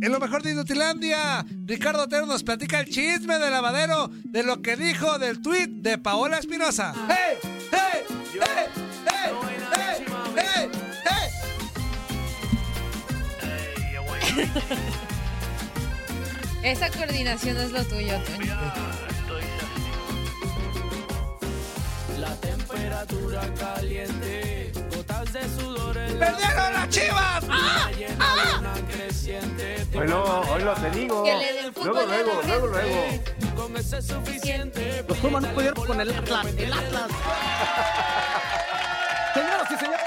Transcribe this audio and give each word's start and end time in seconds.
En 0.00 0.12
lo 0.12 0.20
mejor 0.20 0.42
de 0.42 0.52
Inutilandia, 0.52 1.44
Ricardo 1.64 2.04
Otero 2.04 2.26
nos 2.26 2.42
platica 2.42 2.80
el 2.80 2.86
chisme 2.88 3.38
de 3.38 3.50
lavadero 3.50 4.10
de 4.24 4.42
lo 4.42 4.62
que 4.62 4.76
dijo 4.76 5.18
del 5.18 5.40
tweet 5.40 5.68
de 5.68 5.98
Paola 5.98 6.38
Espinosa. 6.38 6.94
¡Hey! 7.08 7.38
¡Hey! 7.70 8.04
¡Hey! 8.32 8.66
¡Hey! 9.06 9.32
¡Hey! 10.36 10.70
¡Hey! 11.04 11.28
Esa 16.62 16.90
coordinación 16.90 17.56
es 17.56 17.72
lo 17.72 17.84
tuyo, 17.84 18.18
Toño. 18.24 18.56
La 22.18 22.34
temperatura 22.36 23.54
caliente, 23.54 24.57
¡Perdieron 25.30 26.72
las 26.72 26.88
chivas! 26.88 27.44
¡Ah! 27.50 27.90
Te 28.88 29.98
Hoy 29.98 30.08
lo, 30.08 30.40
hoy 30.40 30.62
lo 30.62 30.74
te 30.74 30.90
digo. 30.90 31.24
Luego, 31.82 32.06
luego, 32.06 32.40
la 32.42 32.48
luego, 32.48 32.66
luego. 32.68 33.22
Con 33.56 33.76
ese 33.76 34.00
suficiente. 34.00 35.04
Los 35.06 35.18
Pumas 35.18 35.42
no 35.42 35.48
pudieron 35.48 35.86
con 35.86 36.00
el 36.00 36.10
Atlas. 36.10 36.46
El 36.56 36.72
Atlas. 36.72 37.10
Señoras 39.34 39.70
y 39.70 39.76
señores, 39.76 40.00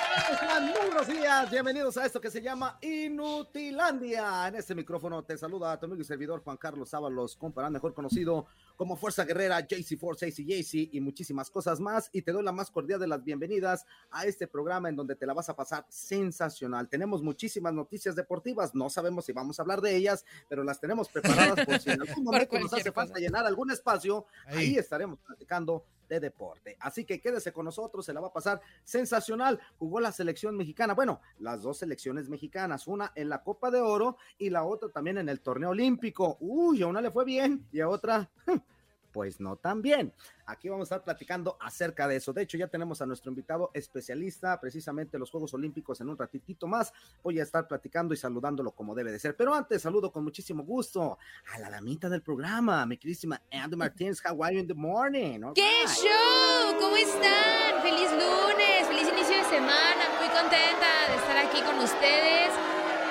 buenos 1.08 1.20
días. 1.20 1.50
Bienvenidos 1.50 1.98
a 1.98 2.06
esto 2.06 2.22
que 2.22 2.30
se 2.30 2.44
llama 2.44 2.78
Inutilandia. 2.80 4.48
En 4.48 4.56
este 4.56 4.76
micrófono 4.76 5.24
te 5.24 5.36
saluda 5.36 5.80
tu 5.80 5.88
amigo 5.88 6.00
y 6.00 6.06
servidor 6.06 6.44
Juan 6.44 6.58
Carlos 6.58 6.94
Ábalos, 6.94 7.36
comparán 7.38 7.74
mejor 7.74 7.96
conocido 7.96 8.46
como 8.76 8.96
Fuerza 8.96 9.26
Guerrera, 9.26 9.60
JC 9.62 9.98
Force, 9.98 10.30
JC 10.30 10.46
JC 10.46 10.90
y 10.94 11.02
muchísimas 11.02 11.50
cosas 11.50 11.80
más. 11.80 12.12
Y 12.14 12.22
te 12.22 12.32
doy 12.32 12.44
la 12.44 12.52
más 12.52 12.70
cordial 12.70 13.00
de 13.00 13.08
las 13.08 13.24
bienvenidas 13.24 13.88
a 14.12 14.26
este 14.26 14.46
programa 14.46 14.90
en 14.90 14.96
donde 14.96 15.16
te 15.16 15.26
la 15.26 15.34
vas 15.34 15.50
a 15.50 15.56
pasar 15.56 15.88
sensacional. 15.90 16.88
Tenemos 16.88 17.24
muchísimas 17.24 17.74
noticias 17.74 18.16
deportivas. 18.16 18.76
No 18.76 18.88
sabemos 18.92 19.26
si 19.26 19.32
vamos 19.32 19.58
a 19.58 19.64
hablar 19.64 19.82
de 19.82 19.96
ellas, 19.96 20.24
pero 20.50 20.64
las 20.64 20.80
tenemos 20.80 21.10
preparadas 21.10 21.66
por 21.66 21.80
si 21.80 21.90
en 21.90 22.02
algún 22.02 22.24
momento 22.26 22.60
nos 22.60 22.74
hace 22.74 22.92
falta 22.92 23.18
llenar 23.18 23.48
algún 23.48 23.72
espacio. 23.72 24.28
Ahí. 24.46 24.58
Ahí 24.58 24.76
estaremos 24.78 25.18
platicando 25.26 25.84
de 26.12 26.20
deporte. 26.20 26.76
Así 26.82 27.06
que 27.06 27.22
quédese 27.22 27.54
con 27.54 27.64
nosotros, 27.64 28.06
se 28.06 28.14
la 28.14 28.20
va 28.20 28.28
a 28.28 28.34
pasar 28.34 28.60
sensacional. 28.84 29.60
Jugó 29.80 30.02
la 30.02 30.12
selección 30.12 30.58
mexicana, 30.58 30.94
bueno, 30.94 31.22
las 31.40 31.62
dos 31.62 31.78
selecciones 31.78 32.28
mexicanas, 32.28 32.86
una 32.86 33.14
en 33.16 33.30
la 33.30 33.44
Copa 33.44 33.72
de 33.72 33.80
Oro 33.80 34.18
y 34.38 34.50
la 34.50 34.66
otra 34.66 34.90
también 34.90 35.18
en 35.20 35.30
el 35.30 35.40
torneo 35.40 35.70
olímpico. 35.70 36.36
Uy, 36.42 36.82
a 36.82 36.88
una 36.88 37.00
le 37.00 37.12
fue 37.12 37.24
bien 37.24 37.66
y 37.72 37.80
a 37.80 37.88
otra, 37.88 38.30
pues 39.12 39.40
no 39.40 39.56
tan 39.56 39.82
bien. 39.82 40.14
Aquí 40.46 40.70
vamos 40.70 40.92
a 40.92 40.96
estar 40.96 41.04
platicando 41.04 41.58
acerca 41.62 42.08
de 42.08 42.18
eso. 42.18 42.34
De 42.34 42.42
hecho, 42.42 42.58
ya 42.58 42.68
tenemos 42.68 43.02
a 43.02 43.06
nuestro 43.06 43.30
invitado 43.30 43.72
especialista 43.74 44.60
precisamente 44.60 45.18
en 45.18 45.22
los 45.22 45.32
Juegos 45.32 45.54
Olímpicos 45.54 46.02
en 46.02 46.10
un 46.10 46.18
ratitito 46.18 46.68
más. 46.68 46.94
Voy 47.24 47.40
a 47.40 47.44
estar 47.44 47.68
platicando 47.68 48.14
y 48.14 48.18
saludándolo 48.18 48.72
como 48.72 48.96
debe 48.96 49.12
de 49.12 49.20
ser. 49.20 49.36
Pero 49.36 49.54
antes, 49.54 49.82
saludo 49.82 50.12
con 50.12 50.24
muchísimo 50.24 50.64
gusto 50.64 51.18
a 51.54 51.60
la 51.60 51.70
damita 51.70 52.10
del 52.10 52.22
programa, 52.22 52.86
mi 52.86 52.98
queridísima 52.98 53.42
Andy 53.52 53.76
Martínez. 53.76 54.22
How 54.26 54.44
are 54.44 54.54
you 54.56 54.62
in 54.62 54.68
the 54.68 54.74
morning? 54.74 55.44
All 55.44 55.54
¡Qué 55.54 55.62
right. 55.86 55.90
show! 55.90 56.80
¿Cómo 56.80 56.96
están? 56.98 57.82
¡Feliz 57.82 58.12
lunes! 58.12 58.88
¡Feliz 58.88 59.08
inicio 59.12 59.38
de 59.38 59.44
semana! 59.44 60.04
Muy 60.20 60.30
contenta 60.30 61.08
de 61.10 61.16
estar 61.16 61.38
aquí 61.38 61.62
con 61.62 61.78
ustedes. 61.80 62.52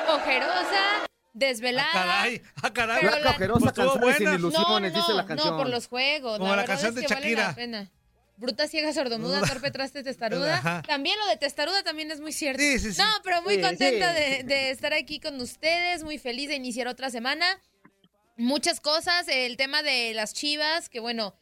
Ojerosa, 0.09 1.07
desvelada. 1.33 1.89
¡Ah, 1.91 2.07
caray! 2.23 2.43
¡Ah, 2.63 2.73
caray! 2.73 2.99
Pero 3.03 3.19
la- 3.19 3.33
Cajerosa, 3.33 3.99
Pues 4.01 4.21
ilusiones, 4.21 4.95
dice 4.95 5.13
la 5.13 5.27
canción. 5.27 5.51
No, 5.53 5.57
por 5.59 5.69
los 5.69 5.87
juegos. 5.89 6.39
Como 6.39 6.51
la 6.51 6.57
verdad 6.57 6.67
canción 6.67 6.89
es 6.91 6.95
de 6.97 7.01
que 7.03 7.15
vale 7.15 7.27
Shakira. 7.27 7.49
la 7.49 7.55
pena. 7.55 7.91
Bruta, 8.37 8.67
ciega, 8.69 8.91
sordomuda, 8.95 9.43
torpe, 9.47 9.71
traste, 9.71 10.03
testaruda. 10.03 10.57
Ajá. 10.57 10.83
También 10.87 11.19
lo 11.19 11.27
de 11.27 11.37
testaruda 11.37 11.83
también 11.83 12.11
es 12.11 12.21
muy 12.21 12.33
cierto. 12.33 12.63
Sí, 12.63 12.79
sí, 12.79 12.95
sí. 12.95 12.99
No, 13.03 13.07
pero 13.23 13.43
muy 13.43 13.57
Sí, 13.57 13.61
contenta 13.61 14.15
sí. 14.15 14.21
De, 14.21 14.43
de 14.45 14.71
estar 14.71 14.95
aquí 14.95 15.21
con 15.21 15.39
ustedes, 15.41 16.03
muy 16.05 16.17
feliz 16.19 16.49
de 16.49 16.55
iniciar 16.55 16.89
otra 16.89 17.11
semana. 17.11 17.45
Muchas 18.39 18.81
cosas, 18.81 19.29
el 19.29 19.59
tema 19.59 19.83
de 19.83 20.15
las 20.15 20.33
chivas, 20.33 20.89
que 20.89 21.01
bueno. 21.01 21.35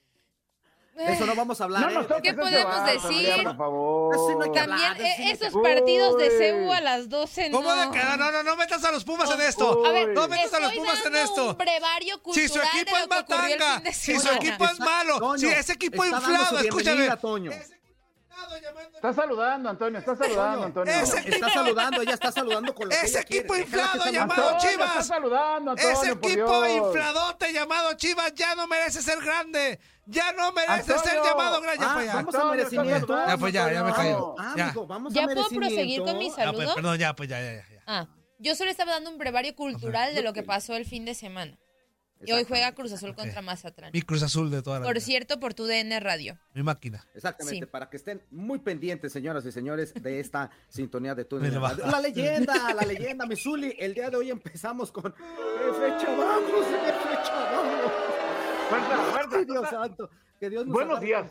De 1.06 1.12
eso 1.12 1.26
no 1.26 1.34
vamos 1.36 1.60
a 1.60 1.64
hablar. 1.64 1.92
No 1.92 2.00
¿eh? 2.00 2.06
¿Qué 2.22 2.34
podemos 2.34 2.84
decir? 2.86 3.44
Por 3.44 3.56
favor. 3.56 4.14
Eso 4.16 4.30
no 4.32 4.52
que 4.52 4.58
También 4.58 4.90
hablar, 4.90 5.00
eh, 5.00 5.30
esos 5.30 5.54
Uy. 5.54 5.62
partidos 5.62 6.18
de 6.18 6.30
CEU 6.30 6.72
a 6.72 6.80
las 6.80 7.08
12 7.08 7.50
¿Cómo 7.52 7.72
no. 7.72 7.90
de 7.92 8.02
no, 8.16 8.32
no, 8.32 8.42
no 8.42 8.56
metas 8.56 8.82
a 8.84 8.90
los 8.90 9.04
Pumas 9.04 9.30
en 9.30 9.40
esto? 9.42 9.86
A 9.86 9.92
ver, 9.92 10.08
no 10.08 10.26
metas 10.26 10.52
a 10.54 10.60
los 10.60 10.72
Pumas 10.72 11.06
en 11.06 11.14
esto. 11.16 11.50
un 11.50 11.56
brevario 11.56 12.20
cultural 12.20 12.48
Si 12.48 12.52
su 12.52 12.60
equipo 12.60 12.96
es 12.96 13.08
matanga, 13.08 13.82
si 13.92 14.18
su 14.18 14.28
equipo 14.28 14.64
es 14.64 14.80
malo, 14.80 15.18
Toño, 15.20 15.38
si 15.38 15.46
ese 15.46 15.72
equipo 15.74 16.02
está 16.02 16.18
dando 16.20 16.34
su 16.36 16.42
inflado, 16.42 16.58
escúchame. 16.66 17.16
Toño. 17.18 17.50
Está 18.94 19.12
saludando, 19.12 19.68
Antonio, 19.68 19.98
está 19.98 20.16
saludando, 20.16 20.66
Antonio. 20.66 20.92
Ese- 20.92 21.28
Está 21.28 21.48
saludando, 21.50 22.02
ella 22.02 22.14
está 22.14 22.32
saludando 22.32 22.74
con 22.74 22.88
lo 22.88 22.94
Ese 22.94 23.20
equipo 23.20 23.54
inflado 23.56 24.04
llamado 24.10 24.48
Antonio, 24.50 24.70
Chivas. 24.70 24.88
Está 24.90 25.02
saludando, 25.02 25.70
Antonio, 25.72 25.92
Ese 25.92 26.10
equipo 26.12 26.62
Dios. 26.64 26.86
infladote 26.86 27.52
llamado 27.52 27.92
Chivas 27.94 28.32
ya 28.34 28.54
no 28.54 28.66
merece 28.66 29.02
ser 29.02 29.20
grande. 29.20 29.78
Ya 30.10 30.32
no 30.32 30.52
merece 30.52 30.72
Antonio. 30.94 31.02
ser 31.02 31.14
llamado. 31.22 31.60
Ya 31.62 31.70
Ah, 31.80 32.04
ya. 32.04 32.14
vamos 32.14 32.34
a 32.34 32.38
Antonio, 32.38 32.50
merecimiento. 32.56 33.18
está 33.18 33.26
Ya 33.32 33.38
fue 33.38 33.52
ya, 33.52 33.72
ya 33.72 33.84
me 33.84 33.92
callo. 33.92 34.34
Ah, 34.38 34.54
Ya. 34.56 34.64
amigo, 34.64 34.86
vamos 34.86 35.12
¿Ya 35.12 35.20
a 35.20 35.24
puedo 35.24 35.36
merecimiento. 35.36 35.68
proseguir 35.74 36.00
con 36.02 36.18
mi 36.18 36.28
Ya, 36.30 36.34
pues, 36.34 36.46
saludo? 36.46 36.74
perdón, 36.74 36.98
ya, 36.98 37.14
pues 37.14 37.28
ya, 37.28 37.40
ya, 37.40 37.52
ya. 37.56 37.82
Ah, 37.86 38.06
yo 38.38 38.54
solo 38.54 38.70
estaba 38.70 38.92
dando 38.92 39.10
un 39.10 39.18
brevario 39.18 39.54
cultural 39.54 40.14
de 40.14 40.22
lo 40.22 40.32
que 40.32 40.42
pasó 40.42 40.76
el 40.76 40.86
fin 40.86 41.04
de 41.04 41.14
semana. 41.14 41.58
Y 42.24 42.32
hoy 42.32 42.44
juega 42.48 42.72
Cruz 42.72 42.90
Azul 42.92 43.14
contra 43.14 43.42
Mazatlán. 43.42 43.90
Mi 43.92 44.02
Cruz 44.02 44.24
Azul 44.24 44.50
de 44.50 44.60
toda 44.60 44.80
la 44.80 44.86
Por 44.86 44.94
vida. 44.94 45.04
cierto, 45.04 45.38
por 45.38 45.54
tu 45.54 45.66
DN 45.66 46.00
Radio. 46.00 46.36
Mi 46.52 46.64
máquina. 46.64 47.06
Exactamente, 47.14 47.66
Sí. 47.66 47.70
para 47.70 47.88
que 47.90 47.96
estén 47.96 48.24
muy 48.32 48.58
pendientes, 48.58 49.12
señoras 49.12 49.44
y 49.46 49.52
señores, 49.52 49.94
de 49.94 50.18
esta 50.18 50.50
sintonía 50.68 51.14
de 51.14 51.26
tu. 51.26 51.38
La 51.38 52.00
leyenda, 52.00 52.74
la 52.74 52.82
leyenda, 52.82 53.24
Misuli. 53.26 53.76
El 53.78 53.94
día 53.94 54.10
de 54.10 54.16
hoy 54.16 54.30
empezamos 54.30 54.90
con 54.90 55.12
¿Qué 55.12 55.72
fecha 55.78 56.10
vamos? 56.16 56.66
¿Qué 56.66 56.92
fecha 57.08 57.50
vamos? 57.52 57.92
Fuerza, 58.68 58.96
fuerza. 59.12 59.36
Ay, 59.38 59.44
Dios 59.44 59.68
santo. 59.68 60.10
Que 60.38 60.48
Dios 60.50 60.66
nos 60.66 60.72
Buenos 60.74 61.00
días. 61.00 61.28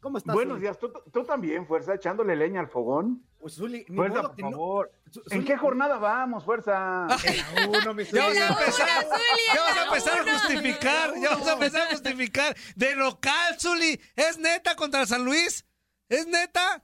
¿Cómo 0.00 0.18
estás? 0.18 0.34
Buenos 0.34 0.54
Zuli? 0.56 0.62
días, 0.62 0.76
¿Tú, 0.78 0.92
tú 1.12 1.22
también, 1.22 1.64
Fuerza, 1.64 1.94
echándole 1.94 2.34
leña 2.34 2.58
al 2.58 2.66
fogón. 2.66 3.24
Pues, 3.38 3.54
Zuli, 3.54 3.84
ni 3.88 3.94
Fuerza, 3.96 4.16
modo 4.22 4.30
por 4.34 4.40
no- 4.40 4.50
favor. 4.50 4.90
Zu- 5.12 5.22
¿En 5.26 5.30
Zuli, 5.30 5.44
qué 5.44 5.56
jornada 5.56 5.98
vamos, 5.98 6.44
Fuerza? 6.44 7.06
La 7.06 7.68
uno, 7.68 7.94
mi 7.94 8.04
Zuli. 8.04 8.20
Ya 8.20 8.26
vamos 8.26 8.38
a 8.42 8.48
empezar. 8.48 8.88
Zuli, 9.04 9.42
Ya 9.54 9.60
la 9.74 9.80
a 9.82 9.84
empezar 9.84 10.18
a 10.18 10.32
justificar. 10.32 11.10
Ya 11.20 11.30
vamos 11.30 11.46
a 11.48 11.52
empezar 11.52 11.82
a 11.82 11.90
justificar. 11.92 12.56
De 12.74 12.96
local, 12.96 13.60
Zuli. 13.60 14.00
¿Es 14.16 14.38
neta 14.38 14.74
contra 14.74 15.06
San 15.06 15.24
Luis? 15.24 15.64
¿Es 16.08 16.26
neta? 16.26 16.82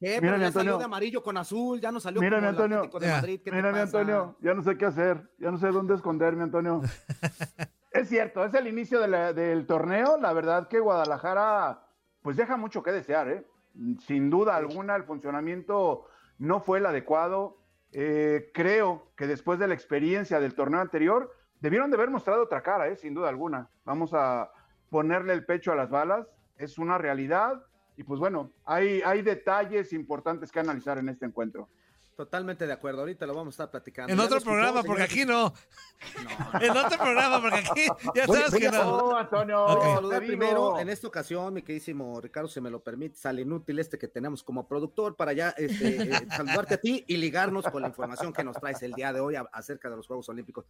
¿Qué? 0.00 0.16
Pero 0.20 0.22
Mírame, 0.22 0.44
ya 0.44 0.52
salió 0.52 0.72
Antonio. 0.72 0.78
de 0.78 0.84
amarillo 0.84 1.22
con 1.22 1.36
azul, 1.36 1.80
ya 1.82 1.92
no 1.92 2.00
salió 2.00 2.20
Mírame, 2.22 2.46
como 2.46 2.48
el 2.48 2.54
Antonio. 2.56 2.76
Atlético 2.78 3.00
de. 3.00 3.10
Madrid. 3.10 3.40
¿Qué 3.44 3.50
te 3.50 3.62
pasa? 3.62 3.82
Antonio, 3.82 4.36
ya 4.40 4.54
no 4.54 4.62
sé 4.62 4.76
qué 4.78 4.86
hacer, 4.86 5.30
ya 5.38 5.50
no 5.50 5.58
sé 5.58 5.66
dónde 5.68 5.94
esconderme, 5.94 6.42
Antonio. 6.44 6.80
es 7.94 8.08
cierto, 8.08 8.44
es 8.44 8.52
el 8.54 8.66
inicio 8.66 9.00
de 9.00 9.08
la- 9.08 9.32
del 9.32 9.66
torneo. 9.66 10.18
La 10.18 10.32
verdad 10.32 10.68
que 10.68 10.80
Guadalajara, 10.80 11.86
pues 12.22 12.36
deja 12.36 12.56
mucho 12.56 12.82
que 12.82 12.92
desear, 12.92 13.28
¿eh? 13.28 13.46
Sin 14.00 14.30
duda 14.30 14.56
alguna, 14.56 14.94
el 14.96 15.04
funcionamiento 15.04 16.06
no 16.38 16.60
fue 16.60 16.78
el 16.78 16.86
adecuado. 16.86 17.58
Eh, 17.92 18.50
creo 18.52 19.08
que 19.16 19.26
después 19.26 19.58
de 19.58 19.68
la 19.68 19.74
experiencia 19.74 20.40
del 20.40 20.54
torneo 20.54 20.80
anterior, 20.80 21.32
debieron 21.60 21.90
de 21.90 21.96
haber 21.96 22.10
mostrado 22.10 22.42
otra 22.42 22.62
cara, 22.62 22.88
¿eh? 22.88 22.96
Sin 22.96 23.14
duda 23.14 23.28
alguna. 23.28 23.70
Vamos 23.84 24.12
a 24.12 24.50
ponerle 24.90 25.32
el 25.32 25.44
pecho 25.44 25.72
a 25.72 25.76
las 25.76 25.90
balas. 25.90 26.26
Es 26.56 26.78
una 26.78 26.98
realidad. 26.98 27.62
Y 27.96 28.02
pues 28.02 28.18
bueno, 28.20 28.50
hay, 28.64 29.02
hay 29.02 29.22
detalles 29.22 29.92
importantes 29.92 30.50
que 30.50 30.60
analizar 30.60 30.98
en 30.98 31.08
este 31.08 31.26
encuentro. 31.26 31.68
Totalmente 32.16 32.64
de 32.66 32.72
acuerdo. 32.72 33.00
Ahorita 33.00 33.26
lo 33.26 33.34
vamos 33.34 33.54
a 33.54 33.64
estar 33.64 33.70
platicando. 33.72 34.12
En 34.12 34.20
otro 34.20 34.38
escuchó, 34.38 34.52
programa, 34.54 34.82
porque 34.84 35.02
aquí 35.02 35.24
no. 35.24 35.52
En 36.60 36.70
otro 36.76 36.96
programa, 36.96 37.40
porque 37.40 37.58
aquí 37.58 37.86
ya 38.14 38.24
Voy- 38.26 38.36
sabes 38.36 38.50
voy 38.52 38.60
que 38.60 38.68
a 38.68 38.70
no. 38.70 38.84
No, 39.10 39.16
Antonio. 39.16 39.62
Voy 39.64 39.70
a 39.70 39.74
Ok. 39.74 39.94
saludar 39.96 40.18
te 40.20 40.26
digo. 40.26 40.38
primero 40.38 40.78
en 40.78 40.88
esta 40.90 41.08
ocasión, 41.08 41.52
mi 41.54 41.62
queridísimo 41.62 42.20
Ricardo, 42.20 42.48
si 42.48 42.60
me 42.60 42.70
lo 42.70 42.80
permite, 42.84 43.16
al 43.26 43.40
inútil 43.40 43.80
este 43.80 43.98
que 43.98 44.06
tenemos 44.06 44.44
como 44.44 44.68
productor 44.68 45.16
para 45.16 45.32
ya 45.32 45.50
este, 45.56 46.02
eh, 46.14 46.26
saludarte 46.36 46.74
a 46.74 46.78
ti 46.80 47.04
y 47.08 47.16
ligarnos 47.16 47.64
con 47.66 47.82
la 47.82 47.88
información 47.88 48.32
que 48.32 48.44
nos 48.44 48.56
traes 48.58 48.80
el 48.82 48.92
día 48.92 49.12
de 49.12 49.18
hoy 49.20 49.34
a- 49.34 49.48
acerca 49.52 49.90
de 49.90 49.96
los 49.96 50.06
Juegos 50.06 50.28
Olímpicos. 50.28 50.66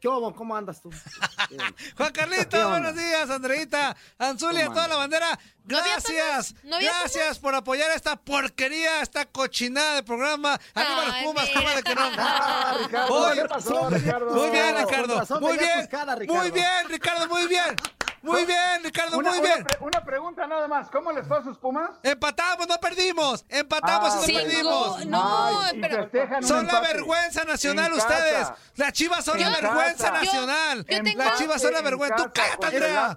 ¿Qué 0.00 0.06
hubo? 0.06 0.32
¿Cómo 0.32 0.54
andas 0.54 0.80
tú? 0.80 0.90
Juan 1.96 2.12
¿Qué 2.12 2.20
Carlito, 2.20 2.68
buenos 2.68 2.94
días, 2.94 3.28
Andreita, 3.30 3.96
Anzulia, 4.18 4.66
¿Cómo 4.66 4.74
toda 4.76 4.88
la 4.88 4.96
bandera. 4.96 5.38
¿No 5.64 5.76
había 5.76 5.94
Gracias, 5.94 6.54
gracias 6.62 7.38
por 7.40 7.54
apoyar 7.54 7.90
esta 7.90 8.14
porquería, 8.16 9.02
esta 9.02 9.26
cochinada 9.26 9.96
de 9.96 10.02
programa. 10.04 10.58
Arriba 10.74 11.04
los 11.04 11.14
Ay, 11.14 11.24
Pumas, 11.24 11.50
cómo 11.52 11.68
de 11.68 11.82
que 11.82 11.94
no. 11.94 12.10
Ah, 12.16 12.76
Ricardo, 12.80 13.14
Oye, 13.14 13.42
¿qué 13.42 13.48
pasó, 13.48 13.90
Ricardo? 13.90 14.34
Muy 14.34 14.50
bien, 14.50 14.76
Ricardo. 14.76 15.40
Muy 15.40 15.58
bien. 15.58 15.88
Muy 16.28 16.50
bien, 16.52 16.88
Ricardo, 16.88 17.28
muy 17.28 17.46
bien. 17.48 17.76
Muy 18.22 18.44
bien, 18.44 18.82
Ricardo, 18.82 19.16
Una, 19.18 19.30
muy 19.30 19.38
una 19.38 19.48
bien. 19.54 19.64
pre- 19.64 19.78
una 19.80 20.04
pregunta 20.04 20.46
nada 20.46 20.66
más. 20.68 20.88
¿Cómo 20.90 21.12
les 21.12 21.26
fue 21.26 21.38
a 21.38 21.42
sus 21.42 21.56
Pumas? 21.58 21.90
Empatamos, 22.02 22.66
no 22.68 22.78
perdimos. 22.78 23.44
Empatamos 23.48 24.10
Ah, 24.12 24.16
y 24.16 24.20
no 24.20 24.22
Cinco. 24.26 24.40
perdimos. 24.42 25.06
No, 25.06 25.60
Ay, 25.62 25.80
pero- 25.80 26.42
Son 26.46 26.66
la 26.66 26.80
vergüenza 26.80 27.44
nacional 27.44 27.92
En 27.92 27.98
ustedes. 27.98 28.32
casa. 28.48 28.56
Las 28.76 28.92
chivas 28.92 29.24
son 29.24 29.40
la 29.40 29.46
En 29.46 29.52
vergüenza 29.52 30.10
casa. 30.10 30.24
nacional. 30.24 30.78
Yo 30.88 31.02
tengo- 31.02 31.18
Las 31.18 31.38
chivas 31.38 31.62
son 31.62 31.72
la 31.72 31.78
En 31.78 31.84
vergüenza. 31.84 32.16
Tú 32.16 32.32
casa, 32.32 32.56
cállate, 32.60 32.76
Andrea. 32.76 33.16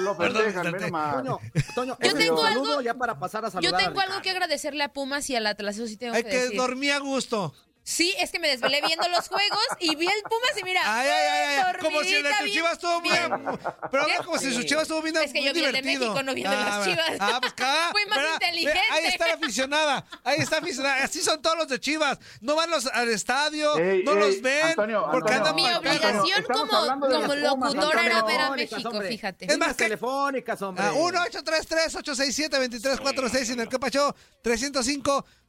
Lo 0.00 0.16
Perdón. 0.16 0.52
Toño, 0.52 1.38
Toño, 1.74 1.96
Yo 2.00 2.14
tengo 2.14 2.44
algo- 2.44 2.80
ya 2.80 2.94
para 2.94 3.18
pasar 3.18 3.44
a 3.44 3.48
Yo 3.48 3.52
saludar. 3.52 3.74
a 3.80 3.84
tengo 3.84 4.00
algo 4.00 4.22
que 4.22 4.30
agradecerle 4.30 4.84
a 4.84 4.92
Pumas 4.92 5.28
y 5.30 5.36
al 5.36 5.46
Atlas, 5.46 5.76
eso 5.76 5.86
sí 5.86 5.96
tengo 5.96 6.14
Hay 6.14 6.22
que 6.24 6.30
que 6.50 6.56
dormir 6.56 6.92
a 6.92 6.98
gusto. 6.98 7.54
Sí, 7.88 8.14
es 8.18 8.30
que 8.30 8.38
me 8.38 8.48
desvelé 8.48 8.82
viendo 8.82 9.08
los 9.08 9.28
juegos 9.28 9.62
y 9.80 9.96
vi 9.96 10.06
el 10.06 10.22
Pumas 10.24 10.52
y 10.60 10.62
mira. 10.62 10.82
Ay, 10.84 11.08
ay, 11.08 11.26
ay, 11.26 11.56
ay. 11.64 11.72
Como 11.80 12.02
si 12.02 12.14
el 12.16 12.22
de 12.22 12.28
bien- 12.28 12.52
chivas 12.52 12.72
estuvo 12.74 13.00
bien. 13.00 13.14
bien. 13.28 13.58
Pero 13.90 14.04
¿Qué? 14.06 14.14
no 14.18 14.24
como 14.24 14.38
si 14.38 14.50
sus 14.52 14.60
Sí. 14.62 14.66
chivas 14.66 14.82
estuvo 14.82 15.00
bien 15.00 15.16
Es 15.16 15.32
que 15.32 15.38
muy 15.40 15.48
yo 15.48 15.54
vi 15.54 15.64
el 15.64 15.72
de 15.72 15.80
divertido. 15.80 16.12
México, 16.12 16.22
no 16.22 16.34
vi 16.34 16.44
el 16.44 16.50
de 16.50 16.56
las. 16.56 16.84
Chivas. 16.84 17.10
Ah, 17.18 17.38
pues 17.40 17.54
cada. 17.54 17.90
Fui 17.92 18.04
más 18.04 18.18
inteligente. 18.34 18.78
Ahí 18.90 19.06
está 19.06 19.26
la 19.28 19.34
aficionada. 19.34 20.04
Ahí 20.22 20.38
está 20.40 20.58
aficionada. 20.58 21.02
Así 21.02 21.22
son 21.22 21.40
todos 21.40 21.56
los 21.56 21.66
de 21.68 21.80
Chivas. 21.80 22.18
No 22.42 22.56
van 22.56 22.70
los 22.70 22.84
al 22.88 23.08
estadio, 23.08 23.74
Ey, 23.78 24.02
no 24.04 24.12
ey, 24.12 24.18
los 24.18 24.42
ven. 24.42 24.66
Antonio, 24.66 25.08
porque 25.10 25.32
Antonio, 25.32 25.66
andan 25.66 25.82
Mi 25.82 25.88
obligación 25.90 26.42
como, 26.44 26.66
como 26.68 27.34
locutora 27.36 28.04
era 28.04 28.22
ver 28.22 28.40
a 28.42 28.50
México, 28.50 28.90
hombre. 28.90 29.08
fíjate. 29.08 29.46
Es 29.50 29.56
más, 29.56 29.74
telefónicas, 29.76 30.60
hombre. 30.60 30.84
Ah, 30.84 30.92
1-833-867-2346 30.92 33.50
en 33.52 33.60
el 33.60 33.68
que 33.68 33.78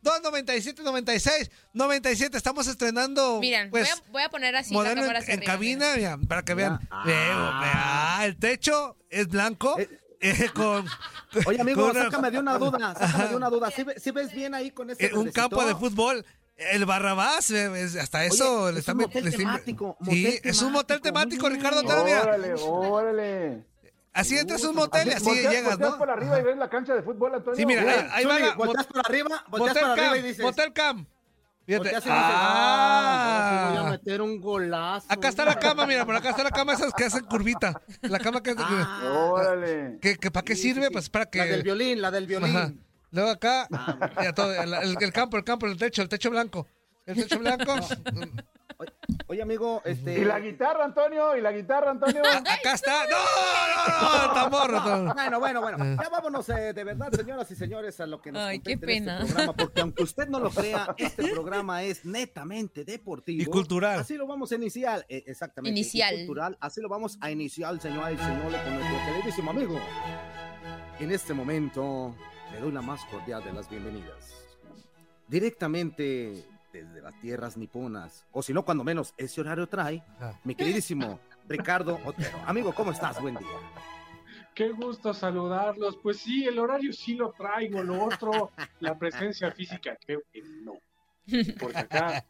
Pacho 0.03 0.31
305-297-96. 0.31 1.49
97. 1.73 2.37
Estamos 2.37 2.67
estrenando. 2.67 3.39
Miren, 3.39 3.69
pues, 3.69 3.89
voy, 3.89 3.97
a, 4.07 4.11
voy 4.11 4.21
a 4.23 4.29
poner 4.29 4.55
así 4.55 4.73
modelo 4.73 4.95
la 4.95 5.01
cámara 5.01 5.19
en, 5.19 5.23
hacia 5.23 5.33
en 5.33 5.39
arriba, 5.39 5.53
cabina, 5.53 5.95
mira, 5.95 6.17
para 6.27 6.43
que 6.43 6.53
vean. 6.53 6.79
Ah. 6.91 7.03
Veo, 7.05 7.59
vea, 7.61 8.25
el 8.25 8.37
techo 8.37 8.97
es 9.09 9.27
blanco. 9.27 9.77
Eh. 9.79 9.89
eh, 10.21 10.49
con, 10.53 10.85
Oye, 11.45 11.61
amigo, 11.61 11.81
con 11.81 11.91
una- 11.91 12.03
sácame 12.05 12.31
de 12.31 12.39
una 12.39 12.57
duda, 12.57 12.95
sácame 12.99 13.27
de 13.29 13.35
una 13.35 13.49
duda. 13.49 13.71
¿Sí, 13.75 13.83
ve- 13.83 13.99
sí 13.99 14.11
ves 14.11 14.33
bien 14.33 14.53
ahí 14.53 14.71
con 14.71 14.89
ese 14.89 15.07
eh, 15.07 15.13
un 15.13 15.31
campo 15.31 15.65
de 15.65 15.75
fútbol. 15.75 16.25
El 16.57 16.85
Barrabás, 16.85 17.51
hasta 17.51 18.25
eso 18.25 18.63
Oye, 18.63 18.73
le 18.73 18.79
es 18.79 18.79
están 18.79 18.97
un 18.97 19.03
motel 19.03 19.33
temático, 19.33 19.97
Sí, 20.09 20.39
es 20.43 20.61
un 20.61 20.73
motel 20.73 20.99
temático, 20.99 21.47
Ricardo. 21.47 21.81
Órale, 21.85 22.53
órale. 22.55 23.63
Así 24.13 24.37
entras 24.37 24.63
a 24.63 24.69
un 24.69 24.75
motel 24.75 25.07
y 25.07 25.11
así 25.11 25.25
Volteas- 25.25 25.51
llegas, 25.51 25.69
volteas 25.71 25.91
¿no? 25.91 25.97
por 25.97 26.09
arriba 26.09 26.39
y 26.39 26.43
ves 26.43 26.57
la 26.57 26.69
cancha 26.69 26.93
de 26.95 27.03
fútbol, 27.03 27.35
Antonio. 27.35 27.55
Sí, 27.57 27.65
mira, 27.65 27.81
Mira, 27.81 27.93
ahí, 28.01 28.07
ahí 28.13 28.25
va 28.25 28.39
la- 28.39 28.55
volteas 28.55 28.87
por 28.87 28.99
arriba, 29.05 29.43
volteas 29.49 29.75
Motel 29.75 29.81
por 29.83 29.91
arriba 29.91 30.17
y 30.17 30.19
Cam, 30.19 30.27
dices... 30.27 30.45
Motel 30.45 30.73
Cam. 30.73 31.05
Fíjate. 31.65 31.91
Ah, 32.07 33.69
sí 33.69 33.77
voy 33.77 33.87
a 33.87 33.91
meter 33.91 34.21
un 34.23 34.41
golazo. 34.41 35.05
acá 35.09 35.27
está 35.29 35.45
la 35.45 35.59
cama, 35.59 35.85
mira, 35.85 36.03
por 36.05 36.15
acá 36.15 36.31
está 36.31 36.43
la 36.43 36.49
cama 36.49 36.73
esas 36.73 36.91
que 36.93 37.05
hacen 37.05 37.23
curvita. 37.25 37.79
La 38.01 38.17
cama 38.19 38.41
que, 38.41 38.55
Ah, 38.57 39.01
Órale. 39.31 39.99
que, 40.01 40.15
que 40.17 40.31
¿para 40.31 40.43
qué 40.43 40.55
sí, 40.55 40.63
sirve? 40.73 40.87
sí. 40.87 40.93
Pues 40.93 41.09
para 41.11 41.27
que 41.27 41.37
La 41.37 41.45
del 41.45 41.61
violín, 41.63 42.01
la 42.01 42.09
del 42.09 42.25
violín. 42.25 42.55
Ajá. 42.57 42.71
Luego 43.11 43.29
acá, 43.29 43.67
Ah, 43.71 43.97
mira, 44.19 44.33
todo, 44.33 44.51
el- 44.53 44.97
el 44.99 45.13
campo, 45.13 45.37
el 45.37 45.43
campo, 45.43 45.67
el 45.67 45.77
techo, 45.77 46.01
el 46.01 46.09
techo 46.09 46.31
blanco. 46.31 46.65
El 47.09 47.15
techo 47.15 47.39
blanco. 47.39 47.73
Oye, 48.77 48.91
oye, 49.27 49.41
amigo, 49.41 49.81
este... 49.83 50.19
Y 50.19 50.23
la 50.23 50.39
guitarra, 50.39 50.85
Antonio, 50.85 51.35
y 51.35 51.41
la 51.41 51.51
guitarra, 51.51 51.91
Antonio. 51.91 52.21
Acá 52.31 52.73
está. 52.73 53.03
¡No, 53.09 53.17
no, 53.17 54.01
no! 54.17 54.25
El 54.25 54.33
tambor. 54.33 55.15
Bueno, 55.15 55.39
bueno, 55.39 55.61
bueno. 55.61 56.01
Ya 56.01 56.09
vámonos 56.09 56.47
eh, 56.49 56.71
de 56.73 56.83
verdad, 56.83 57.11
señoras 57.11 57.49
y 57.51 57.55
señores, 57.55 57.99
a 57.99 58.05
lo 58.05 58.21
que 58.21 58.31
nos 58.31 58.41
Ay, 58.41 58.59
qué 58.61 58.73
en 58.73 58.79
pena. 58.79 59.19
este 59.19 59.25
programa, 59.33 59.53
porque 59.53 59.81
aunque 59.81 60.03
usted 60.03 60.27
no 60.29 60.39
lo 60.39 60.49
crea, 60.51 60.93
este 60.97 61.27
programa 61.29 61.83
es 61.83 62.05
netamente 62.05 62.85
deportivo 62.85 63.41
Y 63.41 63.45
cultural. 63.47 63.99
Así 63.99 64.15
lo 64.15 64.27
vamos 64.27 64.51
a 64.51 64.55
iniciar, 64.55 65.05
eh, 65.09 65.23
exactamente. 65.25 65.77
y 65.77 65.81
Inicial. 65.81 66.15
cultural, 66.15 66.57
así 66.61 66.79
lo 66.79 66.87
vamos 66.89 67.17
a 67.19 67.31
iniciar, 67.31 67.77
señoras 67.81 68.13
y 68.13 68.17
señores, 68.17 68.61
con 68.61 68.73
nuestro 68.75 68.97
queridísimo 69.13 69.51
amigo. 69.51 69.79
En 70.99 71.11
este 71.11 71.33
momento 71.33 72.15
le 72.53 72.59
doy 72.61 72.71
la 72.71 72.81
más 72.81 73.03
cordial 73.05 73.43
de 73.43 73.51
las 73.51 73.69
bienvenidas. 73.69 74.35
Directamente 75.27 76.45
desde 76.83 77.01
las 77.01 77.19
tierras 77.21 77.57
niponas, 77.57 78.25
o 78.31 78.41
si 78.41 78.53
no, 78.53 78.63
cuando 78.65 78.83
menos 78.83 79.13
ese 79.17 79.41
horario 79.41 79.67
trae, 79.67 80.03
Ajá. 80.19 80.39
mi 80.43 80.55
queridísimo 80.55 81.19
Ricardo 81.47 81.99
Otero. 82.05 82.37
Amigo, 82.45 82.73
¿cómo 82.73 82.91
estás? 82.91 83.21
Buen 83.21 83.35
día. 83.35 83.47
Qué 84.53 84.69
gusto 84.71 85.13
saludarlos. 85.13 85.97
Pues 85.97 86.17
sí, 86.19 86.45
el 86.45 86.59
horario 86.59 86.91
sí 86.91 87.15
lo 87.15 87.31
traigo, 87.31 87.81
lo 87.81 88.03
otro, 88.05 88.51
la 88.79 88.97
presencia 88.97 89.51
física 89.51 89.97
creo 90.05 90.21
que 90.31 90.41
no. 90.63 90.73
Porque 91.59 91.77
acá, 91.77 92.25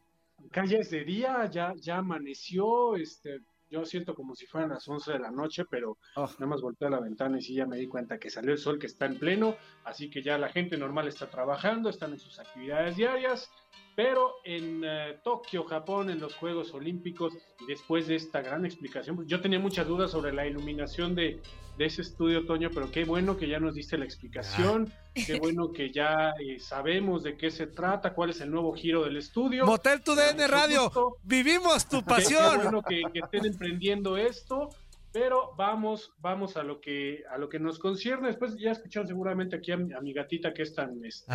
acá 0.47 0.65
ya 0.65 0.77
es 0.77 0.89
de 0.91 1.03
día, 1.03 1.45
ya, 1.49 1.73
ya 1.75 1.97
amaneció, 1.97 2.95
este, 2.97 3.39
yo 3.71 3.83
siento 3.85 4.13
como 4.13 4.35
si 4.35 4.45
fueran 4.45 4.69
las 4.69 4.87
11 4.87 5.13
de 5.13 5.19
la 5.19 5.31
noche, 5.31 5.63
pero 5.69 5.97
Oh. 6.15 6.27
nada 6.37 6.45
más 6.47 6.61
volteé 6.61 6.87
a 6.87 6.91
la 6.91 6.99
ventana 6.99 7.37
y 7.39 7.41
sí 7.41 7.53
ya 7.55 7.65
me 7.65 7.77
di 7.77 7.87
cuenta 7.87 8.19
que 8.19 8.29
salió 8.29 8.51
el 8.51 8.57
sol 8.57 8.77
que 8.77 8.87
está 8.87 9.05
en 9.05 9.17
pleno, 9.17 9.55
así 9.85 10.09
que 10.09 10.21
ya 10.21 10.37
la 10.37 10.49
gente 10.49 10.77
normal 10.77 11.07
está 11.07 11.29
trabajando, 11.29 11.89
están 11.89 12.11
en 12.11 12.19
sus 12.19 12.37
actividades 12.39 12.95
diarias, 12.97 13.49
pero 13.95 14.35
en 14.45 14.81
eh, 14.85 15.19
Tokio, 15.23 15.65
Japón, 15.65 16.09
en 16.09 16.19
los 16.19 16.33
Juegos 16.35 16.73
Olímpicos, 16.73 17.33
y 17.59 17.65
después 17.65 18.07
de 18.07 18.15
esta 18.15 18.41
gran 18.41 18.65
explicación, 18.65 19.15
pues, 19.17 19.27
yo 19.27 19.41
tenía 19.41 19.59
muchas 19.59 19.87
dudas 19.87 20.11
sobre 20.11 20.31
la 20.31 20.47
iluminación 20.47 21.15
de, 21.15 21.41
de 21.77 21.85
ese 21.85 22.01
estudio, 22.03 22.45
Toño, 22.45 22.69
pero 22.73 22.89
qué 22.91 23.03
bueno 23.03 23.35
que 23.35 23.47
ya 23.49 23.59
nos 23.59 23.75
diste 23.75 23.97
la 23.97 24.05
explicación, 24.05 24.91
qué 25.13 25.37
bueno 25.39 25.73
que 25.73 25.91
ya 25.91 26.31
eh, 26.39 26.59
sabemos 26.59 27.23
de 27.23 27.35
qué 27.35 27.51
se 27.51 27.67
trata, 27.67 28.13
cuál 28.13 28.29
es 28.29 28.39
el 28.39 28.51
nuevo 28.51 28.73
giro 28.73 29.03
del 29.03 29.17
estudio. 29.17 29.65
Motel 29.65 30.01
Tu 30.01 30.15
DN 30.15 30.47
Radio. 30.47 30.83
gusto. 30.85 31.17
Vivimos 31.23 31.87
tu 31.89 31.97
Qué- 31.99 32.03
Qué, 32.05 32.09
pasión. 32.09 32.55
bueno 32.63 32.81
que, 32.81 33.01
que 33.11 33.19
estén 33.19 33.45
emprendiendo 33.45 34.15
esto, 34.15 34.69
pero 35.11 35.53
vamos, 35.57 36.13
vamos 36.19 36.55
a 36.57 36.63
lo 36.63 36.79
que 36.79 37.23
a 37.31 37.37
lo 37.37 37.49
que 37.49 37.59
nos 37.59 37.79
concierne. 37.79 38.27
Después 38.27 38.55
ya 38.57 38.71
escucharon 38.71 39.07
seguramente 39.07 39.55
aquí 39.55 39.71
a 39.71 39.77
mi, 39.77 39.93
a 39.93 40.01
mi 40.01 40.13
gatita 40.13 40.53
que 40.53 40.61
es 40.63 40.73
tan, 40.75 41.03
este, 41.03 41.25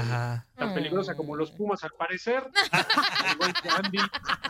tan 0.56 0.74
peligrosa 0.74 1.16
como 1.16 1.34
los 1.36 1.50
Pumas 1.50 1.82
al 1.84 1.90
parecer. 1.98 2.44
al 2.72 3.34
igual 3.34 3.52
que 3.62 3.68
Andy, 3.68 3.98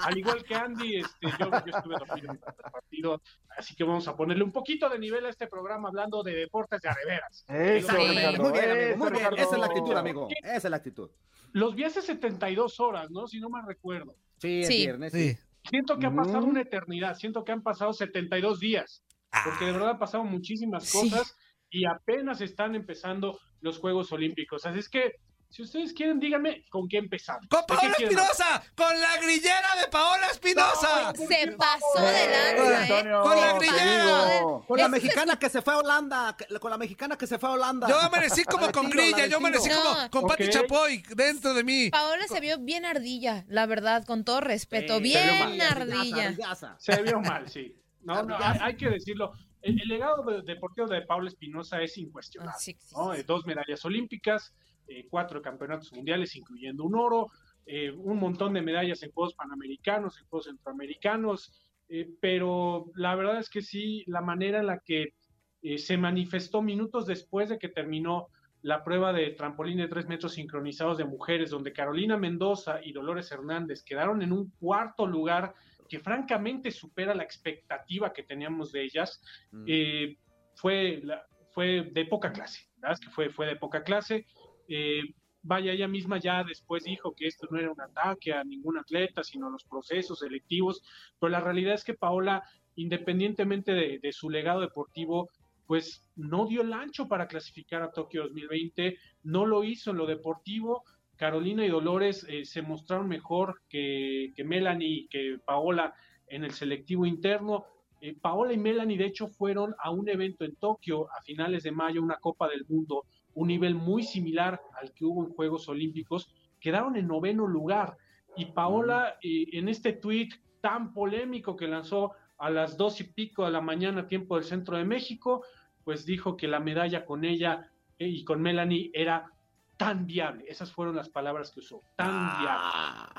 al 0.03 0.19
igual 0.19 0.45
que 0.45 0.55
Andy, 0.55 0.97
este, 0.97 1.27
yo, 1.39 1.51
yo 1.51 1.77
estuve 1.77 1.97
dormido 1.99 2.31
en 2.33 2.39
el 2.39 2.71
partido, 2.73 3.23
así 3.57 3.75
que 3.75 3.85
vamos 3.85 4.07
a 4.09 4.17
ponerle 4.17 4.45
un 4.45 4.53
poquito 4.53 4.89
de 4.89 4.99
nivel 4.99 5.25
a 5.27 5.31
este 5.31 5.47
programa 5.47 5.89
hablando 5.89 6.23
de 6.23 6.35
deportes 6.35 6.81
de 6.83 6.89
areveras. 6.89 7.45
Eso, 7.49 7.93
Sí. 7.93 8.09
Ricardo. 8.09 8.43
Muy 8.43 8.53
bien, 8.53 8.71
amigo, 8.71 8.87
eso, 8.91 8.99
muy 8.99 9.11
bien. 9.11 9.15
Ricardo. 9.15 9.37
Esa 9.37 9.55
es 9.55 9.59
la 9.61 9.67
actitud, 9.67 9.93
amigo. 9.97 10.29
Esa 10.43 10.57
es 10.57 10.65
la 10.71 10.77
actitud. 10.77 11.11
Los 11.53 11.75
vi 11.75 11.85
hace 11.85 12.03
72 12.03 12.81
horas, 12.81 13.11
¿no? 13.11 13.27
Si 13.29 13.41
no 13.41 13.49
me 13.49 13.63
recuerdo. 13.67 14.17
Sí, 14.39 14.61
es 14.63 14.67
Sí. 14.69 14.77
viernes. 14.85 15.13
Sí. 15.13 15.37
Siento 15.71 15.99
que 15.99 16.05
ha 16.07 16.15
pasado 16.15 16.45
una 16.45 16.61
eternidad, 16.61 17.17
siento 17.17 17.43
que 17.43 17.53
han 17.53 17.63
pasado 17.63 17.95
72 17.95 18.61
días. 18.61 19.03
Porque 19.45 19.65
de 19.67 19.73
verdad 19.73 19.91
han 19.91 19.99
pasado 19.99 20.25
muchísimas 20.25 20.85
Sí. 20.85 20.99
cosas 21.11 21.35
y 21.71 21.87
apenas 21.87 22.41
están 22.41 22.75
empezando 22.75 23.39
los 23.61 23.79
Juegos 23.79 24.13
Olímpicos. 24.13 24.65
Así 24.67 24.79
es 24.79 24.89
que, 24.89 25.13
si 25.49 25.63
ustedes 25.63 25.93
quieren, 25.93 26.19
díganme 26.21 26.65
con 26.69 26.89
qué 26.89 26.99
empezamos. 26.99 27.47
Con 27.49 27.61
¿De 27.61 27.67
qué 27.67 27.75
Paola 27.77 27.95
quieren 27.97 28.19
Espinosa. 28.19 28.63
Con 28.77 29.01
la 29.01 29.17
grillera 29.19 29.69
de 29.81 29.89
Paola 29.89 30.27
Espinosa. 30.27 31.13
Se 31.15 31.53
pasó 31.53 32.01
de 32.01 32.25
Eh, 32.25 32.31
lanza, 32.71 33.01
¿eh? 33.01 33.13
Con 33.23 33.41
la 33.41 33.53
grillera. 33.55 34.41
Con 34.67 34.79
la 34.79 34.89
mexicana 34.89 35.39
que 35.39 35.49
se 35.49 35.63
fue 35.63 35.75
a 35.75 35.79
Holanda. 35.79 36.37
Con 36.61 36.71
la 36.71 36.79
mexicana 36.79 37.17
que 37.17 37.27
se 37.27 37.39
fue 37.39 37.49
a 37.49 37.53
Holanda. 37.53 37.89
Yo 37.89 37.99
amanecí 38.01 38.45
como 38.45 38.71
con 38.73 38.91
grilla, 38.91 39.27
yo 39.27 39.37
amanecí 39.37 39.69
como 39.71 39.95
No. 39.95 40.11
con 40.11 40.27
Pati. 40.27 40.49
Chapoy 40.51 41.03
dentro 41.15 41.55
de 41.55 41.63
mí. 41.65 41.91
Paola 41.91 42.27
se 42.29 42.41
vio 42.41 42.59
bien 42.59 42.85
ardilla, 42.85 43.45
la 43.49 43.67
verdad, 43.67 44.05
con 44.05 44.25
todo 44.25 44.41
respeto. 44.41 44.97
Sí, 44.97 45.03
bien 45.05 45.57
se 45.57 45.63
ardilla. 45.63 46.35
Se 46.79 47.03
vio 47.03 47.21
mal, 47.21 47.49
sí. 47.49 47.81
No, 48.05 48.23
no, 48.23 48.37
hay, 48.39 48.59
hay 48.61 48.77
que 48.77 48.89
decirlo. 48.91 49.33
El, 49.63 49.81
el 49.81 49.89
legado 49.89 50.23
de- 50.25 50.43
deportivo 50.43 50.87
de 50.87 51.03
Paula 51.03 51.29
Espinosa 51.29 51.81
es 51.83 51.97
incuestionable. 51.99 52.53
Ah, 52.55 52.59
sí, 52.59 52.77
sí, 52.79 52.95
¿no? 52.97 53.13
sí. 53.15 53.21
Eh, 53.21 53.25
Dos 53.27 53.47
medallas 53.47 53.85
olímpicas, 53.85 54.55
eh, 54.87 55.07
cuatro 55.09 55.41
campeonatos 55.41 55.93
mundiales, 55.93 56.37
incluyendo 56.37 56.85
un 56.85 56.95
oro, 56.97 57.29
eh, 57.67 57.91
un 57.91 58.19
montón 58.19 58.53
de 58.53 58.61
medallas 58.63 59.03
en 59.03 59.11
Juegos 59.13 59.35
Panamericanos, 59.35 60.19
en 60.21 60.27
Juegos 60.29 60.47
Centroamericanos, 60.47 61.53
eh, 61.89 62.11
pero 62.21 62.91
la 62.95 63.15
verdad 63.15 63.39
es 63.39 63.49
que 63.49 63.63
sí, 63.63 64.05
la 64.07 64.21
manera 64.21 64.61
en 64.61 64.67
la 64.67 64.81
que 64.81 65.15
eh, 65.63 65.79
se 65.79 65.97
manifestó 65.97 66.61
minutos 66.61 67.07
después 67.07 67.49
de 67.49 67.59
que 67.59 67.69
terminó 67.71 68.29
la 68.61 68.83
prueba 68.85 69.13
de 69.13 69.31
trampolín 69.31 69.79
de 69.79 69.89
tres 69.89 70.07
metros 70.09 70.35
sincronizados 70.35 70.97
de 70.99 71.05
mujeres, 71.05 71.51
donde 71.51 71.73
Carolina 71.73 72.17
Mendoza 72.19 72.81
y 72.83 72.93
Dolores 72.93 73.31
Hernández 73.33 73.83
quedaron 73.83 74.21
en 74.23 74.33
un 74.33 74.51
cuarto 74.59 75.07
lugar 75.07 75.55
que 75.89 76.01
francamente 76.01 76.71
supera 76.71 77.15
la 77.15 77.23
expectativa 77.25 78.13
que 78.13 78.23
teníamos 78.23 78.73
de 78.73 78.83
ellas, 78.85 79.21
Mm. 79.53 79.65
eh, 79.69 80.17
fue, 80.57 81.01
la- 81.05 81.27
fue 81.53 81.91
de 81.93 82.05
poca 82.07 82.33
clase, 82.33 82.69
¿verdad? 82.77 82.93
Es 82.99 83.01
que 83.01 83.11
fue, 83.11 83.31
fue 83.31 83.47
de 83.47 83.57
poca 83.57 83.83
clase. 83.83 84.27
Eh, 84.69 85.03
vaya, 85.43 85.73
ella 85.73 85.89
misma 85.89 86.19
ya 86.19 86.43
después 86.43 86.85
dijo 86.85 87.15
que 87.15 87.27
esto 87.27 87.47
no 87.51 87.59
era 87.59 87.71
un 87.71 87.81
ataque 87.81 88.33
a 88.33 88.45
ningún 88.45 88.79
atleta, 88.79 89.23
sino 89.23 89.51
los 89.51 89.65
procesos 89.65 90.21
selectivos, 90.21 90.83
pero 91.21 91.31
la 91.31 91.41
realidad 91.41 91.75
es 91.75 91.85
que 91.85 91.95
Paola, 91.95 92.43
independientemente 92.77 93.73
de, 93.73 93.99
de 93.99 94.13
su 94.13 94.31
legado 94.31 94.61
deportivo, 94.61 95.29
pues 95.67 96.07
no 96.17 96.47
dio 96.47 96.61
el 96.63 96.73
ancho 96.73 97.09
para 97.09 97.27
clasificar 97.27 97.83
a 97.83 97.91
Tokio 97.91 98.25
2020, 98.25 98.99
no 99.23 99.47
lo 99.47 99.65
hizo 99.65 99.91
en 99.93 99.97
lo 99.99 100.07
deportivo. 100.07 100.85
Carolina 101.17 101.65
y 101.65 101.69
Dolores 101.69 102.27
eh, 102.29 102.45
se 102.45 102.63
mostraron 102.63 103.09
mejor 103.09 103.63
que, 103.69 104.33
que 104.35 104.45
Melanie 104.45 104.89
y 104.89 105.09
que 105.09 105.39
Paola 105.45 105.95
en 106.29 106.45
el 106.45 106.53
selectivo 106.53 107.07
interno. 107.07 107.65
Eh, 108.01 108.17
Paola 108.21 108.53
y 108.53 108.59
Melanie, 108.59 108.99
de 108.99 109.07
hecho, 109.07 109.29
fueron 109.29 109.75
a 109.83 109.91
un 109.91 110.09
evento 110.09 110.45
en 110.45 110.57
Tokio 110.57 111.07
a 111.11 111.23
finales 111.23 111.63
de 111.63 111.73
mayo, 111.73 112.03
una 112.03 112.19
Copa 112.19 112.49
del 112.49 112.67
Mundo, 112.69 113.05
un 113.35 113.49
nivel 113.49 113.75
muy 113.75 114.03
similar 114.03 114.61
al 114.81 114.93
que 114.93 115.05
hubo 115.05 115.25
en 115.25 115.33
Juegos 115.33 115.69
Olímpicos. 115.69 116.29
Quedaron 116.61 116.97
en 116.97 117.07
noveno 117.07 117.47
lugar. 117.47 117.97
Y 118.37 118.47
Paola, 118.47 119.17
eh, 119.23 119.47
en 119.53 119.69
este 119.69 119.93
tuit 119.93 120.35
tan 120.61 120.93
polémico 120.93 121.57
que 121.57 121.69
lanzó 121.69 122.13
a 122.39 122.51
las 122.51 122.77
dos 122.77 123.01
y 123.01 123.05
pico 123.05 123.45
de 123.45 123.53
la 123.53 123.61
mañana, 123.61 124.09
tiempo 124.09 124.35
del 124.35 124.45
centro 124.45 124.77
de 124.77 124.85
México, 124.85 125.45
pues 125.85 126.05
dijo 126.05 126.37
que 126.37 126.49
la 126.49 126.59
medalla 126.59 127.05
con 127.05 127.25
ella 127.25 127.71
y 127.99 128.25
con 128.25 128.43
Melanie 128.43 128.91
era 128.93 129.31
tan 129.77 130.07
viable. 130.07 130.45
Esas 130.49 130.71
fueron 130.73 130.97
las 130.97 131.09
palabras 131.09 131.51
que 131.51 131.61
usó, 131.61 131.81
tan 131.97 132.09
Ah, 132.11 133.13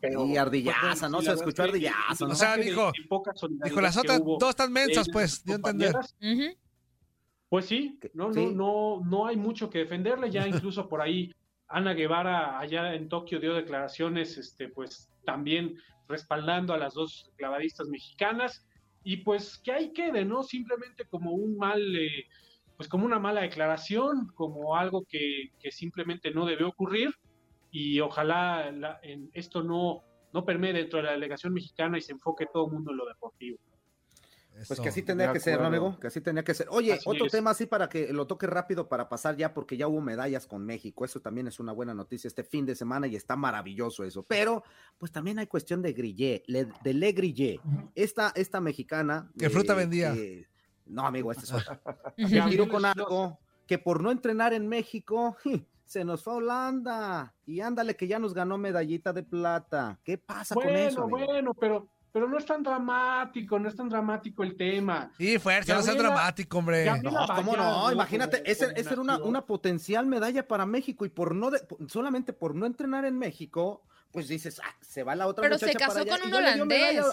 viable. 0.00 0.32
y 0.32 0.36
ardillaza, 0.36 1.08
¿no? 1.08 1.22
Se 1.22 1.32
escuchó 1.32 1.62
ardillaza, 1.64 2.24
en- 2.24 2.28
¿no? 2.28 2.32
O 2.32 2.36
sea, 2.36 2.54
en 2.54 2.62
dijo- 2.62 2.92
poca 3.08 3.32
Dijo, 3.64 3.80
las 3.80 3.96
otras 3.96 4.20
hubo 4.20 4.36
dos 4.38 4.50
están 4.50 4.72
mensas, 4.72 5.06
de 5.06 5.12
pues, 5.12 5.42
a 5.48 5.52
entender. 5.54 5.94
Pues 7.48 7.66
sí, 7.66 7.98
no, 8.14 8.32
sí. 8.32 8.46
no, 8.46 8.98
no, 9.00 9.04
no 9.04 9.26
hay 9.26 9.36
mucho 9.36 9.70
que 9.70 9.78
defenderle. 9.78 10.30
Ya 10.30 10.46
incluso 10.46 10.88
por 10.88 11.00
ahí 11.00 11.32
Ana 11.68 11.94
Guevara 11.94 12.58
allá 12.58 12.94
en 12.94 13.08
Tokio 13.08 13.38
dio 13.40 13.54
declaraciones, 13.54 14.36
este, 14.36 14.68
pues 14.68 15.08
también 15.24 15.76
respaldando 16.08 16.74
a 16.74 16.78
las 16.78 16.94
dos 16.94 17.30
clavadistas 17.36 17.88
mexicanas. 17.88 18.66
Y 19.04 19.18
pues 19.18 19.58
que 19.58 19.70
ahí 19.72 19.92
quede, 19.92 20.24
¿no? 20.24 20.42
Simplemente 20.42 21.04
como 21.04 21.32
un 21.32 21.56
mal, 21.56 21.80
eh, 21.96 22.26
pues 22.76 22.88
como 22.88 23.06
una 23.06 23.18
mala 23.18 23.40
declaración, 23.42 24.28
como 24.34 24.76
algo 24.76 25.04
que, 25.08 25.50
que 25.60 25.70
simplemente 25.70 26.30
no 26.30 26.44
debe 26.46 26.64
ocurrir. 26.64 27.14
Y 27.70 28.00
ojalá 28.00 28.70
la- 28.72 29.00
en, 29.02 29.30
esto 29.34 29.62
no, 29.62 30.02
no 30.32 30.44
permee 30.44 30.72
dentro 30.72 30.98
de 30.98 31.04
la 31.04 31.12
delegación 31.12 31.52
mexicana 31.52 31.98
y 31.98 32.02
se 32.02 32.12
enfoque 32.12 32.46
todo 32.52 32.66
el 32.66 32.72
mundo 32.72 32.90
en 32.92 32.96
lo 32.98 33.06
deportivo. 33.06 33.58
Pues 34.66 34.80
que 34.80 34.88
así 34.88 35.02
tenía 35.02 35.30
que 35.34 35.40
ser, 35.40 35.60
¿no, 35.60 35.66
amigo? 35.66 35.98
Que 36.00 36.06
así 36.06 36.22
tenía 36.22 36.42
que 36.42 36.54
ser. 36.54 36.68
Oye, 36.70 36.94
Así 36.94 37.02
otro 37.06 37.26
es. 37.26 37.32
tema 37.32 37.50
así 37.50 37.66
para 37.66 37.90
que 37.90 38.10
lo 38.14 38.26
toque 38.26 38.46
rápido 38.46 38.88
para 38.88 39.06
pasar 39.06 39.36
ya, 39.36 39.52
porque 39.52 39.76
ya 39.76 39.86
hubo 39.86 40.00
medallas 40.00 40.46
con 40.46 40.64
México. 40.64 41.04
Eso 41.04 41.20
también 41.20 41.46
es 41.46 41.60
una 41.60 41.72
buena 41.72 41.92
noticia 41.92 42.26
este 42.28 42.42
fin 42.42 42.64
de 42.64 42.74
semana 42.74 43.06
y 43.06 43.16
está 43.16 43.36
maravilloso 43.36 44.02
eso. 44.02 44.22
Pero, 44.22 44.64
pues 44.96 45.12
también 45.12 45.38
hay 45.38 45.46
cuestión 45.46 45.82
de 45.82 45.92
Grillé, 45.92 46.42
le- 46.46 46.68
de 46.82 46.94
Le 46.94 47.12
Grillé. 47.12 47.60
Esta, 47.94 48.32
esta 48.34 48.62
mexicana. 48.62 49.30
¿Qué 49.38 49.50
fruta 49.50 49.74
eh, 49.74 49.76
vendía? 49.76 50.14
que- 50.14 50.46
No, 50.86 51.06
amigo, 51.06 51.30
esta 51.32 51.44
es 51.44 51.52
otra. 51.52 51.80
Ujú. 51.84 52.14
que 52.16 52.24
tiró 52.26 52.40
Gabriel 52.44 52.68
con 52.68 52.84
algo 52.84 53.38
que 53.66 53.78
por 53.78 54.02
no 54.02 54.10
entrenar 54.10 54.52
en 54.52 54.68
México 54.68 55.36
se 55.84 56.04
nos 56.04 56.22
fue 56.22 56.32
a 56.34 56.36
Holanda 56.36 57.34
y 57.46 57.60
ándale 57.60 57.96
que 57.96 58.06
ya 58.06 58.18
nos 58.18 58.34
ganó 58.34 58.58
medallita 58.58 59.12
de 59.12 59.22
plata. 59.22 59.98
¿Qué 60.04 60.18
pasa 60.18 60.54
con 60.54 60.68
eso? 60.68 61.06
Bueno, 61.08 61.26
bueno, 61.26 61.54
pero, 61.54 61.88
pero 62.12 62.28
no 62.28 62.38
es 62.38 62.46
tan 62.46 62.62
dramático, 62.62 63.58
no 63.58 63.68
es 63.68 63.76
tan 63.76 63.88
dramático 63.88 64.42
el 64.42 64.56
tema. 64.56 65.10
Sí, 65.18 65.38
fuerza, 65.38 65.74
no 65.74 65.82
sea 65.82 65.94
Gabriela- 65.94 66.14
dramático, 66.14 66.58
hombre. 66.58 66.84
Gabriela- 66.84 67.26
No, 67.28 67.34
¿cómo 67.34 67.56
no? 67.56 67.92
Imagínate, 67.92 68.42
esa 68.50 68.70
era 68.70 69.00
una, 69.00 69.18
una 69.18 69.44
potencial 69.44 70.06
medalla 70.06 70.46
para 70.46 70.64
México 70.66 71.04
y 71.04 71.08
por 71.08 71.34
no 71.34 71.50
de- 71.50 71.66
solamente 71.88 72.32
por 72.32 72.54
no 72.54 72.66
entrenar 72.66 73.04
en 73.04 73.18
México, 73.18 73.82
pues 74.12 74.28
dices, 74.28 74.60
ah, 74.64 74.74
se 74.80 75.02
va 75.02 75.14
la 75.14 75.26
otra 75.26 75.42
Pero 75.42 75.58
se 75.58 75.72
casó 75.74 75.88
para 75.98 76.00
allá 76.02 76.18
con 76.18 76.28
un 76.28 76.34
holandés. 76.34 77.04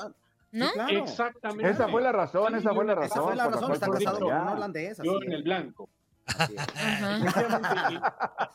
¿No? 0.53 0.67
Sí, 0.67 0.73
claro. 0.73 0.97
Exactamente. 0.99 1.69
Esa 1.71 1.87
fue 1.89 2.01
la 2.01 2.11
razón, 2.11 2.55
esa 2.55 2.73
fue 2.73 2.85
la 2.85 2.95
razón. 2.95 3.11
Esa 3.11 3.21
fue 3.21 3.35
la 3.35 3.47
razón, 3.49 3.71
está 3.73 3.87
casado 3.89 4.19
con 4.19 4.31
holandés. 4.47 4.97
Yo 5.03 5.21
en 5.21 5.31
el 5.33 5.43
blanco. 5.43 5.89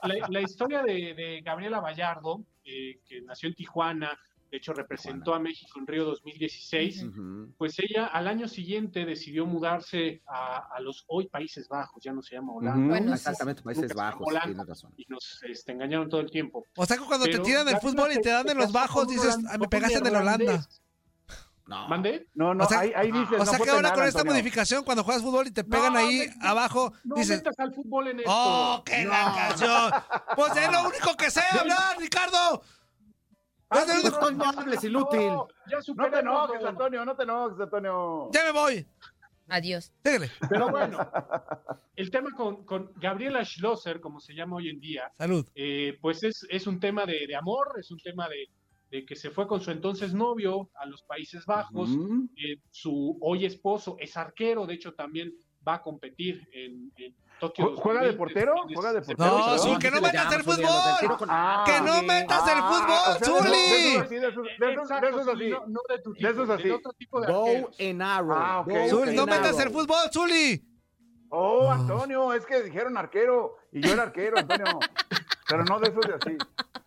La, 0.02 0.26
la 0.28 0.40
historia 0.40 0.82
de, 0.82 1.14
de 1.14 1.40
Gabriela 1.44 1.80
Vallardo, 1.80 2.42
eh, 2.64 3.00
que 3.06 3.20
nació 3.22 3.48
en 3.48 3.54
Tijuana, 3.54 4.18
de 4.50 4.56
hecho 4.56 4.72
representó 4.72 5.34
a 5.34 5.38
México 5.38 5.78
en 5.78 5.86
Río 5.86 6.06
2016, 6.06 7.02
Ujú. 7.04 7.20
Ujú. 7.20 7.52
pues 7.58 7.78
ella 7.80 8.06
al 8.06 8.26
año 8.28 8.48
siguiente 8.48 9.04
decidió 9.04 9.44
mudarse 9.44 10.22
a, 10.26 10.68
a 10.74 10.80
los 10.80 11.04
hoy 11.08 11.28
Países 11.28 11.68
Bajos, 11.68 12.02
ya 12.02 12.12
no 12.14 12.22
se 12.22 12.36
llama 12.36 12.54
Holanda, 12.54 12.78
Ujú. 12.80 12.88
Bueno, 12.88 13.06
sí. 13.08 13.12
Exactamente, 13.14 13.62
Países 13.62 13.92
Bajos, 13.94 14.26
Holanda. 14.26 14.64
razón. 14.66 14.94
y 14.96 15.04
nos 15.08 15.42
este, 15.42 15.72
engañaron 15.72 16.08
todo 16.08 16.22
el 16.22 16.30
tiempo. 16.30 16.64
O 16.76 16.86
sea, 16.86 16.96
que 16.96 17.04
cuando 17.04 17.26
te 17.26 17.32
Pero 17.32 17.42
tiran 17.42 17.66
del 17.66 17.76
fútbol 17.76 18.10
y 18.12 18.20
te 18.22 18.30
dan 18.30 18.48
en 18.48 18.56
los 18.56 18.72
bajos, 18.72 19.06
dices, 19.08 19.36
"Ah, 19.50 19.58
me 19.58 19.68
pegaste 19.68 19.98
en 19.98 20.06
el 20.06 20.16
Holanda. 20.16 20.38
neerlandés. 20.38 20.82
No. 21.68 21.86
¿Mande? 21.86 22.26
No, 22.34 22.54
no, 22.54 22.64
O 22.64 22.66
sea- 22.66 22.80
ahí, 22.80 22.92
ahí 22.96 23.12
dices, 23.12 23.34
O 23.34 23.44
no 23.44 23.46
sea 23.46 23.58
que 23.58 23.68
ahora 23.70 23.92
con 23.92 24.04
esta 24.04 24.20
Antonio. 24.20 24.32
modificación, 24.40 24.84
cuando 24.84 25.04
juegas 25.04 25.22
fútbol 25.22 25.46
y 25.48 25.50
te 25.52 25.64
pegan 25.64 25.92
No, 25.92 25.98
ahí 25.98 26.26
me- 26.40 26.48
abajo, 26.48 26.92
No 27.04 27.14
dices, 27.16 27.36
metas 27.38 27.58
al 27.58 27.74
fútbol 27.74 28.08
en 28.08 28.20
esto. 28.20 28.30
¡Oh, 28.34 28.82
qué 28.86 29.04
No. 29.04 29.10
la 29.10 29.34
canción! 29.36 29.92
Pues 30.34 30.56
es 30.56 30.72
lo 30.72 30.88
único 30.88 31.14
que 31.16 31.30
sé 31.30 31.42
hablar, 31.52 31.98
Ricardo. 31.98 32.62
Ah, 33.70 33.80
Es 33.82 33.86
lo 33.86 33.94
sí, 33.94 34.06
único- 34.06 34.30
no 34.30 34.44
hables, 34.48 34.82
inútil. 34.84 35.26
No, 35.26 35.46
ya 35.70 35.76
No 35.94 36.10
te 36.10 36.18
enojes, 36.20 36.64
Antonio, 36.64 37.04
no 37.04 37.14
te 37.14 37.22
enojes, 37.24 37.60
Antonio. 37.60 38.30
Ya 38.32 38.44
me 38.44 38.52
voy. 38.52 38.86
Adiós. 39.50 39.92
Síguele. 40.04 40.30
Pero 40.48 40.70
bueno, 40.70 41.10
el 41.96 42.10
tema 42.10 42.30
con, 42.36 42.64
con 42.64 42.92
Gabriela 42.96 43.44
Schlosser, 43.44 44.00
como 44.00 44.20
se 44.20 44.32
llama 44.34 44.56
hoy 44.56 44.70
en 44.70 44.80
día, 44.80 45.10
Salud. 45.18 45.46
eh, 45.54 45.98
pues 46.00 46.22
es, 46.22 46.46
es 46.50 46.66
un 46.66 46.80
tema 46.80 47.04
de, 47.06 47.26
de 47.26 47.36
amor, 47.36 47.74
es 47.78 47.90
un 47.90 47.98
tema 47.98 48.26
de, 48.28 48.46
de 48.90 49.04
que 49.04 49.14
se 49.16 49.30
fue 49.30 49.46
con 49.46 49.60
su 49.60 49.70
entonces 49.70 50.14
novio 50.14 50.70
a 50.74 50.86
los 50.86 51.02
Países 51.02 51.44
Bajos. 51.46 51.90
Eh, 52.36 52.56
su 52.70 53.18
hoy 53.20 53.44
esposo 53.44 53.96
es 53.98 54.16
arquero, 54.16 54.66
de 54.66 54.74
hecho 54.74 54.94
también 54.94 55.32
va 55.66 55.74
a 55.74 55.82
competir 55.82 56.48
en, 56.52 56.90
en 56.96 57.14
Tokio. 57.38 57.72
¿Ju- 57.74 57.76
juega 57.76 58.00
de 58.00 58.12
2020, 58.12 58.16
portero? 58.16 58.54
¿Juega 58.74 58.92
de 58.94 59.02
portero? 59.02 59.38
No, 59.38 59.58
Zul, 59.58 59.78
que 59.78 59.90
no 59.90 60.00
metas 60.00 60.32
el 60.32 60.42
fútbol. 60.42 61.28
Ah, 61.28 61.64
Que 61.66 61.80
no 61.82 62.02
metas 62.02 62.48
el 62.48 62.62
fútbol, 62.62 62.86
de 62.88 63.26
esos- 63.26 63.38
Zuli. 63.38 63.50
de 63.50 63.90
esos 63.92 64.02
así, 64.02 64.14
de 64.16 64.28
esos- 64.28 64.44
de 64.44 64.72
esos- 64.72 64.82
Exacto, 64.82 65.06
de 65.06 65.12
esos 65.12 65.24
sí, 65.38 65.52
así. 65.52 65.62
no, 65.68 65.80
de 65.88 65.98
tu 66.02 66.12
tipo, 66.14 66.26
De 66.26 66.32
esos 66.32 66.50
así. 66.50 66.70
otro 66.70 66.92
tipo 66.94 67.20
de 67.20 67.26
Bow 67.32 67.46
arqueros. 67.46 67.80
and 67.80 68.02
arrow. 68.02 68.32
Ah, 68.38 68.60
ok, 68.60 68.68
bow 68.68 68.88
Zul, 68.88 69.14
no 69.14 69.26
metas 69.26 69.60
el 69.60 69.70
fútbol, 69.70 70.10
Zuli. 70.12 70.64
Oh, 71.28 71.70
Antonio, 71.70 72.32
es 72.32 72.46
que 72.46 72.62
dijeron 72.62 72.96
arquero 72.96 73.56
y 73.70 73.82
yo 73.86 73.92
era 73.92 74.04
arquero, 74.04 74.38
Antonio. 74.38 74.64
Pero 75.48 75.64
no 75.64 75.78
de 75.78 75.88
esos 75.90 76.06
de 76.06 76.14
así. 76.14 76.38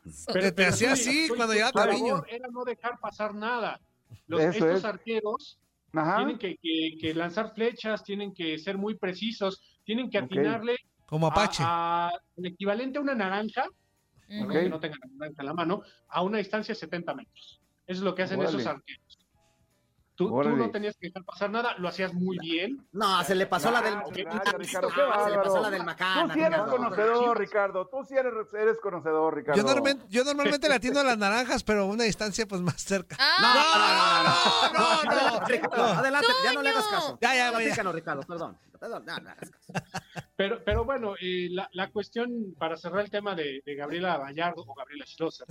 Te- 0.34 0.52
te 0.52 0.66
hacía 0.66 0.94
así 0.94 1.28
Zuli, 1.28 1.38
cuando 1.38 1.54
llegaba 1.54 1.84
Treviño. 1.84 2.24
Era 2.28 2.48
no 2.52 2.64
dejar 2.64 3.00
pasar 3.00 3.34
nada. 3.36 3.80
Los, 4.28 4.42
Eso 4.42 4.66
estos 4.66 4.80
es. 4.80 4.86
arqueros 4.86 5.60
Ajá. 5.94 6.18
tienen 6.18 6.38
que, 6.38 6.56
que- 6.62 6.98
que 7.00 7.14
lanzar 7.14 7.54
flechas, 7.54 8.04
tienen 8.04 8.34
que 8.34 8.58
ser 8.58 8.78
muy 8.78 8.96
precisos, 8.96 9.62
tienen 9.84 10.10
que 10.10 10.18
atinarle 10.18 10.76
Como 11.06 11.28
Apache. 11.28 11.64
a, 11.66 12.08
a- 12.08 12.12
el 12.38 12.46
equivalente 12.48 12.98
a 12.98 13.02
una 13.02 13.16
naranja, 13.16 13.66
Ujú. 14.30 14.46
Ok. 14.46 14.52
que 14.52 14.70
no 14.70 14.80
tenga 14.80 14.96
la 15.02 15.08
naranja 15.18 15.42
en 15.42 15.46
la 15.46 15.54
mano, 15.54 15.82
a 16.08 16.22
una 16.24 16.38
distancia 16.40 16.74
de 16.74 16.80
70 16.80 17.14
metros. 17.14 17.62
Eso 17.86 18.00
es 18.00 18.04
lo 18.04 18.16
que 18.16 18.24
hacen 18.24 18.40
Órale. 18.40 18.56
esos 18.58 18.68
arqueros. 18.68 19.11
Tú, 20.28 20.44
no 20.44 20.72
tenías 20.72 20.96
que 20.98 21.08
dejar 21.08 21.24
pasar 21.24 21.50
nada, 21.50 21.76
lo 21.78 21.88
hacías 21.88 22.14
muy 22.14 22.38
bien. 22.40 22.86
No, 22.92 23.24
se 23.24 23.36
le 23.36 23.46
pasó 23.48 23.72
la 23.72 23.82
del. 23.82 23.96
Gracias, 23.96 24.26
gracias, 24.26 24.54
Ricardo, 24.58 24.88
qué 24.90 24.96
se 24.96 25.30
le 25.32 25.38
pasó 25.38 25.54
bárbaro. 25.54 25.62
la 25.62 25.70
del 25.70 25.80
Tú 25.80 25.86
Macana. 25.86 26.34
sí 26.34 26.40
eres 26.40 26.52
Ricardo. 26.52 26.72
conocedor, 26.78 27.40
Ricardo. 27.40 27.88
Tú 27.88 27.98
sí 28.08 28.16
eres, 28.16 28.34
eres 28.54 28.78
conocedor, 28.82 29.36
Ricardo. 29.36 29.58
Yo 29.62 29.68
normalmente, 29.68 30.06
yo 30.10 30.24
normalmente 30.24 30.70
le 30.70 30.76
atiendo 30.76 31.00
a 31.00 31.04
las 31.04 31.18
naranjas, 31.18 31.64
pero 31.64 31.82
a 31.82 31.86
una 31.86 32.04
distancia 32.04 32.46
pues 32.48 32.62
más 32.62 32.82
cerca. 32.82 33.16
Ah, 33.20 34.24
No, 34.74 34.80
no, 34.80 34.80
no, 35.14 35.32
no, 35.32 35.40
no. 35.40 35.46
Ricardo, 35.48 35.84
adelante, 35.84 36.28
ya 36.44 36.54
no 36.54 36.62
le 36.62 36.70
hagas 36.70 36.88
caso. 36.88 37.18
Ya, 37.22 37.36
ya, 37.36 37.52
ya. 37.52 37.92
Ricardo, 37.92 38.22
perdón. 38.24 38.58
Perdón, 38.80 39.06
no, 39.06 39.18
no 39.20 39.30
hagas 39.30 39.50
caso. 39.52 39.86
Pero, 40.36 40.64
pero 40.66 40.86
bueno, 40.86 41.14
eh, 41.22 41.50
la, 41.52 41.70
la 41.74 41.92
cuestión, 41.92 42.56
para 42.58 42.76
cerrar 42.78 43.02
el 43.04 43.12
tema 43.12 43.36
de, 43.36 43.62
de 43.64 43.76
Gabriela 43.76 44.18
Vallardo 44.18 44.64
o 44.66 44.74
Gabriela 44.74 45.06
Schlosser, 45.06 45.46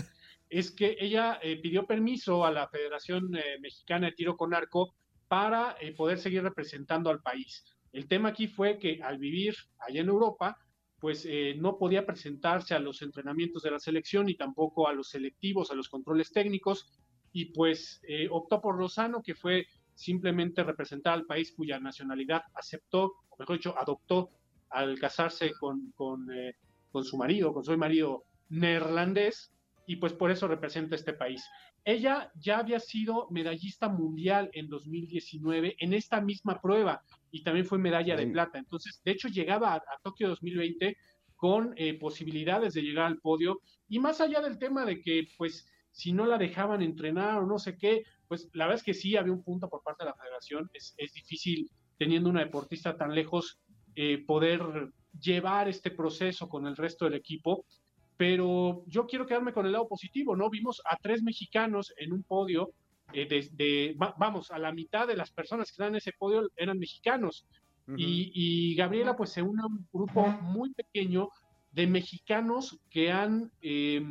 es 0.51 0.73
que 0.73 0.97
ella 0.99 1.39
eh, 1.43 1.61
pidió 1.63 1.87
permiso 1.87 2.45
a 2.45 2.51
la 2.51 2.69
Federación 2.69 3.35
eh, 3.37 3.59
Mexicana 3.61 4.09
de 4.09 4.13
Tiro 4.13 4.37
con 4.37 4.53
Arco 4.53 4.97
para 5.29 5.77
eh, 5.81 5.95
poder 5.95 6.19
seguir 6.19 6.43
representando 6.43 7.09
al 7.09 7.23
país. 7.23 7.65
El 7.93 8.09
tema 8.09 8.31
aquí 8.31 8.49
fue 8.49 8.77
que 8.79 9.01
al 9.01 9.19
vivir 9.19 9.55
allá 9.79 10.01
en 10.01 10.09
Europa, 10.09 10.59
pues 10.99 11.27
no 11.57 11.79
podía 11.79 12.05
presentarse 12.05 12.75
a 12.75 12.79
los 12.79 13.01
entrenamientos 13.01 13.63
de 13.63 13.71
la 13.71 13.79
selección 13.79 14.29
y 14.29 14.37
tampoco 14.37 14.87
a 14.87 14.93
los 14.93 15.09
selectivos, 15.09 15.71
a 15.71 15.75
los 15.75 15.89
controles 15.89 16.31
técnicos, 16.31 16.93
y 17.33 17.47
pues 17.47 18.03
optó 18.31 18.61
por 18.61 18.79
Lozano, 18.79 19.23
que 19.23 19.35
fue 19.35 19.67
simplemente 19.95 20.63
representar 20.63 21.15
al 21.15 21.25
país 21.25 21.55
cuya 21.57 21.81
nacionalidad 21.81 22.43
aceptó, 22.55 23.15
o 23.31 23.37
mejor 23.39 23.57
dicho, 23.57 23.75
adoptó 23.79 24.29
al 24.69 24.99
casarse 24.99 25.53
con, 25.59 25.91
con, 25.93 26.27
con 26.93 27.03
su 27.03 27.17
marido, 27.17 27.55
con 27.55 27.65
su 27.65 27.79
marido 27.79 28.25
neerlandés, 28.51 29.55
y 29.91 29.97
pues 29.97 30.13
por 30.13 30.31
eso 30.31 30.47
representa 30.47 30.95
este 30.95 31.15
país. 31.15 31.45
Ella 31.85 32.31
ya 32.37 32.59
había 32.59 32.79
sido 32.79 33.27
medallista 33.31 33.89
mundial 33.89 34.49
en 34.53 34.69
2019 34.69 35.75
en 35.81 35.95
esta 35.95 36.21
misma 36.21 36.61
prueba 36.61 37.03
y 37.33 37.43
también 37.43 37.67
fue 37.67 37.77
medalla 37.77 38.15
de 38.15 38.29
plata. 38.29 38.61
Entonces, 38.61 39.03
de 39.05 39.11
hecho, 39.11 39.27
llegaba 39.27 39.75
a, 39.75 39.79
a 39.79 39.99
Tokio 40.05 40.29
2020 40.29 40.97
con 41.35 41.75
eh, 41.77 41.95
posibilidades 41.95 42.75
de 42.75 42.83
llegar 42.83 43.07
al 43.07 43.19
podio. 43.19 43.63
Y 43.89 43.99
más 43.99 44.21
allá 44.21 44.41
del 44.41 44.61
tema 44.61 44.85
de 44.85 45.01
que, 45.01 45.27
pues, 45.37 45.69
si 45.91 46.13
no 46.13 46.25
la 46.25 46.39
dejaban 46.39 46.83
entrenar 46.83 47.39
o 47.39 47.47
no 47.47 47.59
sé 47.59 47.77
qué, 47.77 48.05
pues 48.29 48.49
la 48.53 48.67
verdad 48.67 48.79
es 48.79 48.85
que 48.85 48.95
sí 48.95 49.17
había 49.17 49.33
un 49.33 49.43
punto 49.43 49.69
por 49.69 49.83
parte 49.83 50.05
de 50.05 50.11
la 50.11 50.17
federación. 50.17 50.71
Es, 50.73 50.95
es 50.99 51.13
difícil 51.15 51.69
teniendo 51.99 52.31
una 52.31 52.45
deportista 52.45 52.97
tan 52.97 53.13
lejos 53.13 53.59
eh, 53.97 54.25
poder 54.25 54.93
llevar 55.19 55.69
este 55.69 55.91
proceso 55.91 56.49
con 56.49 56.69
el 56.69 56.77
resto 56.77 57.07
del 57.07 57.15
equipo. 57.15 57.65
Pero 58.21 58.85
yo 58.87 59.07
quiero 59.07 59.25
quedarme 59.25 59.55
con 59.55 59.65
el 59.65 59.73
lado 59.73 59.89
positivo, 59.89 60.37
¿no? 60.37 60.51
Vimos 60.51 60.83
a 60.85 60.99
tres 60.99 61.23
mexicanos 61.23 61.95
en 61.97 62.13
un 62.13 62.23
podio, 62.23 62.71
eh, 63.15 63.27
de, 63.27 63.97
vamos, 63.97 64.51
a 64.51 64.59
la 64.59 64.73
mitad 64.73 65.09
de 65.09 65.17
las 65.17 65.31
personas 65.31 65.69
que 65.69 65.73
están 65.73 65.89
en 65.89 65.97
ese 65.97 66.13
podio 66.13 66.51
eran 66.55 66.79
mexicanos. 66.79 67.47
y, 67.97 68.31
y, 68.35 68.75
Gabriela 68.75 69.17
pues 69.17 69.31
se 69.31 69.41
une 69.41 69.63
a 69.63 69.67
un 69.67 69.89
grupo 69.91 70.29
muy 70.43 70.71
pequeño 70.75 71.31
de 71.73 71.87
mexicanos 71.87 72.79
que 72.91 73.11
han 73.11 73.51
eh, 73.63 74.03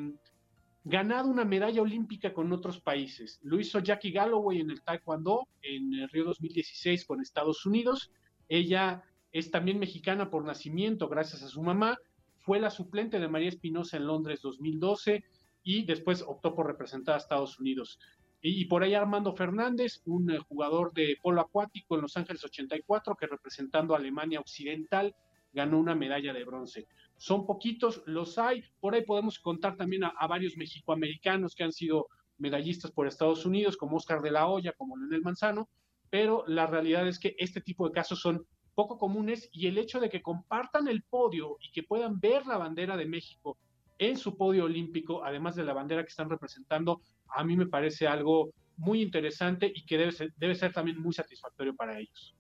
ganado 0.84 1.30
una 1.30 1.46
medalla 1.46 1.84
olímpica 1.84 2.34
con 2.34 2.52
otros 2.52 2.82
países. 2.82 3.40
Lo 3.44 3.60
hizo 3.60 3.78
Jackie 3.78 4.12
Galloway 4.12 4.60
en 4.60 4.72
el 4.72 4.82
Taekwondo 4.82 5.48
en 5.62 5.94
el 5.94 6.10
Río 6.10 6.26
2016 6.26 7.06
con 7.06 7.22
Estados 7.22 7.64
Unidos. 7.64 8.12
Ella 8.48 9.04
es 9.32 9.52
también 9.52 9.78
mexicana 9.78 10.32
por 10.32 10.44
nacimiento 10.46 11.08
gracias 11.08 11.44
a 11.44 11.48
su 11.48 11.62
mamá. 11.62 11.96
Fue 12.40 12.60
la 12.60 12.70
suplente 12.70 13.20
de 13.20 13.28
María 13.28 13.50
Espinosa 13.50 13.98
en 13.98 14.08
Londres 14.08 14.42
2012 14.42 15.24
y 15.64 15.86
después 15.86 16.24
optó 16.28 16.56
por 16.56 16.68
representar 16.68 17.16
a 17.16 17.20
Estados 17.20 17.60
Unidos. 17.60 18.00
Y, 18.42 18.66
por 18.66 18.84
ahí 18.84 18.94
Armando 18.94 19.36
Fernández, 19.36 20.02
un 20.06 20.32
eh, 20.32 20.40
jugador 20.40 20.94
de 20.94 21.18
polo 21.22 21.42
acuático 21.42 21.96
en 21.96 22.02
Los 22.02 22.16
Ángeles 22.16 22.44
84 22.46 23.16
que 23.16 23.28
representando 23.28 23.94
a 23.94 23.98
Alemania 23.98 24.40
Occidental 24.40 25.14
ganó 25.52 25.78
una 25.78 25.94
medalla 25.94 26.32
de 26.32 26.46
bronce 26.46 26.88
son 27.20 27.46
poquitos, 27.46 28.02
los 28.06 28.38
hay. 28.38 28.64
Por 28.80 28.96
ahí 28.96 29.04
podemos 29.04 29.40
contar 29.40 29.76
también 29.76 30.06
a, 30.06 30.28
varios 30.28 30.56
mexicoamericanos 30.56 31.54
que 31.54 31.66
han 31.66 31.74
sido 31.74 32.08
medallistas 32.38 32.92
por 32.92 33.08
Estados 33.08 33.46
Unidos, 33.46 33.76
como 33.76 33.98
Oscar 33.98 34.22
de 34.22 34.32
la 34.32 34.48
Hoya, 34.48 34.72
como 34.72 34.96
Leonel 34.96 35.22
Manzano, 35.22 35.70
pero 36.10 36.46
la 36.48 36.66
realidad 36.66 37.08
es 37.08 37.20
que 37.20 37.36
este 37.38 37.60
tipo 37.60 37.86
de 37.86 37.94
casos 37.94 38.22
son 38.22 38.48
poco 38.80 38.98
comunes 38.98 39.50
y 39.52 39.68
el 39.68 39.78
hecho 39.78 40.00
de 40.00 40.10
que 40.10 40.22
compartan 40.22 40.88
el 40.88 41.04
podio 41.04 41.58
y 41.60 41.70
que 41.74 41.84
puedan 41.84 42.18
ver 42.18 42.46
la 42.48 42.58
bandera 42.58 42.96
de 42.96 43.06
México 43.06 43.58
en 43.98 44.16
su 44.16 44.38
podio 44.38 44.64
olímpico, 44.64 45.22
además 45.22 45.58
de 45.58 45.66
la 45.66 45.74
bandera 45.74 46.02
que 46.04 46.08
están 46.08 46.30
representando, 46.30 47.02
a 47.28 47.44
mí 47.44 47.58
me 47.58 47.66
parece 47.66 48.08
algo 48.08 48.54
muy 48.78 49.02
interesante 49.02 49.70
y 49.76 49.86
que 49.86 49.98
debe 49.98 50.14
ser, 50.14 50.34
debe 50.38 50.56
ser 50.56 50.72
también 50.72 50.98
muy 50.98 51.12
satisfactorio 51.12 51.76
para 51.76 52.00
ellos. 52.00 52.34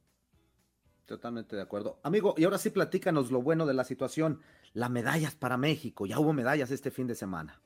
Totalmente 1.05 1.57
de 1.57 1.61
acuerdo. 1.61 1.99
Amigo, 2.03 2.35
y 2.37 2.45
ahora 2.45 2.57
sí 2.57 2.69
platícanos 2.69 3.31
lo 3.31 3.41
bueno 3.41 3.65
de 3.65 3.73
la 3.73 3.83
situación 3.83 4.39
las 4.71 4.89
medallas 4.89 5.35
para 5.35 5.57
México. 5.57 6.05
Ya 6.05 6.19
hubo 6.19 6.31
medallas 6.31 6.71
este 6.71 6.89
fin 6.89 7.07
de 7.07 7.15
semana. 7.15 7.61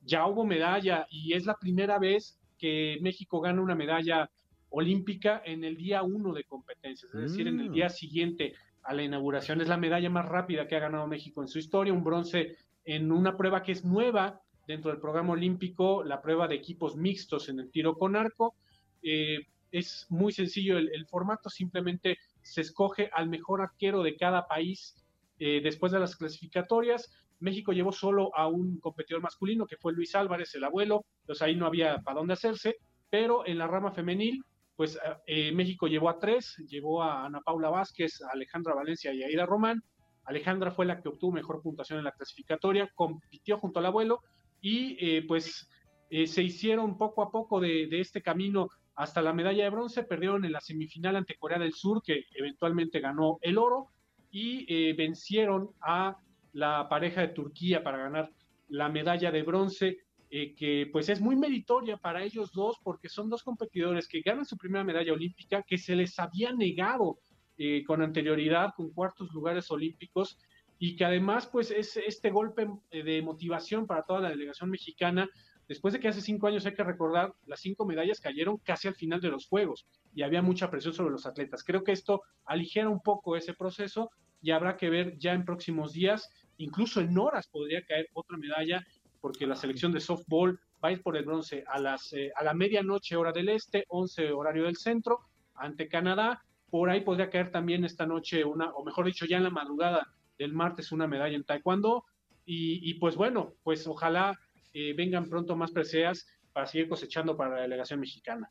Ya 0.00 0.24
hubo 0.24 0.46
medalla 0.46 1.06
y 1.10 1.34
es 1.34 1.44
la 1.44 1.58
primera 1.58 1.98
vez 1.98 2.40
que 2.56 2.96
México 3.02 3.42
gana 3.42 3.60
una 3.60 3.74
medalla 3.74 4.30
olímpica 4.70 5.42
en 5.44 5.64
el 5.64 5.76
día 5.76 6.02
uno 6.02 6.32
de 6.32 6.44
competencias, 6.44 7.14
es 7.14 7.20
decir, 7.20 7.48
en 7.48 7.60
el 7.60 7.70
mm. 7.70 7.72
día 7.72 7.88
siguiente 7.88 8.54
a 8.82 8.94
la 8.94 9.02
inauguración. 9.02 9.60
Es 9.60 9.68
la 9.68 9.76
medalla 9.76 10.10
más 10.10 10.26
rápida 10.26 10.66
que 10.66 10.76
ha 10.76 10.80
ganado 10.80 11.06
México 11.06 11.42
en 11.42 11.48
su 11.48 11.58
historia, 11.58 11.92
un 11.92 12.04
bronce 12.04 12.56
en 12.84 13.12
una 13.12 13.36
prueba 13.36 13.62
que 13.62 13.72
es 13.72 13.84
nueva 13.84 14.40
dentro 14.66 14.90
del 14.90 15.00
programa 15.00 15.32
olímpico, 15.32 16.04
la 16.04 16.20
prueba 16.20 16.48
de 16.48 16.56
equipos 16.56 16.96
mixtos 16.96 17.48
en 17.48 17.60
el 17.60 17.70
tiro 17.70 17.96
con 17.96 18.16
arco. 18.16 18.54
Eh, 19.02 19.46
es 19.70 20.06
muy 20.08 20.32
sencillo 20.32 20.78
el, 20.78 20.90
el, 20.94 21.06
formato, 21.06 21.50
simplemente 21.50 22.18
se 22.40 22.62
escoge 22.62 23.10
al 23.12 23.28
mejor 23.28 23.60
arquero 23.60 24.02
de 24.02 24.16
cada 24.16 24.46
país 24.46 24.96
eh, 25.38 25.60
después 25.62 25.92
de 25.92 26.00
las 26.00 26.16
clasificatorias, 26.16 27.12
México 27.40 27.72
llevó 27.72 27.92
solo 27.92 28.34
a 28.36 28.48
un 28.48 28.78
competidor 28.80 29.22
masculino, 29.22 29.66
que 29.66 29.76
fue 29.76 29.92
Luis 29.92 30.14
Álvarez, 30.14 30.54
el 30.54 30.64
abuelo, 30.64 31.04
entonces 31.20 31.42
ahí 31.42 31.54
no 31.54 31.66
había 31.66 31.98
para 31.98 32.18
dónde 32.18 32.32
hacerse, 32.32 32.76
pero 33.08 33.46
en 33.46 33.58
la 33.58 33.68
rama 33.68 33.92
femenil, 33.92 34.42
pues 34.78 34.96
eh, 34.96 35.00
eh, 35.26 35.52
México 35.52 35.86
llevó 35.88 36.08
a 36.08 36.18
tres, 36.18 36.56
llevó 36.66 37.02
a 37.02 37.26
Ana 37.26 37.42
Paula 37.42 37.68
Vázquez, 37.68 38.22
a 38.22 38.30
Alejandra 38.32 38.74
Valencia 38.74 39.12
y 39.12 39.22
a 39.22 39.26
Aida 39.26 39.44
Román. 39.44 39.82
Alejandra 40.24 40.70
fue 40.70 40.86
la 40.86 41.02
que 41.02 41.10
obtuvo 41.10 41.32
mejor 41.32 41.60
puntuación 41.60 41.98
en 41.98 42.06
la 42.06 42.12
clasificatoria, 42.12 42.90
compitió 42.94 43.58
junto 43.58 43.80
al 43.80 43.86
abuelo 43.86 44.22
y 44.60 45.20
pues 45.22 45.68
se 46.10 46.42
hicieron 46.42 46.96
poco 46.96 47.22
a 47.22 47.30
poco 47.30 47.60
de, 47.60 47.86
de, 47.86 48.00
este 48.00 48.22
camino 48.22 48.68
hasta 48.94 49.20
la 49.22 49.32
medalla 49.32 49.64
de 49.64 49.70
bronce, 49.70 50.04
perdieron 50.04 50.44
en 50.44 50.52
la 50.52 50.60
semifinal 50.60 51.16
ante 51.16 51.36
Corea 51.36 51.58
del 51.58 51.74
Sur, 51.74 52.02
que 52.02 52.24
eventualmente 52.34 53.00
ganó 53.00 53.38
el 53.42 53.58
oro, 53.58 53.90
y 54.30 54.66
eh, 54.68 54.94
vencieron 54.94 55.70
a 55.80 56.18
la 56.52 56.88
pareja 56.88 57.22
de 57.22 57.28
Turquía 57.28 57.82
para 57.82 57.98
ganar 57.98 58.30
la 58.68 58.88
medalla 58.88 59.30
de 59.30 59.42
bronce, 59.42 59.98
eh, 60.30 60.54
que 60.54 60.88
pues 60.92 61.08
es 61.08 61.20
muy 61.20 61.36
meritoria 61.36 61.96
para 61.96 62.22
ellos 62.22 62.52
dos 62.52 62.78
porque 62.82 63.08
son 63.08 63.28
dos 63.28 63.42
competidores 63.42 64.06
que 64.08 64.20
ganan 64.20 64.44
su 64.44 64.56
primera 64.56 64.84
medalla 64.84 65.12
olímpica 65.12 65.62
que 65.62 65.78
se 65.78 65.96
les 65.96 66.18
había 66.18 66.52
negado 66.52 67.18
eh, 67.56 67.82
con 67.84 68.02
anterioridad 68.02 68.74
con 68.76 68.90
cuartos 68.90 69.32
lugares 69.32 69.70
olímpicos 69.70 70.38
y 70.78 70.96
que 70.96 71.04
además 71.04 71.46
pues 71.46 71.70
es 71.70 71.96
este 71.96 72.30
golpe 72.30 72.68
de 72.90 73.22
motivación 73.22 73.86
para 73.86 74.04
toda 74.04 74.20
la 74.20 74.30
delegación 74.30 74.70
mexicana 74.70 75.28
después 75.68 75.92
de 75.92 76.00
que 76.00 76.08
hace 76.08 76.22
cinco 76.22 76.46
años 76.46 76.64
hay 76.66 76.74
que 76.74 76.82
recordar, 76.82 77.34
las 77.46 77.60
cinco 77.60 77.84
medallas 77.84 78.20
cayeron 78.20 78.56
casi 78.56 78.88
al 78.88 78.94
final 78.94 79.20
de 79.20 79.28
los 79.28 79.46
Juegos 79.46 79.86
y 80.14 80.22
había 80.22 80.42
mucha 80.42 80.70
presión 80.70 80.94
sobre 80.94 81.12
los 81.12 81.26
atletas. 81.26 81.62
Creo 81.62 81.84
que 81.84 81.92
esto 81.92 82.22
aligera 82.44 82.88
un 82.88 83.00
poco 83.00 83.36
ese 83.36 83.54
proceso 83.54 84.10
y 84.40 84.50
habrá 84.50 84.76
que 84.76 84.88
ver 84.88 85.18
ya 85.18 85.34
en 85.34 85.44
próximos 85.44 85.92
días, 85.92 86.30
incluso 86.56 87.00
en 87.00 87.16
horas 87.18 87.48
podría 87.48 87.84
caer 87.84 88.08
otra 88.14 88.38
medalla, 88.38 88.84
porque 89.20 89.46
la 89.46 89.56
selección 89.56 89.92
de 89.92 90.00
softball 90.00 90.58
va 90.82 90.88
a 90.88 90.92
ir 90.92 91.02
por 91.02 91.16
el 91.16 91.24
bronce 91.24 91.64
a, 91.66 91.78
las, 91.78 92.12
eh, 92.12 92.32
a 92.36 92.44
la 92.44 92.54
medianoche 92.54 93.16
hora 93.16 93.32
del 93.32 93.48
este, 93.48 93.84
11 93.88 94.32
horario 94.32 94.64
del 94.64 94.76
centro, 94.76 95.20
ante 95.54 95.88
Canadá. 95.88 96.42
Por 96.70 96.90
ahí 96.90 97.00
podría 97.00 97.30
caer 97.30 97.50
también 97.50 97.84
esta 97.84 98.06
noche 98.06 98.44
una, 98.44 98.70
o 98.70 98.84
mejor 98.84 99.06
dicho, 99.06 99.26
ya 99.26 99.38
en 99.38 99.44
la 99.44 99.50
madrugada 99.50 100.06
del 100.38 100.52
martes 100.52 100.92
una 100.92 101.06
medalla 101.06 101.36
en 101.36 101.44
taekwondo. 101.44 102.04
Y, 102.44 102.90
y 102.90 102.94
pues 102.94 103.16
bueno, 103.16 103.54
pues 103.62 103.86
ojalá 103.86 104.38
eh, 104.72 104.94
vengan 104.96 105.28
pronto 105.28 105.56
más 105.56 105.72
preseas 105.72 106.26
para 106.52 106.66
seguir 106.66 106.88
cosechando 106.88 107.36
para 107.36 107.56
la 107.56 107.62
delegación 107.62 108.00
mexicana. 108.00 108.50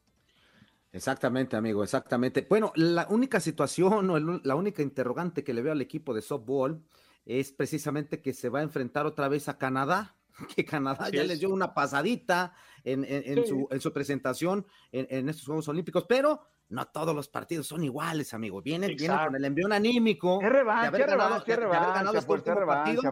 Exactamente, 0.91 1.55
amigo, 1.55 1.83
exactamente. 1.83 2.45
Bueno, 2.49 2.71
la 2.75 3.07
única 3.09 3.39
situación 3.39 4.09
o 4.09 4.19
la 4.19 4.55
única 4.55 4.81
interrogante 4.81 5.43
que 5.43 5.53
le 5.53 5.61
veo 5.61 5.71
al 5.71 5.81
equipo 5.81 6.13
de 6.13 6.21
softball 6.21 6.83
es 7.25 7.51
precisamente 7.51 8.21
que 8.21 8.33
se 8.33 8.49
va 8.49 8.59
a 8.59 8.63
enfrentar 8.63 9.05
otra 9.05 9.27
vez 9.27 9.47
a 9.47 9.57
Canadá, 9.57 10.16
que 10.55 10.65
Canadá 10.65 11.09
ya 11.09 11.23
les 11.23 11.39
dio 11.39 11.49
una 11.49 11.73
pasadita 11.73 12.53
en, 12.83 13.03
su, 13.45 13.67
en 13.69 13.81
su, 13.81 13.91
presentación 13.91 14.65
en, 14.91 15.29
estos 15.29 15.45
Juegos 15.45 15.67
Olímpicos, 15.67 16.05
pero 16.07 16.47
no 16.69 16.85
todos 16.85 17.15
los 17.15 17.29
partidos 17.29 17.67
son 17.67 17.83
iguales, 17.83 18.33
amigo. 18.33 18.61
Vienen, 18.61 18.95
vienen 18.97 19.17
con 19.17 19.35
el 19.35 19.45
envión 19.45 19.71
anímico. 19.71 20.41
Es 20.41 20.49
revancha, 20.49 20.81
de 20.81 20.87
haber 20.87 21.07
ganado, 21.07 21.43
qué 21.43 21.55
revancha, 21.55 22.21
fuerza, 22.21 22.55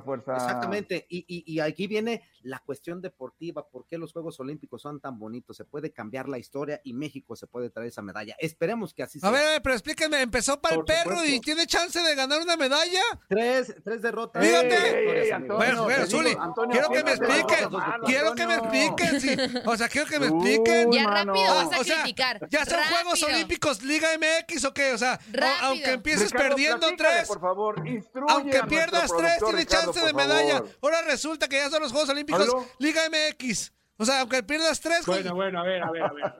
fuerza. 0.01 0.33
Exactamente. 0.33 1.05
Y, 1.09 1.25
y, 1.27 1.53
y, 1.53 1.59
aquí 1.61 1.87
viene 1.87 2.23
la 2.41 2.59
cuestión 2.59 3.01
deportiva. 3.01 3.65
¿Por 3.69 3.87
qué 3.87 3.97
los 3.97 4.11
Juegos 4.11 4.39
Olímpicos 4.41 4.81
son 4.81 4.99
tan 4.99 5.17
bonitos? 5.17 5.55
Se 5.55 5.63
puede 5.63 5.93
cambiar 5.93 6.27
la 6.27 6.37
historia 6.37 6.81
y 6.83 6.93
México 6.93 7.35
se 7.37 7.47
puede 7.47 7.69
traer 7.69 7.87
esa 7.89 8.01
medalla. 8.01 8.35
Esperemos 8.39 8.93
que 8.93 9.03
así 9.03 9.21
sea. 9.21 9.29
A 9.29 9.31
ver, 9.31 9.61
pero 9.61 9.73
explíquenme, 9.73 10.21
empezó 10.21 10.59
para 10.59 10.75
el 10.75 10.83
perro 10.83 11.23
y 11.23 11.39
tiene 11.39 11.65
chance 11.65 11.99
de 12.01 12.13
ganar 12.13 12.41
una 12.41 12.57
medalla. 12.57 13.01
Tres, 13.29 13.73
tres 13.85 14.01
derrotas. 14.01 14.45
Fíjate. 14.45 15.47
bueno, 15.47 15.83
bueno, 15.83 16.05
Zuli, 16.07 16.35
quiero 16.71 16.89
que 16.89 17.03
me 17.03 17.11
expliquen. 17.11 17.69
Quiero 18.05 18.35
que 18.35 18.47
me 18.47 18.55
expliquen. 18.55 19.61
o 19.65 19.77
sea, 19.77 19.87
quiero 19.87 20.07
que 20.07 20.19
me 20.19 20.27
expliquen. 20.27 20.91
Ya 20.91 21.07
rápido 21.07 21.55
vas 21.55 21.71
a 21.71 22.01
criticar. 22.03 22.49
Ya 22.49 22.65
son 22.65 22.79
Juegos 22.89 23.23
Olímpicos 23.23 23.44
Olímpicos 23.45 23.83
Liga 23.83 24.07
MX 24.17 24.65
o 24.65 24.73
qué? 24.73 24.93
O 24.93 24.97
sea, 24.97 25.19
aunque 25.61 25.91
empieces 25.91 26.31
perdiendo 26.31 26.87
tres, 26.97 27.27
por 27.27 27.39
favor, 27.39 27.83
aunque 28.29 28.63
pierdas 28.63 29.11
tres, 29.15 29.37
tienes 29.43 29.67
chance 29.67 30.05
de 30.05 30.13
medalla. 30.13 30.63
Ahora 30.81 31.01
resulta 31.03 31.47
que 31.47 31.57
ya 31.57 31.69
son 31.69 31.81
los 31.81 31.91
Juegos 31.91 32.09
Olímpicos 32.09 32.49
Liga 32.79 33.01
MX. 33.09 33.71
O 33.97 34.03
sea, 34.03 34.21
aunque 34.21 34.43
pierdas 34.43 34.81
tres. 34.81 35.05
Bueno, 35.05 35.33
bueno, 35.35 35.59
a 35.61 35.63
ver, 35.63 35.81
a 35.81 35.89
ver, 35.89 36.03
a 36.03 36.11
ver. 36.11 36.33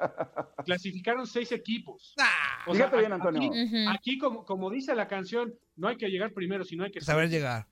Clasificaron 0.65 1.26
seis 1.26 1.52
equipos. 1.54 2.13
Ah, 2.20 2.70
Fíjate 2.70 2.98
bien, 2.98 3.13
Antonio. 3.13 3.50
Aquí, 3.91 4.18
como, 4.18 4.44
como, 4.44 4.70
dice 4.70 4.94
la 4.94 5.08
canción, 5.08 5.54
no 5.78 5.88
hay 5.88 5.96
que 5.96 6.10
llegar 6.10 6.34
primero, 6.34 6.65
sino 6.65 6.84
hay 6.84 6.91
que 6.91 7.00
saber 7.00 7.30
llegar. 7.30 7.68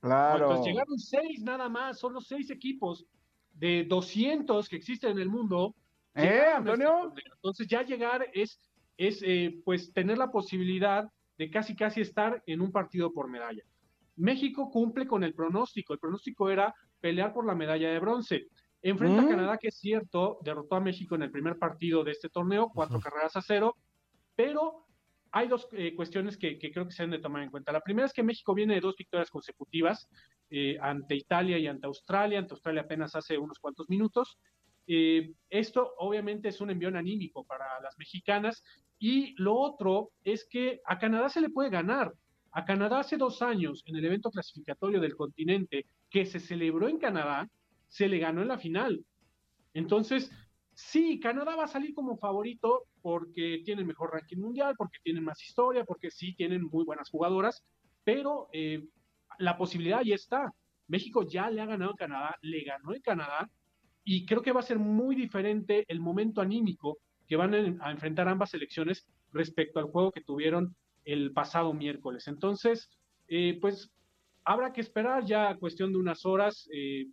Claro. 0.00 0.48
Entonces 0.48 0.72
llegaron 0.72 0.98
seis 0.98 1.42
nada 1.42 1.68
más, 1.68 1.98
son 1.98 2.14
los 2.14 2.26
seis 2.26 2.50
equipos 2.50 3.06
de 3.52 3.84
200 3.84 4.68
que 4.68 4.76
existen 4.76 5.12
en 5.12 5.18
el 5.18 5.28
mundo. 5.28 5.76
¿Eh, 6.14 6.42
Antonio? 6.56 7.14
Entonces 7.34 7.68
ya 7.68 7.82
llegar 7.82 8.26
es 8.32 8.58
es 9.00 9.22
eh, 9.22 9.62
pues 9.64 9.94
tener 9.94 10.18
la 10.18 10.30
posibilidad 10.30 11.08
de 11.38 11.50
casi 11.50 11.74
casi 11.74 12.02
estar 12.02 12.42
en 12.44 12.60
un 12.60 12.70
partido 12.70 13.14
por 13.14 13.30
medalla. 13.30 13.62
México 14.16 14.70
cumple 14.70 15.06
con 15.06 15.24
el 15.24 15.32
pronóstico, 15.32 15.94
el 15.94 15.98
pronóstico 15.98 16.50
era 16.50 16.74
pelear 17.00 17.32
por 17.32 17.46
la 17.46 17.54
medalla 17.54 17.90
de 17.90 17.98
bronce. 17.98 18.48
Enfrenta 18.82 19.22
a 19.22 19.24
mm. 19.24 19.28
Canadá, 19.28 19.56
que 19.56 19.68
es 19.68 19.78
cierto, 19.78 20.38
derrotó 20.42 20.76
a 20.76 20.80
México 20.80 21.14
en 21.14 21.22
el 21.22 21.30
primer 21.30 21.58
partido 21.58 22.04
de 22.04 22.10
este 22.10 22.28
torneo, 22.28 22.70
cuatro 22.74 23.00
carreras 23.00 23.34
a 23.36 23.40
cero, 23.40 23.74
pero 24.36 24.84
hay 25.32 25.48
dos 25.48 25.66
eh, 25.72 25.94
cuestiones 25.94 26.36
que, 26.36 26.58
que, 26.58 26.70
creo 26.70 26.84
que 26.84 26.92
se 26.92 27.02
deben 27.02 27.18
de 27.18 27.22
tomar 27.22 27.42
en 27.42 27.50
cuenta. 27.50 27.72
La 27.72 27.80
primera 27.80 28.04
es 28.04 28.12
que 28.12 28.22
México 28.22 28.52
viene 28.52 28.74
de 28.74 28.80
dos 28.80 28.96
victorias 28.96 29.30
consecutivas 29.30 30.10
eh, 30.50 30.76
ante 30.78 31.14
Italia 31.14 31.56
y 31.56 31.66
ante 31.66 31.86
Australia. 31.86 32.38
Ante 32.38 32.52
Australia 32.52 32.82
apenas 32.82 33.14
hace 33.14 33.38
unos 33.38 33.58
cuantos 33.58 33.88
minutos. 33.88 34.36
Eh, 34.92 35.34
esto 35.48 35.94
obviamente 35.98 36.48
es 36.48 36.60
un 36.60 36.68
envión 36.68 36.96
anímico 36.96 37.44
para 37.44 37.80
las 37.80 37.96
mexicanas. 37.96 38.64
Y 38.98 39.40
lo 39.40 39.54
otro 39.54 40.10
es 40.24 40.44
que 40.50 40.80
a 40.84 40.98
Canadá 40.98 41.28
se 41.28 41.40
le 41.40 41.48
puede 41.48 41.70
ganar. 41.70 42.12
A 42.50 42.64
Canadá 42.64 42.98
hace 42.98 43.16
dos 43.16 43.40
años, 43.40 43.84
en 43.86 43.94
el 43.94 44.04
evento 44.04 44.32
clasificatorio 44.32 45.00
del 45.00 45.14
continente 45.14 45.86
que 46.10 46.26
se 46.26 46.40
celebró 46.40 46.88
en 46.88 46.98
Canadá, 46.98 47.48
se 47.86 48.08
le 48.08 48.18
ganó 48.18 48.42
en 48.42 48.48
la 48.48 48.58
final. 48.58 49.04
Entonces, 49.74 50.32
sí, 50.74 51.20
Canadá 51.20 51.54
va 51.54 51.64
a 51.64 51.68
salir 51.68 51.94
como 51.94 52.18
favorito 52.18 52.86
porque 53.00 53.62
tiene 53.64 53.84
mejor 53.84 54.12
ranking 54.12 54.38
mundial, 54.38 54.74
porque 54.76 54.98
tienen 55.04 55.22
más 55.22 55.40
historia, 55.40 55.84
porque 55.84 56.10
sí 56.10 56.34
tienen 56.34 56.64
muy 56.64 56.84
buenas 56.84 57.10
jugadoras, 57.10 57.64
pero 58.02 58.48
eh, 58.52 58.88
la 59.38 59.56
posibilidad 59.56 60.02
ya 60.02 60.16
está. 60.16 60.52
México 60.88 61.22
ya 61.28 61.48
le 61.48 61.60
ha 61.60 61.66
ganado 61.66 61.92
a 61.92 61.96
Canadá, 61.96 62.36
le 62.42 62.64
ganó 62.64 62.92
en 62.92 63.02
Canadá, 63.02 63.48
y 64.12 64.26
creo 64.26 64.42
que 64.42 64.50
va 64.50 64.58
a 64.58 64.64
ser 64.64 64.80
muy 64.80 65.14
diferente 65.14 65.84
el 65.86 66.00
momento 66.00 66.40
anímico 66.40 66.98
que 67.28 67.36
van 67.36 67.78
a 67.80 67.92
enfrentar 67.92 68.26
ambas 68.26 68.50
selecciones 68.50 69.06
respecto 69.32 69.78
al 69.78 69.84
juego 69.84 70.10
que 70.10 70.20
tuvieron 70.20 70.74
el 71.04 71.32
pasado 71.32 71.72
miércoles. 71.72 72.26
Entonces, 72.26 72.90
eh, 73.28 73.56
pues 73.60 73.88
habrá 74.42 74.72
que 74.72 74.80
esperar 74.80 75.24
ya 75.24 75.54
cuestión 75.54 75.92
de 75.92 76.00
unas 76.00 76.26
horas, 76.26 76.68
eh, 76.74 77.06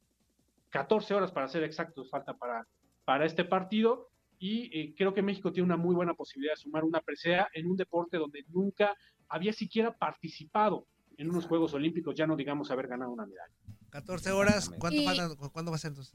14 0.72 1.14
horas 1.14 1.32
para 1.32 1.48
ser 1.48 1.62
exactos, 1.62 2.10
falta 2.10 2.34
para, 2.36 2.66
para 3.06 3.28
este 3.28 3.46
partido. 3.46 4.10
Y 4.40 4.76
eh, 4.76 4.96
creo 4.98 5.14
que 5.14 5.22
México 5.22 5.52
tiene 5.52 5.68
una 5.68 5.78
muy 5.78 5.94
buena 5.94 6.16
posibilidad 6.16 6.54
de 6.54 6.62
sumar 6.64 6.84
una 6.84 7.02
presea 7.02 7.48
en 7.54 7.68
un 7.68 7.78
deporte 7.78 8.18
donde 8.18 8.44
nunca 8.48 8.96
había 9.30 9.54
siquiera 9.54 9.96
participado 9.96 10.88
en 11.16 11.30
unos 11.30 11.46
Juegos 11.46 11.76
Olímpicos, 11.76 12.16
ya 12.16 12.26
no 12.26 12.36
digamos 12.36 12.72
haber 12.72 12.88
ganado 12.88 13.12
una 13.12 13.28
medalla. 13.28 13.54
14 14.02 14.32
horas, 14.32 14.70
¿cuánto 14.78 15.02
falta, 15.04 15.30
¿cuándo 15.52 15.72
va 15.72 15.76
a 15.76 15.80
ser 15.80 15.90
entonces? 15.90 16.14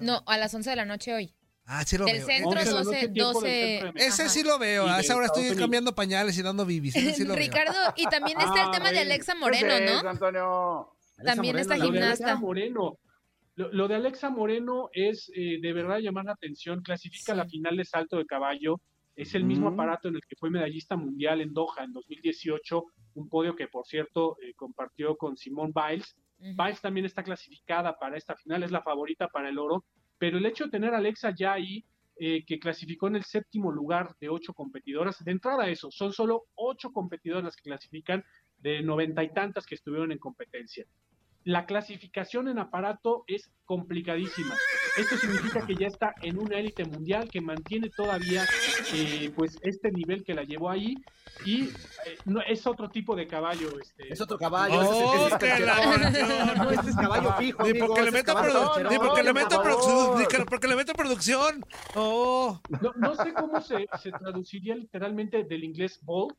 No, 0.00 0.22
a 0.26 0.38
las 0.38 0.54
11 0.54 0.70
de 0.70 0.76
la 0.76 0.86
noche 0.86 1.14
hoy. 1.14 1.34
Ah, 1.66 1.84
sí 1.84 1.98
lo 1.98 2.06
Del 2.06 2.16
veo. 2.16 2.26
centro, 2.26 2.64
12, 2.64 3.08
12. 3.08 3.92
Ese 3.96 4.28
sí 4.30 4.42
lo 4.42 4.58
veo. 4.58 4.86
A 4.86 5.00
esa 5.00 5.14
hora 5.14 5.26
estoy 5.26 5.54
cambiando 5.54 5.94
pañales 5.94 6.36
y 6.38 6.42
dando 6.42 6.64
bibis. 6.64 6.96
Ese 6.96 7.12
sí 7.12 7.22
lo 7.24 7.34
veo. 7.34 7.44
Ricardo, 7.44 7.74
y 7.96 8.04
también 8.06 8.40
está 8.40 8.62
el 8.62 8.68
Ah, 8.68 8.70
tema 8.72 8.90
de. 8.90 9.00
Alexa 9.00 9.34
¿Qué 9.34 9.38
Moreno, 9.38 10.02
¿no? 10.02 10.08
Antonio? 10.08 10.92
Alexa 11.18 11.34
También 11.34 11.58
está 11.58 11.76
gimnasta. 11.76 12.24
Alexa 12.24 12.36
Moreno. 12.36 12.98
Lo, 13.54 13.70
lo 13.72 13.86
de 13.88 13.94
Alexa 13.96 14.30
Moreno 14.30 14.88
es 14.94 15.30
eh, 15.36 15.58
de 15.60 15.72
verdad 15.74 15.98
llamar 15.98 16.24
la 16.24 16.32
atención. 16.32 16.80
Clasifica 16.82 17.32
Sí. 17.34 17.36
la 17.38 17.46
final 17.46 17.76
de 17.76 17.84
salto 17.84 18.16
de 18.16 18.24
caballo. 18.24 18.80
Es 19.14 19.34
el 19.34 19.44
mismo 19.44 19.68
aparato 19.68 20.08
en 20.08 20.14
el 20.14 20.22
que 20.26 20.36
fue 20.36 20.48
medallista 20.50 20.96
mundial 20.96 21.42
en 21.42 21.52
Doha 21.52 21.84
en 21.84 21.92
2018, 21.92 22.82
un 23.14 23.28
podio 23.28 23.54
que, 23.54 23.68
por 23.68 23.86
cierto, 23.86 24.36
eh, 24.40 24.54
compartió 24.56 25.14
con 25.16 25.36
Simone 25.36 25.72
Biles. 25.74 26.16
Biles 26.40 26.80
también 26.80 27.06
está 27.06 27.22
clasificada 27.22 27.98
para 27.98 28.16
esta 28.16 28.34
final, 28.34 28.62
es 28.62 28.70
la 28.70 28.82
favorita 28.82 29.28
para 29.28 29.48
el 29.48 29.58
oro, 29.58 29.84
pero 30.18 30.38
el 30.38 30.46
hecho 30.46 30.64
de 30.64 30.70
tener 30.70 30.94
a 30.94 30.98
Alexa 30.98 31.34
ya 31.34 31.52
ahí, 31.52 31.84
eh, 32.16 32.44
que 32.44 32.58
clasificó 32.58 33.08
en 33.08 33.16
el 33.16 33.24
séptimo 33.24 33.70
lugar 33.70 34.14
de 34.20 34.28
ocho 34.28 34.52
competidoras, 34.52 35.22
de 35.24 35.30
entrada 35.30 35.68
eso, 35.68 35.90
son 35.90 36.12
solo 36.12 36.46
ocho 36.54 36.92
competidoras 36.92 37.56
que 37.56 37.62
clasifican 37.62 38.24
de 38.58 38.82
noventa 38.82 39.22
y 39.22 39.32
tantas 39.32 39.66
que 39.66 39.74
estuvieron 39.74 40.12
en 40.12 40.18
competencia. 40.18 40.86
La 41.44 41.64
clasificación 41.64 42.48
en 42.48 42.58
aparato 42.58 43.24
es 43.26 43.50
complicadísima. 43.64 44.54
Esto 44.98 45.16
significa 45.16 45.64
que 45.66 45.74
ya 45.74 45.86
está 45.86 46.12
en 46.20 46.38
una 46.38 46.58
élite 46.58 46.84
mundial 46.84 47.30
que 47.30 47.40
mantiene 47.40 47.88
todavía 47.96 48.44
eh, 48.92 49.32
pues 49.34 49.56
este 49.62 49.90
nivel 49.90 50.22
que 50.22 50.34
la 50.34 50.42
llevó 50.42 50.68
ahí 50.68 50.94
y 51.46 51.62
eh, 51.62 51.70
no, 52.26 52.42
es 52.42 52.66
otro 52.66 52.90
tipo 52.90 53.16
de 53.16 53.26
caballo. 53.26 53.70
Este, 53.80 54.12
Es 54.12 54.20
otro 54.20 54.36
caballo. 54.36 54.80
Oh, 54.80 55.28
es- 55.28 55.60
la. 55.60 55.74
No, 56.56 56.70
este 56.72 56.90
es 56.90 56.96
caballo 56.96 57.32
fijo, 57.38 57.62
Ni 57.62 57.72
porque 57.80 58.02
le 58.02 58.10
favor. 58.10 58.12
producción. 60.94 61.64
Oh. 61.94 62.60
no, 62.82 62.92
no 62.96 63.14
sé 63.14 63.32
cómo 63.32 63.60
se, 63.62 63.86
se 64.02 64.10
traduciría 64.10 64.74
literalmente 64.74 65.44
del 65.44 65.64
inglés 65.64 66.00
Bolt, 66.02 66.36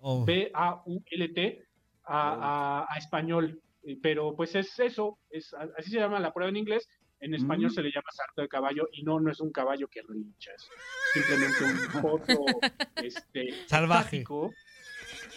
Oh. 0.00 0.24
B-A-U-L-T, 0.24 1.64
a, 2.04 2.82
a- 2.82 2.86
a 2.92 2.98
español. 2.98 3.60
Eh, 3.84 3.98
Pero 4.02 4.34
pues 4.36 4.54
es 4.54 4.78
eso, 4.78 5.18
es, 5.30 5.52
así 5.76 5.90
se 5.90 5.98
llama 5.98 6.20
la 6.20 6.32
prueba 6.32 6.50
en 6.50 6.56
inglés. 6.56 6.88
En 7.20 7.34
español 7.34 7.70
Mm. 7.70 7.74
se 7.74 7.82
le 7.82 7.90
llama 7.90 8.10
salto 8.12 8.42
de 8.42 8.48
caballo 8.48 8.88
y 8.92 9.02
no, 9.02 9.18
no 9.18 9.30
es 9.32 9.40
un 9.40 9.50
caballo 9.50 9.88
que 9.88 10.02
relincha, 10.02 10.52
es 10.54 10.68
simplemente 11.12 11.64
un 11.64 12.02
potro 12.02 12.60
este, 12.94 13.66
Salvaje. 13.66 14.24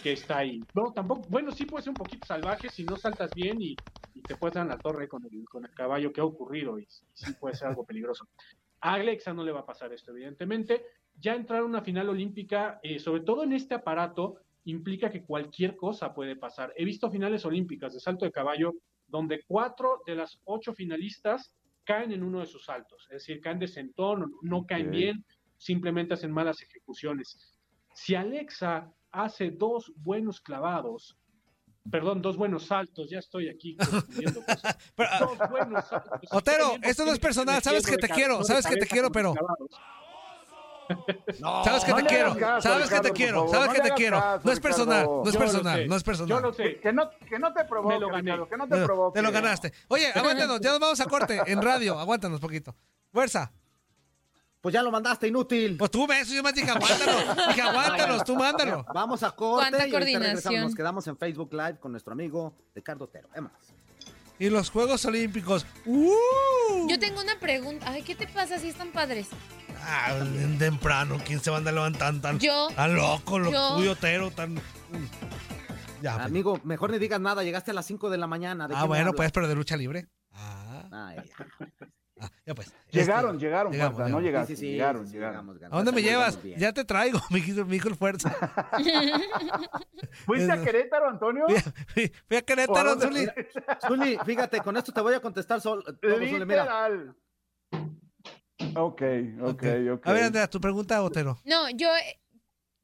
que 0.02 0.12
está 0.12 0.38
ahí. 0.38 0.64
No, 0.74 0.92
tampoco, 0.92 1.26
bueno, 1.28 1.50
sí 1.50 1.66
puede 1.66 1.82
ser 1.82 1.90
un 1.90 1.96
poquito 1.96 2.24
salvaje 2.24 2.68
si 2.68 2.84
no 2.84 2.96
saltas 2.96 3.34
bien 3.34 3.60
y, 3.60 3.80
y 4.14 4.22
te 4.22 4.36
puedes 4.36 4.54
dar 4.54 4.62
en 4.62 4.68
la 4.68 4.78
torre 4.80 5.08
con 5.08 5.24
el, 5.24 5.44
con 5.48 5.64
el 5.64 5.72
caballo 5.74 6.12
que 6.12 6.20
ha 6.20 6.24
ocurrido 6.24 6.78
y, 6.78 6.82
y 6.84 6.86
sí 7.14 7.32
puede 7.40 7.56
ser 7.56 7.68
algo 7.68 7.84
peligroso. 7.84 8.28
A 8.80 8.94
Alexa 8.94 9.32
no 9.32 9.42
le 9.44 9.50
va 9.52 9.60
a 9.60 9.66
pasar 9.66 9.92
esto, 9.92 10.12
evidentemente. 10.12 10.84
Ya 11.18 11.34
entrar 11.34 11.60
a 11.60 11.64
una 11.64 11.82
final 11.82 12.08
olímpica, 12.08 12.78
eh, 12.82 12.98
sobre 13.00 13.22
todo 13.22 13.42
en 13.44 13.52
este 13.54 13.74
aparato, 13.74 14.36
implica 14.64 15.10
que 15.10 15.24
cualquier 15.24 15.76
cosa 15.76 16.14
puede 16.14 16.36
pasar. 16.36 16.72
He 16.76 16.84
visto 16.84 17.10
finales 17.10 17.44
olímpicas 17.44 17.92
de 17.94 18.00
salto 18.00 18.24
de 18.24 18.32
caballo 18.32 18.74
donde 19.08 19.42
cuatro 19.46 20.02
de 20.06 20.14
las 20.14 20.38
ocho 20.44 20.72
finalistas 20.72 21.52
caen 21.84 22.12
en 22.12 22.22
uno 22.22 22.40
de 22.40 22.46
sus 22.46 22.64
saltos, 22.64 23.02
es 23.10 23.14
decir, 23.26 23.40
caen 23.40 23.58
de 23.58 23.66
sentón, 23.66 24.32
no 24.42 24.64
caen 24.64 24.90
bien, 24.90 25.24
simplemente 25.58 26.14
hacen 26.14 26.30
malas 26.30 26.62
ejecuciones. 26.62 27.58
Si 27.92 28.14
Alexa 28.14 28.90
hace 29.10 29.50
dos 29.50 29.92
buenos 29.96 30.40
clavados, 30.40 31.16
perdón, 31.90 32.22
dos 32.22 32.36
buenos 32.36 32.66
saltos, 32.66 33.10
ya 33.10 33.18
estoy 33.18 33.48
aquí 33.48 33.76
confundiendo 33.90 34.40
cosas. 34.44 34.78
Pero, 34.94 35.10
Dos 35.20 35.50
buenos 35.50 35.84
saltos. 35.88 36.20
Otero, 36.30 36.76
esto 36.82 37.04
no 37.04 37.12
es 37.12 37.18
personal, 37.18 37.60
sabes 37.62 37.84
que 37.84 37.96
te 37.96 38.08
quiero, 38.08 38.44
sabes 38.44 38.66
que 38.66 38.76
te 38.76 38.86
quiero, 38.86 39.10
pero- 39.10 39.34
clavados. 40.86 41.64
sabes 41.64 41.84
que 41.84 41.90
No 41.90 41.96
te 41.96 42.04
quiero, 42.06 42.36
caso, 42.36 42.68
sabes 42.68 42.90
que 42.90 43.00
te 43.00 43.10
quiero, 43.12 43.34
favor, 43.40 43.50
sabes 43.50 43.68
no 43.68 43.72
que 43.74 43.80
te 43.80 43.94
quiero. 43.94 44.20
caso, 44.20 44.40
No 44.44 44.52
es 44.52 44.60
personal, 44.60 45.00
Ricardo. 45.00 45.22
no 45.22 45.28
es 45.28 45.34
Yo 45.34 45.40
personal, 45.40 45.88
no 45.88 45.96
es 45.96 46.02
Yo 46.02 46.06
personal. 46.06 46.42
lo 46.42 46.52
sé. 46.52 46.80
Que 46.80 46.92
no, 46.92 47.10
que 47.28 47.38
no 47.38 47.52
te 47.52 47.64
provoque, 47.64 47.94
Me 47.94 48.00
lo 48.00 48.08
gané. 48.08 48.22
Ricardo, 48.22 48.48
que 48.48 48.56
no 48.56 48.68
te 48.68 48.84
provoque. 48.84 49.18
Te 49.18 49.22
lo 49.22 49.32
ganaste. 49.32 49.72
Oye, 49.88 50.12
aguántanos, 50.14 50.60
ya 50.60 50.70
nos 50.70 50.80
vamos 50.80 51.00
a 51.00 51.04
corte 51.06 51.40
en 51.46 51.62
radio. 51.62 51.98
Aguántanos 51.98 52.40
poquito. 52.40 52.74
Fuerza. 53.12 53.52
Pues 54.60 54.72
ya 54.72 54.82
lo 54.82 54.92
mandaste, 54.92 55.26
inútil. 55.26 55.76
Pues 55.76 55.90
tú 55.90 56.06
ves, 56.06 56.28
yo 56.28 56.40
más 56.40 56.54
dije 56.54 56.70
aguántanos. 56.70 57.48
Dije 57.48 57.62
aguántanos, 57.62 58.22
tú 58.24 58.36
mándalo. 58.36 58.84
Vamos 58.94 59.22
a 59.24 59.32
corte 59.32 59.68
¿Cuánta 59.70 59.88
y 59.88 59.90
coordinación? 59.90 60.62
Nos 60.62 60.74
quedamos 60.76 61.04
en 61.08 61.16
Facebook 61.16 61.52
Live 61.52 61.78
con 61.80 61.90
nuestro 61.90 62.12
amigo 62.12 62.54
Ricardo 62.74 63.04
Otero. 63.06 63.28
¿Qué 63.34 63.40
más? 63.40 63.52
Y 64.38 64.50
los 64.50 64.70
Juegos 64.70 65.04
Olímpicos. 65.04 65.66
¡Uh! 65.84 66.88
Yo 66.88 66.98
tengo 66.98 67.20
una 67.20 67.38
pregunta. 67.40 67.86
Ay, 67.90 68.02
¿qué 68.02 68.14
te 68.14 68.26
pasa 68.28 68.58
si 68.58 68.68
están 68.68 68.92
padres? 68.92 69.28
Ah, 69.84 70.14
bien 70.24 70.58
temprano, 70.58 71.18
¿quién 71.24 71.40
se 71.40 71.50
va 71.50 71.56
a 71.56 71.58
andar 71.58 71.74
levantando 71.74 72.20
tan, 72.20 72.38
Yo. 72.38 72.68
tan 72.74 72.94
loco, 72.94 73.38
lo 73.38 73.50
Yo. 73.50 73.76
tuyo, 73.76 73.96
tan... 74.30 74.56
Ya, 76.00 76.14
pues. 76.14 76.26
Amigo, 76.26 76.60
mejor 76.64 76.90
ni 76.90 76.98
digas 76.98 77.20
nada. 77.20 77.42
Llegaste 77.44 77.70
a 77.70 77.74
las 77.74 77.86
5 77.86 78.10
de 78.10 78.18
la 78.18 78.26
mañana. 78.26 78.66
¿de 78.68 78.74
Ah, 78.76 78.82
me 78.82 78.88
bueno, 78.88 79.12
pues, 79.12 79.30
pero 79.32 79.46
de 79.48 79.54
lucha 79.54 79.76
libre. 79.76 80.08
Ah, 80.32 80.88
Ay, 80.90 81.16
ya. 81.28 81.46
ah, 82.20 82.30
ya 82.44 82.54
pues. 82.54 82.72
Llegaron, 82.90 83.36
Este, 83.36 83.46
llegaron, 83.46 83.72
llegamos, 83.72 83.94
Fuerza, 83.94 84.10
no 84.12 84.20
llegamos. 84.20 84.22
llegaste, 84.24 84.56
Sí, 84.56 84.60
sí, 84.60 84.66
sí, 84.66 84.72
llegaron, 84.72 85.02
sí, 85.04 85.08
sí, 85.12 85.14
llegaron. 85.14 85.46
llegamos, 85.54 85.72
¿A 85.72 85.76
dónde 85.76 85.92
me 85.92 86.02
llegamos 86.02 86.26
llevas? 86.32 86.42
bien. 86.42 86.58
Ya 86.58 86.72
te 86.72 86.84
traigo, 86.84 87.20
mi 87.30 87.38
hijo, 87.38 87.64
mi 87.64 87.76
hijo 87.76 87.88
el 87.88 87.96
fuerza. 87.96 88.30
¿Fuiste 90.26 90.52
a 90.52 90.60
Querétaro, 90.62 91.08
Antonio? 91.08 91.46
Fui, 91.48 91.56
fui- 91.86 92.12
fui 92.26 92.36
a 92.36 92.40
¿O 92.40 92.42
a 92.42 92.42
Querétaro, 92.42 93.00
Zuli. 93.00 93.28
Zuli, 93.86 94.18
fíjate, 94.26 94.60
con 94.60 94.76
esto 94.76 94.92
te 94.92 95.00
voy 95.00 95.14
a 95.14 95.20
contestar 95.20 95.60
sol, 95.60 95.82
todo, 96.00 96.14
Zuli, 96.16 96.44
mira. 96.44 96.66
Ok, 98.76 99.02
ok, 99.42 99.64
ok. 99.94 100.06
A 100.06 100.12
ver, 100.12 100.24
Andrea, 100.24 100.48
tu 100.48 100.60
pregunta, 100.60 101.02
Otero. 101.02 101.38
No, 101.44 101.68
yo. 101.70 101.88
eh, 101.96 102.18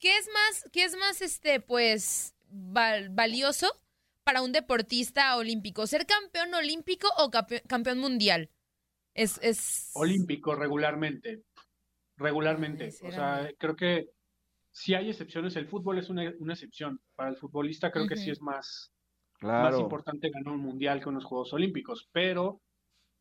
¿Qué 0.00 0.16
es 0.16 0.28
más, 0.32 0.70
qué 0.72 0.84
es 0.84 0.96
más, 0.96 1.20
este, 1.22 1.58
pues, 1.60 2.36
val- 2.50 3.08
valioso 3.10 3.66
para 4.22 4.42
un 4.42 4.52
deportista 4.52 5.36
olímpico? 5.36 5.86
¿Ser 5.88 6.06
campeón 6.06 6.54
olímpico 6.54 7.08
o 7.18 7.30
campe- 7.30 7.62
campeón 7.66 7.98
mundial? 7.98 8.48
Es, 9.14 9.40
es. 9.42 9.90
olímpico 9.94 10.54
regularmente. 10.54 11.42
Regularmente. 12.16 12.90
O 13.02 13.10
sea, 13.10 13.50
creo 13.58 13.74
que 13.74 14.10
si 14.70 14.94
hay 14.94 15.10
excepciones, 15.10 15.56
el 15.56 15.66
fútbol 15.66 15.98
es 15.98 16.08
una, 16.10 16.32
una 16.38 16.52
excepción. 16.52 17.00
Para 17.16 17.30
el 17.30 17.36
futbolista 17.36 17.90
creo 17.90 18.06
que 18.06 18.16
sí 18.16 18.30
es 18.30 18.40
más, 18.40 18.92
más 19.40 19.70
Claro. 19.70 19.80
importante 19.80 20.30
ganar 20.30 20.52
un 20.52 20.60
mundial 20.60 21.00
que 21.02 21.08
unos 21.08 21.24
Juegos 21.24 21.52
Olímpicos, 21.52 22.08
pero 22.12 22.60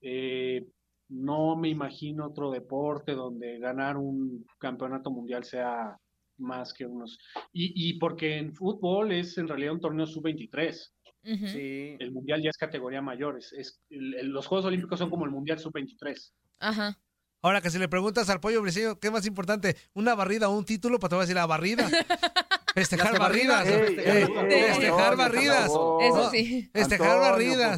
eh, 0.01 0.67
no 1.09 1.55
me 1.55 1.69
imagino 1.69 2.27
otro 2.27 2.51
deporte 2.51 3.13
donde 3.13 3.59
ganar 3.59 3.97
un 3.97 4.45
campeonato 4.59 5.09
mundial 5.11 5.43
sea 5.43 5.97
más 6.37 6.73
que 6.73 6.85
unos... 6.85 7.17
Y, 7.53 7.89
y 7.89 7.93
porque 7.97 8.37
en 8.37 8.53
fútbol 8.53 9.11
es 9.11 9.37
en 9.37 9.47
realidad 9.47 9.73
un 9.73 9.79
torneo 9.81 10.05
sub-23. 10.05 10.91
Ujú. 11.23 11.47
Sí. 11.47 11.95
El 11.99 12.11
mundial 12.11 12.41
ya 12.43 12.49
es 12.51 12.57
categoría 12.57 13.01
mayor. 13.01 13.37
Es, 13.37 13.51
es- 13.53 13.81
el- 13.89 14.13
el- 14.15 14.27
los 14.29 14.45
Juegos 14.47 14.65
Olímpicos 14.65 14.99
son 14.99 15.09
como 15.09 15.25
el 15.25 15.31
mundial 15.31 15.59
sub-23. 15.59 16.31
Ajá. 16.59 16.97
Ahora 17.41 17.61
que 17.61 17.69
si 17.69 17.79
le 17.79 17.87
preguntas 17.87 18.29
al 18.29 18.39
pollo 18.39 18.61
briseño, 18.61 18.99
¿qué 18.99 19.07
es 19.07 19.13
más 19.13 19.25
importante? 19.25 19.75
¿Una 19.93 20.15
barrida 20.15 20.49
o 20.49 20.57
un 20.57 20.65
título? 20.65 20.99
Pues 20.99 21.09
te 21.09 21.15
voy 21.15 21.21
a 21.21 21.25
decir 21.25 21.35
la 21.35 21.45
barrida. 21.45 21.87
Festejar 22.75 23.17
barridas. 23.17 23.67
festejar 23.67 24.29
barridas. 24.29 24.67
Festejar 24.67 25.11
Antonio, 25.13 25.17
barridas. 25.17 25.67
por 25.69 25.75
favor. 25.77 26.03
Eso 26.03 26.29
sí. 26.31 26.69
Festejar 26.73 27.19
barridas. 27.19 27.77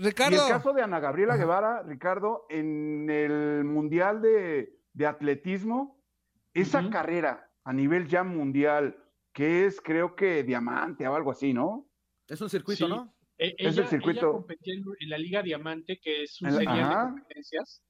Favor. 0.00 0.02
Y 0.02 0.04
Ricardo. 0.08 0.46
el 0.46 0.52
caso 0.52 0.72
de 0.72 0.82
Ana 0.82 1.00
Gabriela 1.00 1.36
Guevara, 1.36 1.82
Ricardo, 1.82 2.46
en 2.48 3.08
el 3.10 3.64
Mundial 3.64 4.22
de, 4.22 4.78
de 4.92 5.06
Atletismo, 5.06 6.02
esa 6.54 6.88
carrera 6.90 7.50
a 7.64 7.72
nivel 7.72 8.08
ya 8.08 8.24
mundial, 8.24 8.96
que 9.32 9.66
es 9.66 9.80
creo 9.80 10.16
que 10.16 10.42
diamante 10.42 11.06
o 11.06 11.14
algo 11.14 11.30
así, 11.30 11.52
¿no? 11.52 11.88
Es 12.28 12.40
un 12.40 12.48
circuito, 12.50 12.86
Sí. 12.86 12.90
¿no? 12.90 13.14
Eh, 13.38 13.54
Es 13.58 13.74
ella, 13.74 13.82
el 13.84 13.88
circuito. 13.88 14.20
ella 14.20 14.32
competía 14.32 14.74
en, 14.74 14.84
en 15.00 15.08
la 15.10 15.18
Liga 15.18 15.42
Diamante, 15.42 15.98
que 16.02 16.22
es 16.24 16.38
la- 16.40 16.50
serie 16.50 16.74
de 16.74 16.94
competencias. 16.94 17.82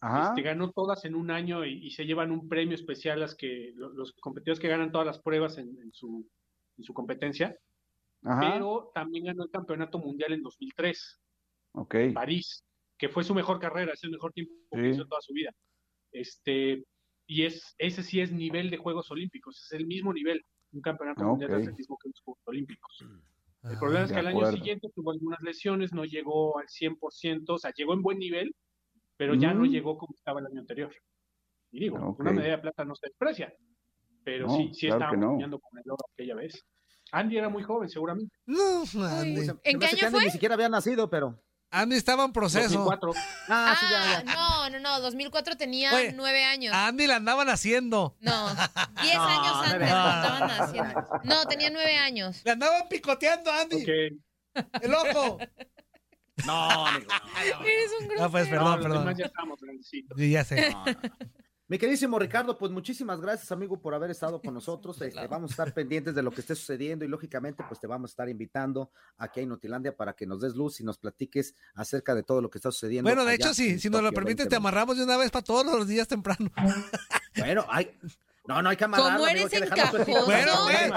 Ajá. 0.00 0.28
Este, 0.30 0.42
ganó 0.42 0.70
todas 0.72 1.04
en 1.04 1.14
un 1.14 1.30
año 1.30 1.64
y, 1.64 1.86
y 1.86 1.90
se 1.92 2.04
llevan 2.04 2.32
un 2.32 2.48
premio 2.48 2.74
especial 2.74 3.20
las 3.20 3.34
que 3.36 3.72
lo- 3.76 3.90
los 3.92 4.12
competidores 4.20 4.58
que 4.60 4.68
ganan 4.68 4.90
todas 4.92 5.06
las 5.06 5.20
pruebas 5.20 5.58
en, 5.58 5.68
en 5.80 5.92
su, 5.92 6.28
en 6.76 6.84
su 6.84 6.92
competencia. 6.92 7.56
Ajá. 8.24 8.40
Pero 8.40 8.90
también 8.94 9.24
ganó 9.26 9.44
el 9.44 9.50
campeonato 9.50 9.98
mundial 9.98 10.32
en 10.32 10.42
2003, 10.42 11.20
Ok. 11.74 11.94
en 11.94 12.14
París, 12.14 12.64
que 12.98 13.08
fue 13.08 13.24
su 13.24 13.34
mejor 13.34 13.58
carrera, 13.58 13.92
es 13.92 14.02
el 14.04 14.10
mejor 14.10 14.32
tiempo 14.32 14.52
que 14.70 14.80
Sí. 14.80 14.86
hizo 14.88 15.02
en 15.02 15.08
toda 15.08 15.20
su 15.20 15.32
vida. 15.32 15.50
Este, 16.12 16.84
y 17.26 17.44
es, 17.44 17.74
ese 17.78 18.02
sí 18.02 18.20
es 18.20 18.32
nivel 18.32 18.70
de 18.70 18.76
Juegos 18.76 19.10
Olímpicos, 19.10 19.62
es 19.64 19.72
el 19.72 19.86
mismo 19.86 20.12
nivel, 20.12 20.44
un 20.72 20.80
campeonato 20.80 21.24
mundial 21.24 21.50
de 21.50 21.56
atletismo 21.58 21.96
que 22.02 22.08
los 22.08 22.20
Juegos 22.20 22.42
Olímpicos. 22.46 23.04
Ah, 23.62 23.70
El 23.72 23.78
problema 23.78 24.04
es 24.06 24.12
que 24.12 24.18
al 24.18 24.26
año 24.26 24.50
siguiente 24.52 24.88
tuvo 24.94 25.12
algunas 25.12 25.40
lesiones, 25.40 25.92
no 25.92 26.04
llegó 26.04 26.58
al 26.58 26.66
100%, 26.68 27.54
o 27.54 27.58
sea, 27.58 27.72
llegó 27.76 27.94
en 27.94 28.02
buen 28.02 28.18
nivel, 28.18 28.54
pero 29.16 29.34
ya 29.34 29.54
no 29.54 29.62
Mm. 29.64 29.68
llegó 29.68 29.96
como 29.98 30.14
estaba 30.16 30.40
el 30.40 30.46
año 30.46 30.60
anterior. 30.60 30.92
Y 31.70 31.80
digo, 31.80 31.96
Ok. 31.98 32.20
una 32.20 32.32
medalla 32.32 32.56
de 32.56 32.62
plata 32.62 32.84
no 32.84 32.94
se 32.96 33.06
desprecia, 33.06 33.54
pero 34.24 34.46
No, 34.48 34.56
sí, 34.56 34.70
sí 34.74 34.86
claro 34.86 34.96
estaba 34.96 35.10
que 35.12 35.16
no. 35.18 35.26
soñando 35.32 35.58
con 35.60 35.78
el 35.78 35.84
oro 35.90 36.04
aquella 36.12 36.34
vez. 36.34 36.60
Andy 37.12 37.36
era 37.38 37.48
muy 37.48 37.62
joven, 37.62 37.88
seguramente. 37.88 38.34
No, 38.46 38.82
Andy. 39.04 39.44
Se- 39.44 39.52
¿En 39.64 39.78
qué 39.78 39.86
año 39.86 39.96
que 39.98 40.06
Andy 40.06 40.16
fue? 40.18 40.24
Ni 40.24 40.30
siquiera 40.30 40.54
había 40.54 40.68
nacido, 40.68 41.08
pero. 41.08 41.38
Andy 41.72 41.96
estaba 41.96 42.24
en 42.24 42.32
proceso. 42.32 42.68
2004. 42.84 43.12
Ah, 43.48 43.76
sí, 43.80 43.86
ya, 43.90 44.02
Ah, 44.02 44.22
ya. 44.24 44.34
no, 44.34 44.70
no, 44.70 44.78
no, 44.80 45.00
2004 45.00 45.56
tenía 45.56 45.92
Oye, 45.94 46.12
nueve 46.12 46.44
años. 46.44 46.74
A 46.74 46.86
Andy 46.88 47.06
la 47.06 47.16
andaban 47.16 47.48
haciendo. 47.48 48.14
No, 48.20 48.48
diez 49.02 49.16
No, 49.16 49.24
años 49.24 49.56
antes 49.66 49.90
años. 49.90 50.04
lo 50.04 50.10
estaban 50.10 50.50
haciendo. 50.50 51.08
No, 51.24 51.44
tenía 51.46 51.70
nueve 51.70 51.96
años. 51.96 52.42
Le 52.44 52.50
andaban 52.52 52.88
picoteando 52.88 53.50
a 53.50 53.62
Andy. 53.62 53.82
Ok. 53.82 54.62
El 54.82 54.94
ojo. 54.94 55.38
No, 56.46 56.86
amigo. 56.86 57.10
Eres 57.64 57.90
un 58.00 58.20
Ah, 58.20 58.28
pues, 58.30 58.48
grosero. 58.48 58.50
perdón, 58.50 58.64
No, 58.64 58.76
los 58.76 58.82
perdón. 58.82 58.98
demás 59.04 59.18
ya 59.18 59.24
estamos. 59.26 59.60
Sí, 60.16 60.30
ya 60.30 60.44
sé. 60.44 60.76
Mi 61.72 61.78
queridísimo 61.78 62.18
Ricardo, 62.18 62.58
pues 62.58 62.70
muchísimas 62.70 63.18
gracias, 63.18 63.50
amigo, 63.50 63.80
por 63.80 63.94
haber 63.94 64.10
estado 64.10 64.42
con 64.42 64.52
nosotros. 64.52 65.00
Este, 65.12 65.26
vamos 65.26 65.52
a 65.52 65.54
estar 65.54 65.72
pendientes 65.72 66.14
de 66.14 66.22
lo 66.22 66.30
que 66.30 66.42
esté 66.42 66.54
sucediendo 66.54 67.02
y 67.02 67.08
lógicamente, 67.08 67.64
pues 67.66 67.80
te 67.80 67.86
vamos 67.86 68.10
a 68.10 68.12
estar 68.12 68.28
invitando 68.28 68.90
aquí 69.16 69.40
a 69.40 69.42
Inutilandia 69.44 69.96
para 69.96 70.12
que 70.12 70.26
nos 70.26 70.42
des 70.42 70.54
luz 70.54 70.80
y 70.80 70.84
nos 70.84 70.98
platiques 70.98 71.54
acerca 71.74 72.14
de 72.14 72.24
todo 72.24 72.42
lo 72.42 72.50
que 72.50 72.58
está 72.58 72.70
sucediendo. 72.70 73.08
Bueno, 73.08 73.24
de 73.24 73.36
hecho, 73.36 73.54
sí, 73.54 73.70
en 73.70 73.80
si 73.80 73.88
nos 73.88 74.02
lo 74.02 74.12
permites, 74.12 74.48
te 74.48 74.54
2020. 74.54 74.56
amarramos 74.56 74.98
de 74.98 75.04
una 75.04 75.16
vez 75.16 75.30
para 75.30 75.44
todos 75.44 75.64
los 75.64 75.88
días 75.88 76.06
temprano. 76.06 76.50
Bueno, 77.38 77.64
hay, 77.70 77.90
no, 78.44 78.60
no 78.60 78.70
hay 78.70 78.76
que 78.76 78.84
amarrarlo. 78.84 79.18
¿Cómo 79.18 79.28
eres 79.28 79.52
encajoso? 79.52 80.24
Bueno, 80.24 80.52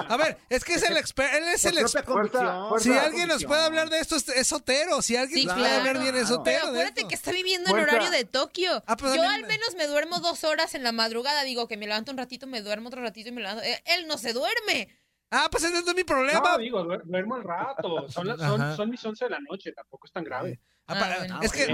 a 0.09 0.17
ver, 0.17 0.37
es 0.49 0.63
que 0.63 0.73
es 0.73 0.83
el 0.83 0.97
experto, 0.97 1.37
él 1.37 1.43
es 1.53 1.61
Por 1.63 1.71
el 1.73 1.77
experto. 1.79 2.79
Si 2.79 2.91
alguien 2.91 3.27
nos 3.27 3.43
puede 3.45 3.61
hablar 3.63 3.89
de 3.89 3.99
esto, 3.99 4.15
es, 4.15 4.27
es 4.29 4.47
Sotero. 4.47 5.01
Si 5.01 5.15
alguien 5.15 5.41
Sí, 5.41 5.45
nos 5.45 5.55
puede 5.55 5.75
hablar 5.75 5.99
bien, 5.99 6.15
es. 6.15 6.29
Pero 6.43 6.43
de 6.43 6.69
acuérdate 6.81 7.07
que 7.07 7.13
está 7.15 7.31
viviendo 7.31 7.69
en 7.69 7.83
horario 7.83 8.09
de 8.09 8.25
Tokio. 8.25 8.83
Ah, 8.87 8.97
pues 8.97 9.13
Yo 9.15 9.21
al 9.21 9.41
me- 9.43 9.47
menos 9.49 9.75
me 9.77 9.85
duermo 9.87 10.19
dos 10.19 10.43
horas 10.43 10.73
en 10.75 10.83
la 10.83 10.91
madrugada. 10.91 11.43
Digo 11.43 11.67
que 11.67 11.77
me 11.77 11.85
levanto 11.85 12.11
un 12.11 12.17
ratito, 12.17 12.47
me 12.47 12.61
duermo 12.61 12.87
otro 12.87 13.01
ratito 13.01 13.29
y 13.29 13.31
me 13.31 13.41
levanto. 13.41 13.63
Eh, 13.63 13.81
Él 13.85 14.07
no 14.07 14.17
se 14.17 14.33
duerme. 14.33 14.89
Ah, 15.31 15.47
pues 15.51 15.63
ese 15.63 15.73
no 15.83 15.89
es 15.89 15.95
mi 15.95 16.03
problema. 16.03 16.39
No, 16.39 16.57
digo, 16.57 16.83
duer- 16.83 17.01
duermo 17.03 17.35
al 17.35 17.43
rato. 17.43 18.07
Son, 18.09 18.37
son, 18.39 18.75
son 18.75 18.89
mis 18.89 19.03
11 19.05 19.25
de 19.25 19.29
la 19.31 19.39
noche, 19.39 19.71
tampoco 19.71 20.07
es 20.07 20.13
tan 20.13 20.23
grave. 20.23 20.59
Ah, 20.87 20.95
Ah, 20.97 21.39
es 21.41 21.51
que, 21.51 21.65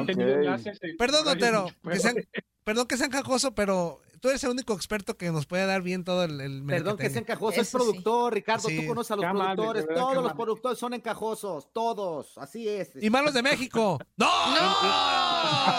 perdón, 0.97 1.27
Otero, 1.27 1.63
mucho 1.63 1.75
que 1.91 1.99
sean, 1.99 2.13
peores. 2.15 2.29
perdón 2.63 2.87
que 2.87 2.95
sean 2.97 3.09
cajoso, 3.11 3.53
pero 3.53 4.01
tú 4.21 4.29
eres 4.29 4.41
el 4.45 4.51
único 4.51 4.73
experto 4.73 5.17
que 5.17 5.29
nos 5.31 5.45
puede 5.45 5.65
dar 5.65 5.81
bien 5.81 6.05
todo 6.05 6.23
el, 6.23 6.39
el 6.39 6.63
Perdón 6.65 6.95
que 6.95 7.03
merequetengue. 7.03 7.09
sea 7.09 7.21
encajoso, 7.21 7.59
es 7.61 7.67
sí. 7.67 7.75
productor, 7.75 8.33
Ricardo, 8.33 8.69
Sí. 8.69 8.79
tú 8.81 8.87
conoces 8.87 9.11
a 9.11 9.15
los 9.17 9.25
productores, 9.25 9.85
verdad, 9.87 10.01
todos 10.01 10.23
los 10.23 10.33
productores 10.33 10.79
son 10.79 10.93
encajosos, 10.93 11.67
todos, 11.73 12.37
así 12.37 12.69
es. 12.69 12.91
Y 13.01 13.09
malos 13.09 13.33
de 13.33 13.41
México. 13.43 13.99
¡No! 14.15 14.27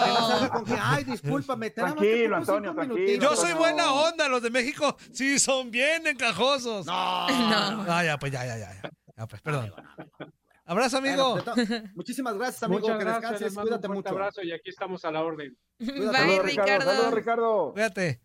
Que 0.03 0.41
no 0.41 0.49
con 0.51 0.65
que, 0.65 0.75
ay, 0.79 1.03
discúlpame, 1.05 1.69
te 1.69 1.81
Tranquilo, 1.81 2.35
Antonio, 2.35 2.73
tranquilo. 2.73 2.95
minutitos". 2.99 3.29
Yo 3.29 3.35
soy 3.35 3.53
no. 3.53 3.57
buena 3.59 3.91
onda, 3.93 4.27
los 4.29 4.41
de 4.41 4.49
México 4.49 4.95
sí 5.11 5.39
son 5.39 5.71
bien 5.71 6.05
encajosos. 6.07 6.85
No, 6.85 6.93
No. 7.29 7.85
Ah, 7.87 8.03
ya, 8.03 8.17
pues 8.19 8.31
ya, 8.31 8.45
ya, 8.45 8.57
ya. 8.57 8.73
ya. 8.81 8.89
Ya, 9.17 9.27
pues, 9.27 9.41
perdón. 9.41 9.73
Abrazo, 10.65 10.97
amigo. 10.97 11.33
Bueno, 11.35 11.51
pues, 11.55 11.95
muchísimas 11.95 12.35
gracias, 12.37 12.63
amigo, 12.63 12.79
Muchas 12.81 12.97
que 12.97 13.03
gracias, 13.03 13.21
descanses, 13.31 13.55
mando 13.55 13.69
cuídate 13.71 13.87
un 13.89 13.93
mucho. 13.95 14.09
abrazo 14.09 14.41
y 14.43 14.51
aquí 14.53 14.69
estamos 14.69 15.03
a 15.05 15.11
la 15.11 15.21
orden. 15.21 15.57
Bye, 15.79 15.87
Saludos, 16.11 16.13
Ricardo. 16.13 16.43
Ricardo. 16.45 16.91
Saludos, 16.91 17.13
Ricardo. 17.13 17.71
Cuídate. 17.73 18.21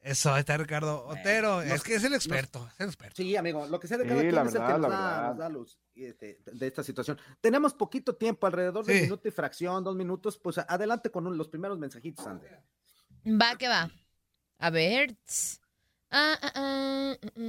Eso, 0.00 0.32
ahí 0.32 0.40
está 0.40 0.56
Ricardo 0.56 1.04
Otero. 1.06 1.60
es 1.60 1.82
que 1.82 1.96
es 1.96 2.04
el 2.04 2.14
experto, 2.14 2.66
es 2.72 2.80
el 2.80 2.86
experto. 2.86 3.16
Sí, 3.16 3.36
amigo, 3.36 3.66
lo 3.66 3.80
que 3.80 3.88
sea 3.88 3.98
de 3.98 4.04
Sí, 4.04 4.08
cada 4.08 4.20
quien 4.22 4.34
la 4.34 4.42
es 4.42 4.54
el 4.54 4.60
que 4.62 4.68
nos 4.68 4.80
la 4.80 4.88
da, 4.88 5.10
verdad. 5.10 5.28
nos 5.30 5.38
da 5.38 5.48
luz 5.48 5.78
este, 5.94 6.38
de 6.46 6.66
esta 6.66 6.82
situación. 6.84 7.18
Tenemos 7.40 7.74
poquito 7.74 8.14
tiempo, 8.16 8.46
alrededor 8.46 8.84
de 8.86 8.92
Sí. 8.92 8.98
un 9.00 9.04
minuto 9.06 9.28
y 9.28 9.30
fracción, 9.32 9.82
dos 9.82 9.96
minutos, 9.96 10.38
pues 10.38 10.58
adelante 10.58 11.10
con 11.10 11.26
un- 11.26 11.36
los 11.36 11.48
primeros 11.48 11.78
mensajitos, 11.78 12.26
André. 12.26 12.62
Va 13.26 13.56
que 13.56 13.66
va. 13.68 13.90
A 14.58 14.70
ver. 14.70 15.16
Ah, 16.10 16.38
ah, 16.40 16.52
ah, 16.54 17.16
mm, 17.34 17.40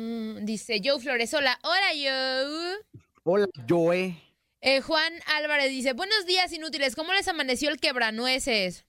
mm. 0.42 0.46
Dice 0.46 0.82
Joe 0.84 1.00
Flores. 1.00 1.34
Hola, 1.34 1.58
hola 1.64 1.90
Joe. 1.94 3.02
Hola, 3.24 3.48
Joe. 3.70 4.22
Eh, 4.62 4.82
Juan 4.82 5.14
Álvarez 5.38 5.70
dice, 5.70 5.94
buenos 5.94 6.26
días 6.26 6.52
inútiles, 6.52 6.96
¿cómo 6.96 7.14
les 7.14 7.28
amaneció 7.30 7.70
el 7.70 7.80
quebranueces? 7.80 8.86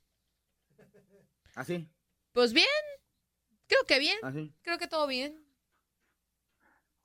Así, 1.55 1.88
Pues 2.33 2.53
bien, 2.53 2.66
creo 3.71 3.85
que 3.87 3.99
bien, 4.01 4.19
así. 4.23 4.53
creo 4.63 4.79
que 4.79 4.89
todo 4.89 5.07
bien. 5.07 5.41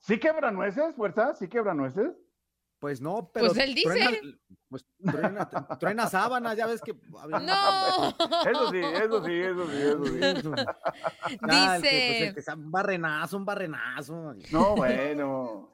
¿Sí 0.00 0.18
quebra 0.18 0.50
nueces, 0.50 0.94
fuerza? 0.96 1.34
¿Sí 1.34 1.48
quebra 1.48 1.74
nueces? 1.74 2.12
Pues 2.78 3.00
no, 3.00 3.30
pero. 3.32 3.46
Pues 3.46 3.58
él 3.58 3.74
dice. 3.74 3.90
Truena, 3.90 4.38
pues 4.68 4.84
truena, 4.98 5.48
truena 5.78 6.06
sábana, 6.08 6.54
ya 6.54 6.66
ves 6.66 6.82
que. 6.82 6.92
No. 6.92 8.08
Eso 8.50 8.70
sí, 8.70 8.78
eso 8.78 9.24
sí, 9.24 9.32
eso 9.32 9.66
sí, 9.66 9.82
eso 9.82 10.04
sí. 10.04 10.20
Ah, 11.42 11.76
el 11.76 11.82
que, 11.82 11.82
pues, 11.82 11.82
Dice, 11.82 12.26
el 12.28 12.34
que 12.34 12.42
sea 12.42 12.54
un 12.54 12.70
barrenazo, 12.70 13.36
un 13.36 13.44
barrenazo. 13.44 14.34
No, 14.50 14.76
bueno. 14.76 15.70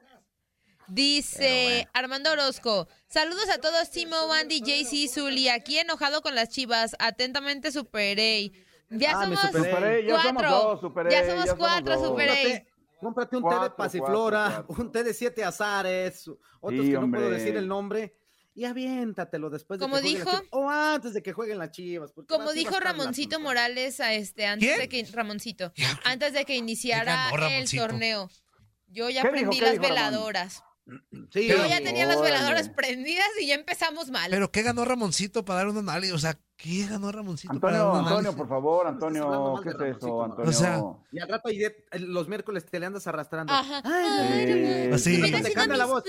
dice 0.87 1.87
Armando 1.93 2.31
Orozco, 2.31 2.87
saludos 3.07 3.49
a 3.49 3.59
todos, 3.59 3.89
Timo, 3.89 4.15
Andy, 4.33 4.61
JC, 4.61 5.11
Zully, 5.11 5.49
aquí 5.49 5.79
enojado 5.79 6.21
con 6.21 6.35
las 6.35 6.49
chivas, 6.49 6.95
atentamente 6.99 7.71
superé. 7.71 8.51
Ya 8.95 9.11
Ah, 9.11 9.23
somos 9.23 9.39
superé. 9.41 9.69
Superé, 9.71 10.05
ya 10.07 10.21
somos 10.21 10.33
cuatro. 10.33 10.49
dos, 10.51 10.81
superé. 10.81 11.11
Ya 11.11 11.25
somos 11.29 11.53
cuatro, 11.55 12.03
superé. 12.05 12.27
Cómprate, 12.29 12.67
cómprate 12.99 13.37
un 13.37 13.43
té 13.43 13.49
de 13.49 13.55
Cuatro, 13.57 13.75
pasiflora, 13.75 14.43
cuatro, 14.45 14.65
cuatro. 14.67 14.83
un 14.85 14.91
té 14.91 15.03
de 15.03 15.13
siete 15.13 15.43
azares, 15.43 16.27
otros 16.61 16.85
Sí, 16.85 16.91
que 16.91 16.97
no 16.99 17.09
puedo 17.11 17.29
decir 17.29 17.55
el 17.57 17.67
nombre. 17.67 18.15
Y 18.55 18.65
aviéntatelo 18.65 19.49
después 19.49 19.79
de 19.79 19.83
Como 19.85 19.95
que 19.95 20.01
jueguen 20.01 20.19
dijo- 20.19 20.31
las 20.31 20.41
Chivas, 20.41 20.49
o 20.51 20.69
antes 20.69 21.13
de 21.15 21.23
que 21.23 21.33
jueguen 21.33 21.57
las 21.57 21.71
chivas. 21.71 22.13
Como 22.27 22.53
dijo 22.53 22.79
Ramoncito. 22.79 23.39
Morales 23.39 23.99
a 23.99 24.13
este 24.13 24.45
antes 24.45 24.67
¿Quién? 24.69 24.79
de 24.79 24.89
que 24.89 25.03
Ramoncito, 25.11 25.73
antes 26.03 26.33
de 26.33 26.45
que 26.45 26.55
iniciara 26.55 27.29
ganó, 27.31 27.47
el 27.47 27.69
torneo. 27.71 28.29
Yo 28.87 29.09
ya 29.09 29.23
¿Qué 29.23 29.29
prendí 29.29 29.59
las 29.59 29.75
Ramón? 29.77 29.89
veladoras. 29.89 30.63
Sí, 31.31 31.47
Yo 31.47 31.65
ya 31.65 31.81
tenía 31.81 32.05
las 32.05 32.21
veladoras 32.21 32.69
prendidas 32.69 33.25
y 33.41 33.47
ya 33.47 33.55
empezamos 33.55 34.11
mal. 34.11 34.29
Pero 34.29 34.51
¿qué 34.51 34.61
ganó 34.61 34.85
Ramoncito 34.85 35.43
para 35.45 35.59
dar 35.59 35.69
un 35.69 35.77
análisis? 35.77 36.13
O 36.13 36.19
sea, 36.19 36.37
¿qué 36.55 36.85
ganó 36.87 37.11
Ramoncito 37.11 37.51
Antonio, 37.51 37.89
Antonio, 37.93 38.07
análisis? 38.09 38.35
por 38.35 38.47
favor, 38.47 38.87
Antonio, 38.87 39.59
¿qué 39.63 39.69
es 39.69 39.75
Ramoncito, 39.75 40.07
eso. 40.07 40.23
Antonio? 40.23 40.49
O 40.49 40.53
sea, 40.53 40.81
Y 41.11 41.19
al 41.19 41.29
rato 41.29 41.49
de- 41.49 41.75
los 41.99 42.27
miércoles 42.27 42.65
te 42.65 42.79
le 42.79 42.85
andas 42.85 43.05
arrastrando. 43.07 43.51
Ajá. 43.53 43.81
Ay, 43.83 44.87
Sí. 44.87 44.93
Así. 44.93 45.09
Mira, 45.21 45.27
te 45.27 45.35
haciendo 45.37 45.53
cambia 45.55 45.77
la 45.77 45.85
voz. 45.85 46.03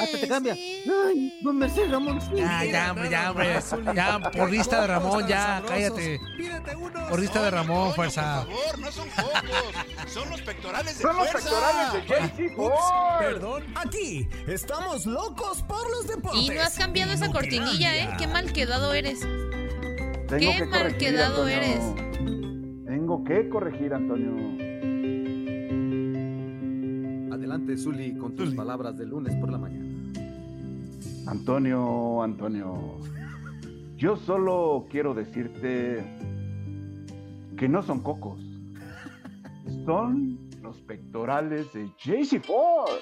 Hasta 0.00 0.18
te 0.20 0.28
cambia. 0.28 0.54
Ay, 0.54 1.40
no 1.42 1.52
me 1.52 1.68
sé, 1.70 1.86
Ramón. 1.86 2.18
Ya, 2.34 2.64
ya, 2.64 2.90
hombre, 2.92 3.10
ya, 3.10 3.30
hombre. 3.30 3.60
Ya, 3.94 4.18
porrista 4.36 4.80
de 4.80 4.86
Ramón, 4.88 5.26
ya, 5.26 5.62
cállate. 5.66 6.20
Porrista 7.08 7.42
de 7.42 7.50
Ramón, 7.50 7.94
fuerza. 7.94 8.44
Por 8.46 8.54
favor, 8.56 8.78
no 8.78 8.92
son 8.92 9.08
focos, 9.10 10.12
son 10.12 10.30
los 10.30 10.40
pectorales 10.42 10.96
de 10.98 11.02
Son 11.02 11.16
los 11.16 11.28
pectorales 11.28 12.36
de 12.36 12.50
Ford. 12.56 12.72
Perdón. 13.18 13.64
Aquí 13.76 14.28
estamos 14.46 15.06
locos 15.06 15.62
por 15.62 15.88
los 15.90 16.06
deportes. 16.06 16.40
Y 16.42 16.50
no 16.50 16.62
has 16.62 16.76
cambiado 16.76 17.12
esa 17.12 17.30
cortinilla, 17.30 17.96
¿eh? 17.96 18.08
Qué 18.18 18.26
mal 18.26 18.52
quedado 18.52 18.92
eres. 18.94 19.20
Tengo 20.32 20.50
Qué 20.50 20.58
que 20.60 20.64
mal 20.64 20.80
corregir, 20.80 20.98
quedado 20.98 21.44
Antonio. 21.44 21.94
Tengo 22.86 23.22
que 23.22 23.48
corregir, 23.50 23.92
Antonio. 23.92 24.32
Adelante, 27.34 27.76
Zuli, 27.76 28.16
con 28.16 28.34
tus 28.34 28.46
Zuli. 28.46 28.56
palabras 28.56 28.96
de 28.96 29.04
lunes 29.04 29.36
por 29.36 29.50
la 29.50 29.58
mañana. 29.58 29.84
Antonio, 31.26 32.22
Antonio. 32.22 32.98
Yo 33.96 34.16
solo 34.16 34.86
quiero 34.88 35.12
decirte 35.12 36.02
que 37.58 37.68
no 37.68 37.82
son 37.82 38.00
cocos. 38.00 38.40
Son 39.84 40.38
los 40.62 40.80
pectorales 40.80 41.74
de 41.74 41.90
JC 41.98 42.42
Ford. 42.42 43.00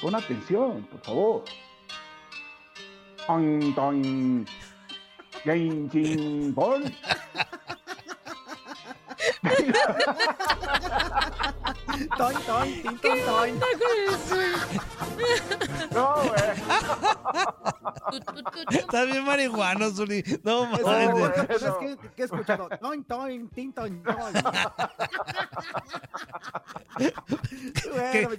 Pon 0.00 0.14
atención, 0.14 0.88
por 0.90 1.00
favor. 1.00 1.44
Toin. 5.44 5.88
JC 5.90 6.54
Ford. 6.54 6.92
Toin, 12.16 12.36
toin, 12.46 12.72
tin, 12.82 13.18
toin, 13.24 13.60
toin. 13.60 13.72
No, 15.94 16.22
güey. 16.22 17.01
Está 18.70 19.04
bien 19.04 19.24
marihuano, 19.24 19.90
Zuli. 19.90 20.22
No, 20.42 20.64
Es 20.64 20.82
mames. 20.82 21.06
como- 21.10 21.18
bueno. 21.18 21.34
¿Sabes 21.58 21.74
qué, 21.80 21.96
qué 22.16 22.22
he 22.22 22.24
escuchado? 22.26 22.68
Toin, 22.80 23.04
toin, 23.04 23.48
tin, 23.50 23.72
toin. 23.72 24.02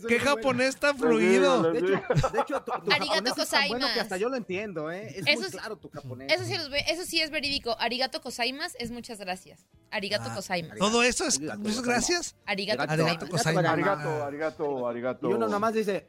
¿Qué, 0.08 0.20
japonés 0.20 0.78
tan 0.78 0.98
fluido? 0.98 1.72
De 1.72 1.80
hecho, 1.80 1.88
de 2.32 2.40
hecho, 2.42 2.62
tu, 2.62 2.72
tu 2.82 2.92
Arigato 2.92 3.36
japonés 3.36 3.38
es 3.38 3.50
tan 3.50 3.68
bueno 3.70 3.88
que 3.94 4.00
hasta 4.00 4.18
yo 4.18 4.30
lo 4.30 4.36
entiendo, 4.36 4.92
¿eh? 4.92 5.08
Es 5.16 5.28
Eso 5.28 5.40
muy 5.40 5.46
es- 5.46 5.52
claro 5.52 5.78
tu 5.78 5.90
japonés. 5.90 6.32
Eso 6.32 6.46
sí, 6.46 6.56
los 6.58 6.70
ve- 6.70 6.86
eso 6.88 7.04
sí 7.06 7.22
es 7.22 7.32
verídico. 7.32 7.76
Arigato 7.80 8.22
kosaimas 8.22 8.76
es 8.80 8.92
muchas 8.92 9.20
gracias. 9.20 9.66
Arigato 9.92 10.30
Ah, 10.32 10.36
kosaimas. 10.36 10.78
¿Todo 10.78 11.04
eso 11.04 11.26
es, 11.26 11.38
Arigato, 11.38 11.60
es 11.62 11.64
gozaimasu. 11.64 11.90
gracias? 11.90 12.36
Arigato 12.46 12.82
Arigato 12.84 13.28
gozaimasu. 13.28 13.68
Arigato, 13.70 14.24
arigato, 14.26 14.88
arigato. 14.88 15.30
Y 15.30 15.34
uno 15.34 15.48
nomás 15.48 15.74
dice, 15.74 16.08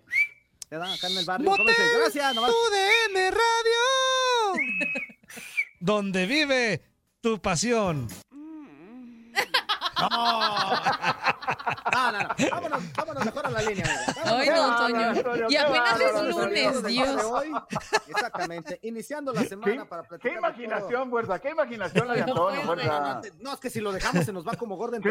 te 0.74 0.78
dan 0.78 0.90
acá 0.90 1.06
en 1.06 1.18
el 1.18 1.24
barrio. 1.24 1.50
¿cómo 1.52 1.64
dice? 1.68 1.82
Gracias, 2.00 2.34
nomás. 2.34 2.50
UDN 2.50 3.30
Radio. 3.30 4.82
Donde 5.78 6.26
vive 6.26 6.82
tu 7.20 7.40
pasión. 7.40 8.08
No, 9.96 10.58
no, 11.92 12.12
no. 12.12 12.28
Vámonos, 12.50 12.82
vámonos 12.96 13.24
mejor 13.24 13.46
a 13.46 13.50
la 13.50 13.62
línea. 13.62 13.86
Ay, 14.24 14.48
no, 14.50 14.76
Toño. 14.76 15.22
Toño, 15.22 15.46
Y 15.48 15.50
qué 15.50 15.58
apenas 15.58 16.00
es 16.00 16.22
lunes, 16.36 16.84
Dios. 16.84 17.24
hoy, 17.24 17.52
exactamente. 18.08 18.78
Iniciando 18.82 19.32
la 19.32 19.42
¿Qué, 19.42 19.48
semana 19.48 19.84
para 19.84 20.02
qué 20.02 20.08
platicar. 20.08 20.32
de 20.32 20.38
imaginación, 20.38 21.10
fuerza? 21.10 21.38
¿Qué 21.38 21.50
imaginación 21.50 22.08
la 22.08 22.14
de 22.14 22.20
Antonio. 22.22 22.44
No, 22.44 22.56
no, 22.60 22.62
fuerza? 22.66 23.00
no, 23.14 23.22
no, 23.40 23.52
es 23.54 23.60
que 23.60 23.70
si 23.70 23.80
lo 23.80 23.92
dejamos 23.92 24.24
se 24.24 24.32
nos 24.32 24.46
va 24.46 24.54
como 24.54 24.76
Gordon. 24.76 25.02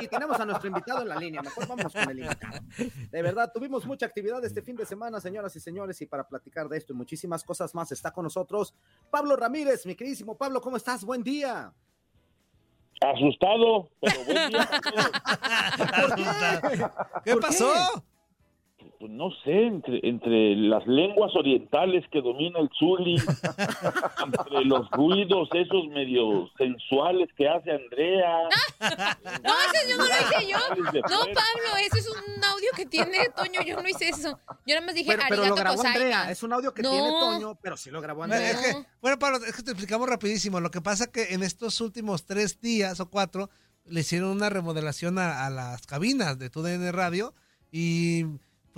Y 0.00 0.08
tenemos 0.08 0.38
a 0.40 0.44
nuestro 0.44 0.68
invitado 0.68 1.02
en 1.02 1.08
la 1.08 1.16
línea. 1.16 1.42
Mejor 1.42 1.66
vamos 1.66 1.92
con 1.92 2.10
el 2.10 2.18
invitado. 2.20 2.58
De 3.10 3.22
verdad, 3.22 3.50
tuvimos 3.52 3.86
mucha 3.86 4.06
actividad 4.06 4.44
este 4.44 4.62
fin 4.62 4.76
de 4.76 4.86
semana, 4.86 5.20
señoras 5.20 5.54
y 5.56 5.60
señores, 5.60 6.00
y 6.02 6.06
para 6.06 6.26
platicar 6.26 6.68
de 6.68 6.76
esto 6.78 6.92
y 6.92 6.96
muchísimas 6.96 7.44
cosas 7.44 7.74
más 7.74 7.90
está 7.92 8.12
con 8.12 8.24
nosotros 8.24 8.74
Pablo 9.10 9.36
Ramírez, 9.36 9.86
mi 9.86 9.94
queridísimo 9.94 10.36
Pablo, 10.36 10.60
¿cómo 10.60 10.76
estás? 10.76 11.04
Buen 11.04 11.22
día. 11.22 11.72
Asustado, 13.00 13.88
pero 14.00 14.24
buen 14.24 14.50
día. 14.50 14.68
¿Qué 17.24 17.32
¿Por 17.32 17.42
pasó? 17.42 17.72
Pues 18.98 19.12
no 19.12 19.30
sé, 19.44 19.52
entre, 19.66 20.00
entre 20.02 20.56
las 20.56 20.84
lenguas 20.88 21.30
orientales 21.36 22.04
que 22.10 22.20
domina 22.20 22.58
el 22.58 22.68
Zuli, 22.76 23.14
entre 24.24 24.64
los 24.64 24.90
ruidos 24.90 25.48
esos 25.54 25.86
medio 25.90 26.50
sensuales 26.58 27.28
que 27.36 27.48
hace 27.48 27.70
Andrea. 27.70 28.48
No, 29.44 29.54
ese 29.72 29.90
yo 29.90 29.96
no 29.98 30.04
lo 30.04 30.10
hice 30.10 30.50
yo. 30.50 30.58
No. 30.94 31.18
Pablo, 31.20 31.76
eso 31.86 31.96
es 31.96 32.08
un 32.08 32.44
audio 32.44 32.68
que 32.76 32.86
tiene 32.86 33.28
Toño. 33.36 33.60
Yo 33.62 33.80
no 33.80 33.88
hice 33.88 34.08
eso. 34.08 34.38
Yo 34.66 34.74
nada 34.74 34.86
más 34.86 34.94
dije 34.94 35.10
Pero, 35.10 35.22
pero 35.28 35.46
lo 35.46 35.54
grabó 35.54 35.80
Andrea. 35.84 36.30
Es 36.30 36.42
un 36.42 36.52
audio 36.52 36.72
que 36.74 36.82
No. 36.82 36.90
tiene 36.90 37.10
Toño, 37.10 37.58
pero 37.62 37.76
sí 37.76 37.90
lo 37.90 38.00
grabó 38.00 38.18
Bueno, 38.20 38.34
Andrea. 38.34 38.50
es 38.52 38.60
que, 38.76 38.86
bueno, 39.00 39.18
Pablo, 39.18 39.38
es 39.46 39.54
que 39.54 39.62
te 39.62 39.70
explicamos 39.72 40.08
rapidísimo. 40.08 40.60
Lo 40.60 40.70
que 40.70 40.80
pasa 40.80 41.10
que 41.10 41.34
en 41.34 41.42
estos 41.42 41.80
últimos 41.80 42.24
tres 42.24 42.60
días 42.60 42.98
o 43.00 43.10
cuatro 43.10 43.48
le 43.84 44.00
hicieron 44.00 44.30
una 44.30 44.48
remodelación 44.50 45.18
a, 45.18 45.46
a 45.46 45.50
las 45.50 45.86
cabinas 45.86 46.38
de 46.38 46.50
TUDN 46.50 46.92
Radio 46.92 47.34
y 47.70 48.24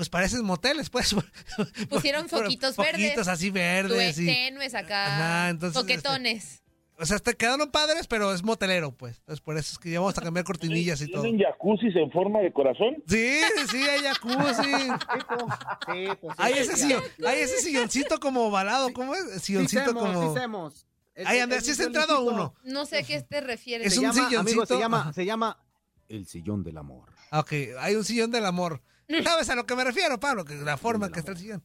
pues 0.01 0.09
parecen 0.09 0.43
moteles, 0.47 0.89
pues. 0.89 1.15
Pusieron 1.91 2.27
foquitos 2.27 2.75
verdes. 2.75 2.93
Foquitos 3.03 3.29
así 3.29 3.51
verdes. 3.51 4.19
Y, 4.19 4.25
tenues 4.25 4.75
acá. 4.75 5.15
Ajá, 5.15 5.49
entonces, 5.51 5.79
Coquetones. 5.79 6.63
o 6.99 7.05
sea, 7.05 7.19
te 7.19 7.35
quedaron 7.35 7.71
padres, 7.71 8.07
pero 8.07 8.33
es 8.33 8.43
motelero, 8.43 8.93
pues. 8.97 9.19
Entonces, 9.19 9.43
por 9.43 9.59
eso 9.59 9.73
es 9.75 9.79
que 9.79 9.91
ya 9.91 10.01
vamos 10.01 10.17
a 10.17 10.23
cambiar 10.23 10.47
cortinillas 10.47 11.03
y 11.03 11.11
todo. 11.13 11.21
¿Tienen 11.21 11.43
jacuzzis 11.43 11.95
en 11.97 12.11
forma 12.11 12.39
de 12.41 12.51
corazón? 12.51 12.97
Sí, 13.07 13.41
sí, 13.71 13.77
hay 13.83 14.01
jacuzzi. 14.01 14.73
Sí, 14.73 16.07
pues, 16.19 16.35
sí, 16.37 16.39
Hay 16.39 16.53
ese, 16.55 16.77
sí, 16.77 16.83
sillon, 16.85 17.03
hay 17.27 17.39
ese 17.41 17.59
silloncito 17.61 18.19
como 18.21 18.47
ovalado, 18.47 18.91
¿cómo 18.95 19.15
es? 19.15 19.25
Sí, 19.35 19.41
Silloncito 19.41 19.85
semos, 19.85 20.03
como... 20.03 20.33
sí, 20.35 20.41
semos. 20.41 20.87
El- 21.15 21.27
Ay, 21.27 21.37
el- 21.37 21.43
Andrea, 21.43 21.59
el 21.59 21.65
sí 21.67 21.73
has 21.73 21.81
entrado 21.81 22.15
a 22.15 22.19
silloncito. 22.21 22.55
uno. 22.65 22.73
No 22.73 22.87
sé 22.87 22.99
a 23.01 23.03
qué 23.03 23.21
te 23.21 23.43
refieres. 23.43 23.87
Es 23.89 23.93
Se 23.93 23.99
un 24.01 24.07
llama, 24.07 24.15
amigo, 24.27 24.29
silloncito. 24.31 24.67
se 24.67 24.79
llama, 24.79 25.13
se 25.13 25.25
llama 25.27 25.63
el 26.09 26.27
sillón 26.27 26.63
del 26.65 26.79
amor. 26.79 27.11
Ah, 27.31 27.41
Ok, 27.41 27.53
hay 27.79 27.95
un 27.97 28.05
sillón 28.05 28.31
del 28.31 28.47
amor. 28.47 28.83
¿Sabes 29.25 29.51
a 29.51 29.55
lo 29.55 29.67
que 29.67 29.75
me 29.75 29.85
refiero, 29.85 30.19
Pablo? 30.19 30.45
Que 30.45 30.55
la 30.55 30.77
forma 30.77 31.07
en 31.07 31.13
que 31.13 31.21
está 31.21 31.33
el 31.33 31.39
sillón. 31.39 31.63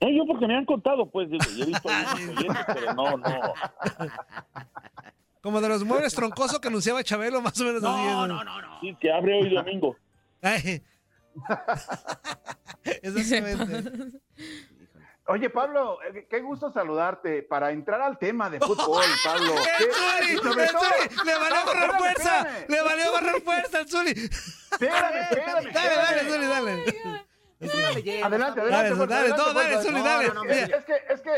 No, 0.00 0.08
yo 0.10 0.24
porque 0.26 0.46
me 0.46 0.56
han 0.56 0.64
contado, 0.64 1.10
pues, 1.10 1.28
digo, 1.30 1.44
yo 1.56 1.64
he 1.64 1.66
visto 1.66 1.88
oyentes, 2.14 2.64
pero 2.66 2.94
no, 2.94 3.16
no. 3.16 3.28
Como 5.40 5.60
de 5.60 5.68
los 5.68 5.84
muebles 5.84 6.14
troncosos 6.14 6.58
que 6.60 6.68
anunciaba 6.68 7.02
Chabelo, 7.02 7.40
más 7.40 7.60
o 7.60 7.64
menos 7.64 7.82
así. 7.82 7.92
No, 7.92 8.26
no, 8.26 8.44
no, 8.44 8.60
no. 8.60 8.80
Sí, 8.80 8.96
que 9.00 9.10
abre 9.10 9.40
hoy 9.40 9.54
domingo. 9.54 9.96
Ay. 10.42 10.82
Exactamente. 12.84 14.20
Oye, 15.28 15.50
Pablo, 15.50 15.98
eh, 16.02 16.26
qué 16.28 16.40
gusto 16.40 16.72
saludarte. 16.72 17.42
Para 17.42 17.70
entrar 17.70 18.00
al 18.00 18.18
tema 18.18 18.48
de 18.48 18.58
fútbol, 18.66 19.04
Pablo. 19.24 19.54
¡El 19.56 19.86
¿qué- 19.86 19.92
Zuli! 19.92 20.32
¡El 20.32 20.68
Zuli! 20.68 21.24
¡Le 21.26 21.34
valió 21.34 21.56
agarrar 21.58 21.98
fuerza! 21.98 22.38
espérame. 22.40 22.64
¡Le 22.68 22.82
valió 22.82 23.04
agarrar 23.08 23.40
fuerza 23.42 23.78
al 23.78 23.88
Zuli! 23.88 24.10
Espérame, 24.10 25.16
espérame. 25.30 25.72
Dale, 25.72 25.94
dale. 25.96 26.30
Zuli, 26.32 26.46
dale. 26.46 26.72
Adelante, 28.22 28.60
adelante. 28.60 28.60
Dale, 28.60 28.70
dale, 28.70 29.14
adelante, 29.14 29.36
no, 29.36 29.52
dale. 29.52 29.82
Zuli, 29.82 30.00
dale. 30.02 30.28
no, 30.28 30.34
no, 30.34 30.42
Mira. 30.44 30.76
Es, 30.78 30.84
que, 30.84 30.94
es 31.10 31.20
que 31.20 31.30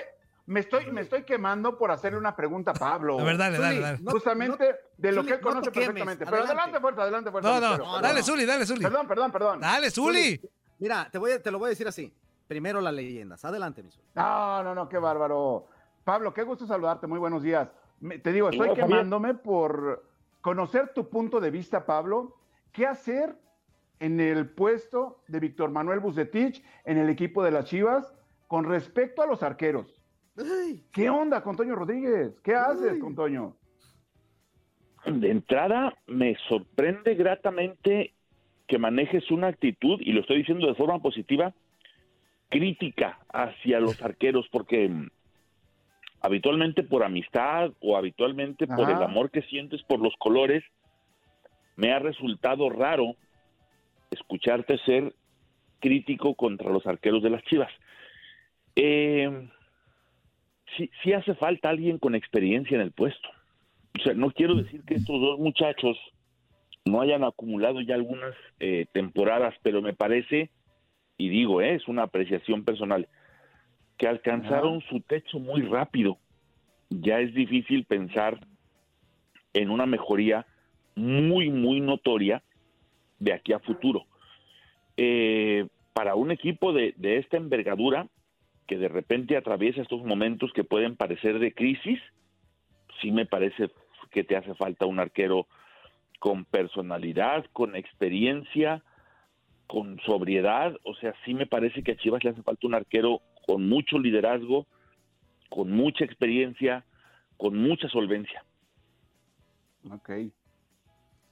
me 0.47 0.61
estoy, 0.61 0.91
me 0.93 1.01
estoy 1.01 1.23
quemando 1.25 1.77
por 1.79 1.91
hacerle 1.91 2.19
una 2.19 2.37
pregunta 2.37 2.71
a 2.73 2.75
Pablo. 2.75 3.19
A 3.19 3.25
ver, 3.25 3.37
dale, 3.39 3.59
dale, 3.59 3.75
Zuli, 3.75 3.83
dale. 3.83 3.99
no- 4.03 4.11
Justamente 4.13 4.77
de 4.99 5.13
lo 5.13 5.23
Zuli, 5.23 5.29
que 5.29 5.35
él 5.35 5.41
conoce 5.41 5.71
perfectamente. 5.73 6.25
Pero 6.27 6.37
adelante. 6.37 6.53
adelante, 6.53 6.81
fuerza, 6.81 7.03
adelante, 7.03 7.31
fuerza. 7.31 7.49
No, 7.49 7.61
no, 7.61 7.79
no, 7.79 8.01
dale. 8.01 8.23
Zuli, 8.23 8.45
dale, 8.47 8.67
Zuli. 8.67 8.83
Perdón, 8.83 9.09
perdón, 9.09 9.33
perdón. 9.33 9.61
Dale, 9.61 9.91
Zuli. 9.91 10.41
Mira, 10.79 11.09
te, 11.11 11.19
voy 11.19 11.33
a- 11.33 11.43
te 11.43 11.51
lo 11.51 11.59
voy 11.59 11.67
a 11.67 11.71
decir 11.71 11.89
así. 11.89 12.15
Primero 12.51 12.81
las 12.81 12.93
leyendas. 12.93 13.45
Adelante, 13.45 13.81
mi 13.81 13.93
Zuli. 13.93 14.09
No, 14.17 14.65
no, 14.65 14.75
no, 14.75 14.89
qué 14.89 14.99
bárbaro. 14.99 15.69
Pablo, 16.03 16.35
qué 16.35 16.43
gusto 16.43 16.67
saludarte. 16.67 17.07
Muy 17.07 17.21
buenos 17.21 17.45
días. 17.45 17.71
Me- 18.01 18.19
te 18.19 18.33
digo, 18.33 18.51
estoy 18.51 18.75
quemándome 18.75 19.35
por 19.35 20.05
conocer 20.41 20.93
tu 20.93 21.09
punto 21.09 21.39
de 21.39 21.53
vista, 21.53 21.87
Pablo. 21.87 22.39
¿Qué 22.73 22.87
hacer 22.89 23.37
en 24.01 24.19
el 24.19 24.49
puesto 24.51 25.23
de 25.29 25.39
Víctor 25.39 25.71
Manuel 25.71 26.01
Bucetich 26.01 26.61
en 26.85 26.99
el 26.99 27.09
equipo 27.09 27.45
de 27.45 27.53
las 27.53 27.67
Chivas 27.67 28.13
con 28.49 28.65
respecto 28.65 29.23
a 29.23 29.27
los 29.29 29.45
arqueros? 29.45 30.03
Ay, 30.37 30.85
¿Qué 30.91 31.09
onda 31.09 31.45
con 31.45 31.55
Toño 31.55 31.77
Rodríguez? 31.77 32.41
¿Qué 32.43 32.57
haces 32.57 32.99
con 32.99 33.15
Toño? 33.15 33.55
De 35.07 35.31
entrada, 35.31 35.97
me 36.09 36.37
sorprende 36.49 37.15
gratamente 37.15 38.13
que 38.67 38.77
manejes 38.77 39.31
una 39.31 39.47
actitud, 39.47 40.01
y 40.01 40.11
lo 40.11 40.23
estoy 40.23 40.39
diciendo 40.39 40.67
de 40.67 40.75
forma 40.75 40.99
positiva, 41.01 41.55
crítica 42.51 43.19
hacia 43.33 43.81
los 43.81 44.03
arqueros, 44.03 44.47
porque 44.53 44.89
mm, 44.89 45.09
habitualmente 46.21 46.83
por 46.83 47.03
amistad 47.03 47.71
o 47.81 47.97
habitualmente 47.97 48.67
por 48.67 48.91
el 48.91 49.03
amor 49.03 49.31
que 49.31 49.43
sientes 49.43 49.83
por 49.85 50.01
los 50.01 50.15
colores, 50.19 50.63
me 51.77 51.93
ha 51.93 51.99
resultado 51.99 52.69
raro 52.69 53.17
escucharte 54.11 54.77
ser 54.85 55.15
crítico 55.79 56.35
contra 56.35 56.71
los 56.71 56.87
arqueros 56.87 57.23
de 57.23 57.31
las 57.31 57.43
Chivas. 57.45 57.73
Eh, 58.77 59.49
sí, 60.77 60.91
sí 61.03 61.13
hace 61.15 61.35
falta 61.35 61.71
alguien 61.71 61.99
con 61.99 62.15
experiencia 62.15 62.75
en 62.75 62.83
el 62.83 62.93
puesto. 62.93 63.29
O 63.99 64.03
sea, 64.03 64.15
no 64.15 64.31
quiero 64.31 64.55
decir 64.55 64.83
que 64.85 64.95
estos 64.95 65.21
dos 65.21 65.39
muchachos 65.39 65.97
no 66.85 67.01
hayan 67.01 67.25
acumulado 67.25 67.81
ya 67.81 67.95
algunas 67.95 68.35
eh, 68.59 68.87
temporadas, 68.93 69.55
pero 69.63 69.83
me 69.83 69.95
parece, 69.95 70.51
y 71.21 71.29
digo, 71.29 71.61
eh, 71.61 71.75
es 71.75 71.87
una 71.87 72.05
apreciación 72.05 72.65
personal, 72.65 73.07
que 73.99 74.09
alcanzaron 74.09 74.81
su 74.89 75.01
techo 75.01 75.39
muy 75.39 75.61
rápido. 75.61 76.17
Ya 76.89 77.21
es 77.21 77.35
difícil 77.35 77.85
pensar 77.85 78.41
en 79.53 79.69
una 79.69 79.85
mejoría 79.85 80.47
muy, 80.95 81.51
muy 81.51 81.81
notoria 81.81 82.43
de 83.19 83.35
aquí 83.35 83.53
a 83.53 83.59
futuro. 83.59 84.07
Eh, 84.97 85.69
para 85.93 86.15
un 86.15 86.31
equipo 86.31 86.73
de, 86.73 86.95
de 86.97 87.19
esta 87.19 87.37
envergadura, 87.37 88.09
que 88.67 88.79
de 88.79 88.89
repente 88.89 89.37
atraviesa 89.37 89.83
estos 89.83 90.03
momentos 90.03 90.53
que 90.55 90.65
pueden 90.65 90.97
parecer 90.97 91.39
de 91.39 91.53
crisis, 91.53 92.01
sí 93.03 93.13
me 93.13 93.27
parece 93.27 93.71
que 94.11 94.25
te 94.25 94.37
hace 94.37 94.55
falta 94.55 94.87
un 94.87 95.01
arquero 95.01 95.47
con 96.19 96.47
personalidad, 96.47 97.45
con 97.53 97.77
experiencia, 97.77 98.83
con 99.71 100.01
sobriedad. 100.01 100.75
O 100.85 100.95
sea, 100.97 101.15
sí 101.25 101.33
me 101.33 101.47
parece 101.47 101.83
que 101.83 101.93
a 101.93 101.97
Chivas 101.97 102.25
le 102.25 102.31
hace 102.31 102.43
falta 102.43 102.67
un 102.67 102.75
arquero 102.75 103.21
con 103.47 103.69
mucho 103.69 103.99
liderazgo, 103.99 104.67
con 105.49 105.71
mucha 105.71 106.05
experiencia, 106.05 106.85
con 107.37 107.57
mucha 107.57 107.89
solvencia. 107.89 108.45
Ok. 109.89 110.11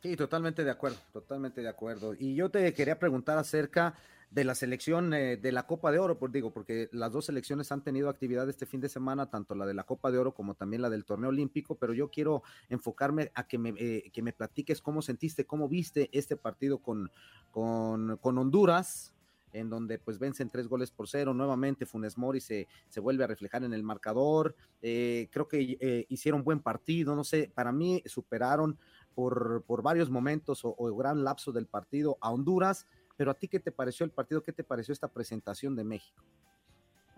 Sí, 0.01 0.17
totalmente 0.17 0.63
de 0.63 0.71
acuerdo, 0.71 0.99
totalmente 1.13 1.61
de 1.61 1.69
acuerdo. 1.69 2.15
Y 2.17 2.37
yo 2.37 2.49
te 2.49 2.73
quería 2.73 2.99
preguntar 2.99 3.37
acerca 3.39 3.95
de 4.31 4.45
la 4.45 4.55
selección 4.55 5.15
eh, 5.15 5.37
de 5.37 5.53
la 5.53 5.67
Copa 5.67 5.91
de 5.91 5.99
Oro, 5.99 6.19
por 6.19 6.31
digo, 6.31 6.53
porque 6.53 6.89
las 6.93 7.13
dos 7.13 7.27
selecciones 7.27 7.73
han 7.73 7.83
tenido 7.83 8.09
actividad 8.09 8.49
este 8.49 8.67
fin 8.67 8.81
de 8.81 8.89
semana, 8.89 9.31
tanto 9.31 9.55
la 9.55 9.67
de 9.67 9.75
la 9.75 9.85
Copa 9.85 10.11
de 10.11 10.19
Oro 10.19 10.35
como 10.35 10.55
también 10.55 10.83
la 10.83 10.91
del 10.91 11.05
torneo 11.05 11.31
olímpico, 11.31 11.77
pero 11.77 11.95
yo 11.95 12.11
quiero 12.11 12.43
enfocarme 12.69 13.31
a 13.35 13.47
que 13.47 13.59
me, 13.59 13.71
eh, 13.79 14.11
que 14.13 14.23
me 14.23 14.33
platiques 14.33 14.83
cómo 14.83 15.01
sentiste, 15.01 15.47
cómo 15.47 15.69
viste 15.69 16.11
este 16.13 16.37
partido 16.37 16.79
con, 16.79 17.11
con, 17.51 18.19
con 18.19 18.39
Honduras, 18.39 19.15
en 19.53 19.71
donde 19.71 19.99
pues 19.99 20.19
vencen 20.19 20.51
tres 20.51 20.69
goles 20.69 20.91
por 20.91 21.09
cero. 21.09 21.35
Nuevamente 21.35 21.87
Funes 21.87 22.19
Mori 22.19 22.41
se, 22.41 22.69
se 22.89 23.01
vuelve 23.01 23.25
a 23.25 23.27
reflejar 23.27 23.65
en 23.65 23.73
el 23.73 23.83
marcador. 23.83 24.55
Eh, 24.83 25.29
creo 25.31 25.49
que 25.49 25.77
eh, 25.81 26.07
hicieron 26.09 26.45
buen 26.45 26.61
partido, 26.61 27.15
no 27.15 27.25
sé, 27.25 27.51
para 27.55 27.73
mí 27.73 28.03
superaron 28.07 28.79
por, 29.15 29.65
por 29.67 29.83
varios 29.83 30.11
momentos 30.11 30.65
o, 30.65 30.75
o, 30.79 30.95
gran 30.97 31.25
lapso 31.25 31.51
del 31.53 31.67
partido 31.67 32.19
a 32.21 32.31
Honduras. 32.31 32.87
Pero 33.19 33.33
a 33.33 33.35
ti, 33.35 33.49
¿qué 33.49 33.59
te 33.59 33.73
pareció 33.73 34.07
el 34.07 34.13
partido? 34.13 34.45
¿Qué 34.45 34.53
te 34.53 34.63
pareció 34.63 34.93
esta 34.93 35.13
presentación 35.13 35.75
de 35.75 35.83
México? 35.83 36.23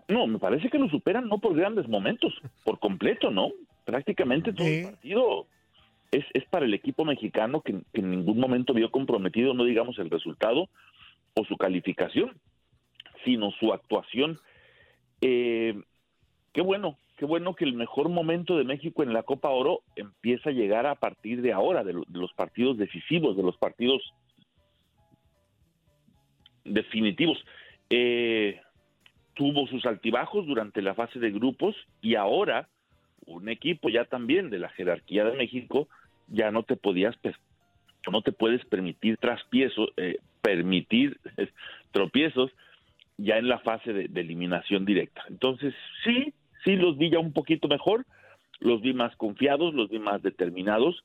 No, 0.07 0.25
me 0.25 0.39
parece 0.39 0.67
que 0.69 0.79
lo 0.79 0.89
superan 0.89 1.29
no 1.29 1.37
por 1.37 1.55
grandes 1.55 1.87
momentos, 1.87 2.33
por 2.65 2.79
completo, 2.79 3.29
¿no? 3.29 3.51
Prácticamente 3.85 4.51
todo 4.51 4.65
el 4.65 4.83
partido 4.85 5.45
es, 6.11 6.25
es 6.33 6.43
para 6.45 6.65
el 6.65 6.73
equipo 6.73 7.05
mexicano 7.05 7.61
que, 7.61 7.83
que 7.93 8.01
en 8.01 8.09
ningún 8.09 8.39
momento 8.39 8.73
vio 8.73 8.89
comprometido, 8.89 9.53
no 9.53 9.63
digamos 9.63 9.99
el 9.99 10.09
resultado, 10.09 10.69
o 11.35 11.45
su 11.45 11.55
calificación, 11.55 12.31
sino 13.23 13.51
su 13.51 13.71
actuación. 13.71 14.39
Eh, 15.21 15.79
qué 16.51 16.61
bueno, 16.61 16.97
qué 17.15 17.25
bueno 17.25 17.53
que 17.53 17.65
el 17.65 17.73
mejor 17.73 18.09
momento 18.09 18.57
de 18.57 18.63
México 18.63 19.03
en 19.03 19.13
la 19.13 19.21
Copa 19.21 19.49
Oro 19.49 19.81
empieza 19.95 20.49
a 20.49 20.53
llegar 20.53 20.87
a 20.87 20.95
partir 20.95 21.43
de 21.43 21.53
ahora, 21.53 21.83
de, 21.83 21.93
lo, 21.93 22.05
de 22.07 22.19
los 22.19 22.33
partidos 22.33 22.79
decisivos, 22.79 23.37
de 23.37 23.43
los 23.43 23.55
partidos 23.57 24.01
definitivos. 26.65 27.43
Eh, 27.89 28.59
tuvo 29.33 29.67
sus 29.67 29.85
altibajos 29.85 30.45
durante 30.45 30.81
la 30.81 30.93
fase 30.93 31.19
de 31.19 31.31
grupos 31.31 31.75
y 32.01 32.15
ahora 32.15 32.67
un 33.25 33.49
equipo 33.49 33.89
ya 33.89 34.05
también 34.05 34.49
de 34.49 34.59
la 34.59 34.69
jerarquía 34.69 35.23
de 35.25 35.37
México 35.37 35.87
ya 36.27 36.51
no 36.51 36.63
te 36.63 36.75
podías 36.75 37.15
no 38.11 38.21
te 38.21 38.31
puedes 38.31 38.65
permitir 38.65 39.17
eh, 39.97 40.17
permitir 40.41 41.19
tropiezos 41.91 42.51
ya 43.17 43.37
en 43.37 43.47
la 43.47 43.59
fase 43.59 43.93
de, 43.93 44.07
de, 44.07 44.21
eliminación 44.21 44.85
directa. 44.85 45.23
Entonces, 45.29 45.75
sí, 46.03 46.33
sí 46.63 46.75
los 46.75 46.97
vi 46.97 47.11
ya 47.11 47.19
un 47.19 47.33
poquito 47.33 47.67
mejor, 47.67 48.05
los 48.59 48.81
vi 48.81 48.93
más 48.93 49.15
confiados, 49.17 49.73
los 49.75 49.89
vi 49.89 49.99
más 49.99 50.23
determinados. 50.23 51.03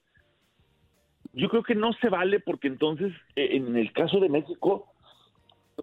Yo 1.34 1.50
creo 1.50 1.62
que 1.62 1.74
no 1.74 1.92
se 1.94 2.08
vale 2.08 2.40
porque 2.40 2.68
entonces, 2.68 3.12
eh, 3.34 3.48
en 3.52 3.76
el 3.76 3.92
caso 3.92 4.20
de 4.20 4.30
México, 4.30 4.86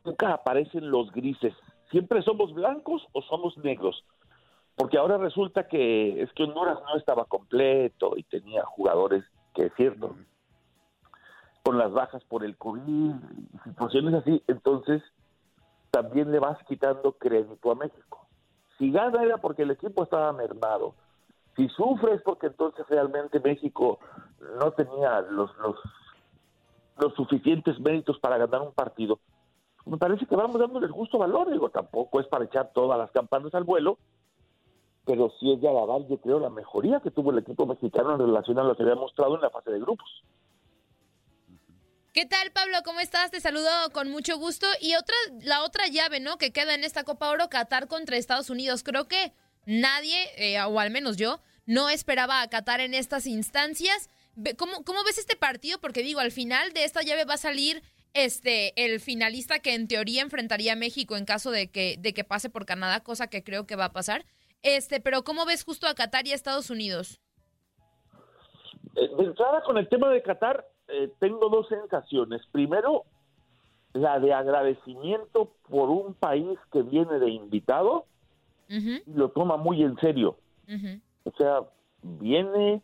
nunca 0.04 0.34
aparecen 0.34 0.90
los 0.90 1.12
grises. 1.12 1.54
Siempre 1.92 2.22
somos 2.22 2.54
blancos 2.54 3.08
o 3.12 3.22
somos 3.22 3.58
negros. 3.58 4.04
Porque 4.76 4.98
ahora 4.98 5.18
resulta 5.18 5.68
que 5.68 6.22
es 6.22 6.32
que 6.34 6.44
Honduras 6.44 6.80
no 6.86 6.98
estaba 6.98 7.26
completo 7.26 8.14
y 8.16 8.24
tenía 8.24 8.64
jugadores 8.66 9.24
que 9.54 9.68
es 9.68 9.74
cierto, 9.76 10.16
con 11.64 11.78
las 11.78 11.92
bajas 11.92 12.24
por 12.26 12.44
el 12.44 12.58
COVID, 12.58 13.14
situaciones 13.64 14.14
así, 14.16 14.44
entonces 14.48 15.02
también 15.92 16.32
le 16.32 16.40
vas 16.40 16.58
quitando 16.68 17.14
crédito 17.14 17.72
a 17.72 17.76
México. 17.76 18.28
Si 18.78 18.92
gana 18.92 19.24
era 19.24 19.38
porque 19.38 19.62
el 19.62 19.72
equipo 19.72 20.04
estaba 20.04 20.34
mermado. 20.34 20.96
Si 21.56 21.70
sufre 21.70 22.16
es 22.16 22.22
porque 22.24 22.48
entonces 22.48 22.86
realmente 22.90 23.40
México 23.40 24.00
no 24.60 24.72
tenía 24.72 25.22
los, 25.22 25.56
los, 25.58 25.76
los 26.98 27.14
suficientes 27.14 27.80
méritos 27.80 28.20
para 28.20 28.38
ganar 28.38 28.62
un 28.62 28.74
partido. 28.74 29.20
Me 29.86 29.98
parece 29.98 30.26
que 30.26 30.36
vamos 30.36 30.60
dándole 30.60 30.88
el 30.88 30.92
justo 30.94 31.18
valor, 31.18 31.52
digo, 31.52 31.70
tampoco 31.70 32.20
es 32.20 32.28
para 32.28 32.46
echar 32.46 32.72
todas 32.74 32.98
las 32.98 33.12
campanas 33.12 33.54
al 33.54 33.66
vuelo, 33.66 33.98
pero 35.06 35.32
sí 35.40 35.52
es 35.52 35.60
de 35.60 35.68
alabar, 35.68 36.08
yo 36.08 36.18
creo, 36.18 36.40
la 36.40 36.50
mejoría 36.50 37.02
que 37.02 37.12
tuvo 37.12 37.32
el 37.32 37.40
equipo 37.40 37.66
mexicano 37.66 38.14
en 38.14 38.20
relación 38.20 38.58
a 38.60 38.64
lo 38.64 38.76
que 38.76 38.84
había 38.84 38.96
mostrado 38.96 39.36
en 39.36 39.42
la 39.42 39.50
fase 39.50 39.72
de 39.72 39.80
grupos. 39.80 40.24
¿Qué 42.14 42.28
tal, 42.28 42.52
Pablo? 42.52 42.78
¿Cómo 42.86 43.00
estás? 43.00 43.32
Te 43.32 43.42
saludo 43.42 43.70
con 43.92 44.12
mucho 44.12 44.38
gusto. 44.38 44.68
Y 44.80 44.94
otra, 44.94 45.16
la 45.42 45.64
otra 45.64 45.88
llave, 45.88 46.20
¿no? 46.20 46.38
Que 46.38 46.54
queda 46.54 46.76
en 46.76 46.84
esta 46.84 47.04
Copa 47.04 47.30
Oro, 47.30 47.50
Qatar 47.50 47.88
contra 47.88 48.18
Estados 48.18 48.52
Unidos. 48.52 48.84
Creo 48.84 49.08
que 49.08 49.34
nadie, 49.66 50.16
eh, 50.38 50.62
o 50.62 50.80
al 50.80 50.92
menos 50.92 51.18
yo, 51.18 51.40
no 51.66 51.90
esperaba 51.90 52.42
a 52.42 52.48
Qatar 52.50 52.82
en 52.82 52.94
estas 52.94 53.26
instancias. 53.26 54.12
¿Cómo, 54.58 54.84
¿Cómo 54.84 55.04
ves 55.04 55.18
este 55.18 55.36
partido? 55.36 55.80
Porque 55.80 56.04
digo, 56.04 56.20
al 56.20 56.32
final 56.32 56.72
de 56.74 56.84
esta 56.84 57.02
llave 57.02 57.26
va 57.26 57.34
a 57.34 57.38
salir 57.38 57.82
este 58.14 58.74
el 58.86 59.00
finalista 59.00 59.60
que 59.60 59.74
en 59.74 59.88
teoría 59.88 60.22
enfrentaría 60.22 60.74
a 60.74 60.76
México 60.76 61.16
en 61.16 61.26
caso 61.26 61.52
de 61.52 61.70
que, 61.70 61.98
de 62.00 62.14
que 62.14 62.24
pase 62.24 62.50
por 62.50 62.66
Canadá, 62.66 63.02
cosa 63.02 63.28
que 63.28 63.44
creo 63.44 63.66
que 63.66 63.76
va 63.76 63.86
a 63.86 63.94
pasar. 63.94 64.26
Este, 64.62 65.02
pero 65.02 65.24
¿cómo 65.24 65.46
ves 65.46 65.64
justo 65.64 65.88
a 65.88 65.94
Qatar 65.94 66.26
y 66.26 66.32
a 66.32 66.36
Estados 66.36 66.70
Unidos? 66.70 67.20
Eh, 68.96 69.10
de 69.18 69.24
entrada 69.24 69.62
con 69.64 69.78
el 69.78 69.90
tema 69.90 70.10
de 70.10 70.22
Qatar, 70.22 70.66
eh, 70.88 71.12
tengo 71.20 71.50
dos 71.50 71.68
sensaciones. 71.68 72.42
Primero, 72.52 73.04
la 73.94 74.20
de 74.20 74.34
agradecimiento 74.34 75.54
por 75.70 75.90
un 75.90 76.14
país 76.14 76.58
que 76.72 76.82
viene 76.82 77.20
de 77.20 77.30
invitado 77.30 78.06
uh 78.70 78.74
-huh. 78.74 79.04
y 79.06 79.14
lo 79.14 79.30
toma 79.30 79.58
muy 79.58 79.84
en 79.84 79.98
serio. 79.98 80.38
Uh 80.68 80.72
-huh. 80.72 81.02
O 81.26 81.32
sea, 81.38 81.62
viene, 82.02 82.82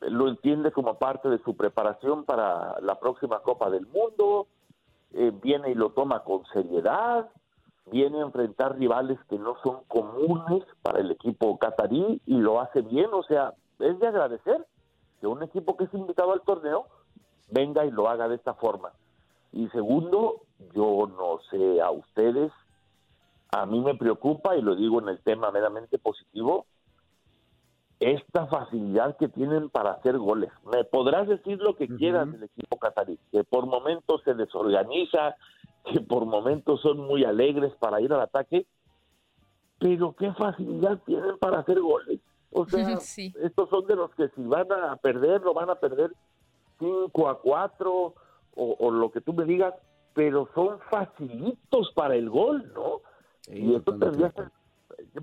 lo 0.00 0.28
entiende 0.28 0.70
como 0.72 0.98
parte 0.98 1.28
de 1.28 1.38
su 1.38 1.56
preparación 1.56 2.24
para 2.24 2.80
la 2.80 2.98
próxima 2.98 3.40
Copa 3.40 3.70
del 3.70 3.86
Mundo, 3.86 4.48
eh, 5.14 5.32
viene 5.42 5.70
y 5.70 5.74
lo 5.74 5.90
toma 5.90 6.24
con 6.24 6.44
seriedad, 6.46 7.30
viene 7.90 8.18
a 8.18 8.24
enfrentar 8.24 8.78
rivales 8.78 9.18
que 9.28 9.38
no 9.38 9.56
son 9.62 9.84
comunes 9.88 10.64
para 10.82 11.00
el 11.00 11.10
equipo 11.10 11.58
catarí 11.58 12.20
y 12.26 12.36
lo 12.36 12.60
hace 12.60 12.82
bien, 12.82 13.08
o 13.12 13.22
sea, 13.22 13.54
es 13.78 13.98
de 13.98 14.06
agradecer 14.06 14.66
que 15.20 15.26
un 15.26 15.42
equipo 15.42 15.76
que 15.76 15.84
es 15.84 15.94
invitado 15.94 16.32
al 16.32 16.42
torneo 16.42 16.86
venga 17.50 17.84
y 17.84 17.90
lo 17.90 18.08
haga 18.08 18.28
de 18.28 18.36
esta 18.36 18.54
forma. 18.54 18.92
Y 19.52 19.68
segundo, 19.68 20.42
yo 20.74 21.08
no 21.16 21.38
sé 21.50 21.80
a 21.80 21.90
ustedes, 21.90 22.52
a 23.52 23.64
mí 23.66 23.80
me 23.80 23.94
preocupa, 23.94 24.56
y 24.56 24.62
lo 24.62 24.74
digo 24.74 25.00
en 25.00 25.08
el 25.08 25.20
tema 25.20 25.50
meramente 25.50 25.98
positivo, 25.98 26.66
esta 28.00 28.46
facilidad 28.46 29.16
que 29.16 29.28
tienen 29.28 29.70
para 29.70 29.92
hacer 29.92 30.18
goles. 30.18 30.50
Me 30.72 30.84
podrás 30.84 31.28
decir 31.28 31.58
lo 31.58 31.74
que 31.76 31.84
uh 31.84 31.88
-huh. 31.88 31.98
quieras 31.98 32.30
del 32.30 32.44
equipo 32.44 32.78
catarí, 32.78 33.18
que 33.32 33.42
por 33.44 33.66
momentos 33.66 34.22
se 34.24 34.34
desorganiza, 34.34 35.36
que 35.84 36.00
por 36.00 36.26
momentos 36.26 36.80
son 36.82 36.98
muy 36.98 37.24
alegres 37.24 37.72
para 37.78 38.00
ir 38.00 38.12
al 38.12 38.20
ataque, 38.20 38.66
pero 39.78 40.14
qué 40.14 40.32
facilidad 40.32 40.98
tienen 41.06 41.38
para 41.38 41.60
hacer 41.60 41.80
goles. 41.80 42.20
O 42.50 42.66
sea, 42.66 42.96
sí. 43.00 43.32
estos 43.42 43.68
son 43.70 43.86
de 43.86 43.96
los 43.96 44.14
que 44.14 44.28
si 44.30 44.42
van 44.42 44.70
a 44.72 44.96
perder, 44.96 45.42
lo 45.42 45.54
van 45.54 45.70
a 45.70 45.76
perder 45.76 46.12
5 46.78 47.28
a 47.28 47.40
4 47.40 47.92
o, 47.92 48.14
o, 48.56 48.90
lo 48.90 49.10
que 49.10 49.20
tú 49.20 49.32
me 49.32 49.44
digas, 49.44 49.74
pero 50.14 50.48
son 50.54 50.78
facilitos 50.90 51.92
para 51.94 52.14
el 52.16 52.28
gol, 52.28 52.72
¿no? 52.74 53.00
Sí, 53.42 53.58
y 53.58 53.74
esto 53.74 53.96
tendría 53.98 54.30
que 54.30 54.42
ser 54.42 54.52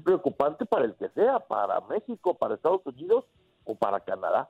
preocupante 0.03 0.65
para 0.65 0.85
el 0.85 0.95
que 0.95 1.09
sea, 1.09 1.39
para 1.39 1.81
México, 1.81 2.37
para 2.37 2.55
Estados 2.55 2.81
Unidos 2.85 3.25
o 3.63 3.75
para 3.75 3.99
Canadá. 3.99 4.49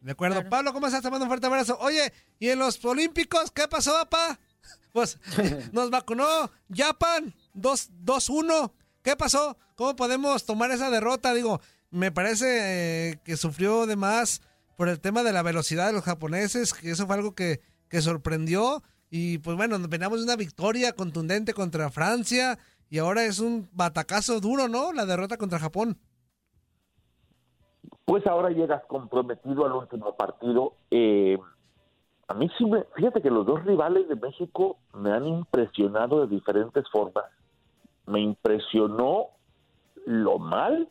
De 0.00 0.12
acuerdo. 0.12 0.36
Claro. 0.36 0.50
Pablo, 0.50 0.72
¿cómo 0.72 0.86
estás? 0.86 1.02
Te 1.02 1.10
mando 1.10 1.24
un 1.24 1.30
fuerte 1.30 1.46
abrazo. 1.46 1.78
Oye, 1.80 2.12
¿y 2.38 2.48
en 2.48 2.58
los 2.58 2.84
Olímpicos 2.84 3.50
qué 3.50 3.68
pasó, 3.68 3.92
papá? 3.92 4.38
Pues 4.92 5.18
nos 5.72 5.90
vacunó 5.90 6.24
Japan 6.72 7.34
2-1. 7.54 8.72
¿Qué 9.02 9.16
pasó? 9.16 9.56
¿Cómo 9.74 9.96
podemos 9.96 10.44
tomar 10.44 10.70
esa 10.70 10.90
derrota? 10.90 11.34
Digo, 11.34 11.60
me 11.90 12.12
parece 12.12 13.10
eh, 13.10 13.20
que 13.24 13.36
sufrió 13.36 13.86
de 13.86 13.96
más 13.96 14.42
por 14.76 14.88
el 14.88 15.00
tema 15.00 15.22
de 15.22 15.32
la 15.32 15.42
velocidad 15.42 15.86
de 15.86 15.94
los 15.94 16.04
japoneses, 16.04 16.74
que 16.74 16.90
eso 16.90 17.06
fue 17.06 17.16
algo 17.16 17.34
que, 17.34 17.60
que 17.88 18.02
sorprendió. 18.02 18.82
Y 19.10 19.38
pues 19.38 19.56
bueno, 19.56 19.78
veníamos 19.88 20.18
de 20.18 20.24
una 20.24 20.36
victoria 20.36 20.92
contundente 20.92 21.54
contra 21.54 21.90
Francia 21.90 22.58
y 22.92 22.98
ahora 22.98 23.24
es 23.24 23.40
un 23.40 23.70
batacazo 23.72 24.38
duro, 24.38 24.68
¿no? 24.68 24.92
La 24.92 25.06
derrota 25.06 25.38
contra 25.38 25.58
Japón. 25.58 25.96
Pues 28.04 28.26
ahora 28.26 28.50
llegas 28.50 28.84
comprometido 28.84 29.64
al 29.64 29.72
último 29.72 30.14
partido. 30.14 30.74
Eh, 30.90 31.38
a 32.28 32.34
mí 32.34 32.50
sí 32.58 32.66
me, 32.66 32.84
fíjate 32.94 33.22
que 33.22 33.30
los 33.30 33.46
dos 33.46 33.64
rivales 33.64 34.06
de 34.10 34.16
México 34.16 34.76
me 34.92 35.10
han 35.10 35.26
impresionado 35.26 36.20
de 36.20 36.36
diferentes 36.36 36.84
formas. 36.90 37.24
Me 38.04 38.20
impresionó 38.20 39.28
lo 40.04 40.38
mal 40.38 40.90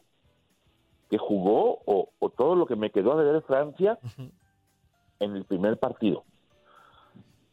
que 1.12 1.20
jugó 1.20 1.84
o, 1.86 2.10
o 2.18 2.30
todo 2.32 2.56
lo 2.56 2.66
que 2.66 2.76
me 2.76 2.90
quedó 2.90 3.12
a 3.12 3.22
ver 3.22 3.44
Francia 3.44 4.00
uh 4.02 4.08
-huh. 4.08 4.32
en 5.20 5.36
el 5.36 5.46
primer 5.46 5.78
partido. 5.78 6.24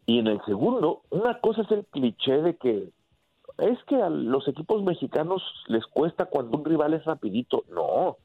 Y 0.07 0.21
en 0.21 0.27
el 0.27 0.43
segundo, 0.47 1.03
una 1.11 1.39
cosa 1.39 1.61
es 1.61 1.71
el 1.71 1.85
cliché 1.85 2.41
de 2.41 2.57
que 2.57 2.98
es 3.59 3.83
que 3.85 4.01
a 4.01 4.09
los 4.09 4.47
equipos 4.47 4.83
mexicanos 4.83 5.43
les 5.67 5.85
cuesta 5.87 6.27
cuando 6.27 6.59
un 6.59 6.65
rival 6.65 6.95
es 6.95 7.05
rapidito. 7.05 7.65
No, 7.69 8.17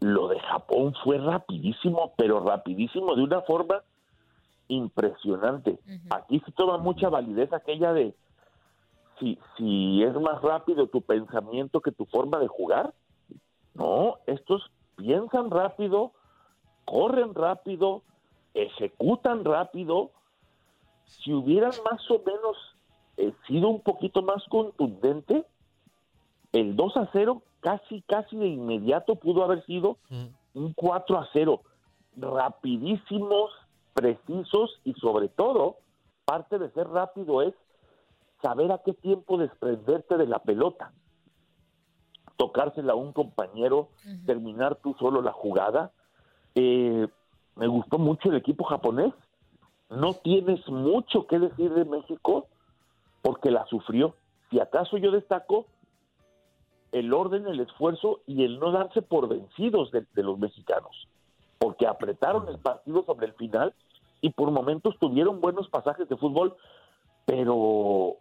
lo 0.00 0.28
de 0.28 0.40
Japón 0.40 0.94
fue 1.04 1.18
rapidísimo, 1.18 2.12
pero 2.16 2.40
rapidísimo 2.40 3.14
de 3.14 3.22
una 3.22 3.42
forma 3.42 3.82
impresionante. 4.66 5.78
Aquí 6.10 6.40
se 6.40 6.52
toma 6.52 6.78
mucha 6.78 7.08
validez 7.08 7.52
aquella 7.52 7.92
de 7.92 8.14
si, 9.20 9.38
si 9.56 10.02
es 10.02 10.14
más 10.14 10.42
rápido 10.42 10.88
tu 10.88 11.02
pensamiento 11.02 11.80
que 11.80 11.92
tu 11.92 12.04
forma 12.06 12.38
de 12.38 12.48
jugar. 12.48 12.92
No, 13.74 14.18
estos 14.26 14.70
piensan 14.96 15.50
rápido, 15.50 16.12
corren 16.84 17.32
rápido, 17.34 18.02
ejecutan 18.54 19.44
rápido. 19.44 20.10
Si 21.04 21.32
hubieran 21.32 21.72
más 21.88 22.10
o 22.10 22.20
menos 22.24 22.56
eh, 23.16 23.32
sido 23.46 23.68
un 23.68 23.80
poquito 23.80 24.22
más 24.22 24.42
contundente, 24.48 25.44
el 26.52 26.76
2 26.76 26.96
a 26.96 27.08
0 27.12 27.42
casi, 27.60 28.02
casi 28.02 28.36
de 28.36 28.48
inmediato 28.48 29.16
pudo 29.16 29.44
haber 29.44 29.64
sido 29.64 29.98
un 30.54 30.72
4 30.74 31.18
a 31.18 31.28
0. 31.32 31.62
Rapidísimos, 32.16 33.50
precisos 33.94 34.80
y 34.84 34.92
sobre 34.94 35.28
todo, 35.28 35.76
parte 36.24 36.58
de 36.58 36.70
ser 36.70 36.88
rápido 36.88 37.42
es 37.42 37.54
saber 38.42 38.72
a 38.72 38.78
qué 38.78 38.92
tiempo 38.92 39.38
desprenderte 39.38 40.16
de 40.16 40.26
la 40.26 40.40
pelota. 40.40 40.92
Tocársela 42.36 42.94
a 42.94 42.96
un 42.96 43.12
compañero, 43.12 43.88
terminar 44.26 44.76
tú 44.76 44.96
solo 44.98 45.22
la 45.22 45.32
jugada. 45.32 45.92
Eh, 46.54 47.06
me 47.56 47.66
gustó 47.66 47.98
mucho 47.98 48.30
el 48.30 48.36
equipo 48.36 48.64
japonés. 48.64 49.14
No 49.90 50.14
tienes 50.14 50.66
mucho 50.68 51.26
que 51.26 51.38
decir 51.38 51.72
de 51.72 51.84
México 51.84 52.48
porque 53.22 53.50
la 53.50 53.64
sufrió. 53.66 54.14
Si 54.50 54.60
acaso 54.60 54.98
yo 54.98 55.10
destaco 55.10 55.66
el 56.90 57.14
orden, 57.14 57.46
el 57.46 57.60
esfuerzo 57.60 58.20
y 58.26 58.44
el 58.44 58.58
no 58.58 58.70
darse 58.70 59.00
por 59.00 59.28
vencidos 59.28 59.90
de, 59.92 60.04
los 60.22 60.38
mexicanos, 60.38 61.08
porque 61.58 61.86
apretaron 61.86 62.48
el 62.48 62.58
partido 62.58 63.04
sobre 63.04 63.26
el 63.26 63.32
final 63.34 63.74
y 64.20 64.30
por 64.30 64.50
momentos 64.50 64.98
tuvieron 64.98 65.40
buenos 65.40 65.68
pasajes 65.68 66.08
de 66.08 66.16
fútbol, 66.16 66.54
pero 67.24 68.16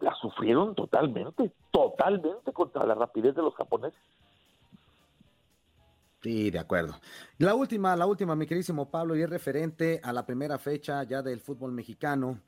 la 0.00 0.14
sufrieron 0.14 0.74
totalmente, 0.74 1.52
totalmente 1.70 2.52
contra 2.52 2.86
la 2.86 2.94
rapidez 2.94 3.34
de 3.34 3.42
los 3.42 3.54
japoneses. 3.54 4.00
Sí, 6.22 6.50
de 6.50 6.58
acuerdo. 6.58 6.94
La 7.36 7.54
última, 7.54 7.94
la 7.94 8.06
última, 8.06 8.34
mi 8.34 8.46
queridísimo 8.46 8.90
Pablo, 8.90 9.14
y 9.14 9.20
es 9.20 9.28
referente 9.28 10.00
a 10.02 10.10
la 10.10 10.24
primera 10.24 10.58
fecha 10.58 11.02
ya 11.02 11.20
del 11.20 11.40
fútbol 11.40 11.72
mexicano. 11.72 12.40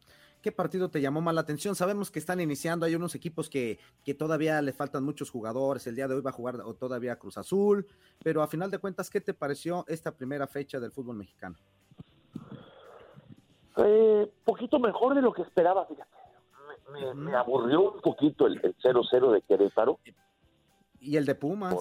¿Qué 0.47 0.53
partido 0.53 0.89
te 0.89 1.01
llamó 1.01 1.21
más 1.21 1.35
la 1.35 1.41
atención? 1.41 1.75
Sabemos 1.75 2.13
que 2.13 2.21
están 2.21 2.41
iniciando, 2.41 2.87
hay 2.87 2.95
unos 2.95 3.17
equipos 3.17 3.51
que, 3.51 3.81
que 4.05 4.15
todavía 4.15 4.63
le 4.63 4.73
faltan 4.73 5.03
muchos 5.03 5.29
jugadores, 5.29 5.85
el 5.89 5.97
día 5.97 6.07
de 6.07 6.15
hoy 6.15 6.21
va 6.21 6.31
a 6.31 6.33
jugar 6.33 6.57
todavía 6.79 7.19
Cruz 7.19 7.37
Azul, 7.37 7.85
pero 8.23 8.43
a 8.43 8.47
final 8.47 8.71
de 8.71 8.79
cuentas, 8.79 9.11
¿qué 9.11 9.21
te 9.21 9.35
pareció 9.35 9.85
esta 9.89 10.13
primera 10.17 10.47
fecha 10.47 10.79
del 10.79 10.93
fútbol 10.93 11.17
mexicano? 11.17 11.57
Eh, 13.79 14.31
poquito 14.45 14.79
mejor 14.79 15.17
de 15.17 15.23
lo 15.23 15.33
que 15.33 15.43
esperaba, 15.43 15.85
fíjate. 15.87 16.11
Me, 16.93 17.07
me- 17.07 17.15
me 17.15 17.35
aburrió 17.35 17.95
un 17.95 18.01
poquito 18.01 18.47
el 18.47 18.61
el 18.63 18.77
0-0 18.77 19.33
de 19.33 19.43
Querétaro. 19.43 19.99
¿Y 21.01 21.17
el 21.17 21.27
de 21.27 21.35
Pumas? 21.35 21.75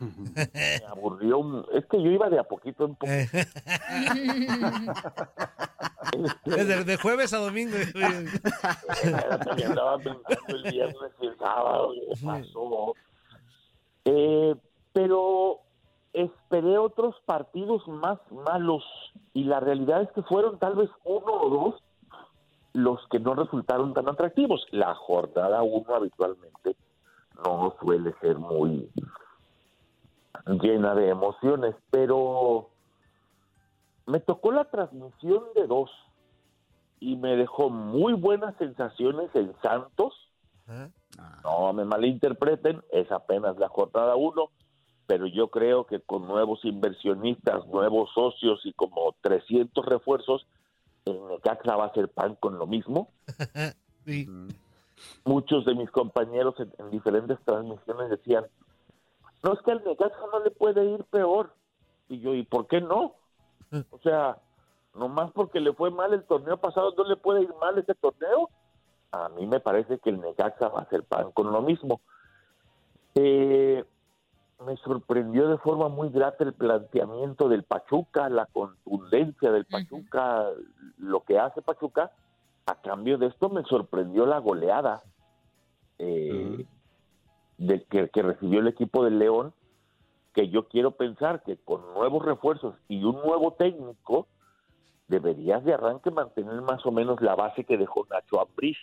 Me 0.00 0.86
aburrió. 0.86 1.38
un- 1.38 1.66
Es 1.72 1.84
que 1.86 2.02
yo 2.02 2.10
iba 2.10 2.28
de 2.30 2.38
a 2.38 2.44
poquito 2.44 2.84
en 2.84 2.94
poquito. 2.94 3.32
Desde 6.44 6.84
de 6.84 6.96
jueves 6.96 7.32
a 7.32 7.38
domingo. 7.38 7.76
Me 9.56 9.64
andaba 9.64 9.96
pensando 9.98 10.46
el 10.48 10.62
viernes 10.70 11.12
y 11.20 11.26
el 11.26 11.38
sábado. 11.38 11.90
¿qué 11.92 12.26
pasó? 12.26 12.94
Eh, 14.04 14.54
pero 14.92 15.58
esperé 16.12 16.78
otros 16.78 17.14
partidos 17.26 17.86
más 17.86 18.18
malos 18.30 18.82
y 19.32 19.44
la 19.44 19.60
realidad 19.60 20.02
es 20.02 20.10
que 20.12 20.22
fueron 20.22 20.58
tal 20.58 20.74
vez 20.74 20.90
uno 21.04 21.32
o 21.32 21.48
dos 21.50 21.82
los 22.72 23.00
que 23.08 23.18
no 23.20 23.34
resultaron 23.34 23.94
tan 23.94 24.08
atractivos. 24.08 24.66
La 24.70 24.94
jornada 24.94 25.62
uno 25.62 25.94
habitualmente 25.94 26.76
no 27.44 27.74
suele 27.80 28.14
ser 28.20 28.36
muy 28.38 28.90
llena 30.46 30.94
de 30.94 31.08
emociones, 31.08 31.74
pero 31.90 32.70
me 34.06 34.20
tocó 34.20 34.52
la 34.52 34.64
transmisión 34.64 35.44
de 35.54 35.66
dos 35.66 35.90
y 36.98 37.16
me 37.16 37.36
dejó 37.36 37.70
muy 37.70 38.12
buenas 38.12 38.56
sensaciones 38.58 39.30
en 39.34 39.54
Santos. 39.62 40.14
No 41.42 41.72
me 41.72 41.84
malinterpreten, 41.84 42.82
es 42.92 43.10
apenas 43.10 43.58
la 43.58 43.68
jornada 43.68 44.14
uno, 44.14 44.50
pero 45.06 45.26
yo 45.26 45.48
creo 45.48 45.86
que 45.86 46.00
con 46.00 46.28
nuevos 46.28 46.64
inversionistas, 46.64 47.66
nuevos 47.66 48.10
socios 48.14 48.60
y 48.64 48.72
como 48.74 49.14
300 49.22 49.84
refuerzos, 49.84 50.46
el 51.06 51.18
Necaxa 51.28 51.76
va 51.76 51.84
a 51.84 51.88
hacer 51.88 52.08
pan 52.08 52.36
con 52.36 52.58
lo 52.58 52.66
mismo. 52.66 53.08
Muchos 55.24 55.64
de 55.64 55.74
mis 55.74 55.90
compañeros 55.90 56.54
en, 56.58 56.70
en 56.78 56.90
diferentes 56.90 57.38
transmisiones 57.44 58.10
decían, 58.10 58.44
no 59.42 59.52
es 59.52 59.60
que 59.62 59.72
al 59.72 59.84
Necaxa 59.84 60.20
no 60.32 60.40
le 60.40 60.50
puede 60.50 60.84
ir 60.84 61.04
peor. 61.04 61.52
Y 62.08 62.20
yo, 62.20 62.34
¿y 62.34 62.44
por 62.44 62.66
qué 62.66 62.80
no? 62.80 63.14
O 63.90 63.98
sea, 64.02 64.38
nomás 64.94 65.30
porque 65.32 65.60
le 65.60 65.72
fue 65.72 65.90
mal 65.90 66.12
el 66.12 66.24
torneo 66.24 66.56
pasado, 66.56 66.92
¿no 66.96 67.04
le 67.04 67.16
puede 67.16 67.42
ir 67.42 67.54
mal 67.60 67.78
este 67.78 67.94
torneo? 67.94 68.50
A 69.12 69.28
mí 69.30 69.46
me 69.46 69.60
parece 69.60 69.98
que 69.98 70.10
el 70.10 70.20
Necaxa 70.20 70.68
va 70.68 70.80
a 70.80 70.82
hacer 70.82 71.04
pan 71.04 71.30
con 71.32 71.52
lo 71.52 71.62
mismo. 71.62 72.00
Eh, 73.14 73.84
me 74.64 74.76
sorprendió 74.78 75.48
de 75.48 75.58
forma 75.58 75.88
muy 75.88 76.10
grata 76.10 76.44
el 76.44 76.52
planteamiento 76.52 77.48
del 77.48 77.62
Pachuca, 77.62 78.28
la 78.28 78.46
contundencia 78.46 79.50
del 79.50 79.64
Pachuca, 79.64 80.48
lo 80.98 81.24
que 81.24 81.38
hace 81.38 81.62
Pachuca. 81.62 82.12
A 82.66 82.74
cambio 82.82 83.18
de 83.18 83.26
esto 83.26 83.48
me 83.48 83.64
sorprendió 83.64 84.26
la 84.26 84.38
goleada 84.38 85.02
eh, 85.98 86.66
de 87.60 87.84
que, 87.84 88.22
recibió 88.22 88.60
el 88.60 88.68
equipo 88.68 89.04
del 89.04 89.18
León, 89.18 89.52
que 90.32 90.48
yo 90.48 90.66
quiero 90.68 90.92
pensar 90.92 91.42
que 91.42 91.58
con 91.58 91.92
nuevos 91.92 92.24
refuerzos 92.24 92.74
y 92.88 93.04
un 93.04 93.16
nuevo 93.16 93.52
técnico, 93.52 94.26
deberías 95.08 95.62
de 95.64 95.74
arranque 95.74 96.10
mantener 96.10 96.62
más 96.62 96.84
o 96.86 96.90
menos 96.90 97.20
la 97.20 97.34
base 97.34 97.64
que 97.64 97.76
dejó 97.76 98.06
Nacho 98.10 98.40
Ambriz. 98.40 98.78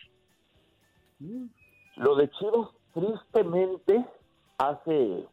Lo 1.95 2.15
de 2.15 2.29
Chivas, 2.29 2.69
tristemente, 2.93 4.05
hace, 4.59 5.25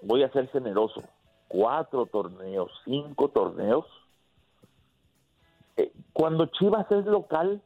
voy 0.00 0.22
a 0.22 0.32
ser 0.32 0.48
generoso, 0.48 1.02
cuatro 1.48 2.06
torneos, 2.06 2.70
cinco 2.86 3.28
torneos. 3.28 3.84
Eh, 5.76 5.92
cuando 6.14 6.46
Chivas 6.46 6.90
es 6.90 7.04
local, 7.04 7.60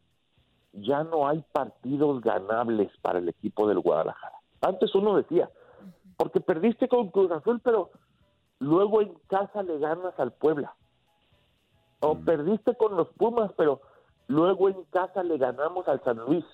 ya 0.72 1.04
no 1.04 1.28
hay 1.28 1.44
partidos 1.52 2.20
ganables 2.20 2.90
para 3.00 3.20
el 3.20 3.28
equipo 3.28 3.68
del 3.68 3.78
Guadalajara. 3.78 4.39
Antes 4.60 4.94
uno 4.94 5.16
decía, 5.16 5.50
porque 6.16 6.40
perdiste 6.40 6.88
con 6.88 7.08
Cruz 7.08 7.30
Azul, 7.30 7.60
pero 7.64 7.90
luego 8.58 9.00
en 9.00 9.14
casa 9.26 9.62
le 9.62 9.78
ganas 9.78 10.18
al 10.18 10.32
Puebla. 10.32 10.74
O 12.00 12.18
perdiste 12.18 12.76
con 12.76 12.96
los 12.96 13.08
Pumas, 13.10 13.52
pero 13.56 13.80
luego 14.26 14.68
en 14.68 14.84
casa 14.84 15.22
le 15.22 15.38
ganamos 15.38 15.86
al 15.88 16.02
San 16.04 16.18
Luis. 16.18 16.44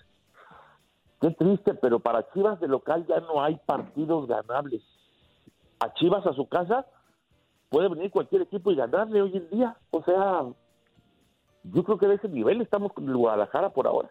Qué 1.20 1.30
triste, 1.30 1.74
pero 1.74 2.00
para 2.00 2.30
Chivas 2.32 2.60
de 2.60 2.68
local 2.68 3.06
ya 3.06 3.20
no 3.20 3.42
hay 3.42 3.56
partidos 3.66 4.28
ganables. 4.28 4.82
A 5.80 5.92
Chivas 5.94 6.26
a 6.26 6.32
su 6.32 6.48
casa 6.48 6.86
puede 7.68 7.88
venir 7.88 8.10
cualquier 8.10 8.42
equipo 8.42 8.70
y 8.70 8.76
ganarle 8.76 9.22
hoy 9.22 9.36
en 9.36 9.50
día. 9.50 9.76
O 9.90 10.02
sea, 10.02 10.44
yo 11.64 11.84
creo 11.84 11.98
que 11.98 12.06
de 12.06 12.14
ese 12.16 12.28
nivel 12.28 12.60
estamos 12.60 12.92
con 12.92 13.08
el 13.08 13.16
Guadalajara 13.16 13.70
por 13.70 13.86
ahora. 13.86 14.10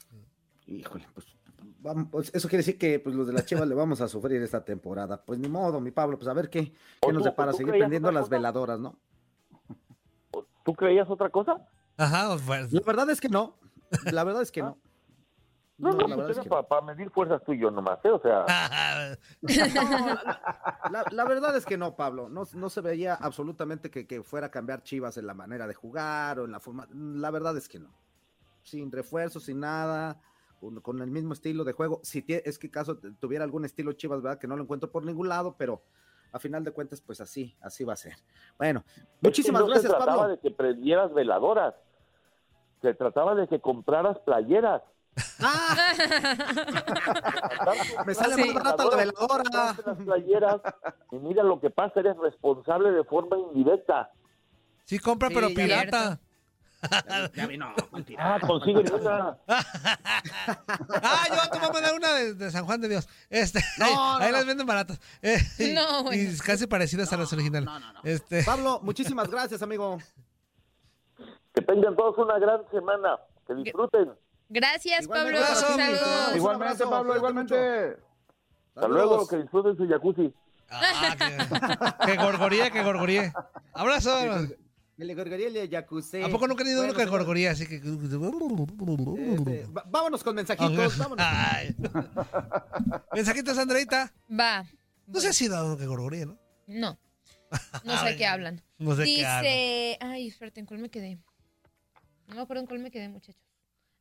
Híjole, 0.71 1.07
pues, 1.13 1.27
vamos, 1.79 2.07
pues, 2.11 2.31
eso 2.33 2.47
quiere 2.47 2.59
decir 2.59 2.77
que 2.77 2.99
pues, 2.99 3.15
los 3.15 3.27
de 3.27 3.33
la 3.33 3.43
Chivas 3.43 3.67
le 3.67 3.75
vamos 3.75 4.01
a 4.01 4.07
sufrir 4.07 4.41
esta 4.41 4.63
temporada. 4.63 5.21
Pues 5.23 5.39
ni 5.39 5.47
modo, 5.49 5.79
mi 5.79 5.91
Pablo, 5.91 6.17
pues 6.17 6.27
a 6.29 6.33
ver 6.33 6.49
qué, 6.49 6.73
qué 7.01 7.13
nos 7.13 7.23
depara, 7.23 7.53
seguir 7.53 7.73
prendiendo 7.73 8.11
las 8.11 8.23
cosa? 8.23 8.35
veladoras, 8.35 8.79
¿no? 8.79 8.97
¿Tú 10.63 10.73
creías 10.73 11.09
otra 11.09 11.29
cosa? 11.29 11.57
Ajá, 11.97 12.37
pues, 12.45 12.71
La 12.71 12.81
verdad 12.81 13.09
es 13.09 13.19
que 13.19 13.29
no. 13.29 13.57
La 14.11 14.23
verdad 14.23 14.41
es 14.41 14.51
que 14.51 14.61
no. 14.61 14.77
No, 15.77 15.93
no, 15.93 16.07
la 16.07 16.15
verdad 16.15 16.25
pues 16.27 16.37
es 16.37 16.43
que 16.43 16.49
era 16.53 16.61
para 16.61 16.81
medir 16.83 17.09
fuerzas 17.09 17.41
tú 17.43 17.53
y 17.53 17.59
yo 17.59 17.71
nomás, 17.71 17.97
¿eh? 18.05 18.11
O 18.11 18.21
sea, 18.21 18.45
La, 20.91 21.03
la 21.09 21.23
verdad 21.25 21.57
es 21.57 21.65
que 21.65 21.75
no, 21.75 21.95
Pablo. 21.95 22.29
No, 22.29 22.43
no 22.53 22.69
se 22.69 22.81
veía 22.81 23.15
absolutamente 23.15 23.89
que, 23.89 24.05
que 24.05 24.21
fuera 24.21 24.47
a 24.47 24.51
cambiar 24.51 24.83
Chivas 24.83 25.17
en 25.17 25.25
la 25.25 25.33
manera 25.33 25.65
de 25.65 25.73
jugar 25.73 26.39
o 26.39 26.45
en 26.45 26.51
la 26.51 26.59
forma. 26.59 26.87
La 26.93 27.31
verdad 27.31 27.57
es 27.57 27.67
que 27.67 27.79
no. 27.79 27.89
Sin 28.61 28.91
refuerzos, 28.91 29.45
sin 29.45 29.59
nada, 29.59 30.21
con, 30.61 30.79
con 30.79 31.01
el 31.01 31.11
mismo 31.11 31.33
estilo 31.33 31.63
de 31.65 31.73
juego. 31.73 31.99
Si 32.03 32.23
es 32.27 32.57
que 32.59 32.69
caso 32.71 32.97
tuviera 33.19 33.43
algún 33.43 33.65
estilo 33.65 33.91
Chivas, 33.93 34.21
¿verdad? 34.21 34.39
Que 34.39 34.47
no 34.47 34.55
lo 34.55 34.63
encuentro 34.63 34.89
por 34.91 35.03
ningún 35.03 35.27
lado, 35.27 35.55
pero 35.57 35.81
a 36.31 36.39
final 36.39 36.63
de 36.63 36.71
cuentas, 36.71 37.01
pues 37.01 37.19
así, 37.19 37.57
así 37.61 37.83
va 37.83 37.93
a 37.93 37.97
ser. 37.97 38.13
Bueno, 38.57 38.83
es 38.87 38.93
que 38.95 39.01
muchísimas 39.23 39.61
no 39.63 39.67
gracias, 39.67 39.91
se 39.91 39.97
trataba 39.97 40.17
Pablo. 40.21 40.35
de 40.35 40.39
que 40.39 40.51
prendieras 40.51 41.13
veladoras. 41.13 41.73
Se 42.81 42.93
trataba 42.93 43.35
de 43.35 43.47
que 43.47 43.59
compraras 43.59 44.17
playeras. 44.19 44.81
Me 48.05 48.13
sale 48.13 48.35
Sí. 48.35 48.53
más 48.53 48.63
barato 48.63 48.89
la 48.91 48.97
veladora. 48.97 49.43
Las 49.85 49.97
playeras 49.97 50.61
y 51.11 51.15
mira 51.17 51.43
lo 51.43 51.59
que 51.59 51.69
pasa, 51.69 51.99
eres 51.99 52.17
responsable 52.17 52.91
de 52.91 53.03
forma 53.03 53.37
indirecta. 53.37 54.11
Sí, 54.85 54.99
compra, 54.99 55.29
Sí, 55.29 55.35
pero 55.35 55.47
pirata. 55.49 56.19
Vi, 57.47 57.57
no, 57.57 57.73
mentira. 57.91 58.35
Ah, 58.35 58.39
consigue 58.39 58.79
una. 58.91 59.37
Ah, 61.03 61.25
yo 61.29 61.49
te 61.51 61.59
voy 61.59 61.69
a 61.69 61.71
mandar 61.73 61.93
una 61.95 62.13
de, 62.13 62.33
de 62.33 62.51
San 62.51 62.65
Juan 62.65 62.81
de 62.81 62.89
Dios. 62.89 63.07
Este, 63.29 63.59
No, 63.77 63.85
ahí, 63.85 63.93
no, 63.95 64.17
ahí 64.17 64.31
no. 64.31 64.37
las 64.37 64.45
venden 64.45 64.67
baratas. 64.67 64.99
Eh, 65.21 65.37
y, 65.59 65.73
No, 65.73 65.99
y 66.13 66.25
bueno. 66.25 66.37
casi 66.45 66.67
parecidas 66.67 67.11
a 67.13 67.17
las 67.17 67.31
originales. 67.33 67.65
no, 67.65 67.79
no, 67.79 67.93
no. 67.93 67.99
Este, 68.03 68.43
Pablo, 68.43 68.79
muchísimas 68.83 69.29
gracias, 69.29 69.61
amigo. 69.61 69.99
Que 71.53 71.61
tengan 71.61 71.95
todos 71.95 72.17
una 72.17 72.39
gran 72.39 72.61
semana. 72.71 73.17
Que 73.47 73.53
disfruten. 73.55 74.11
Gracias, 74.49 75.03
Igualmente, 75.03 75.39
Pablo. 75.39 75.47
abrazo. 75.47 75.77
Saludos. 75.77 76.35
Igualmente, 76.35 76.65
abrazo, 76.83 76.89
Pablo, 76.89 77.15
igualmente. 77.15 77.97
Hasta 78.75 78.87
luego, 78.87 79.27
que 79.27 79.37
disfruten 79.37 79.77
su 79.77 79.87
jacuzzi. 79.87 80.33
ah, 80.69 81.95
que, 82.05 82.05
que 82.11 82.17
gorgoríe, 82.17 82.71
que 82.71 82.83
gorgoríe. 82.83 83.33
Abrazo. 83.73 84.11
El 85.01 85.15
Gorgoriel 85.15 85.57
y 85.57 85.67
Jacuzzi. 85.67 86.21
¿A 86.21 86.29
poco 86.29 86.47
nunca 86.47 86.63
uno 86.63 86.75
Bueno, 86.77 86.93
que 86.93 86.99
señor, 86.99 87.09
gorgoríe? 87.17 87.49
Así 87.49 87.65
que. 87.65 87.77
este, 87.77 88.17
va- 88.17 89.83
vámonos 89.87 90.23
con 90.23 90.35
mensajitos, 90.35 90.95
vámonos. 90.97 91.25
Ay. 91.27 91.75
Mensajitos, 93.11 93.57
Andreita. 93.57 94.13
Va. 94.29 94.63
No 95.07 95.19
sé 95.19 95.33
si 95.33 95.47
da 95.47 95.63
uno 95.65 95.75
que 95.75 95.87
gorgoríe, 95.87 96.27
¿no? 96.27 96.37
No. 96.67 96.99
No 97.83 98.03
sé 98.03 98.15
qué 98.17 98.27
hablan. 98.27 98.61
No 98.77 98.95
sé 98.95 99.05
qué 99.05 99.25
hablan. 99.25 99.43
Dice. 99.43 99.97
Ay, 100.01 100.27
espérate, 100.27 100.59
¿en 100.59 100.67
cuál 100.67 100.79
me 100.81 100.89
quedé? 100.89 101.17
No 102.27 102.35
me 102.35 102.41
acuerdo 102.41 102.61
en 102.61 102.67
cuál 102.67 102.79
me 102.79 102.91
quedé, 102.91 103.09
muchachos. 103.09 103.41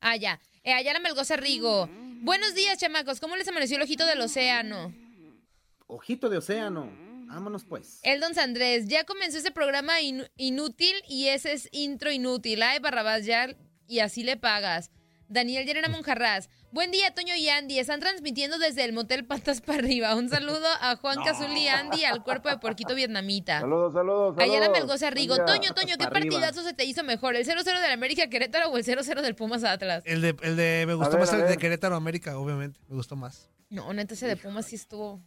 Ah, 0.03 0.17
ya. 0.17 0.39
Eh, 0.65 0.75
Ayala 0.75 1.01
Melgoza 1.01 1.37
Rigo. 1.37 1.89
Buenos 2.21 2.55
días, 2.55 2.77
chamacos. 2.77 3.21
¿Cómo 3.21 3.37
les 3.37 3.49
amaneció 3.49 3.77
el 3.79 3.83
ojito 3.83 4.05
del 4.05 4.21
océano? 4.21 4.93
Ojito 5.87 6.29
de 6.29 6.37
océano. 6.37 6.91
Vámonos 7.31 7.65
pues. 7.65 8.01
El 8.03 8.21
Don 8.21 8.37
Andrés, 8.39 8.89
ya 8.89 9.05
comenzó 9.05 9.39
ese 9.39 9.53
programa 9.53 9.95
inútil 10.37 10.95
y 11.09 11.29
ese 11.29 11.53
es 11.53 11.69
intro 11.71 12.11
inútil. 12.11 12.63
Ay, 12.63 12.81
Barrabás, 12.81 13.25
ya 13.25 13.49
y 13.87 14.01
así 14.01 14.25
le 14.25 14.37
pagas. 14.37 14.91
Daniel 15.29 15.65
Llerena 15.65 15.89
Monjarraz. 15.89 16.49
Buen 16.73 16.91
día, 16.91 17.15
Toño 17.15 17.37
y 17.37 17.49
Andy. 17.49 17.79
Están 17.79 18.01
transmitiendo 18.01 18.59
desde 18.59 18.85
el 18.85 18.93
motel 18.93 19.25
Patas 19.25 19.61
para 19.67 19.79
arriba. 19.79 20.17
Un 20.17 20.29
saludo 20.29 20.67
a 20.81 20.97
Juan 20.97 21.23
Cazul 21.23 21.57
y 21.57 21.69
Andy, 21.69 22.05
al 22.05 22.25
cuerpo 22.25 22.49
de 22.49 22.59
puerquito 22.59 22.97
vietnamita. 22.97 23.61
Saludos, 23.61 23.93
saludos, 23.93 24.35
saludos. 24.35 24.57
Ayala 24.57 24.69
Melgoza 24.71 25.11
Rigo. 25.11 25.37
Día. 25.37 25.45
Toño, 25.45 25.73
Toño, 25.73 25.97
¿qué 25.99 26.09
partidazo 26.09 26.65
se 26.65 26.75
te 26.75 26.85
hizo 26.85 27.05
mejor? 27.05 27.37
¿El 27.37 27.47
0-0 27.47 27.65
del 27.65 27.93
América 27.93 28.29
Querétaro 28.29 28.71
o 28.71 28.77
el 28.77 28.85
0-0 28.85 29.23
del 29.23 29.37
Pumas 29.37 29.63
Atlas? 29.63 30.03
El 30.05 30.21
de, 30.21 30.35
el 30.43 30.57
de 30.57 30.85
me 30.89 30.95
gustó 30.95 31.13
ver, 31.13 31.21
más 31.21 31.33
el 31.33 31.47
de. 31.47 31.57
Querétaro 31.57 31.95
América, 31.95 32.37
obviamente. 32.37 32.81
Me 32.89 32.97
gustó 32.97 33.15
más. 33.15 33.49
No, 33.69 33.93
neta, 33.93 34.15
ese 34.15 34.27
de 34.27 34.37
Pumas 34.37 34.67
sí 34.67 34.75
estuvo. 34.75 35.23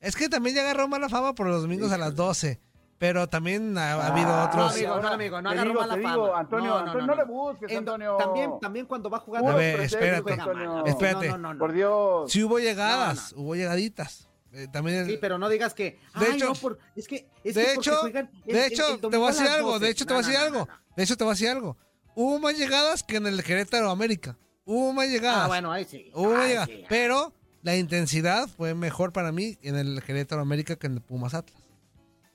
Es 0.00 0.16
que 0.16 0.28
también 0.28 0.56
ya 0.56 0.62
agarró 0.62 0.88
mala 0.88 1.08
fama 1.08 1.34
por 1.34 1.46
los 1.46 1.62
domingos 1.62 1.92
a 1.92 1.98
las 1.98 2.14
12. 2.14 2.60
Pero 2.98 3.28
también 3.30 3.78
ha, 3.78 3.94
ha 3.94 4.06
habido 4.08 4.28
Ah, 4.28 4.44
otros. 4.44 4.72
No, 4.82 4.92
amigo, 4.92 5.00
no, 5.00 5.08
amigo, 5.08 5.40
no 5.42 5.50
agarró 5.50 5.70
digo, 5.70 5.80
mala 5.80 5.94
fama. 5.94 6.12
digo, 6.12 6.36
Antonio, 6.36 6.68
No, 6.68 6.74
no, 6.74 6.80
Antonio, 6.86 7.00
no, 7.00 7.06
no, 7.06 7.14
le 7.22 7.26
no. 7.26 7.32
busques, 7.32 7.76
Antonio. 7.78 8.16
También, 8.18 8.50
también 8.60 8.86
cuando 8.86 9.08
va 9.08 9.18
jugando. 9.20 9.50
A 9.50 9.54
ver, 9.54 9.80
espérate. 9.80 10.32
Antonio. 10.34 10.84
Espérate. 10.84 11.28
No, 11.28 11.38
no, 11.38 11.54
no, 11.54 11.58
Por. 11.58 11.72
Dios. 11.72 12.30
Sí 12.30 12.44
hubo 12.44 12.58
llegadas, 12.58 13.32
hubo 13.38 13.54
llegaditas. 13.54 14.28
Eh, 14.52 14.66
también 14.70 14.98
el- 14.98 15.06
Sí, 15.06 15.18
pero 15.18 15.38
no 15.38 15.48
digas 15.48 15.72
que. 15.72 15.98
De 16.18 16.26
ay, 16.26 16.36
hecho- 16.36 16.46
no, 16.46 16.54
por, 16.54 16.78
es 16.94 17.08
que. 17.08 17.26
Es 17.42 17.54
de 17.54 17.64
que 17.64 17.72
hecho, 17.74 17.96
juegan 18.00 18.30
el- 18.46 18.52
de 18.54 18.66
hecho, 18.66 18.86
el 18.94 19.00
te 19.00 19.16
voy 19.16 19.28
a 19.28 19.30
decir 19.30 19.48
algo, 19.48 19.70
12. 19.72 19.84
de 19.86 19.90
hecho 19.92 20.06
te 20.06 20.12
voy 20.12 20.22
a 20.22 20.26
decir 20.26 20.38
algo, 20.40 20.68
de 20.96 21.02
hecho 21.02 21.16
te 21.16 21.24
voy 21.24 21.30
a 21.30 21.34
decir 21.34 21.48
algo. 21.48 21.76
Hubo 22.14 22.38
más 22.38 22.58
llegadas 22.58 23.02
que 23.02 23.16
en 23.16 23.26
el 23.26 23.42
Querétaro 23.42 23.88
América. 23.90 24.36
Hubo 24.66 24.92
más 24.92 25.08
llegadas. 25.08 25.44
Ah, 25.44 25.48
bueno, 25.48 25.72
ahí 25.72 25.86
sí. 25.86 26.10
Hubo 26.14 26.34
más 26.34 26.46
llegadas. 26.48 26.68
sí. 26.68 26.84
Pero 26.88 27.32
la 27.62 27.76
intensidad 27.76 28.48
fue 28.48 28.74
mejor 28.74 29.12
para 29.12 29.32
mí 29.32 29.58
en 29.62 29.76
el 29.76 30.02
Querétaro 30.02 30.40
América 30.40 30.76
que 30.76 30.86
en 30.86 30.94
el 30.94 31.00
Pumas 31.00 31.34
Atlas. 31.34 31.60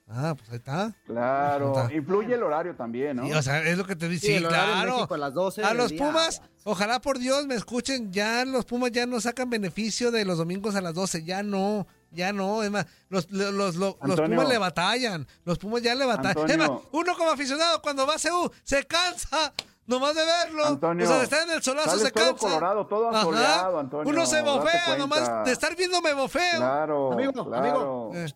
Ah, 0.08 0.36
pues 0.38 0.50
ahí 0.52 0.58
está. 0.58 0.94
Claro. 1.08 1.70
Está. 1.70 1.94
Influye 1.94 2.36
el 2.36 2.44
horario 2.44 2.76
también, 2.76 3.18
¿no? 3.18 3.26
Sí, 3.26 3.32
o 3.32 3.42
sea, 3.42 3.64
es 3.64 3.76
lo 3.76 3.86
que 3.88 3.96
te 3.96 4.08
dice. 4.08 4.38
Sí, 4.38 4.44
claro. 4.44 4.98
México 4.98 5.16
a 5.16 5.18
las 5.18 5.34
12 5.34 5.64
A 5.64 5.74
los 5.74 5.90
día. 5.90 6.06
Pumas, 6.06 6.44
ojalá 6.64 7.02
por 7.02 7.18
Dios 7.18 7.48
me 7.48 7.56
escuchen, 7.56 8.12
ya 8.14 8.46
los 8.46 8.66
Pumas 8.66 8.92
ya 8.92 9.08
no 9.08 9.20
sacan 9.20 9.50
beneficio 9.50 10.12
de 10.12 10.24
los 10.24 10.38
domingos 10.38 10.76
a 10.76 10.82
las 10.82 10.94
12, 10.94 11.24
ya 11.24 11.42
no, 11.42 11.88
ya 12.12 12.34
no, 12.34 12.62
es 12.62 12.70
más, 12.70 12.86
los, 13.10 13.32
los, 13.32 13.52
los, 13.52 13.76
los 13.78 13.96
Antonio. 14.00 14.26
Pumas 14.26 14.48
le 14.48 14.58
batallan, 14.60 15.28
los 15.44 15.58
Pumas 15.58 15.82
ya 15.82 15.96
le 15.96 16.06
batallan. 16.06 16.52
Es 16.52 16.58
más, 16.58 16.70
uno 16.92 17.18
como 17.18 17.32
aficionado 17.32 17.82
cuando 17.82 18.06
va 18.06 18.14
a 18.14 18.20
CU 18.20 18.52
se 18.64 18.84
cansa 18.86 19.54
nomás 19.88 20.16
de 20.16 20.24
verlo. 20.26 20.66
Antonio, 20.66 21.06
o 21.06 21.08
sea, 21.08 21.18
de 21.18 21.24
estar 21.26 21.44
en 21.44 21.50
el 21.56 21.64
solazo 21.64 21.98
se 21.98 22.12
todo 22.12 22.26
cansa. 22.32 22.48
colorado, 22.48 22.88
todo 22.88 23.10
Ajá. 23.10 23.20
asoleado, 23.20 23.80
Antonio, 23.80 24.12
Uno 24.14 24.26
se 24.26 24.42
bofea 24.42 24.98
nomás 24.98 25.46
de 25.46 25.52
estar 25.52 25.76
viéndome 25.76 26.14
bofeo. 26.14 26.58
Claro, 26.58 27.12
Amigo, 27.14 27.32
claro. 27.46 27.56
amigo. 27.56 28.12
Eh, 28.16 28.28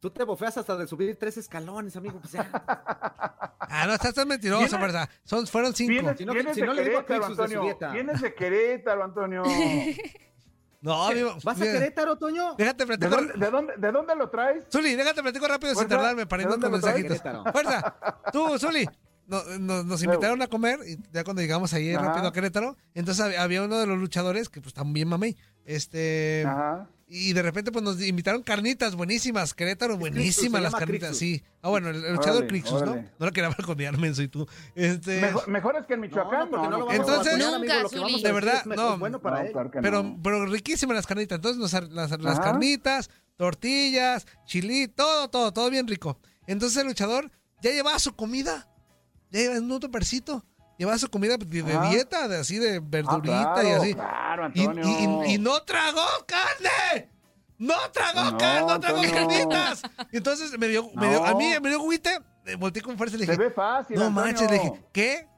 Tú 0.00 0.10
te 0.10 0.22
bofeas 0.22 0.54
hasta 0.58 0.76
de 0.76 0.86
subir 0.86 1.18
tres 1.18 1.38
escalones, 1.38 1.96
amigo. 1.96 2.18
Pues 2.20 2.32
ya. 2.34 2.50
Ah, 3.58 3.86
no, 3.86 3.94
estás 3.94 4.12
tan 4.12 4.28
mentiroso, 4.28 4.60
Viene- 4.66 4.78
¿verdad? 4.82 5.08
Son, 5.24 5.46
fueron 5.46 5.74
cinco. 5.74 5.88
Vienes, 5.92 6.18
Si 6.18 6.26
no, 6.26 6.32
que- 6.32 6.38
vienes 6.40 6.54
si 6.54 6.60
de 6.60 6.66
no 6.66 6.74
le 6.74 6.84
digo 6.84 6.98
a 6.98 7.06
Crixus 7.06 7.28
de 7.30 7.34
su 7.36 7.40
Antonio. 7.42 7.62
dieta. 7.62 7.90
Vienes 7.90 8.20
de 8.20 8.34
Querétaro, 8.34 9.02
Antonio. 9.04 9.42
No, 10.82 11.06
amigo. 11.06 11.34
¿Vas 11.42 11.56
a 11.56 11.60
mira, 11.60 11.72
Querétaro, 11.72 12.16
Toño? 12.18 12.54
Déjate 12.58 12.84
¿De 12.84 12.86
platico. 12.86 13.16
dónde, 13.16 13.32
de, 13.32 13.50
dónde, 13.50 13.72
¿De 13.78 13.92
dónde 13.92 14.14
lo 14.16 14.28
traes? 14.28 14.66
Zuli, 14.70 14.94
déjate 14.94 15.22
platico 15.22 15.48
rápido 15.48 15.74
sin 15.74 15.88
tardarme 15.88 16.26
para 16.26 16.42
¿de 16.42 16.50
irnos 16.50 16.60
con 16.60 16.72
mensajitos. 16.72 17.22
Fuerza, 17.52 17.96
tú, 18.30 18.58
Zuli. 18.58 18.86
No- 19.26 19.42
no- 19.58 19.82
nos 19.84 20.02
invitaron 20.02 20.40
a 20.42 20.46
comer 20.48 20.80
y 20.86 20.98
ya 21.12 21.24
cuando 21.24 21.42
llegamos 21.42 21.72
ahí 21.74 21.92
Ajá. 21.94 22.06
rápido 22.06 22.26
a 22.28 22.32
Querétaro, 22.32 22.76
entonces 22.94 23.24
hab- 23.24 23.38
había 23.38 23.62
uno 23.62 23.78
de 23.78 23.86
los 23.86 23.98
luchadores 23.98 24.48
que 24.48 24.60
pues 24.60 24.74
también 24.74 25.08
mamey. 25.08 25.36
Este, 25.66 26.44
Ajá. 26.46 26.88
y 27.08 27.32
de 27.32 27.40
repente 27.40 27.72
pues 27.72 27.82
nos 27.82 28.02
invitaron 28.02 28.42
carnitas 28.42 28.94
buenísimas, 28.96 29.54
Querétaro, 29.54 29.96
buenísimas 29.96 30.60
las 30.62 30.74
carnitas, 30.74 31.16
Crixus. 31.16 31.18
sí. 31.18 31.42
Ah, 31.62 31.70
bueno, 31.70 31.88
el, 31.88 32.04
el 32.04 32.12
luchador 32.12 32.42
Órale, 32.44 32.48
Crixus, 32.48 32.82
¿no? 32.82 32.90
órale. 32.92 33.10
No 33.18 33.26
lo 33.26 33.32
quería 33.32 33.48
balconear, 33.48 33.96
menso 33.98 34.22
y 34.22 34.28
tú. 34.28 34.46
Este, 34.74 35.22
Mejor, 35.22 35.48
mejor 35.48 35.76
es 35.76 35.86
que 35.86 35.94
en 35.94 36.00
Michoacán, 36.00 36.50
porque 36.50 36.68
no, 36.68 36.70
lo 36.70 36.78
no, 36.80 36.86
vamos 36.86 36.92
a 36.92 36.96
Entonces- 36.96 37.34
amigo, 37.34 37.58
Nunca, 37.58 37.82
lo 37.82 37.88
que 37.88 37.96
vamos 37.96 38.10
a 38.12 38.16
Zuli. 38.18 38.22
De 38.22 38.32
verdad, 38.32 38.64
no. 38.66 38.98
bueno 38.98 39.20
para 39.22 39.50
claro 39.50 39.70
pero, 39.80 40.02
no. 40.02 40.20
pero 40.22 40.44
riquísimas 40.46 40.96
las 40.96 41.06
carnitas. 41.06 41.36
Entonces 41.36 41.58
nos 41.58 41.72
las, 41.92 42.20
las 42.20 42.40
carnitas, 42.40 43.08
tortillas, 43.36 44.26
chili, 44.46 44.88
todo, 44.88 45.28
todo, 45.30 45.52
todo 45.52 45.70
bien 45.70 45.86
rico. 45.88 46.18
Entonces 46.46 46.76
el 46.82 46.88
luchador 46.88 47.30
ya 47.62 47.70
llevaba 47.70 47.98
su 47.98 48.14
comida. 48.14 48.68
Ya 49.34 49.40
llevaba 49.40 49.60
un 49.60 49.80
percito. 49.90 50.44
Llevaba 50.78 50.98
su 50.98 51.08
comida 51.08 51.36
de, 51.36 51.44
dieta, 51.46 52.26
de 52.28 52.38
así 52.38 52.58
de 52.58 52.76
Ah, 52.76 52.80
verdurita 52.82 53.62
y 53.62 53.66
claro, 53.66 53.82
así. 53.82 53.94
Claro, 53.94 54.50
Y, 54.54 54.60
Antonio. 54.60 54.84
y- 55.26 55.30
y- 55.30 55.34
y 55.34 55.38
no 55.38 55.60
tragó 55.62 56.02
carne. 56.26 57.10
No 57.58 57.74
tragó 57.92 58.30
No, 58.32 58.38
carne, 58.38 58.60
no 58.66 58.80
tragó 58.80 58.98
Antonio. 59.00 59.14
carnitas. 59.48 59.82
Entonces 60.12 60.58
me 60.58 60.66
dio, 60.68 60.90
me 60.94 61.08
dio- 61.08 61.24
a 61.24 61.34
mí 61.34 61.52
me 61.62 61.68
dio 61.68 61.78
agüite, 61.78 62.18
eh, 62.46 62.56
volteé 62.56 62.82
con 62.82 62.96
fuerza 62.98 63.16
y 63.16 63.20
le 63.20 63.26
Se 63.26 63.32
dije, 63.32 63.44
ve 63.44 63.50
fácil, 63.50 63.96
no 63.96 64.06
Antonio. 64.06 64.24
manches, 64.32 64.50
le 64.50 64.58
dije, 64.58 64.72
¿qué? 64.92 65.28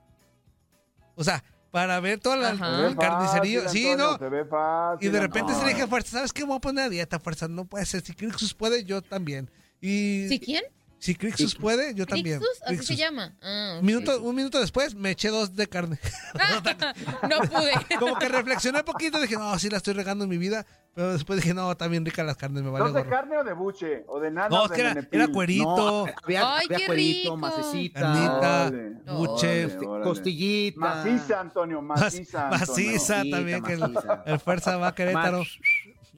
O 1.14 1.24
sea, 1.24 1.42
para 1.70 2.01
ver 2.01 2.18
toda 2.18 2.36
la. 2.36 2.51
Se 2.57 2.86
el 2.86 2.97
carnicerío. 2.97 3.62
fácil, 3.64 3.80
Sí, 3.82 3.90
Antonio, 3.90 4.12
no. 4.12 4.18
Se 4.18 4.28
ve 4.30 4.44
fácil. 4.47 5.09
Y 5.09 5.11
de 5.11 5.20
repente 5.20 5.55
se 5.55 5.62
le 5.64 5.68
dije 5.70 5.82
a 5.82 5.86
fuerza, 5.86 6.11
¿sabes 6.12 6.32
qué? 6.32 6.42
Me 6.42 6.49
voy 6.49 6.57
a 6.57 6.61
poner 6.61 6.84
a 6.84 6.88
dieta, 6.88 7.18
fuerza. 7.20 7.49
No 7.49 7.64
puede 7.66 7.84
ser. 7.84 8.01
Si 8.03 8.14
Crixus 8.14 8.55
puede, 8.55 8.84
yo 8.84 9.03
también. 9.03 9.51
Y 9.80 10.26
¿Sí 10.28 10.40
quién? 10.40 10.62
Si 11.07 11.15
Crixus 11.15 11.55
puede, 11.55 11.95
yo 11.95 12.05
también. 12.05 12.41
¿Crixus? 12.41 12.63
¿Así 12.67 12.85
se 12.85 12.97
llama? 12.97 13.37
Ah, 13.41 13.79
minuto, 13.81 14.21
un 14.23 14.35
minuto 14.35 14.59
después 14.61 14.95
me 14.97 15.13
eché 15.13 15.29
dos 15.29 15.55
de 15.55 15.69
carne. 15.69 15.99
no 17.31 17.39
pude. 17.49 17.73
Como 18.01 18.19
que 18.19 18.29
reflexioné 18.29 18.81
un 18.81 18.85
poquito, 18.85 19.21
dije, 19.21 19.37
no, 19.37 19.57
sí 19.59 19.71
la 19.71 19.77
estoy 19.77 19.95
regando 19.95 20.25
en 20.25 20.31
mi 20.31 20.39
vida. 20.39 20.67
Pero 20.95 21.13
después 21.13 21.41
dije, 21.41 21.53
no, 21.55 21.71
está 21.71 21.89
bien 21.89 22.05
rica 22.07 22.25
las 22.25 22.37
carnes, 22.39 22.63
me 22.63 22.71
vale 22.71 22.87
¿Dos 22.87 22.95
de 22.95 23.01
gorro. 23.01 23.11
carne 23.11 23.37
o 23.37 23.45
de 23.45 23.53
buche? 23.53 24.05
¿O 24.09 24.19
de 24.19 24.31
nada? 24.31 24.49
No, 24.49 24.63
o 24.63 24.65
es 24.65 24.71
de 24.71 24.77
que 24.77 25.17
era, 25.17 25.29
cuerito, 25.29 25.65
No, 25.67 26.07
había, 26.25 26.57
Ay, 26.57 26.65
había 26.65 26.79
qué 26.79 26.87
cuerito, 26.87 27.23
rico. 27.23 27.37
macecita, 27.37 28.01
carnita, 28.01 28.67
Órale, 28.67 28.91
buche, 29.13 29.65
órale, 29.67 29.87
órale. 29.87 30.05
costillita. 30.05 30.81
Maciza, 30.81 31.41
Antonio, 31.41 31.83
maciza. 31.83 32.45
Antonio. 32.49 32.67
maciza 32.67 32.73
Maciza, 32.73 33.23
también, 33.31 33.63
que 33.63 33.75
el, 33.75 33.83
el 34.25 34.41
fuerza 34.41 34.77
va 34.79 34.89
a 34.89 34.95
Querétaro. 34.95 35.43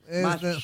Este, 0.07 0.57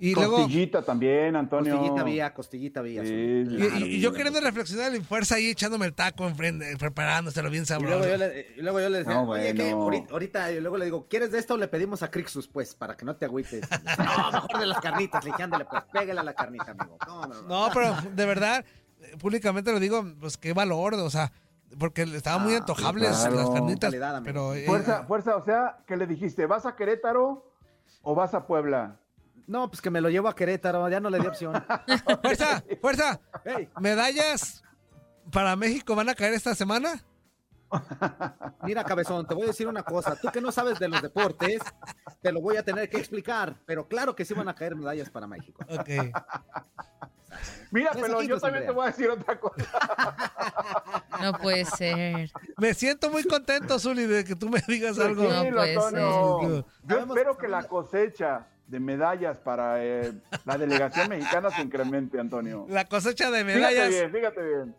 Y 0.00 0.14
luego, 0.14 0.36
Costillita 0.36 0.82
también, 0.82 1.34
Antonio. 1.34 1.72
Costillita 1.76 2.04
vía, 2.04 2.32
costillita 2.34 2.82
vía. 2.82 3.02
Sí, 3.02 3.08
Zuli. 3.08 3.48
sí, 3.48 3.54
y, 3.54 3.68
Claro. 3.68 3.86
y- 3.86 3.88
y 3.96 4.00
yo 4.00 4.12
queriendo 4.12 4.40
reflexionar 4.40 4.94
en 4.94 5.04
fuerza 5.04 5.34
ahí 5.34 5.48
echándome 5.50 5.86
el 5.86 5.92
taco 5.94 6.28
enfrente, 6.28 6.76
preparándoselo 6.78 7.50
bien 7.50 7.64
Y 7.64 7.66
sabroso. 7.66 7.98
luego, 7.98 8.12
yo 8.12 8.16
le, 8.16 8.46
y 8.56 8.62
luego 8.62 8.80
yo 8.80 8.88
le 8.90 8.98
decía, 8.98 9.14
No, 9.14 9.22
oye, 9.28 9.52
bueno. 9.54 9.82
Ahorita, 9.82 10.12
ahorita- 10.12 10.52
y 10.52 10.60
luego 10.60 10.76
le 10.78 10.84
digo, 10.84 11.06
¿quieres 11.08 11.32
de 11.32 11.38
esto 11.40 11.54
o 11.54 11.56
le 11.56 11.66
pedimos 11.66 12.04
a 12.04 12.10
Crixus, 12.12 12.46
pues, 12.46 12.76
para 12.76 12.96
que 12.96 13.04
no 13.04 13.16
te 13.16 13.24
agüites? 13.24 13.62
No, 13.98 14.32
mejor 14.32 14.58
de 14.60 14.66
las 14.66 14.78
carnitas, 14.80 15.24
le 15.24 15.30
dije, 15.32 15.42
ándale, 15.42 15.64
pues, 15.64 15.82
pégale 15.92 16.20
a 16.20 16.22
la 16.22 16.34
carnita, 16.34 16.70
amigo. 16.70 16.96
No, 17.06 17.26
no, 17.26 17.42
no. 17.42 17.48
No, 17.66 17.70
pero 17.74 17.92
de 18.14 18.24
verdad, 18.26 18.64
eh, 19.00 19.16
públicamente 19.18 19.72
lo 19.72 19.80
digo, 19.80 20.04
pues 20.20 20.36
qué 20.36 20.52
valor, 20.52 20.94
o 20.94 21.10
sea, 21.10 21.32
porque 21.76 22.02
estaban 22.02 22.42
muy 22.44 22.54
Ah, 22.54 22.58
antojables 22.58 23.08
claro. 23.18 23.34
las 23.34 23.50
carnitas, 23.50 23.90
Calidad, 23.90 24.22
pero 24.24 24.54
eh, 24.54 24.64
Fuerza, 24.64 25.04
fuerza, 25.06 25.34
o 25.36 25.44
sea, 25.44 25.78
¿qué 25.88 25.96
le 25.96 26.06
dijiste? 26.06 26.46
¿Vas 26.46 26.66
a 26.66 26.76
Querétaro 26.76 27.52
o 28.02 28.14
vas 28.14 28.32
a 28.34 28.46
Puebla? 28.46 29.00
No, 29.48 29.68
pues 29.68 29.80
que 29.80 29.90
me 29.90 30.00
lo 30.02 30.10
llevo 30.10 30.28
a 30.28 30.34
Querétaro, 30.36 30.88
ya 30.90 31.00
no 31.00 31.08
le 31.10 31.18
di 31.18 31.26
opción. 31.26 31.54
fuerza, 32.22 32.62
fuerza, 32.80 33.20
medallas 33.80 34.62
para 35.32 35.56
México 35.56 35.94
van 35.96 36.10
a 36.10 36.14
caer 36.14 36.34
esta 36.34 36.54
semana. 36.54 37.02
mira, 38.62 38.84
cabezón, 38.84 39.26
te 39.26 39.34
voy 39.34 39.44
a 39.44 39.46
decir 39.48 39.66
una 39.66 39.82
cosa. 39.82 40.16
Tú 40.16 40.28
que 40.30 40.40
no 40.42 40.52
sabes 40.52 40.78
de 40.78 40.88
los 40.88 41.00
deportes, 41.02 41.60
te 42.22 42.30
lo 42.30 42.40
voy 42.42 42.56
a 42.58 42.62
tener 42.62 42.88
que 42.90 42.98
explicar. 42.98 43.56
Pero 43.66 43.88
claro 43.88 44.14
que 44.14 44.24
sí 44.26 44.34
van 44.34 44.48
a 44.48 44.54
caer 44.54 44.76
medallas 44.76 45.08
para 45.10 45.26
México. 45.26 45.64
Ok. 45.70 45.88
Mira, 47.70 47.90
Pues 47.92 48.02
pero 48.04 48.22
yo 48.22 48.38
también 48.40 48.64
Andrea. 48.64 48.66
te 48.66 48.72
voy 48.72 48.84
a 48.84 48.86
decir 48.90 49.10
otra 49.10 49.40
cosa. 49.40 49.64
No 51.20 51.32
puede 51.32 51.64
ser. 51.64 52.30
Me 52.58 52.74
siento 52.74 53.10
muy 53.10 53.24
contento, 53.24 53.78
Zuli, 53.80 54.06
de 54.06 54.22
que 54.24 54.36
tú 54.36 54.48
me 54.48 54.62
digas 54.68 54.98
algo. 55.00 55.24
No 55.24 55.50
puede 55.50 55.80
ser. 55.90 56.64
Yo 56.84 56.98
espero 56.98 57.36
que 57.36 57.48
la 57.48 57.64
cosecha 57.64 58.46
de 58.68 58.78
medallas 58.80 59.38
para 59.38 59.84
eh, 59.84 60.12
la 60.44 60.56
delegación 60.56 61.08
mexicana 61.10 61.50
se 61.50 61.62
incremente, 61.62 62.20
Antonio. 62.20 62.66
La 62.68 62.84
cosecha 62.84 63.30
de 63.30 63.44
Fíjate 63.44 63.58
medallas. 63.60 63.88
bien, 63.88 64.12
fíjate 64.12 64.40
bien. 64.42 64.76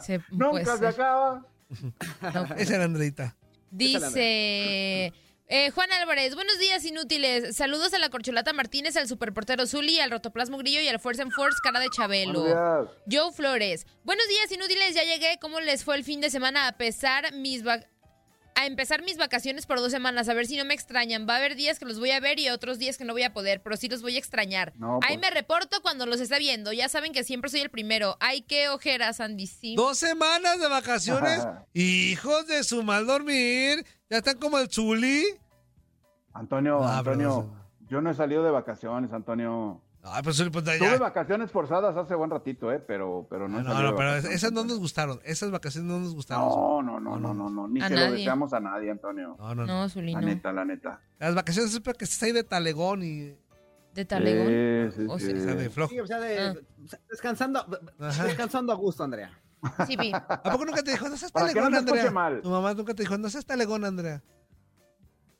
Se- 0.00 0.20
Nunca 0.30 0.50
puede 0.50 0.64
se 0.66 0.76
ser. 0.76 0.86
acaba. 0.86 1.46
Esa 2.56 2.74
era 2.76 2.84
Andreita. 2.84 3.34
Dice 3.70 5.12
eh, 5.48 5.70
Juan 5.70 5.92
Álvarez, 5.92 6.34
buenos 6.34 6.58
días 6.58 6.84
inútiles. 6.84 7.56
Saludos 7.56 7.94
a 7.94 7.98
la 7.98 8.08
Corcholata 8.10 8.52
Martínez, 8.52 8.96
al 8.96 9.06
superportero 9.08 9.66
Zuli, 9.66 10.00
al 10.00 10.10
Rotoplasmo 10.10 10.58
Grillo 10.58 10.80
y 10.80 10.88
al 10.88 10.98
Force 11.00 11.22
and 11.22 11.32
Force 11.32 11.58
Cara 11.62 11.78
de 11.80 11.88
Chabelo. 11.88 12.90
Joe 13.10 13.32
Flores, 13.32 13.86
buenos 14.04 14.26
días 14.28 14.50
inútiles, 14.52 14.94
ya 14.94 15.04
llegué. 15.04 15.38
¿Cómo 15.40 15.60
les 15.60 15.84
fue 15.84 15.96
el 15.96 16.04
fin 16.04 16.20
de 16.20 16.30
semana 16.30 16.66
a 16.68 16.72
pesar 16.76 17.32
mis 17.34 17.66
va- 17.66 17.80
a 18.56 18.66
empezar 18.66 19.02
mis 19.02 19.18
vacaciones 19.18 19.66
por 19.66 19.78
dos 19.78 19.92
semanas? 19.92 20.28
A 20.28 20.34
ver 20.34 20.46
si 20.46 20.56
no 20.56 20.64
me 20.64 20.74
extrañan. 20.74 21.26
Va 21.28 21.34
a 21.34 21.36
haber 21.36 21.54
días 21.56 21.78
que 21.78 21.84
los 21.84 21.98
voy 21.98 22.10
a 22.10 22.20
ver 22.20 22.38
y 22.40 22.48
otros 22.48 22.78
días 22.78 22.96
que 22.98 23.04
no 23.04 23.12
voy 23.12 23.22
a 23.22 23.32
poder, 23.32 23.62
pero 23.62 23.76
sí 23.76 23.88
los 23.88 24.02
voy 24.02 24.16
a 24.16 24.18
extrañar. 24.18 24.72
No, 24.76 24.98
Ahí 25.02 25.18
pues. 25.18 25.20
me 25.20 25.30
reporto 25.30 25.80
cuando 25.82 26.06
los 26.06 26.20
esté 26.20 26.38
viendo. 26.38 26.72
Ya 26.72 26.88
saben 26.88 27.12
que 27.12 27.22
siempre 27.22 27.50
soy 27.50 27.60
el 27.60 27.70
primero. 27.70 28.16
Ay, 28.18 28.42
qué 28.42 28.68
ojeras, 28.70 29.20
Andy. 29.20 29.46
Sí. 29.46 29.76
Dos 29.76 29.98
semanas 29.98 30.58
de 30.58 30.68
vacaciones. 30.68 31.40
Ajá. 31.40 31.66
Hijos 31.74 32.46
de 32.46 32.64
su 32.64 32.82
mal 32.82 33.06
dormir. 33.06 33.84
Ya 34.10 34.16
están 34.18 34.38
como 34.38 34.58
el 34.58 34.70
Zuli. 34.70 35.22
Antonio, 36.32 36.82
Ah, 36.82 36.98
Antonio, 36.98 37.50
yo 37.88 38.00
no 38.00 38.10
he 38.10 38.14
salido 38.14 38.42
de 38.44 38.50
vacaciones, 38.50 39.12
Antonio. 39.12 39.80
Ay, 40.08 40.22
pues 40.22 40.40
pues 40.52 40.64
ya. 40.64 40.78
Tuve 40.78 40.98
vacaciones 40.98 41.50
forzadas 41.50 41.96
hace 41.96 42.14
buen 42.14 42.30
ratito, 42.30 42.70
¿eh? 42.72 42.78
Pero, 42.78 43.26
pero 43.28 43.48
no 43.48 43.60
No, 43.62 43.82
no, 43.82 43.96
pero 43.96 44.14
esas 44.16 44.52
no 44.52 44.62
nos 44.64 44.78
gustaron. 44.78 45.20
Esas 45.24 45.50
vacaciones 45.50 45.90
no 45.90 45.98
nos 45.98 46.14
gustaron. 46.14 46.48
No, 46.48 46.82
no, 46.82 47.00
no, 47.00 47.18
no, 47.18 47.34
no, 47.34 47.50
no, 47.50 47.66
ni 47.68 47.80
A 47.82 47.88
se 47.88 47.94
lo 47.96 48.12
deseamos 48.12 48.52
a 48.52 48.60
nadie, 48.60 48.90
Antonio. 48.90 49.36
No, 49.38 49.54
no, 49.54 49.66
no. 49.66 49.86
La 49.94 50.20
neta, 50.20 50.52
la 50.52 50.64
neta. 50.64 51.00
Las 51.18 51.34
vacaciones 51.34 51.74
es 51.74 51.80
para 51.80 51.98
que 51.98 52.04
estés 52.04 52.22
ahí 52.22 52.32
de 52.32 52.44
talegón 52.44 53.02
y 53.02 53.34
De 53.94 54.04
Talegón. 54.04 54.46
Sí, 54.92 54.96
sí, 55.02 55.06
O 55.08 55.18
sí. 55.18 55.24
sea, 55.26 55.34
o 55.34 55.38
sea, 55.44 55.54
de 55.54 55.70
flojo. 55.70 55.90
Sí, 55.90 56.00
o 56.00 56.06
sea, 56.06 56.20
de- 56.20 56.38
Ah. 56.38 56.54
descansando, 57.10 57.66
descansando 57.98 58.72
a 58.72 58.76
gusto, 58.76 59.02
Andrea. 59.02 59.30
Sí, 59.86 59.96
vi. 59.96 60.12
¿A 60.14 60.42
poco 60.52 60.66
nunca 60.66 60.82
te 60.82 60.90
dijo, 60.92 61.08
no 61.08 61.16
seas 61.16 61.32
talegón, 61.32 61.74
Andrea? 61.74 62.10
mal. 62.12 62.42
Tu 62.42 62.50
mamá 62.50 62.74
nunca 62.74 62.94
te 62.94 63.02
dijo, 63.02 63.16
no 63.18 63.28
seas 63.30 63.44
talegón, 63.46 63.84
Andrea. 63.84 64.22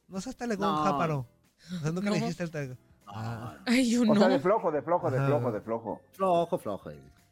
No 0.08 0.20
seas 0.20 0.34
talegón, 0.36 0.66
No. 0.74 0.82
jáparo. 0.84 1.26
O 1.76 1.80
sea, 1.82 1.92
nunca 1.92 2.10
le 2.10 2.16
dijiste 2.18 2.42
el 2.42 2.50
talegón. 2.50 2.78
Ah. 3.06 3.56
Ay, 3.66 3.90
yo 3.90 4.02
O 4.02 4.04
sea, 4.14 4.14
no. 4.14 4.28
de 4.28 4.40
flojo, 4.40 4.70
de 4.72 4.82
flojo, 4.82 5.10
de 5.10 5.18
flojo, 5.26 5.52
de 5.52 5.60
flojo. 5.60 6.00
Flojo, 6.12 6.58
flojo. 6.58 6.90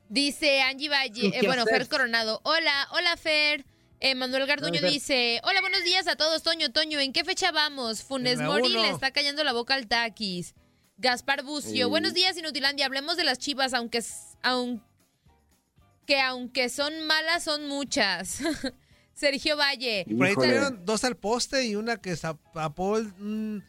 Dice 0.08 0.62
Angie 0.62 0.86
¿Y 0.86 0.88
Valle, 0.88 1.26
eh, 1.38 1.46
bueno, 1.46 1.62
hacer? 1.62 1.78
Fer 1.78 1.88
Coronado. 1.88 2.40
Hola, 2.44 2.88
hola 2.92 3.16
Fer. 3.16 3.64
Eh, 4.00 4.14
Manuel 4.14 4.46
Garduño 4.46 4.80
Hola, 4.80 4.88
dice, 4.90 5.40
hola, 5.44 5.60
buenos 5.62 5.82
días 5.82 6.06
a 6.08 6.16
todos, 6.16 6.42
Toño, 6.42 6.70
Toño, 6.72 6.98
¿en 7.00 7.12
qué 7.14 7.24
fecha 7.24 7.52
vamos? 7.52 8.02
Funes 8.02 8.38
Mori 8.38 8.68
le 8.68 8.90
está 8.90 9.12
cayendo 9.12 9.42
la 9.44 9.54
boca 9.54 9.74
al 9.74 9.86
taquis. 9.86 10.54
Gaspar 10.98 11.42
Bucio, 11.42 11.86
Sí. 11.86 11.90
buenos 11.90 12.12
días, 12.12 12.36
Inutilandia, 12.36 12.84
hablemos 12.84 13.16
de 13.16 13.24
las 13.24 13.38
chivas, 13.38 13.72
aunque, 13.72 13.98
s- 13.98 14.36
aun- 14.42 14.82
que 16.06 16.20
aunque 16.20 16.68
son 16.68 17.06
malas, 17.06 17.44
son 17.44 17.66
muchas. 17.66 18.40
Sergio 19.14 19.56
Valle, 19.56 20.04
Y 20.06 20.14
por 20.14 20.26
ahí 20.26 20.34
tuvieron 20.34 20.84
dos 20.84 21.02
al 21.04 21.16
poste 21.16 21.64
y 21.64 21.76
una 21.76 21.96
que 21.96 22.14
tapó 22.52 22.98
el... 22.98 23.62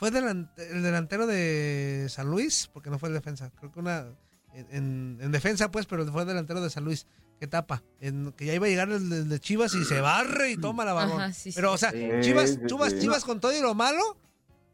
fue 0.00 0.10
delan- 0.10 0.50
el 0.56 0.82
delantero 0.82 1.26
de 1.26 2.06
San 2.08 2.28
Luis, 2.30 2.68
porque 2.72 2.88
no 2.90 2.98
fue 2.98 3.10
el 3.10 3.14
defensa. 3.14 3.52
Creo 3.58 3.70
que 3.70 3.78
una... 3.80 4.06
En, 4.54 4.66
en- 4.72 5.18
en 5.20 5.30
defensa, 5.30 5.70
pues, 5.70 5.84
pero 5.86 6.04
fue 6.10 6.22
el 6.22 6.28
delantero 6.28 6.60
de 6.62 6.70
San 6.70 6.84
Luis. 6.84 7.06
Que 7.38 7.46
tapa. 7.46 7.82
En- 8.00 8.32
que 8.32 8.46
ya 8.46 8.54
iba 8.54 8.66
a 8.66 8.68
llegar 8.70 8.90
el 8.90 9.08
de, 9.10 9.24
de 9.24 9.38
Chivas 9.38 9.74
y 9.74 9.84
se 9.84 10.00
barre 10.00 10.50
y 10.52 10.56
toma 10.56 10.84
la 10.86 10.94
balón. 10.94 11.20
Ajá, 11.20 11.32
sí, 11.34 11.52
pero, 11.54 11.72
o 11.72 11.76
sea, 11.78 11.90
Sí, 11.92 12.08
Chivas, 12.22 12.50
sí, 12.50 12.58
Chivas, 12.66 12.92
sí. 12.92 12.98
Chivas 12.98 13.24
con 13.24 13.40
todo 13.40 13.54
y 13.54 13.60
lo 13.60 13.74
malo, 13.74 14.16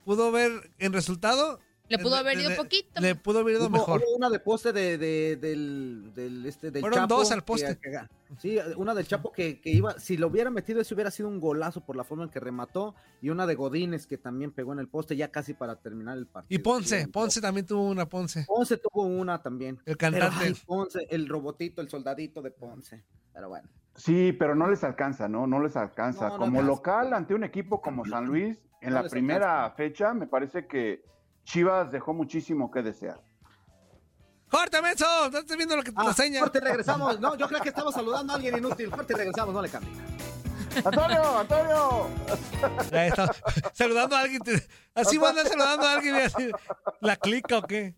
pudo 0.05 0.31
ver 0.33 0.70
en 0.79 0.93
resultado... 0.93 1.59
le 1.89 1.99
pudo 1.99 2.11
le- 2.14 2.20
haber 2.20 2.39
ido 2.39 2.51
le- 2.51 2.57
poquito. 2.57 3.01
Le 3.01 3.14
pudo 3.14 3.39
haber 3.41 3.55
ido 3.57 3.64
Hubo, 3.66 3.70
mejor. 3.70 4.01
hubo 4.07 4.16
una 4.16 4.30
de 4.30 4.41
poste 4.41 4.72
de, 4.72 4.99
de- 4.99 5.37
del, 5.37 6.12
del, 6.14 6.47
este, 6.47 6.70
del 6.70 6.80
Fueron 6.80 6.99
Chapo. 7.01 7.16
dos 7.16 7.32
al 7.32 7.43
poste. 7.43 7.78
que- 7.78 7.99
sí, 8.39 8.59
una 8.76 8.95
del 8.95 9.07
Chapo 9.07 9.30
que, 9.32 9.61
que 9.61 9.70
iba, 9.70 9.99
si 9.99 10.16
lo 10.16 10.26
hubiera 10.28 10.51
metido, 10.51 10.80
eso 10.80 10.95
hubiera 10.95 11.11
sido 11.11 11.28
un 11.28 11.39
golazo 11.41 11.80
por 11.84 11.97
la 11.97 12.05
forma 12.05 12.24
en 12.24 12.30
que 12.30 12.41
remató. 12.41 12.95
Y 13.22 13.30
una 13.30 13.47
de 13.47 13.55
Godínez 13.55 14.07
que 14.07 14.18
también 14.18 14.53
pegó 14.53 14.72
en 14.72 14.78
el 14.80 14.89
poste 14.89 15.16
ya 15.16 15.28
casi 15.30 15.55
para 15.55 15.76
terminar 15.76 16.18
el 16.18 16.26
partido. 16.26 16.59
Y 16.59 16.62
Ponce, 16.62 17.03
Sí, 17.03 17.07
Ponce 17.09 17.41
también 17.41 17.66
tuvo 17.66 17.89
una 17.89 18.07
Ponce. 18.09 18.45
Ponce 18.47 18.76
tuvo 18.78 19.05
una 19.05 19.43
también. 19.43 19.76
El 19.87 19.97
Pero, 19.97 19.99
cantante. 19.99 20.37
ay, 20.47 20.55
Ponce, 20.66 21.07
el 21.11 21.28
robotito, 21.28 21.80
el 21.82 21.89
soldadito 21.89 22.43
de 22.43 22.51
Ponce. 22.51 23.05
Pero 23.32 23.49
bueno. 23.49 23.68
Sí, 23.95 24.32
pero 24.39 24.55
no 24.55 24.68
les 24.68 24.84
alcanza, 24.84 25.26
¿no? 25.28 25.47
No 25.47 25.62
les 25.62 25.74
alcanza. 25.76 26.26
No, 26.28 26.32
no 26.34 26.39
como 26.39 26.61
alcanza. 26.61 26.66
local 26.66 27.12
ante 27.14 27.34
un 27.34 27.45
equipo 27.45 27.80
como 27.80 28.05
San 28.05 28.26
Luis, 28.26 28.59
en 28.82 28.93
No 28.93 29.03
la 29.03 29.09
primera 29.09 29.64
alcanza. 29.64 29.76
fecha, 29.76 30.14
me 30.14 30.26
parece 30.26 30.66
que 30.66 31.03
Chivas 31.47 31.90
dejó 31.92 32.12
muchísimo 32.12 32.70
que 32.70 32.82
desear. 32.82 33.22
¡Corte, 34.51 34.82
menso! 34.82 35.07
Estás 35.26 35.57
viendo 35.57 35.76
lo 35.76 35.82
que 35.82 35.92
Ah, 35.94 36.05
la 36.05 36.12
seña. 36.12 36.40
corte, 36.40 36.59
regresamos. 36.61 37.20
No, 37.20 37.36
yo 37.36 37.49
creo 37.49 37.61
que 37.62 37.68
estamos 37.68 37.94
saludando 37.94 38.32
a 38.32 38.36
alguien 38.36 38.59
inútil. 38.59 38.90
Corte, 38.90 39.14
regresamos, 39.14 39.55
no 39.55 39.62
le 39.62 39.68
cambie. 39.68 39.92
¡Antonio, 40.84 41.38
Antonio! 41.38 42.11
Ahí 42.92 43.09
está. 43.09 43.32
Saludando 43.72 44.16
a 44.16 44.20
alguien. 44.20 44.42
te- 44.42 44.66
Así 44.94 45.16
van 45.18 45.28
a 45.28 45.40
andar 45.40 45.47
saludando 45.49 45.86
a 45.86 45.92
alguien 45.94 46.16
y 46.16 46.18
así. 46.18 46.51
¿La 47.01 47.16
clica 47.16 47.59
o 47.59 47.62
qué? 47.62 47.94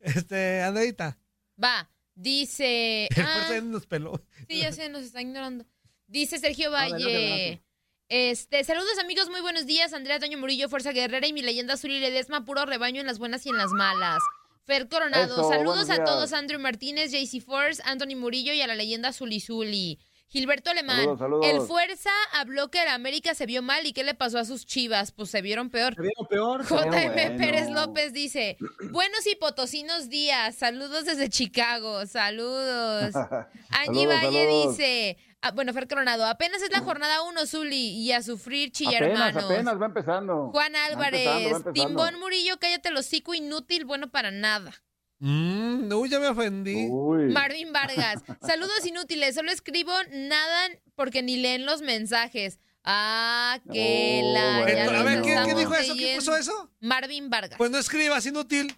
Este, 0.00 0.62
Andreita. 0.62 1.18
Va, 1.62 1.90
dice... 2.14 3.06
El 3.16 3.24
ah, 3.24 3.60
nos 3.62 3.86
peló. 3.86 4.20
Sí, 4.48 4.60
ya 4.60 4.72
sé, 4.72 4.88
nos 4.88 5.02
está 5.02 5.20
ignorando. 5.20 5.64
Dice 6.06 6.38
Sergio 6.38 6.74
Adelante, 6.74 7.04
Valle. 7.04 7.62
Este, 8.08 8.64
saludos 8.64 8.98
amigos, 8.98 9.28
muy 9.28 9.42
buenos 9.42 9.66
días. 9.66 9.92
Andrea 9.92 10.18
Toño 10.18 10.38
Murillo, 10.38 10.68
Fuerza 10.70 10.92
Guerrera 10.92 11.26
y 11.26 11.32
mi 11.34 11.42
leyenda 11.42 11.74
azul 11.74 11.90
y 11.90 12.00
Ledesma, 12.00 12.44
puro 12.44 12.64
rebaño 12.64 13.00
en 13.02 13.06
las 13.06 13.18
buenas 13.18 13.44
y 13.44 13.50
en 13.50 13.58
las 13.58 13.70
malas. 13.72 14.22
Fer 14.64 14.88
Coronado, 14.88 15.34
Eso, 15.34 15.48
saludos 15.48 15.90
a 15.90 15.94
días. 15.96 16.06
todos, 16.06 16.32
Andrew 16.32 16.58
Martínez, 16.60 17.10
JC 17.12 17.42
Force, 17.42 17.82
Anthony 17.84 18.16
Murillo 18.16 18.52
y 18.54 18.62
a 18.62 18.66
la 18.66 18.74
leyenda 18.74 19.12
Zuli 19.12 19.40
Zuli. 19.40 19.98
Gilberto 20.30 20.68
Alemán, 20.68 20.98
Saludos, 21.00 21.18
saludos. 21.20 21.46
el 21.46 21.60
Fuerza 21.62 22.10
habló 22.34 22.70
que 22.70 22.82
el 22.82 22.88
América 22.88 23.34
se 23.34 23.46
vio 23.46 23.62
mal 23.62 23.86
y 23.86 23.94
qué 23.94 24.04
le 24.04 24.12
pasó 24.12 24.38
a 24.38 24.44
sus 24.44 24.66
chivas, 24.66 25.10
pues 25.10 25.30
se 25.30 25.40
vieron 25.40 25.70
peor. 25.70 25.94
¿Se 25.94 26.02
vieron 26.02 26.26
peor? 26.28 26.64
JM 26.66 26.90
bueno. 26.90 27.38
Pérez 27.38 27.70
López 27.70 28.12
dice, 28.12 28.58
buenos 28.90 29.26
y 29.26 29.36
potosinos 29.36 30.10
días, 30.10 30.54
saludos 30.54 31.06
desde 31.06 31.30
Chicago, 31.30 32.04
saludos. 32.04 33.14
Angie 33.70 34.06
Saludos, 34.06 34.06
Valle 34.22 34.44
saludos. 34.46 34.76
dice, 34.76 35.16
ah, 35.42 35.50
bueno, 35.52 35.72
Fer 35.72 35.88
Coronado, 35.88 36.26
apenas 36.26 36.62
es 36.62 36.70
la 36.70 36.80
jornada 36.80 37.22
1, 37.22 37.46
Zuli, 37.46 37.90
y 38.00 38.12
a 38.12 38.22
sufrir 38.22 38.70
chillar 38.72 39.02
apenas, 39.04 39.28
hermanos. 39.28 39.50
apenas 39.50 39.80
va 39.80 39.86
empezando. 39.86 40.50
Juan 40.52 40.72
Va 40.74 40.84
Álvarez, 40.86 41.20
empezando, 41.26 41.50
va 41.50 41.56
empezando. 41.56 41.72
Timbón 41.72 42.20
Murillo, 42.20 42.58
cállate 42.58 42.90
los 42.90 43.06
hocico, 43.06 43.34
inútil, 43.34 43.84
bueno 43.84 44.10
para 44.10 44.30
nada. 44.30 44.72
Mm, 45.20 45.92
uy, 45.92 46.08
ya 46.08 46.20
me 46.20 46.28
ofendí. 46.28 46.86
Uy. 46.90 47.32
Marvin 47.32 47.72
Vargas, 47.72 48.22
saludos 48.46 48.86
inútiles, 48.86 49.34
solo 49.34 49.50
escribo 49.50 49.92
nada 50.12 50.68
porque 50.94 51.22
ni 51.22 51.36
leen 51.36 51.66
los 51.66 51.82
mensajes. 51.82 52.58
Ah, 52.84 53.58
que 53.72 54.20
Oh, 54.24 54.32
la... 54.34 54.60
bueno. 54.62 54.98
a 54.98 55.02
ver, 55.02 55.22
¿quién, 55.22 55.22
quién 55.22 55.34
estamos 55.36 55.58
dijo 55.58 55.74
eso? 55.74 55.82
¿Quién 55.94 55.96
leyendo. 55.98 56.20
puso 56.20 56.36
eso? 56.36 56.70
Marvin 56.80 57.28
Vargas. 57.28 57.58
Pues 57.58 57.70
no 57.70 57.78
escribas, 57.78 58.24
inútil. 58.26 58.74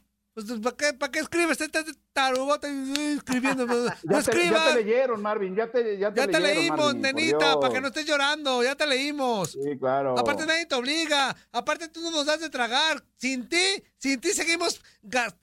Pues, 0.47 0.61
¿para 0.61 0.77
qué, 0.77 0.93
para 0.95 1.13
qué 1.13 1.19
escribes? 1.21 1.61
Estás 1.61 1.85
tarugo, 2.13 2.55
estás 2.55 2.71
escribiendo. 3.17 3.67
No 3.67 3.75
Ya 3.87 3.93
te, 4.03 4.09
ya 4.13 4.19
escribas. 4.19 4.75
te 4.75 4.83
leyeron, 4.85 5.23
Marvin, 5.23 5.55
ya 5.57 5.71
te, 5.71 5.99
ya 5.99 6.13
te 6.13 6.21
Ya 6.21 6.27
te 6.27 6.41
leyeron, 6.41 6.57
leímos, 6.57 6.79
Marvin, 6.95 7.03
nenita, 7.03 7.61
para 7.61 7.73
que 7.75 7.81
no 7.81 7.89
estés 7.89 8.07
llorando, 8.07 8.63
ya 8.63 8.75
te 8.75 8.87
leímos. 8.87 9.53
Sí, 9.53 9.79
claro. 9.79 10.19
Aparte 10.19 10.47
nadie 10.47 10.67
te 10.67 10.75
obliga, 10.75 11.35
aparte 11.53 11.89
tú 11.89 12.01
no 12.01 12.11
nos 12.11 12.27
das 12.27 12.41
de 12.41 12.51
tragar. 12.51 13.03
Sin 13.17 13.49
ti, 13.49 13.83
sin 13.99 14.21
ti 14.21 14.31
seguimos 14.31 14.81
gas- 15.03 15.35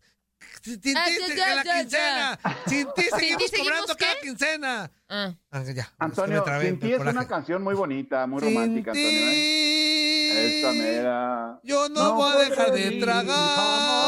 sin 0.62 0.80
ti 0.82 0.94
Ah, 0.96 1.06
se- 1.08 1.36
ya, 1.36 1.56
la 1.56 1.64
ya, 1.64 1.80
quincena. 1.80 2.40
Sin 2.68 2.88
ti 2.94 3.04
seguimos 3.16 3.44
ti 3.44 3.48
seguimos 3.50 3.70
cobrando 3.72 3.96
qué? 3.96 4.06
cada 4.06 4.20
quincena. 4.22 4.92
Ah. 5.10 5.34
Ah, 5.52 5.64
ya, 5.64 5.70
es 5.72 5.76
que 5.76 5.86
Antonio, 6.00 6.44
trabé 6.44 6.66
Sin 6.70 6.80
ti 6.80 6.92
es 6.92 6.98
coraje. 6.98 7.18
una 7.18 7.28
canción 7.28 7.64
muy 7.64 7.74
bonita, 7.76 8.28
muy 8.28 8.42
Sin 8.42 8.54
romántica, 8.54 8.92
Antonio. 8.92 9.10
¿eh? 9.10 10.17
Esta 10.46 10.72
mera. 10.74 11.60
yo 11.64 11.90
no, 11.90 11.96
No 12.04 12.14
voy 12.16 12.32
a 12.32 12.38
dejar 12.38 12.72
de 12.72 12.92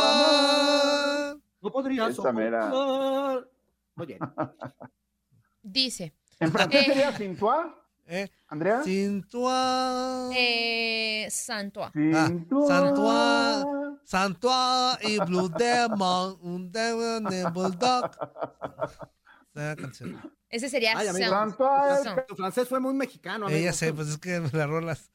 tragar. 0.09 1.37
No 1.61 1.71
podría 1.71 2.07
Esta 2.07 2.31
mera. 2.31 2.69
soportar. 2.71 3.49
Oye, 3.97 4.17
Dice. 5.61 6.13
¿En 6.39 6.51
francés 6.51 6.81
Eh. 6.81 6.85
sería 6.85 7.11
Cintua? 7.17 7.75
Eh, 8.11 8.27
¿Andrea? 8.47 8.81
sin 8.83 9.21
tu 9.27 9.47
a- 9.47 10.31
Eh, 10.35 11.27
Santua. 11.29 11.91
Ah, 11.93 12.25
Cintua. 12.27 12.67
Santua, 12.67 13.63
Santua 14.03 14.97
y 15.03 15.19
Blue 15.19 15.47
Demon, 15.47 16.39
un 16.41 16.71
demon 16.71 17.23
de 17.25 17.43
Bulldog. 17.51 18.09
Esa 19.53 19.75
canción. 19.75 20.19
Ese 20.49 20.69
sería 20.69 20.97
Ay, 20.97 21.07
amigo. 21.09 21.29
San- 21.29 21.49
Santua. 21.49 21.97
San- 22.03 22.25
tu 22.27 22.35
francés 22.35 22.67
fue 22.67 22.79
muy 22.79 22.95
mexicano, 22.95 23.45
amigo. 23.45 23.59
Ella 23.59 23.73
sé, 23.73 23.93
pues 23.93 24.07
es 24.07 24.17
que 24.17 24.39
me 24.39 24.49
la 24.53 24.65
rolas. 24.65 25.11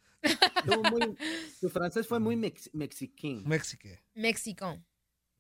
Muy- 0.91 1.17
tu 1.61 1.69
francés 1.69 2.07
fue 2.07 2.19
muy 2.21 2.37
mex 2.37 2.71
mexiquín. 2.73 3.43
México. 3.47 3.89
México. 4.15 4.79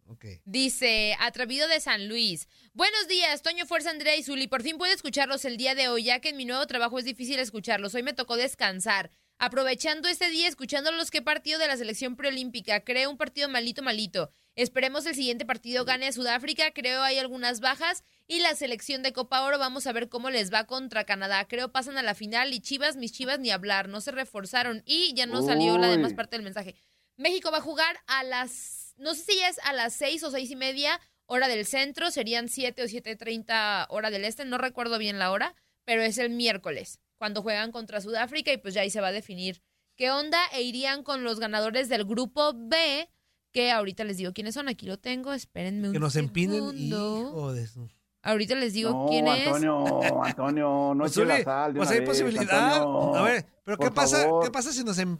Ok. 0.07 0.25
Dice, 0.45 1.17
atrevido 1.19 1.67
de 1.69 1.81
San 1.81 2.09
Luis. 2.09 2.47
Buenos 2.75 3.09
días, 3.09 3.41
Toño 3.43 3.65
Fuerza, 3.65 3.91
Andrea 3.91 4.15
y 4.17 4.23
Zuli. 4.23 4.49
Por 4.49 4.63
fin 4.63 4.77
puedo 4.77 4.93
escucharlos 4.93 5.45
el 5.47 5.57
día 5.57 5.75
de 5.75 5.89
hoy, 5.89 6.05
ya 6.05 6.21
que 6.21 6.29
en 6.31 6.37
mi 6.37 6.45
nuevo 6.45 6.67
trabajo 6.67 6.99
es 6.99 7.07
difícil 7.07 7.39
escucharlos. 7.39 7.95
Hoy 7.95 8.03
me 8.03 8.13
tocó 8.13 8.37
descansar. 8.37 9.11
Aprovechando 9.39 10.09
este 10.09 10.29
día, 10.29 10.47
escuchándolos, 10.47 11.11
¿qué 11.11 11.23
partido 11.23 11.59
de 11.59 11.69
la 11.69 11.77
selección 11.77 12.17
preolímpica? 12.17 12.81
Creo 12.85 13.11
un 13.11 13.17
partido 13.17 13.49
malito, 13.49 13.83
malito. 13.83 14.31
Esperemos 14.57 15.07
el 15.07 15.15
siguiente 15.15 15.45
partido 15.45 15.85
gane 15.85 16.07
a 16.07 16.13
Sudáfrica. 16.13 16.71
Creo 16.73 17.03
hay 17.03 17.19
algunas 17.19 17.61
bajas. 17.61 18.05
Y 18.27 18.41
la 18.41 18.55
selección 18.55 19.03
de 19.03 19.13
Copa 19.13 19.43
Oro, 19.43 19.59
vamos 19.59 19.87
a 19.87 19.93
ver 19.93 20.09
cómo 20.09 20.31
les 20.31 20.53
va 20.53 20.65
contra 20.65 21.05
Canadá. 21.05 21.47
Creo 21.47 21.73
pasan 21.73 21.99
a 21.99 22.03
la 22.03 22.15
final. 22.15 22.53
Y 22.53 22.61
Chivas, 22.61 22.97
mis 22.97 23.13
Chivas, 23.13 23.39
ni 23.39 23.51
hablar. 23.51 23.89
No 23.89 24.01
se 24.01 24.13
reforzaron. 24.13 24.83
Y 24.87 25.13
ya 25.15 25.27
no 25.27 25.43
salió 25.43 25.77
la 25.79 25.89
demás 25.89 26.15
parte 26.15 26.37
del 26.37 26.45
mensaje. 26.45 26.75
México 27.17 27.51
va 27.53 27.59
a 27.59 27.61
jugar 27.61 27.97
a 28.07 28.25
las, 28.25 28.95
no 28.97 29.15
sé 29.15 29.23
si 29.23 29.39
ya 29.39 29.49
es 29.49 29.61
a 29.61 29.73
las 29.73 29.95
seis 29.95 30.25
o 30.25 30.33
seis 30.33 30.51
y 30.51 30.57
media 30.57 31.01
hora 31.27 31.47
del 31.47 31.65
centro, 31.65 32.11
serían 32.11 32.49
siete 32.49 32.83
o 32.83 32.89
siete 32.89 33.15
treinta 33.15 33.87
hora 33.89 34.11
del 34.11 34.25
este, 34.25 34.45
no 34.45 34.59
recuerdo 34.59 34.99
bien 34.99 35.21
la 35.21 35.31
hora, 35.31 35.55
pero 35.85 36.03
es 36.03 36.19
el 36.19 36.31
miércoles, 36.31 36.99
cuando 37.17 37.41
juegan 37.41 37.71
contra 37.71 38.01
Sudáfrica 38.01 38.53
y 38.53 38.57
pues 38.57 38.75
ya 38.75 38.81
ahí 38.81 38.91
se 38.91 39.01
va 39.01 39.09
a 39.09 39.13
definir 39.13 39.63
qué 39.97 40.11
onda 40.11 40.41
e 40.53 40.63
irían 40.63 41.05
con 41.05 41.23
los 41.23 41.39
ganadores 41.39 41.89
del 41.89 42.05
grupo 42.05 42.53
B, 42.55 43.09
que 43.55 43.71
ahorita 43.71 44.05
les 44.05 44.17
digo 44.19 44.33
quiénes 44.35 44.53
son, 44.55 44.69
aquí 44.69 44.85
lo 44.85 44.99
tengo, 44.99 45.33
espérenme 45.33 45.87
un 45.89 45.95
Que 45.95 46.01
nos 46.01 46.17
empinen. 46.17 46.57
segundo. 46.57 47.19
Hijo 47.21 47.53
de 47.55 47.67
su- 47.69 47.89
Ahorita 48.21 48.55
les 48.57 48.73
digo 48.73 48.91
No, 48.91 49.07
quién 49.09 49.29
Antonio, 49.29 50.03
Antonio, 50.25 50.93
no 50.95 51.05
Pues, 51.05 51.13
eche 51.13 51.25
la 51.27 51.35
Zuli, 51.35 51.45
sal 51.45 51.73
de 51.75 51.79
pues 51.79 51.89
una 51.89 51.95
hay 51.95 52.01
vez, 52.01 52.09
posibilidad. 52.09 52.75
Antonio. 52.79 53.15
A 53.17 53.23
ver, 53.23 53.47
pero 53.65 53.79
¿qué 53.79 53.91
pasa, 53.91 54.23
favor. 54.23 54.45
¿qué 54.45 54.51
pasa 54.51 54.73
si 54.73 54.83
nos 54.83 54.99
em- 54.99 55.19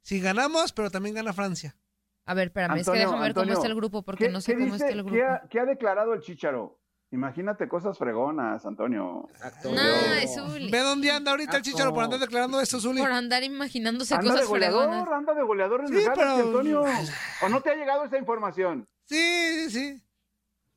si 0.00 0.20
ganamos, 0.20 0.72
pero 0.72 0.90
también 0.90 1.14
gana 1.14 1.32
Francia? 1.32 1.70
es. 1.70 1.82
A 2.26 2.34
ver, 2.34 2.48
espérame, 2.48 2.70
es 2.72 2.74
que 2.76 2.80
Antonio, 2.90 3.00
déjame 3.00 3.22
ver 3.22 3.32
cómo 3.34 3.40
Antonio, 3.42 3.54
está 3.54 3.66
el 3.68 3.74
grupo, 3.74 4.02
porque 4.02 4.26
¿Qué, 4.26 4.30
no 4.30 4.40
sé 4.40 4.52
cómo 4.54 4.64
dice- 4.66 4.76
está 4.76 4.88
el 4.90 5.02
grupo. 5.02 5.14
¿qué 5.16 5.22
ha, 5.24 5.42
qué 5.50 5.60
ha 5.60 5.64
declarado 5.64 6.12
el 6.14 6.20
Chicharo? 6.20 6.78
Imagínate 7.12 7.68
cosas 7.68 7.98
fregonas, 7.98 8.64
Antonio. 8.64 9.28
Exacto. 9.30 9.68
No, 9.70 9.82
Dios. 9.82 10.22
es 10.22 10.34
Zuli. 10.34 10.70
Ve 10.70 10.78
dónde 10.80 11.10
anda 11.10 11.30
ahorita 11.32 11.58
el 11.58 11.62
chicharo 11.62 11.92
por 11.92 12.04
andar 12.04 12.18
declarando 12.18 12.58
eso, 12.60 12.80
Zuli. 12.80 13.00
Por 13.02 13.12
andar 13.12 13.42
imaginándose 13.44 14.14
Anda 14.14 14.24
de 14.24 14.30
cosas 14.32 14.48
goleador, 14.48 14.88
fregonas. 14.88 15.08
anda 15.18 15.34
de 15.34 15.42
goleador 15.42 15.80
en 15.82 15.88
Sí, 15.88 15.94
pero- 16.14 16.30
Antonio. 16.36 16.84
¿O 17.42 17.48
no 17.50 17.60
te 17.60 17.70
ha 17.70 17.74
llegado 17.74 18.04
esa 18.04 18.16
información? 18.16 18.88
Sí, 19.04 19.68
sí, 19.68 19.70
sí. 19.70 20.02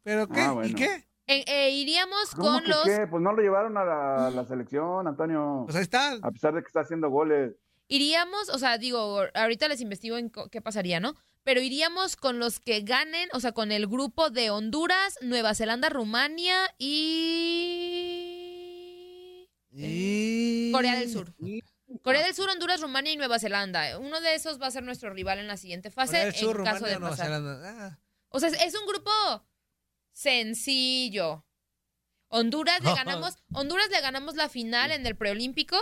¿Pero 0.04 0.28
qué? 0.28 0.42
Ah, 0.42 0.52
bueno. 0.52 0.70
¿Y 0.70 0.76
qué? 0.76 1.06
Eh, 1.28 1.44
eh, 1.48 1.70
iríamos 1.72 2.36
¿Cómo 2.36 2.50
con 2.52 2.62
que 2.64 2.68
los 2.70 2.84
qué? 2.84 3.08
Pues 3.08 3.24
no 3.24 3.32
lo 3.32 3.42
llevaron 3.42 3.78
a 3.78 3.86
la, 3.86 4.30
la 4.30 4.46
selección, 4.46 5.08
Antonio. 5.08 5.64
Pues 5.66 5.78
ahí 5.78 5.84
está. 5.84 6.14
A 6.22 6.32
pesar 6.32 6.54
de 6.54 6.62
que 6.62 6.68
está 6.68 6.82
haciendo 6.82 7.10
goles. 7.10 7.54
iríamos, 7.88 8.50
o 8.50 8.60
sea, 8.60 8.78
digo, 8.78 9.22
ahorita 9.34 9.68
les 9.70 9.80
investigo 9.80 10.18
en 10.18 10.30
co- 10.30 10.50
qué 10.50 10.62
pasaría, 10.62 11.00
¿no? 11.00 11.16
Pero 11.46 11.62
iríamos 11.62 12.16
con 12.18 12.40
los 12.40 12.60
que 12.60 12.82
ganen, 12.82 13.30
o 13.32 13.40
sea, 13.40 13.54
con 13.54 13.72
el 13.72 13.88
grupo 13.88 14.30
de 14.32 14.50
Honduras, 14.50 15.18
Nueva 15.22 15.56
Zelanda, 15.56 15.88
Rumania 15.90 16.58
y 16.78 18.36
Y... 19.72 20.72
Corea 20.74 21.00
del 21.00 21.10
Sur. 21.12 21.34
Y- 21.40 21.62
Corea 22.02 22.24
del 22.24 22.34
Sur, 22.36 22.50
Honduras, 22.50 22.82
Rumania 22.82 23.14
y 23.14 23.18
Nueva 23.18 23.40
Zelanda. 23.40 23.98
Uno 24.00 24.20
de 24.22 24.36
esos 24.36 24.60
va 24.62 24.68
a 24.68 24.72
ser 24.72 24.84
nuestro 24.84 25.12
rival 25.14 25.40
en 25.40 25.48
la 25.48 25.58
siguiente 25.58 25.92
fase 25.92 26.12
Corea 26.14 26.26
del 26.26 26.36
Sur, 26.36 26.58
en 26.60 26.64
caso 26.66 26.78
Rumania, 26.86 26.94
de 26.96 27.00
Nueva. 27.00 27.16
Zelanda. 27.16 27.88
Ah. 27.88 28.00
O 28.30 28.40
sea, 28.40 28.50
es- 28.50 28.62
es 28.62 28.76
un 28.76 28.86
grupo 28.88 29.12
sencillo. 30.14 31.46
Honduras 32.30 32.82
le 32.84 32.90
ganamos, 32.96 33.36
Honduras 33.54 33.90
le 33.92 34.02
ganamos 34.02 34.36
la 34.36 34.50
final 34.50 34.92
en 34.92 35.06
el 35.06 35.16
preolímpico 35.16 35.78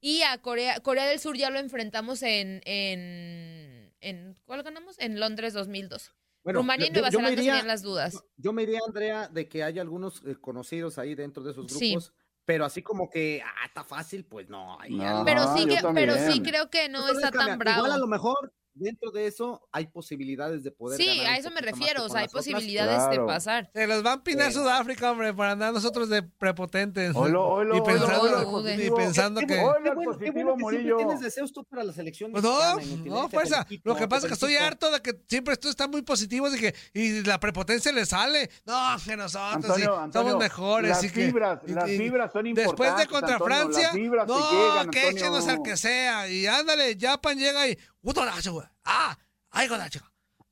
y 0.00 0.22
a 0.22 0.38
Corea, 0.38 0.80
Corea 0.80 1.06
del 1.06 1.18
Sur 1.20 1.36
ya 1.36 1.50
lo 1.50 1.58
enfrentamos 1.58 2.22
en, 2.22 2.62
en, 2.64 3.59
en 4.00 4.36
¿cuál 4.44 4.62
ganamos? 4.62 4.98
En 4.98 5.18
Londres 5.20 5.52
2002. 5.54 6.12
Bueno, 6.42 6.60
Rumania 6.60 6.86
y 6.86 6.88
yo- 6.88 6.94
Nueva 6.94 7.10
yo 7.10 7.20
me 7.20 7.28
Zelanda 7.30 7.42
iría- 7.42 7.62
las 7.64 7.82
dudas. 7.82 8.24
Yo 8.36 8.52
me 8.52 8.62
diría, 8.64 8.80
Andrea, 8.86 9.28
de 9.28 9.48
que 9.48 9.62
hay 9.62 9.78
algunos 9.78 10.22
eh, 10.26 10.36
conocidos 10.40 10.98
ahí 10.98 11.14
dentro 11.14 11.42
de 11.42 11.50
esos 11.52 11.70
Sí. 11.70 11.90
grupos, 11.92 12.14
pero 12.46 12.64
así 12.64 12.82
como 12.82 13.10
que, 13.10 13.42
ah, 13.44 13.66
está 13.66 13.84
fácil, 13.84 14.24
pues 14.24 14.48
no. 14.48 14.78
No. 14.88 15.22
Pero 15.26 15.54
sí 15.54 15.66
yo 15.66 15.88
que, 15.88 15.94
pero 15.94 16.14
sí 16.16 16.40
creo 16.42 16.70
que 16.70 16.88
no 16.88 17.06
está 17.08 17.30
tan 17.30 17.58
bravo. 17.58 17.78
Igual 17.80 17.92
a 17.92 17.98
lo 17.98 18.06
mejor 18.06 18.54
dentro 18.80 19.10
de 19.10 19.26
eso 19.26 19.68
hay 19.72 19.86
posibilidades 19.86 20.64
de 20.64 20.70
poder 20.72 20.98
Sí, 21.00 21.06
ganar 21.18 21.26
a 21.34 21.36
eso 21.38 21.50
me 21.50 21.60
refiero, 21.60 22.04
o 22.04 22.08
sea, 22.08 22.20
hay 22.22 22.28
posibilidades 22.28 23.02
de 23.04 23.08
Claro. 23.10 23.26
pasar. 23.26 23.70
Se 23.74 23.86
los 23.86 24.04
va 24.04 24.10
a 24.10 24.14
empinar 24.14 24.48
Pero- 24.48 24.60
Sudáfrica, 24.62 25.10
hombre, 25.12 25.32
para 25.34 25.52
andar 25.52 25.72
nosotros 25.72 26.08
de 26.08 26.22
prepotentes. 26.22 27.14
Oilo, 27.14 27.46
oilo, 27.46 27.76
y 27.76 27.80
pensando, 27.82 28.20
oilo, 28.50 28.82
y 28.82 28.90
pensando 28.90 29.40
que... 29.42 29.46
qué 29.46 29.60
bueno, 29.60 30.18
qué 30.18 30.30
bueno 30.30 30.56
que 30.56 30.64
siempre 30.70 30.94
tienes 30.96 31.20
deseos 31.20 31.52
tú 31.52 31.64
para 31.64 31.84
la 31.84 31.92
selección 31.92 32.32
Pues 32.32 32.42
no, 32.42 32.76
no, 33.04 33.28
fuerza. 33.28 33.66
Lo 33.84 33.94
que 33.96 34.08
pasa 34.08 34.26
es 34.26 34.30
que 34.30 34.34
estoy 34.34 34.56
harto 34.56 34.90
de 34.90 35.00
que 35.00 35.14
siempre 35.28 35.56
tú 35.56 35.68
estás 35.68 35.88
muy 35.88 36.02
positivo 36.02 36.48
y 36.52 36.58
que 36.58 36.74
y 36.94 37.22
la 37.22 37.38
prepotencia 37.38 37.92
le 37.92 38.06
sale. 38.06 38.50
No, 38.64 38.96
que 39.04 39.16
nosotros 39.16 39.54
Antonio, 39.64 39.76
sí, 39.96 40.02
Antonio, 40.02 40.30
somos 40.32 40.42
mejores. 40.42 40.90
las 40.90 41.04
y 41.04 41.10
que, 41.10 41.26
fibras, 41.26 41.60
y- 41.66 41.72
las 41.72 41.90
fibras 41.90 42.32
son 42.32 42.44
Después 42.54 42.56
de 42.96 43.02
importantes, 43.02 43.08
contra 43.08 43.34
Antonio, 43.34 43.56
Francia, 43.56 43.90
no, 44.26 44.50
llegan, 44.52 44.90
que 44.90 45.08
échenos 45.10 45.46
al 45.48 45.62
que 45.62 45.76
sea. 45.76 46.28
Y 46.28 46.46
ándale, 46.46 46.96
Japan 47.00 47.38
llega 47.38 47.68
y... 47.68 47.78
¡Puto 48.02 48.24
nacho, 48.24 48.52
güey! 48.52 48.66
¡Ah! 48.84 49.16
¡Ay, 49.50 49.68
godacho! 49.68 50.00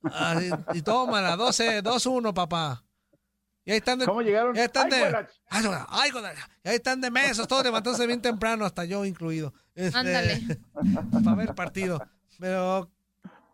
Ah, 0.03 0.39
y, 0.41 0.77
y 0.77 0.81
tómala, 0.81 1.35
12, 1.35 1.83
2-1, 1.83 2.33
papá. 2.33 2.83
Y 3.65 3.71
ahí 3.71 3.77
están 3.77 3.99
de... 3.99 4.05
¿Cómo 4.05 4.21
llegaron? 4.21 4.55
Ya 4.55 4.65
están 4.65 4.91
Ay, 4.91 4.99
de... 4.99 5.11
güey, 5.11 5.25
¡Ay, 5.89 6.11
godacho! 6.11 6.41
¡Ay, 6.41 6.71
ahí 6.71 6.75
están 6.75 7.01
de 7.01 7.11
mesos, 7.11 7.47
todos 7.47 7.63
levantándose 7.63 8.07
bien 8.07 8.21
temprano, 8.21 8.65
hasta 8.65 8.85
yo 8.85 9.05
incluido. 9.05 9.53
Este, 9.75 9.97
Ándale. 9.97 10.41
Para 11.23 11.35
ver 11.35 11.49
el 11.49 11.55
partido. 11.55 11.99
Pero... 12.39 12.89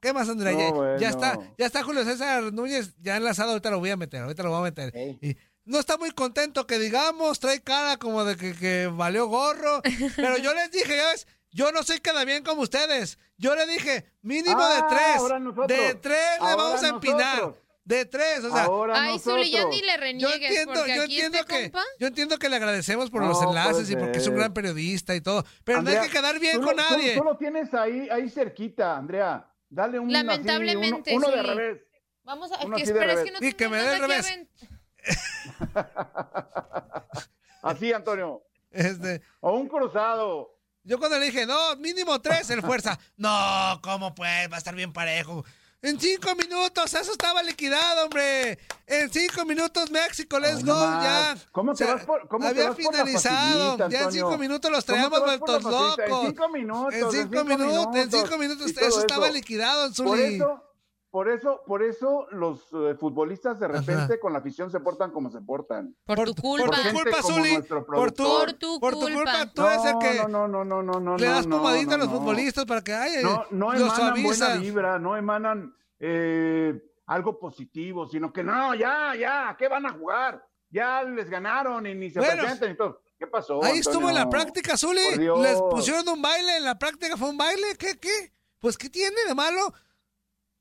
¿Qué 0.01 0.13
más, 0.13 0.29
Andrea? 0.29 0.53
No, 0.53 0.59
ya, 0.59 0.71
bueno. 0.71 0.99
ya 0.99 1.09
está, 1.09 1.39
ya 1.57 1.65
está 1.65 1.83
Julio 1.83 2.03
César 2.03 2.53
Núñez 2.53 2.93
ya 2.99 3.17
enlazado, 3.17 3.49
ahorita 3.51 3.71
lo 3.71 3.79
voy 3.79 3.89
a 3.89 3.97
meter, 3.97 4.21
ahorita 4.21 4.43
lo 4.43 4.51
voy 4.51 4.59
a 4.59 4.63
meter. 4.63 4.95
Y 5.19 5.35
no 5.63 5.79
está 5.79 5.97
muy 5.97 6.11
contento 6.11 6.67
que 6.67 6.77
digamos, 6.77 7.39
trae 7.39 7.59
cara 7.61 7.97
como 7.97 8.23
de 8.23 8.37
que, 8.37 8.53
que 8.53 8.85
valió 8.85 9.25
gorro. 9.25 9.81
Pero 10.15 10.37
yo 10.37 10.53
les 10.53 10.69
dije, 10.71 10.95
ya 10.95 11.07
ves, 11.07 11.27
yo 11.51 11.71
no 11.71 11.81
soy 11.81 11.99
cada 12.01 12.23
bien 12.23 12.43
como 12.43 12.61
ustedes. 12.61 13.17
Yo 13.37 13.55
le 13.55 13.65
dije, 13.67 14.11
mínimo 14.21 14.57
Ah, 14.59 14.75
de 14.75 14.95
tres. 14.95 15.17
ahora 15.17 15.39
nosotros. 15.39 15.67
De 15.67 15.95
tres 15.95 16.17
le 16.39 16.47
Ahora 16.47 16.55
vamos 16.55 16.83
a 16.83 16.87
empinar. 16.89 17.35
nosotros. 17.37 17.61
De 17.83 18.05
tres, 18.05 18.43
o 18.43 18.51
sea. 18.51 18.63
Ahora 18.63 18.99
Ay, 18.99 19.19
Zuli, 19.19 19.51
ya 19.51 19.65
ni 19.65 19.79
le 19.81 19.91
Yo 19.91 19.97
reniegues, 19.97 20.49
entiendo, 20.49 20.73
porque 20.73 20.95
yo 20.95 21.03
aquí 21.03 21.13
entiendo 21.21 21.37
este 21.39 21.53
que 21.53 21.63
compa... 21.71 21.83
yo 21.99 22.07
entiendo 22.07 22.37
que 22.39 22.49
le 22.49 22.55
agradecemos 22.55 23.11
por 23.11 23.21
No, 23.21 23.27
los 23.29 23.41
enlaces 23.43 23.73
puede 23.83 23.91
y 23.91 23.95
porque 23.97 24.17
es 24.17 24.23
un 24.27 24.33
ser. 24.33 24.39
gran 24.39 24.53
periodista 24.55 25.13
y 25.15 25.21
todo, 25.21 25.45
pero 25.63 25.79
Andrea, 25.79 25.97
no 25.97 26.01
hay 26.03 26.09
que 26.09 26.17
quedar 26.17 26.39
bien 26.39 26.59
tú 26.61 26.65
con 26.65 26.75
lo- 26.77 26.81
nadie. 26.81 27.15
Tú, 27.15 27.23
lo 27.23 27.37
tienes 27.37 27.71
ahí, 27.75 28.09
ahí 28.09 28.27
cerquita, 28.29 28.97
Andrea. 28.97 29.47
Dale 29.69 29.99
un 29.99 30.07
así, 30.07 30.13
Lamentablemente, 30.13 31.15
uno, 31.15 31.27
uno 31.27 31.35
de 31.35 31.43
revés. 31.43 31.81
Vamos 32.23 32.51
a... 32.53 32.65
Uno 32.65 32.75
que 32.75 32.81
así 32.83 32.91
de 32.91 32.99
espera, 32.99 33.13
es 33.13 33.23
que 33.23 33.31
no 33.31 33.39
Sí, 33.39 33.53
que 33.53 33.69
me 33.69 33.77
dé 33.77 33.95
que 33.95 34.01
revés. 34.01 34.39
Así, 37.61 37.93
Antonio. 37.93 38.41
Este, 38.71 39.21
O 39.41 39.53
un 39.57 39.67
cruzado. 39.67 40.54
Yo 40.85 40.97
cuando 40.99 41.17
le 41.19 41.25
dije, 41.25 41.45
no, 41.45 41.75
mínimo 41.77 42.21
tres 42.21 42.49
el 42.51 42.61
fuerza. 42.61 42.97
No, 43.17 43.79
¿cómo 43.83 44.13
pues? 44.15 44.49
Va 44.51 44.55
a 44.55 44.57
estar 44.59 44.75
bien 44.75 44.93
parejo. 44.93 45.43
En 45.81 45.99
cinco 45.99 46.33
minutos, 46.35 46.93
eso 46.95 47.11
estaba 47.11 47.43
liquidado, 47.43 48.05
hombre. 48.05 48.57
En 48.87 49.11
cinco 49.11 49.45
minutos, 49.45 49.91
México, 49.91 50.39
let's 50.39 50.63
go, 50.65 50.73
no 50.73 51.03
ya. 51.03 51.35
¿Cómo 51.51 51.75
te 51.75 51.83
O 51.83 51.87
sea, 51.87 51.95
vas 51.97 52.05
por- 52.05 52.27
cómo 52.27 52.43
te 52.45 52.49
había 52.49 52.69
vas 52.69 52.75
por 52.75 52.83
la 52.85 52.91
finalizado. 52.91 53.89
ya 53.89 54.01
en 54.03 54.11
cinco 54.11 54.37
minutos 54.37 54.71
los 54.71 54.83
¿Cómo 54.85 54.97
te 55.03 55.09
traíamos 55.09 55.19
vueltos 55.21 55.63
locos. 55.63 55.99
En 56.23 56.27
cinco 56.31 56.49
minutos. 56.49 56.93
En 56.93 57.11
cinco 57.11 57.43
minutos, 57.43 57.95
en 57.95 58.11
cinco 58.11 58.37
minutos, 58.37 58.71
eso 58.77 58.99
estaba 58.99 59.29
liquidado, 59.29 59.87
Por 59.93 59.95
Zuli. 59.95 60.35
eso, 60.35 60.63
por 61.15 61.29
eso, 61.29 61.61
por 61.65 61.81
eso 61.81 62.27
los 62.31 62.67
eh, 62.73 62.93
futbolistas 62.99 63.57
de 63.57 63.69
repente 63.69 64.19
con 64.19 64.33
la 64.33 64.39
afición 64.39 64.69
se 64.69 64.81
portan 64.81 65.11
como 65.11 65.29
se 65.29 65.39
portan. 65.39 65.95
Por, 66.03 66.25
tu 66.25 66.35
culpa. 66.35 66.65
Por 66.65 66.75
tu 66.75 66.91
culpa, 66.91 67.23
Zuli. 67.23 67.61
Por 67.61 68.11
tu, 68.11 68.25
Por 68.25 68.51
tu 68.51 68.79
por 68.81 68.91
tu 68.95 68.99
culpa. 68.99 69.15
culpa. 69.15 69.51
Tú 69.53 69.65
eres 69.65 69.85
el 69.85 69.97
que 69.99 70.29
no, 70.29 70.45
no, 70.45 70.65
no, 70.65 70.83
no, 70.83 70.99
no, 70.99 71.15
le 71.15 71.25
das 71.25 71.47
no, 71.47 71.59
pomadita 71.59 71.93
a 71.93 71.97
no, 71.97 72.03
los 72.03 72.11
no. 72.11 72.19
futbolistas 72.19 72.65
para 72.65 72.81
que 72.81 72.93
ay, 72.93 73.23
No, 73.23 73.45
no 73.51 73.71
los 73.71 73.97
emanan 73.97 74.23
buena 74.23 74.55
vibra, 74.57 74.99
no 74.99 75.15
emanan 75.15 75.73
eh, 75.99 76.83
algo 77.05 77.39
positivo, 77.39 78.05
sino 78.09 78.33
que 78.33 78.43
no, 78.43 78.75
ya, 78.75 79.15
ya, 79.15 79.55
¿qué 79.57 79.69
van 79.69 79.85
a 79.85 79.93
jugar? 79.93 80.45
Ya 80.69 81.01
les 81.03 81.29
ganaron 81.29 81.87
y 81.87 81.95
ni 81.95 82.09
se 82.09 82.19
Bueno, 82.19 82.41
presentan 82.41 82.71
y 82.71 82.75
todo. 82.75 83.01
¿Qué 83.17 83.25
pasó? 83.25 83.63
Ahí 83.63 83.77
estuvo 83.77 84.09
en 84.09 84.15
la 84.15 84.23
Antonio? 84.23 84.29
práctica, 84.31 84.75
Zuli. 84.75 84.99
Por. 85.15 85.37
Les 85.37 85.61
pusieron 85.61 86.09
un 86.09 86.21
baile 86.21 86.57
en 86.57 86.65
la 86.65 86.77
práctica, 86.77 87.15
fue 87.15 87.29
un 87.29 87.37
baile. 87.37 87.77
¿Qué, 87.79 87.97
qué? 87.97 88.33
Pues, 88.59 88.77
¿qué 88.77 88.89
tiene 88.89 89.15
de 89.25 89.33
malo? 89.33 89.71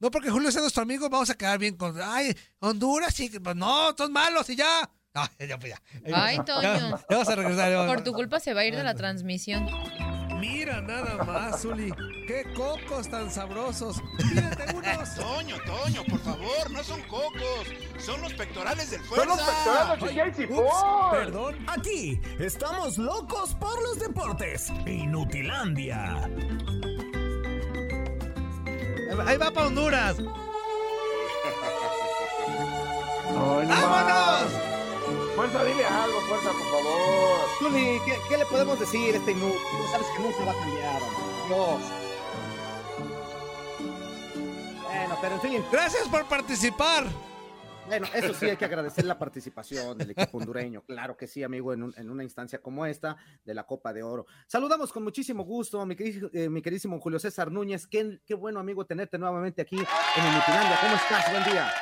No 0.05 0.11
porque 0.11 0.29
Julio 0.29 0.53
sea 0.53 0.61
nuestro 0.61 0.83
amigo, 0.83 1.09
vamos 1.09 1.31
a 1.31 1.35
quedar 1.35 1.59
bien 1.59 1.79
con. 1.79 1.99
Ay, 1.99 2.37
Honduras, 2.61 3.15
sí, 3.15 3.31
pues 3.43 3.57
no, 3.57 3.95
son 3.97 4.13
malos 4.13 4.51
y 4.51 4.57
ya. 4.57 4.91
Ay, 5.15 5.29
ya, 5.49 5.59
pues 5.59 5.73
ya. 5.73 5.83
Ay, 6.15 6.37
Ya, 6.37 6.45
Toño. 6.45 6.61
ya 6.63 7.05
vamos 7.09 7.29
a 7.31 7.35
regresar. 7.37 7.71
ya 7.71 7.79
vamos. 7.79 7.95
Por 7.95 8.05
tu 8.05 8.13
culpa 8.13 8.39
se 8.39 8.53
va 8.53 8.61
a 8.61 8.65
ir 8.67 8.77
de 8.77 8.85
la 8.85 8.95
transmisión. 8.95 9.67
Mira 10.39 10.83
nada 10.83 11.25
más, 11.25 11.63
Zuli. 11.63 11.91
Qué 12.27 12.45
cocos 12.55 13.09
tan 13.09 13.31
sabrosos. 13.31 14.03
Pídete 14.19 14.75
unos. 14.77 15.15
Toño, 15.17 15.57
Toño, 15.65 16.05
por 16.05 16.21
favor, 16.21 16.71
no 16.71 16.85
son 16.85 17.01
cocos, 17.05 17.67
son 17.99 18.21
los 18.21 18.35
pectorales 18.35 18.91
del 18.91 19.01
Son 19.07 19.27
los 19.27 19.41
fuerza. 19.41 19.97
pectorales 19.97 20.37
de 20.37 20.47
perdón. 21.13 21.65
Aquí 21.67 22.21
estamos 22.39 22.99
locos 22.99 23.55
por 23.55 23.81
los 23.83 23.99
deportes. 23.99 24.69
Inutilandia. 24.87 26.29
Ahí 29.27 29.37
va 29.37 29.51
para 29.51 29.67
Honduras. 29.67 30.19
No 30.19 30.35
¡Vámonos! 33.67 34.53
Fuerza, 35.37 35.65
dile 35.65 35.85
algo, 35.85 36.21
fuerza, 36.23 36.51
por 36.51 36.71
favor. 36.71 37.49
Zuli, 37.59 38.01
¿qué, 38.05 38.19
qué 38.29 38.39
le 38.39 38.47
podemos 38.47 38.79
decir 38.79 39.15
a 39.15 39.19
este 39.19 39.33
inútil? 39.33 39.59
Tú 39.59 39.89
sabes 39.91 40.07
que 40.09 40.23
nunca 40.23 40.45
va 40.45 40.53
a 40.53 40.55
cambiar. 40.55 41.01
Dios. 41.49 41.81
Bueno, 44.85 45.19
pero 45.21 45.35
en 45.35 45.41
fin, 45.41 45.65
Gracias 45.73 46.09
por 46.09 46.25
participar. 46.27 47.07
Bueno, 47.87 48.07
eso 48.15 48.33
sí, 48.35 48.47
hay 48.49 48.57
que 48.57 48.65
agradecer 48.65 49.05
la 49.05 49.19
participación 49.19 49.99
del 49.99 50.11
equipo 50.13 50.39
hondureño. 50.39 50.83
Claro 50.83 51.17
que 51.17 51.27
sí, 51.27 51.43
amigo, 51.43 51.73
en, 51.73 51.83
un- 51.83 51.95
en 51.97 52.11
una 52.11 52.25
instancia 52.25 52.61
como 52.61 52.87
esta 52.87 53.17
de 53.45 53.55
la 53.55 53.65
Copa 53.65 53.93
de 53.93 54.03
Oro. 54.03 54.27
Saludamos 54.47 54.91
con 54.91 55.05
muchísimo 55.05 55.45
gusto 55.45 55.81
a 55.81 55.87
mi, 55.87 55.95
eh, 55.99 56.49
mi 56.49 56.63
queridísimo 56.63 56.99
Julio 56.99 57.19
César 57.19 57.51
Núñez. 57.53 57.87
Qué, 57.87 58.21
qué 58.27 58.35
bueno, 58.35 58.59
amigo, 58.61 58.87
tenerte 58.87 59.19
nuevamente 59.19 59.63
aquí 59.63 59.77
en 59.77 59.83
Inutilandia. 60.27 60.79
¿Cómo 60.81 60.95
estás? 60.97 61.31
Buen 61.31 61.45
día. 61.45 61.73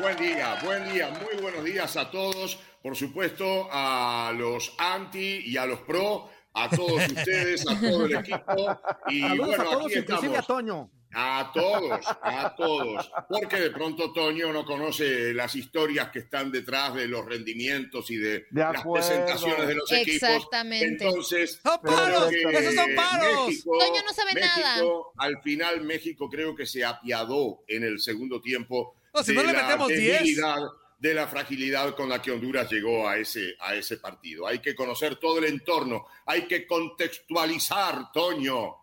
Buen 0.00 0.16
día, 0.16 0.56
buen 0.64 0.92
día, 0.92 1.10
muy 1.10 1.42
buenos 1.42 1.64
días 1.64 1.96
a 1.96 2.08
todos, 2.12 2.60
por 2.80 2.94
supuesto 2.94 3.66
a 3.72 4.32
los 4.38 4.72
anti 4.78 5.42
y 5.44 5.56
a 5.56 5.66
los 5.66 5.80
pro, 5.80 6.28
a 6.54 6.70
todos 6.70 7.02
ustedes, 7.12 7.68
a 7.68 7.78
todo 7.78 8.06
el 8.06 8.14
equipo 8.14 8.80
y 9.08 9.20
Saludos 9.22 9.46
bueno, 9.48 9.62
a 9.62 9.72
todos, 9.72 9.86
aquí 9.86 9.98
inclusive 9.98 10.36
a. 10.38 10.42
Toño. 10.42 10.90
A 11.12 11.50
todos, 11.52 12.06
a 12.22 12.54
todos, 12.56 13.10
porque 13.28 13.56
de 13.56 13.70
pronto 13.70 14.12
Toño 14.12 14.52
no 14.52 14.64
conoce 14.64 15.34
las 15.34 15.54
historias 15.56 16.10
que 16.10 16.20
están 16.20 16.52
detrás 16.52 16.94
de 16.94 17.08
los 17.08 17.24
rendimientos 17.26 18.10
y 18.12 18.16
de, 18.16 18.46
De 18.50 18.60
las 18.62 18.82
presentaciones 18.86 19.66
de 19.66 19.74
los 19.74 19.90
equipos. 19.90 20.28
Exactamente. 20.28 21.04
Entonces, 21.04 21.58
¡Son 21.62 21.78
creo 21.82 21.96
paros! 21.96 22.32
¡Esos 22.32 22.74
son 22.74 22.94
paros! 22.94 23.46
México- 23.48 23.78
Toño 23.80 24.02
no 24.06 24.12
sabe 24.12 24.34
México, 24.34 25.12
nada. 25.16 25.28
Al 25.28 25.42
final 25.42 25.80
México 25.82 26.28
creo 26.30 26.54
que 26.54 26.64
se 26.66 26.84
apiadó 26.84 27.64
en 27.66 27.82
el 27.82 27.98
segundo 28.00 28.40
tiempo 28.40 28.94
No, 29.12 29.22
si 29.24 29.32
de 29.32 29.38
no 29.42 29.42
le 29.48 29.52
la 29.52 29.62
metemos 29.64 29.88
10. 29.88 30.18
debilidad, 30.20 30.58
de 31.00 31.14
la 31.14 31.26
fragilidad 31.26 31.94
con 31.96 32.08
la 32.10 32.20
que 32.22 32.30
Honduras 32.30 32.70
llegó 32.70 33.08
a 33.08 33.16
ese, 33.16 33.54
a 33.58 33.74
ese 33.74 33.96
partido. 33.96 34.46
Hay 34.46 34.58
que 34.60 34.74
conocer 34.74 35.16
todo 35.16 35.38
el 35.38 35.46
entorno, 35.46 36.06
hay 36.26 36.42
que 36.42 36.66
contextualizar, 36.66 38.12
Toño. 38.12 38.76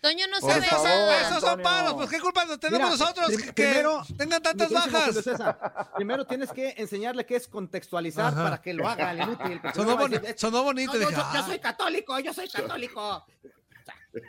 Toño 0.00 0.26
no 0.28 0.40
sabe 0.40 0.62
favor, 0.66 0.86
nada. 0.88 1.20
Esos 1.28 1.40
son 1.40 1.60
paros. 1.60 1.94
Pues, 1.94 2.08
¿qué 2.10 2.20
culpa 2.20 2.44
nos 2.44 2.60
tenemos 2.60 2.78
Mira, 2.90 2.90
nosotros 2.90 3.26
prim- 3.26 3.46
que 3.46 3.52
primero, 3.52 4.02
tengan 4.16 4.40
tantas 4.42 4.70
bajas? 4.70 5.14
César, 5.24 5.90
primero 5.96 6.24
tienes 6.24 6.52
que 6.52 6.74
enseñarle 6.76 7.26
qué 7.26 7.34
es 7.36 7.48
contextualizar 7.48 8.32
Ajá. 8.32 8.44
para 8.44 8.62
que 8.62 8.72
lo 8.74 8.88
haga 8.88 9.10
el 9.10 9.22
inútil. 9.22 9.60
porque 9.60 9.76
Sonó, 9.78 9.96
boni- 9.96 10.18
bonito. 10.64 10.92
"No, 10.92 11.00
yo, 11.00 11.08
dije, 11.08 11.10
yo- 11.10 11.10
yo 11.10 11.40
ah. 11.40 11.44
soy 11.46 11.58
católico, 11.58 12.18
yo 12.20 12.32
soy 12.32 12.48
católico. 12.48 13.26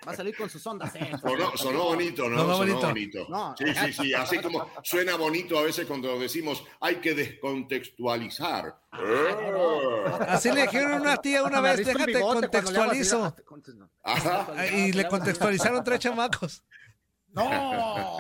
Va 0.08 0.12
a 0.12 0.16
salir 0.16 0.36
con 0.36 0.50
sus 0.50 0.66
ondas. 0.68 0.94
¿eh? 0.96 1.12
Sonó, 1.22 1.58
sonó 1.58 1.84
bonito, 1.86 2.30
¿no? 2.30 2.38
Sonó 2.38 2.58
Sonó 2.58 2.58
bonito. 2.58 2.88
bonito. 2.88 3.26
No, 3.30 3.56
sí, 3.58 3.66
sí, 3.74 3.94
sí. 3.94 4.14
Así 4.14 4.38
como 4.40 4.70
suena 4.84 5.16
bonito 5.16 5.58
a 5.58 5.64
veces 5.64 5.86
cuando 5.86 6.18
decimos 6.20 6.64
hay 6.80 6.96
que 6.96 7.14
descontextualizar. 7.14 8.76
Así 10.28 10.52
le 10.52 10.64
dijeron 10.64 10.94
a 10.94 10.96
una 10.98 11.18
tía 11.18 11.44
una 11.44 11.62
vez, 11.62 11.86
déjate 11.86 12.20
contextualizo. 12.20 13.26
ah. 14.04 14.14
Ajá. 14.16 14.68
Y 14.68 14.92
le 14.92 15.08
contextualizaron 15.08 15.84
tres 15.84 16.00
chamacos. 16.00 16.64
No. 17.32 18.18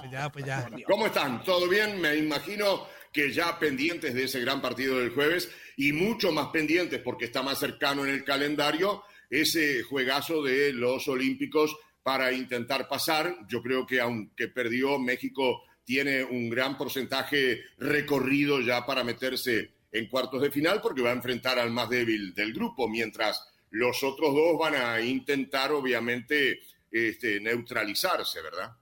Pues 0.00 0.10
ya, 0.10 0.30
pues 0.30 0.44
ya. 0.44 0.68
¿Cómo 0.86 1.06
están? 1.06 1.42
¿Todo 1.42 1.68
bien? 1.68 2.00
Me 2.00 2.14
imagino 2.16 2.86
que 3.12 3.32
ya 3.32 3.58
pendientes 3.58 4.14
de 4.14 4.24
ese 4.24 4.40
gran 4.40 4.62
partido 4.62 4.98
del 4.98 5.12
jueves 5.12 5.50
y 5.76 5.92
mucho 5.92 6.30
más 6.30 6.48
pendientes 6.48 7.00
porque 7.02 7.24
está 7.24 7.42
más 7.42 7.58
cercano 7.58 8.04
en 8.04 8.10
el 8.10 8.24
calendario 8.24 9.02
ese 9.30 9.82
juegazo 9.82 10.42
de 10.42 10.72
los 10.72 11.08
Olímpicos 11.08 11.76
para 12.02 12.32
intentar 12.32 12.88
pasar. 12.88 13.36
Yo 13.48 13.62
creo 13.62 13.86
que 13.86 14.00
aunque 14.00 14.48
perdió, 14.48 14.98
México 14.98 15.62
tiene 15.84 16.24
un 16.24 16.50
gran 16.50 16.76
porcentaje 16.76 17.62
recorrido 17.78 18.60
ya 18.60 18.84
para 18.84 19.04
meterse 19.04 19.70
en 19.92 20.08
cuartos 20.08 20.42
de 20.42 20.50
final 20.50 20.80
porque 20.80 21.02
va 21.02 21.10
a 21.10 21.14
enfrentar 21.14 21.58
al 21.58 21.70
más 21.70 21.88
débil 21.88 22.34
del 22.34 22.52
grupo, 22.52 22.88
mientras 22.88 23.44
los 23.70 24.02
otros 24.02 24.34
dos 24.34 24.58
van 24.58 24.74
a 24.74 25.00
intentar 25.00 25.72
obviamente 25.72 26.60
este, 26.90 27.40
neutralizarse, 27.40 28.42
¿verdad? 28.42 28.72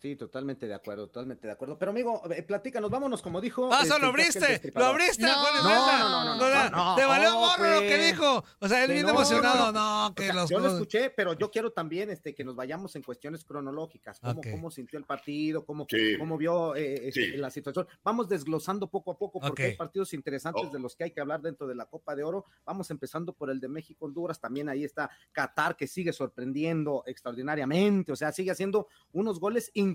Sí, 0.00 0.14
totalmente 0.14 0.68
de 0.68 0.74
acuerdo, 0.74 1.08
totalmente 1.08 1.48
de 1.48 1.52
acuerdo. 1.52 1.76
Pero 1.76 1.90
amigo, 1.90 2.22
eh, 2.30 2.44
platícanos, 2.44 2.88
vámonos, 2.88 3.20
como 3.20 3.40
dijo. 3.40 3.68
Ah, 3.72 3.80
este, 3.82 3.98
lo 3.98 4.06
abriste, 4.06 4.70
lo 4.72 4.84
abriste, 4.84 5.22
No, 5.24 5.32
no, 5.34 5.62
no, 5.64 6.36
no, 6.36 6.70
no, 6.70 6.94
Te 6.94 7.04
valió 7.04 7.34
gorro 7.34 7.74
lo 7.74 7.80
que 7.80 7.88
pues. 7.88 8.12
dijo. 8.12 8.44
O 8.60 8.68
sea, 8.68 8.82
él 8.84 8.86
Que 8.88 8.92
bien 8.94 9.06
no, 9.06 9.12
emocionado. 9.12 9.72
no, 9.72 10.14
que 10.14 10.26
sea, 10.26 10.34
los. 10.34 10.50
yo 10.50 10.60
lo 10.60 10.68
escuché, 10.68 11.10
pero 11.10 11.32
yo 11.32 11.50
quiero 11.50 11.72
también 11.72 12.10
este, 12.10 12.32
que 12.32 12.44
nos 12.44 12.54
vayamos 12.54 12.94
en 12.94 13.02
cuestiones 13.02 13.44
cronológicas. 13.44 14.20
Cómo, 14.20 14.40
cómo 14.52 14.70
sintió 14.70 15.00
el 15.00 15.04
partido, 15.04 15.66
cómo, 15.66 15.84
Sí. 15.90 16.16
cómo 16.16 16.38
vio 16.38 16.76
eh, 16.76 17.08
este, 17.08 17.32
Sí. 17.32 17.36
la 17.36 17.50
situación. 17.50 17.88
Vamos 18.04 18.28
desglosando 18.28 18.88
poco 18.88 19.10
a 19.10 19.18
poco 19.18 19.40
porque 19.40 19.64
hay 19.64 19.76
partidos 19.76 20.12
interesantes 20.14 20.66
Oh. 20.68 20.70
de 20.70 20.78
los 20.78 20.94
que 20.94 21.04
hay 21.04 21.10
que 21.10 21.20
hablar 21.20 21.42
dentro 21.42 21.66
de 21.66 21.74
la 21.74 21.86
Copa 21.86 22.14
de 22.14 22.22
Oro. 22.22 22.44
Vamos 22.64 22.88
empezando 22.92 23.32
por 23.32 23.50
el 23.50 23.58
de 23.58 23.66
México-Honduras. 23.66 24.40
También 24.40 24.68
ahí 24.68 24.84
está 24.84 25.10
Qatar, 25.32 25.76
que 25.76 25.88
sigue 25.88 26.12
sorprendiendo 26.12 27.02
extraordinariamente. 27.06 28.12
O 28.12 28.16
sea, 28.16 28.30
sigue 28.30 28.52
haciendo 28.52 28.86
unos 29.12 29.40
goles 29.40 29.72
increíbles 29.74 29.87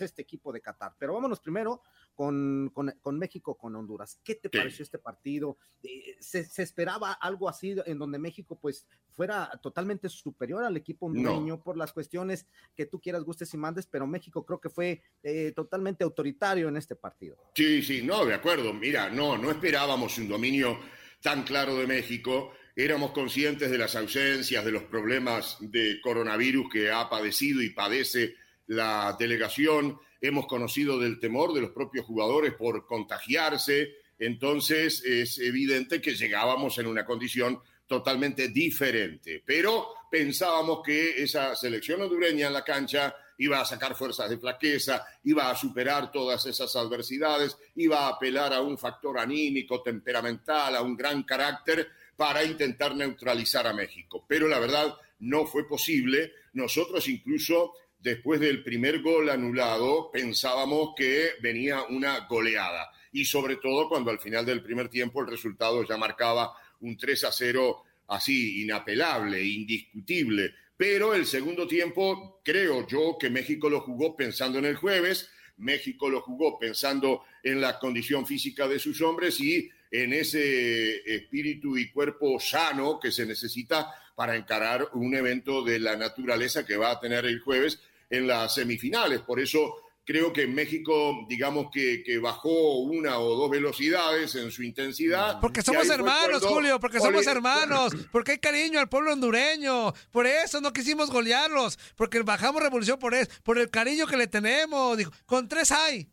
este 0.00 0.22
equipo 0.22 0.52
de 0.52 0.60
Qatar. 0.60 0.94
Pero 0.98 1.14
vámonos 1.14 1.40
primero 1.40 1.82
con, 2.14 2.70
con, 2.74 2.92
con 3.00 3.18
México, 3.18 3.56
con 3.56 3.74
Honduras. 3.74 4.20
¿Qué 4.22 4.34
te 4.36 4.48
Sí. 4.52 4.58
pareció 4.58 4.82
este 4.82 4.98
partido? 4.98 5.56
Eh, 5.82 6.16
¿se, 6.20 6.44
se 6.44 6.62
esperaba 6.62 7.12
algo 7.12 7.48
así 7.48 7.74
en 7.86 7.98
donde 7.98 8.18
México 8.18 8.58
pues 8.60 8.86
fuera 9.10 9.50
totalmente 9.62 10.08
superior 10.08 10.64
al 10.64 10.76
equipo 10.76 11.06
hondureño 11.06 11.62
por 11.62 11.76
las 11.76 11.92
cuestiones 11.92 12.46
que 12.74 12.86
tú 12.86 13.00
quieras, 13.00 13.24
gustes 13.24 13.52
y 13.54 13.56
mandes, 13.56 13.86
pero 13.86 14.06
México 14.06 14.44
creo 14.44 14.60
que 14.60 14.68
fue 14.70 15.02
eh, 15.22 15.52
totalmente 15.54 16.04
autoritario 16.04 16.68
en 16.68 16.76
este 16.76 16.96
partido. 16.96 17.36
Sí, 17.54 17.82
sí, 17.82 18.02
no, 18.02 18.24
de 18.24 18.34
acuerdo. 18.34 18.72
Mira, 18.72 19.10
no, 19.10 19.36
no 19.38 19.50
esperábamos 19.50 20.16
un 20.18 20.28
dominio 20.28 20.78
tan 21.20 21.42
claro 21.44 21.76
de 21.76 21.86
México. 21.86 22.52
Éramos 22.74 23.12
conscientes 23.12 23.70
de 23.70 23.76
las 23.78 23.94
ausencias, 23.96 24.64
de 24.64 24.72
los 24.72 24.84
problemas 24.84 25.58
de 25.60 26.00
coronavirus 26.00 26.70
que 26.72 26.90
ha 26.90 27.08
padecido 27.10 27.60
y 27.62 27.70
padece 27.70 28.34
la 28.72 29.16
delegación. 29.18 29.98
Hemos 30.20 30.46
conocido 30.46 30.98
del 30.98 31.18
temor 31.18 31.52
de 31.52 31.60
los 31.60 31.70
propios 31.70 32.06
jugadores 32.06 32.54
por 32.54 32.86
contagiarse. 32.86 33.96
Entonces 34.18 35.02
es 35.04 35.38
evidente 35.38 36.00
que 36.00 36.14
llegábamos 36.14 36.78
en 36.78 36.86
una 36.86 37.04
condición 37.04 37.60
totalmente 37.86 38.48
diferente. 38.48 39.42
Pero 39.44 39.88
pensábamos 40.10 40.80
que 40.84 41.22
esa 41.22 41.54
selección 41.54 42.00
hondureña 42.00 42.46
en 42.46 42.52
la 42.52 42.64
cancha 42.64 43.14
iba 43.38 43.60
a 43.60 43.64
sacar 43.64 43.94
fuerzas 43.94 44.30
de 44.30 44.38
flaqueza, 44.38 45.04
iba 45.24 45.50
a 45.50 45.56
superar 45.56 46.10
todas 46.10 46.46
esas 46.46 46.74
adversidades, 46.76 47.56
iba 47.76 48.06
a 48.06 48.08
apelar 48.08 48.54
a 48.54 48.60
un 48.60 48.78
factor 48.78 49.18
anímico, 49.18 49.82
temperamental, 49.82 50.76
a 50.76 50.82
un 50.82 50.96
gran 50.96 51.24
carácter 51.24 51.90
para 52.16 52.44
intentar 52.44 52.94
neutralizar 52.94 53.66
a 53.66 53.72
México. 53.72 54.24
Pero 54.28 54.48
la 54.48 54.60
verdad 54.60 54.94
no 55.18 55.46
fue 55.46 55.68
posible. 55.68 56.32
Nosotros 56.52 57.08
incluso 57.08 57.74
después 58.02 58.40
del 58.40 58.62
primer 58.62 59.00
gol 59.00 59.30
anulado 59.30 60.10
pensábamos 60.10 60.94
que 60.96 61.30
venía 61.40 61.82
una 61.84 62.26
goleada. 62.26 62.90
Y 63.12 63.24
sobre 63.24 63.56
todo 63.56 63.88
cuando 63.88 64.10
al 64.10 64.18
final 64.18 64.44
del 64.44 64.62
primer 64.62 64.88
tiempo 64.88 65.20
el 65.20 65.28
resultado 65.28 65.86
ya 65.86 65.96
marcaba 65.96 66.52
un 66.80 66.96
3 66.96 67.24
a 67.24 67.32
0 67.32 67.82
así 68.08 68.62
inapelable, 68.62 69.42
indiscutible. 69.42 70.54
Pero 70.76 71.14
el 71.14 71.26
segundo 71.26 71.66
tiempo, 71.66 72.40
creo 72.44 72.86
yo 72.86 73.16
que 73.18 73.30
México 73.30 73.70
lo 73.70 73.82
jugó 73.82 74.16
pensando 74.16 74.58
en 74.58 74.64
el 74.64 74.76
jueves, 74.76 75.30
México 75.58 76.10
lo 76.10 76.22
jugó 76.22 76.58
pensando 76.58 77.22
en 77.42 77.60
la 77.60 77.78
condición 77.78 78.26
física 78.26 78.66
de 78.66 78.78
sus 78.78 79.00
hombres 79.00 79.38
y 79.40 79.70
en 79.90 80.12
ese 80.12 80.96
espíritu 81.14 81.76
y 81.76 81.90
cuerpo 81.90 82.40
sano 82.40 82.98
que 82.98 83.12
se 83.12 83.26
necesita 83.26 83.94
para 84.16 84.36
encarar 84.36 84.88
un 84.94 85.14
evento 85.14 85.62
de 85.62 85.78
la 85.78 85.96
naturaleza 85.96 86.66
que 86.66 86.76
va 86.76 86.90
a 86.90 87.00
tener 87.00 87.26
el 87.26 87.40
jueves 87.40 87.80
en 88.12 88.26
las 88.26 88.54
semifinales. 88.54 89.20
Por 89.22 89.40
eso 89.40 89.74
creo 90.04 90.32
que 90.32 90.46
México, 90.46 91.24
digamos 91.28 91.68
que, 91.72 92.02
que, 92.04 92.18
bajó 92.18 92.80
una 92.80 93.18
o 93.18 93.34
dos 93.36 93.50
velocidades 93.50 94.34
en 94.34 94.50
su 94.50 94.62
intensidad. 94.62 95.40
Porque 95.40 95.62
somos 95.62 95.88
hermanos, 95.88 96.44
Julio, 96.44 96.78
porque 96.78 97.00
somos 97.00 97.26
hermanos, 97.26 97.94
porque 98.12 98.32
hay 98.32 98.38
cariño 98.38 98.78
al 98.78 98.88
pueblo 98.88 99.14
hondureño. 99.14 99.92
Por 100.10 100.26
eso 100.26 100.60
no 100.60 100.72
quisimos 100.72 101.10
golearlos, 101.10 101.78
porque 101.96 102.20
bajamos 102.20 102.62
revolución 102.62 102.98
por 102.98 103.14
eso, 103.14 103.30
por 103.42 103.58
el 103.58 103.70
cariño 103.70 104.06
que 104.06 104.18
le 104.18 104.26
tenemos. 104.26 104.96
Dijo, 104.98 105.10
con 105.24 105.48
tres 105.48 105.72
hay. 105.72 106.08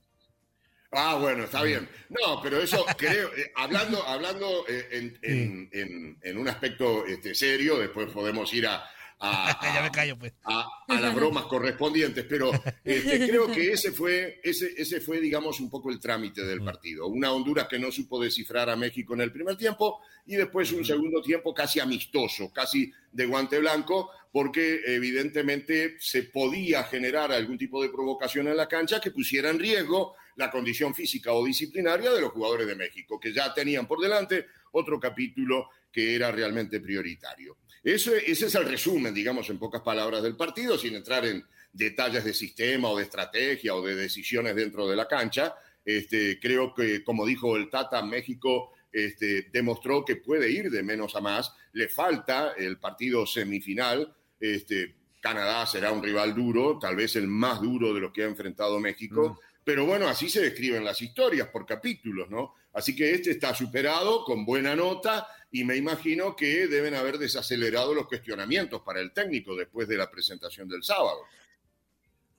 Ah, 0.92 1.18
bueno, 1.20 1.44
está 1.44 1.62
bien. 1.62 1.88
No, 2.10 2.42
pero 2.42 2.62
eso 2.62 2.84
creo, 2.98 3.28
eh, 3.36 3.52
hablando, 3.56 4.02
hablando 4.08 4.66
eh, 4.68 4.88
en, 4.92 5.20
en, 5.22 5.70
en, 5.74 6.18
en, 6.22 6.38
un 6.38 6.48
aspecto 6.48 7.06
este, 7.06 7.36
serio, 7.36 7.78
después 7.78 8.10
podemos 8.10 8.52
ir 8.54 8.66
a, 8.66 8.90
a, 9.20 9.60
ya 9.74 9.82
me 9.82 9.92
callo, 9.92 10.18
pues. 10.18 10.34
a, 10.46 10.68
a 10.88 11.00
las 11.00 11.14
bromas 11.14 11.46
correspondientes, 11.46 12.26
pero 12.28 12.52
este, 12.84 13.28
creo 13.28 13.52
que 13.52 13.74
ese 13.74 13.92
fue, 13.92 14.40
ese, 14.44 14.74
ese 14.78 15.02
fue, 15.02 15.20
digamos, 15.20 15.60
un 15.60 15.70
poco 15.70 15.90
el 15.90 16.00
trámite 16.00 16.44
del 16.46 16.64
partido. 16.64 17.08
Una 17.08 17.32
Honduras 17.32 17.68
que 17.68 17.80
no 17.80 17.92
supo 17.92 18.22
descifrar 18.22 18.70
a 18.70 18.76
México 18.76 19.14
en 19.14 19.22
el 19.22 19.32
primer 19.32 19.58
tiempo 19.58 20.02
y 20.26 20.36
después 20.36 20.72
un 20.72 20.86
segundo 20.86 21.22
tiempo 21.22 21.54
casi 21.54 21.80
amistoso, 21.80 22.52
casi 22.54 22.92
de 23.12 23.26
guante 23.26 23.60
blanco, 23.60 24.10
porque 24.32 24.82
evidentemente 24.86 25.98
se 26.00 26.24
podía 26.24 26.84
generar 26.84 27.32
algún 27.32 27.58
tipo 27.58 27.82
de 27.82 27.90
provocación 27.90 28.48
en 28.48 28.58
la 28.58 28.68
cancha 28.68 29.02
que 29.02 29.12
pusiera 29.12 29.50
en 29.50 29.60
riesgo 29.60 30.16
la 30.36 30.50
condición 30.50 30.96
física 30.96 31.34
o 31.34 31.44
disciplinaria 31.44 32.12
de 32.12 32.22
los 32.22 32.32
jugadores 32.32 32.68
de 32.68 32.76
México, 32.76 33.20
que 33.20 33.34
ya 33.34 33.54
tenían 33.54 33.86
por 33.86 34.00
delante 34.00 34.46
otro 34.72 35.00
capítulo 35.00 35.70
que 35.92 36.16
era 36.16 36.32
realmente 36.32 36.80
prioritario. 36.80 37.58
Eso, 37.84 38.14
ese 38.16 38.48
es 38.48 38.56
el 38.56 38.66
resumen, 38.66 39.14
digamos, 39.14 39.50
en 39.50 39.58
pocas 39.58 39.82
palabras 39.82 40.22
del 40.24 40.36
partido, 40.36 40.78
sin 40.78 40.96
entrar 40.96 41.26
en 41.26 41.44
detalles 41.72 42.24
de 42.24 42.34
sistema 42.34 42.90
o 42.90 42.98
de 42.98 43.04
estrategia 43.04 43.76
o 43.76 43.82
de 43.82 43.96
decisiones 43.96 44.56
dentro 44.56 44.88
de 44.88 44.96
la 44.96 45.08
cancha. 45.08 45.56
Este, 45.86 46.40
creo 46.40 46.74
que, 46.74 47.04
como 47.04 47.26
dijo 47.26 47.56
el 47.56 47.70
Tata, 47.70 48.02
México 48.02 48.74
este, 48.92 49.50
demostró 49.52 50.04
que 50.04 50.18
puede 50.18 50.50
ir 50.52 50.70
de 50.70 50.84
menos 50.84 51.16
a 51.16 51.22
más. 51.22 51.54
Le 51.74 51.88
falta 51.88 52.54
el 52.58 52.78
partido 52.80 53.26
semifinal. 53.26 54.14
Este, 54.40 54.96
Canadá 55.22 55.66
será 55.66 55.92
un 55.92 56.04
rival 56.04 56.34
duro, 56.34 56.80
tal 56.80 56.96
vez 56.96 57.16
el 57.16 57.28
más 57.28 57.62
duro 57.62 57.94
de 57.94 58.00
los 58.00 58.12
que 58.12 58.24
ha 58.24 58.28
enfrentado 58.28 58.80
México. 58.80 59.30
Mm. 59.30 59.50
Pero 59.64 59.86
bueno, 59.86 60.08
así 60.08 60.30
se 60.30 60.42
describen 60.42 60.84
las 60.84 61.02
historias 61.02 61.48
por 61.50 61.66
capítulos, 61.66 62.30
¿no? 62.30 62.56
Así 62.74 62.96
que 62.96 63.14
este 63.14 63.32
está 63.32 63.54
superado 63.54 64.24
con 64.24 64.46
buena 64.46 64.76
nota 64.76 65.28
y 65.52 65.64
me 65.64 65.76
imagino 65.76 66.36
que 66.36 66.68
deben 66.68 66.94
haber 66.94 67.18
desacelerado 67.18 67.94
los 67.94 68.08
cuestionamientos 68.08 68.82
para 68.82 69.00
el 69.00 69.12
técnico 69.12 69.56
después 69.56 69.88
de 69.88 69.98
la 69.98 70.10
presentación 70.10 70.68
del 70.68 70.84
sábado. 70.84 71.20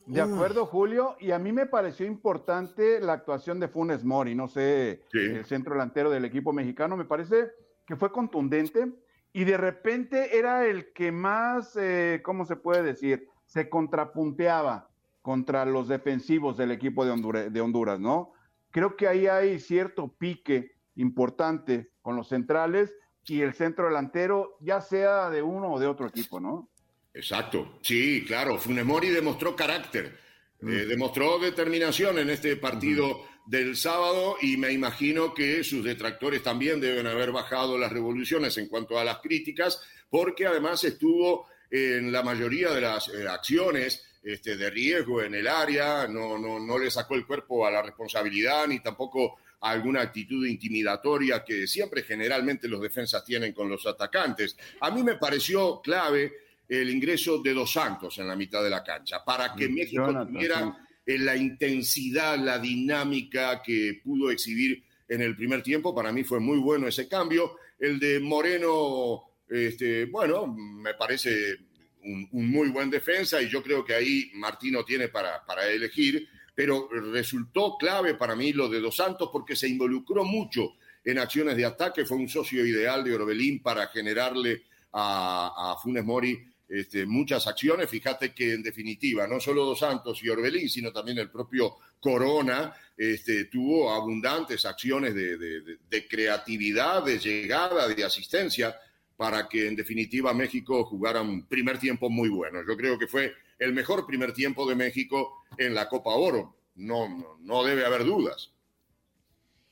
De 0.07 0.21
acuerdo, 0.21 0.67
Julio, 0.67 1.17
y 1.21 1.31
a 1.31 1.39
mí 1.39 1.53
me 1.53 1.67
pareció 1.67 2.07
importante 2.07 3.01
la 3.01 3.13
actuación 3.13 3.61
de 3.61 3.69
Funes 3.69 4.03
Mori, 4.03 4.35
no 4.35 4.49
sé, 4.49 5.03
sí. 5.13 5.19
el 5.19 5.45
centro 5.45 5.75
delantero 5.75 6.11
del 6.11 6.25
equipo 6.25 6.53
mexicano, 6.53 6.97
me 6.97 7.05
parece 7.05 7.51
que 7.87 7.97
fue 7.97 8.11
contundente 8.11 8.89
y 9.33 9.45
de 9.45 9.57
repente 9.57 10.37
era 10.37 10.67
el 10.67 10.93
que 10.93 11.13
más, 11.13 11.77
eh, 11.77 12.21
¿cómo 12.25 12.45
se 12.45 12.57
puede 12.57 12.83
decir? 12.83 13.29
Se 13.45 13.69
contrapunteaba 13.69 14.89
contra 15.23 15.65
los 15.65 15.87
defensivos 15.87 16.57
del 16.57 16.73
equipo 16.73 17.05
de 17.05 17.11
Honduras, 17.13 17.53
de 17.53 17.61
Honduras, 17.61 18.01
¿no? 18.01 18.33
Creo 18.71 18.97
que 18.97 19.09
ahí 19.09 19.27
hay 19.27 19.59
cierto 19.59 20.15
pique 20.17 20.73
importante 20.97 21.91
con 22.03 22.17
los 22.17 22.29
centrales 22.29 22.95
y 23.27 23.43
el 23.43 23.55
centro 23.55 23.87
delantero, 23.87 24.57
ya 24.61 24.81
sea 24.81 25.31
de 25.31 25.43
uno 25.43 25.73
o 25.73 25.81
de 25.81 25.87
otro 25.87 26.09
equipo, 26.09 26.41
¿no? 26.41 26.71
Exacto, 27.13 27.79
sí, 27.83 28.25
claro. 28.27 28.59
Funes 28.59 28.85
Mori 28.85 29.09
demostró 29.09 29.55
carácter, 29.57 30.19
mm. 30.61 30.69
eh, 30.69 30.87
demostró 30.87 31.39
determinación 31.39 32.19
en 32.19 32.31
este 32.31 32.57
partido 32.57 33.09
mm. 33.47 33.51
del 33.51 33.77
sábado 33.77 34.37
y 34.41 34.57
me 34.57 34.73
imagino 34.73 35.35
que 35.35 35.65
sus 35.65 35.85
detractores 35.85 36.43
también 36.43 36.81
deben 36.81 37.07
haber 37.07 37.33
bajado 37.33 37.77
las 37.79 37.93
revoluciones 37.93 38.57
en 38.59 38.69
cuanto 38.69 38.99
a 38.99 39.05
las 39.05 39.19
críticas, 39.19 39.83
porque 40.09 40.47
además 40.47 40.83
estuvo 40.85 41.47
en 41.71 42.11
la 42.11 42.23
mayoría 42.23 42.73
de 42.73 42.81
las 42.81 43.09
eh, 43.09 43.29
acciones 43.29 44.10
este, 44.23 44.57
de 44.57 44.71
riesgo 44.71 45.23
en 45.23 45.35
el 45.35 45.47
área, 45.47 46.07
no, 46.07 46.39
no, 46.39 46.61
no 46.61 46.79
le 46.79 46.91
sacó 46.91 47.15
el 47.15 47.27
cuerpo 47.27 47.67
a 47.67 47.71
la 47.71 47.83
responsabilidad 47.83 48.67
ni 48.67 48.81
tampoco 48.81 49.39
a 49.61 49.71
alguna 49.71 50.03
actitud 50.03 50.47
intimidatoria 50.47 51.45
que 51.45 51.67
siempre 51.67 52.03
generalmente 52.03 52.69
los 52.69 52.81
defensas 52.81 53.25
tienen 53.25 53.53
con 53.53 53.69
los 53.69 53.87
atacantes. 53.87 54.57
A 54.81 54.91
mí 54.91 55.03
me 55.03 55.17
pareció 55.17 55.81
clave 55.81 56.33
el 56.69 56.89
ingreso 56.91 57.43
de 57.43 57.53
Dos 57.53 57.73
Santos 57.73 58.19
en 58.19 58.29
la 58.29 58.37
mitad 58.37 58.63
de 58.63 58.71
la 58.71 58.83
cancha 58.83 59.25
para 59.25 59.55
que 59.55 59.69
México 59.69 60.07
Jonathan, 60.07 60.33
tuviera 60.33 60.87
la 61.07 61.37
intensidad, 61.37 62.39
la 62.39 62.59
dinámica 62.59 63.61
que 63.63 64.01
pudo 64.03 64.31
exhibir 64.31 64.83
en 65.09 65.23
el 65.23 65.37
primer 65.37 65.63
tiempo. 65.63 65.95
Para 65.95 66.13
mí 66.13 66.25
fue 66.25 66.41
muy 66.41 66.59
bueno 66.59 66.87
ese 66.87 67.09
cambio. 67.09 67.57
El 67.79 67.99
de 67.99 68.21
Moreno, 68.21 69.23
este, 69.49 70.05
bueno, 70.07 70.47
me 70.47 70.95
parece 70.95 71.57
un, 72.03 72.29
muy 72.33 72.69
buen 72.69 72.91
defensa 72.91 73.41
y 73.41 73.49
yo 73.49 73.63
creo 73.63 73.85
que 73.85 73.95
ahí 73.95 74.31
Martino 74.35 74.85
tiene 74.85 75.09
para, 75.09 75.45
para 75.45 75.67
elegir, 75.67 76.29
pero 76.55 76.89
resultó 77.13 77.77
clave 77.79 78.15
para 78.15 78.35
mí 78.35 78.53
lo 78.53 78.69
de 78.69 78.81
Dos 78.81 78.97
Santos 78.97 79.31
porque 79.33 79.57
se 79.57 79.69
involucró 79.69 80.25
mucho 80.25 80.75
en 81.05 81.19
acciones 81.19 81.57
de 81.57 81.65
ataque, 81.65 82.05
fue 82.05 82.19
un 82.19 82.29
socio 82.29 82.65
ideal 82.65 83.03
de 83.03 83.15
Orbelín 83.15 83.63
para 83.63 83.87
generarle 83.89 84.65
a, 84.93 85.73
a 85.73 85.83
Funes 85.83 86.05
Mori 86.05 86.39
este, 86.69 87.05
muchas 87.07 87.47
acciones. 87.47 87.89
Fíjate 87.89 88.33
que 88.33 88.55
en 88.55 88.63
definitiva, 88.63 89.27
no 89.27 89.41
solo 89.41 89.65
Dos 89.65 89.81
Santos 89.81 90.23
y 90.23 90.29
Orbelín, 90.29 90.69
sino 90.69 90.93
también 90.93 91.19
el 91.19 91.31
propio 91.31 91.77
Corona 91.99 92.73
este, 92.97 93.47
tuvo 93.47 93.93
abundantes 93.93 94.65
acciones 94.65 95.15
de, 95.15 95.37
de 95.37 96.09
creatividad, 96.09 97.03
de 97.03 97.19
llegada, 97.19 97.89
de 97.89 98.05
asistencia 98.05 98.79
para 99.21 99.51
que 99.51 99.69
en 99.69 99.77
definitiva 99.77 100.33
México 100.33 100.83
jugara 100.83 101.21
un 101.21 101.47
primer 101.47 101.79
tiempo 101.79 102.09
muy 102.09 102.31
bueno. 102.31 102.61
Yo 102.67 102.75
creo 102.75 102.99
que 102.99 103.07
fue 103.07 103.35
el 103.59 103.75
mejor 103.75 104.07
primer 104.07 104.33
tiempo 104.33 104.67
de 104.67 104.75
México 104.75 105.45
en 105.59 105.75
la 105.75 105.91
Copa 105.91 106.15
Oro. 106.15 106.57
No, 106.75 107.07
no, 107.07 107.37
no 107.39 107.63
debe 107.63 107.85
haber 107.85 108.05
dudas. 108.05 108.51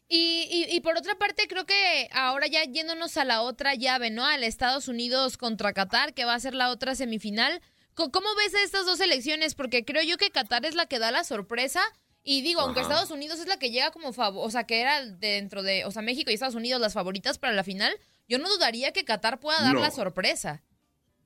Y, 0.06 0.46
y, 0.50 0.76
y, 0.76 0.80
por 0.80 0.98
otra 0.98 1.14
parte, 1.14 1.48
creo 1.48 1.64
que 1.64 2.10
ahora 2.12 2.46
ya 2.46 2.62
yéndonos 2.64 3.16
a 3.16 3.24
la 3.24 3.40
otra 3.40 3.74
llave, 3.74 4.10
¿no? 4.10 4.26
Al 4.26 4.44
Estados 4.44 4.86
Unidos 4.86 5.38
contra 5.38 5.72
Qatar, 5.72 6.12
que 6.12 6.26
va 6.26 6.34
a 6.34 6.40
ser 6.40 6.54
la 6.54 6.68
otra 6.68 6.94
semifinal. 6.94 7.62
¿Cómo 7.94 8.28
ves 8.36 8.54
a 8.54 8.62
estas 8.62 8.84
dos 8.84 9.00
elecciones? 9.00 9.54
Porque 9.54 9.82
creo 9.82 10.02
yo 10.02 10.18
que 10.18 10.28
Qatar 10.28 10.66
es 10.66 10.74
la 10.74 10.84
que 10.84 10.98
da 10.98 11.10
la 11.10 11.24
sorpresa. 11.24 11.80
Y 12.22 12.42
digo, 12.42 12.60
Ajá. 12.60 12.66
aunque 12.66 12.82
Estados 12.82 13.10
Unidos 13.10 13.40
es 13.40 13.46
la 13.46 13.58
que 13.58 13.70
llega 13.70 13.92
como 13.92 14.12
favor, 14.12 14.46
o 14.46 14.50
sea, 14.50 14.64
que 14.64 14.82
era 14.82 15.06
dentro 15.06 15.62
de, 15.62 15.86
o 15.86 15.90
sea, 15.90 16.02
México 16.02 16.30
y 16.30 16.34
Estados 16.34 16.54
Unidos 16.54 16.82
las 16.82 16.92
favoritas 16.92 17.38
para 17.38 17.54
la 17.54 17.64
final, 17.64 17.98
yo 18.28 18.38
no 18.38 18.48
dudaría 18.48 18.92
que 18.92 19.04
Qatar 19.04 19.40
pueda 19.40 19.60
dar 19.60 19.74
no. 19.74 19.80
la 19.80 19.90
sorpresa. 19.90 20.62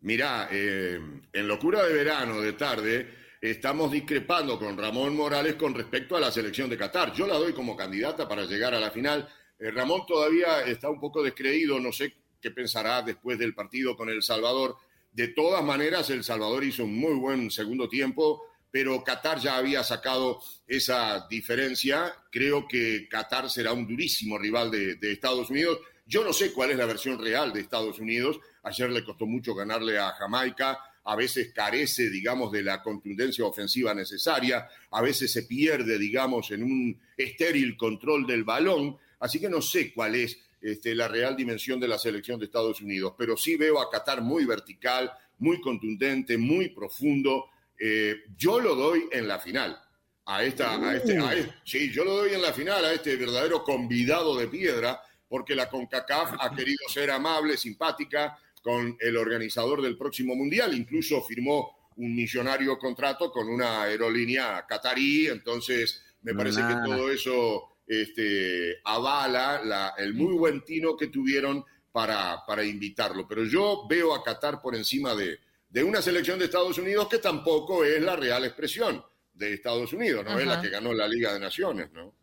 Mira, 0.01 0.49
eh, 0.51 1.01
en 1.33 1.49
locura 1.49 1.85
de 1.85 1.93
verano, 1.93 2.41
de 2.41 2.53
tarde, 2.55 3.09
estamos 3.41 3.91
discrepando 3.91 4.59
con 4.59 4.79
Ramón 4.79 5.17
Morales 5.17 5.57
con 5.57 5.75
respecto 5.75 6.17
a 6.17 6.21
la 6.21 6.33
selección 6.33 6.71
de 6.71 6.79
Qatar. 6.79 7.13
Yo 7.13 7.27
la 7.27 7.35
doy 7.35 7.53
como 7.53 7.77
candidata 7.77 8.29
para 8.29 8.45
llegar 8.45 8.75
a 8.75 8.81
la 8.81 8.91
final. 8.91 9.29
Eh, 9.59 9.71
Ramón 9.71 10.03
todavía 10.07 10.63
está 10.63 10.89
un 10.91 11.01
poco 11.01 11.23
descreído, 11.23 11.79
no 11.79 11.93
sé 11.93 12.15
qué 12.41 12.51
pensará 12.51 13.03
después 13.03 13.39
del 13.39 13.55
partido 13.55 13.97
con 13.97 14.09
El 14.09 14.23
Salvador. 14.23 14.77
De 15.13 15.29
todas 15.29 15.63
maneras, 15.63 16.09
El 16.11 16.25
Salvador 16.25 16.65
hizo 16.65 16.85
un 16.85 16.97
muy 16.97 17.15
buen 17.15 17.51
segundo 17.51 17.89
tiempo, 17.89 18.43
pero 18.71 19.05
Qatar 19.05 19.39
ya 19.39 19.57
había 19.57 19.85
sacado 19.85 20.41
esa 20.67 21.27
diferencia. 21.29 22.13
Creo 22.31 22.67
que 22.67 23.07
Qatar 23.09 23.51
será 23.51 23.73
un 23.73 23.87
durísimo 23.87 24.39
rival 24.39 24.71
de, 24.71 24.97
de 24.97 25.13
Estados 25.13 25.51
Unidos 25.51 25.79
yo 26.07 26.25
no 26.25 26.33
sé 26.33 26.53
cuál 26.53 26.71
es 26.71 26.77
la 26.77 26.87
versión 26.87 27.19
real 27.19 27.53
de 27.53 27.61
Estados 27.61 27.99
Unidos. 27.99 28.41
Ayer 28.63 28.91
le 28.91 29.05
costó 29.05 29.27
mucho 29.27 29.55
ganarle 29.55 29.99
a 29.99 30.11
Jamaica. 30.11 30.79
A 31.05 31.17
veces 31.17 31.53
carece, 31.53 32.11
digamos, 32.11 32.53
de 32.53 32.63
la 32.63 32.83
contundencia 32.83 33.45
ofensiva 33.45 33.95
necesaria. 33.95 34.69
A 34.91 35.01
veces 35.01 35.33
se 35.33 35.45
pierde, 35.45 35.99
digamos, 35.99 36.51
en 36.51 36.63
un 36.63 37.01
estéril 37.17 37.77
control 37.77 38.27
del 38.27 38.45
balón. 38.45 38.97
Así 39.21 39.41
que 39.41 39.49
no 39.49 39.63
sé 39.63 39.93
cuál 39.93 40.15
es 40.17 40.39
este, 40.61 40.95
la 40.95 41.09
real 41.09 41.37
dimensión 41.37 41.81
de 41.81 41.89
la 41.89 41.99
selección 41.99 42.39
de 42.39 42.47
Estados 42.47 42.81
Unidos. 42.81 43.15
Pero 43.17 43.37
sí 43.37 43.57
veo 43.57 43.81
a 43.81 43.91
Qatar 43.91 44.23
muy 44.23 44.45
vertical, 44.45 45.11
muy 45.39 45.61
contundente, 45.61 46.37
muy 46.37 46.69
profundo. 46.69 47.47
Eh, 47.79 48.25
yo 48.37 48.61
lo 48.61 48.75
doy 48.75 49.09
en 49.11 49.27
la 49.27 49.39
final. 49.39 49.79
A 50.25 50.45
esta, 50.45 50.75
a 50.75 50.97
este, 50.97 51.19
a 51.19 51.35
este, 51.35 51.53
sí, 51.65 51.91
yo 51.91 52.05
lo 52.05 52.17
doy 52.19 52.35
en 52.35 52.43
la 52.43 52.53
final 52.53 52.85
a 52.85 52.93
este 52.93 53.17
verdadero 53.17 53.65
convidado 53.65 54.37
de 54.39 54.47
piedra 54.47 55.03
porque 55.33 55.55
la 55.55 55.71
CONCACAF 55.71 56.35
ha 56.39 56.55
querido 56.55 56.87
ser 56.89 57.11
amable, 57.11 57.57
simpática, 57.57 58.39
con 58.63 58.99
el 59.01 59.17
organizador 59.17 59.81
del 59.81 59.97
próximo 59.97 60.35
mundial, 60.37 60.75
incluso 60.75 61.23
firmó 61.23 61.75
un 61.97 62.15
millonario 62.15 62.79
contrato 62.79 63.33
con 63.33 63.49
una 63.49 63.83
aerolínea 63.85 64.67
catarí, 64.69 65.29
entonces 65.29 66.03
me 66.21 66.35
parece 66.35 66.61
que 66.61 66.75
todo 66.85 67.11
eso 67.11 67.77
este, 67.87 68.77
avala 68.85 69.63
la- 69.65 69.95
el 69.97 70.13
muy 70.13 70.35
buen 70.35 70.63
tino 70.67 70.97
que 70.99 71.07
tuvieron 71.07 71.65
para, 71.91 72.45
para 72.47 72.63
invitarlo. 72.63 73.27
Pero 73.27 73.45
yo 73.45 73.87
veo 73.89 74.15
a 74.15 74.23
Qatar 74.23 74.61
por 74.61 74.75
encima 74.77 75.15
de, 75.15 75.39
de 75.71 75.83
una 75.83 76.03
selección 76.03 76.39
de 76.39 76.45
Estados 76.45 76.77
Unidos 76.77 77.09
que 77.09 77.19
tampoco 77.19 77.85
es 77.85 78.03
la 78.03 78.17
real 78.17 78.45
expresión 78.45 79.03
de 79.33 79.55
Estados 79.55 79.93
Unidos, 79.95 80.25
no 80.27 80.39
es 80.39 80.47
la 80.47 80.61
que 80.63 80.69
ganó 80.69 80.93
la 80.93 81.09
Liga 81.09 81.33
de 81.33 81.41
Naciones, 81.41 81.91
¿no? 81.93 82.15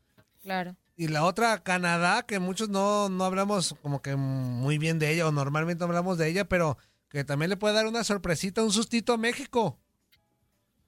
Claro. 0.44 0.76
Y 1.00 1.08
la 1.08 1.24
otra, 1.24 1.64
Canadá, 1.64 2.26
que 2.28 2.40
muchos 2.40 2.68
no, 2.68 3.08
no 3.08 3.24
hablamos 3.24 3.74
como 3.82 4.02
que 4.02 4.18
muy 4.18 4.78
bien 4.78 5.00
de 5.00 5.14
ella, 5.14 5.30
o 5.30 5.32
normalmente 5.32 5.80
no 5.80 5.86
hablamos 5.86 6.18
de 6.18 6.28
ella, 6.28 6.44
pero 6.44 6.78
que 7.08 7.24
también 7.24 7.50
le 7.50 7.56
puede 7.56 7.74
dar 7.74 7.88
una 7.88 8.04
sorpresita, 8.04 8.62
un 8.66 8.74
sustito 8.74 9.14
a 9.14 9.18
México. 9.18 9.80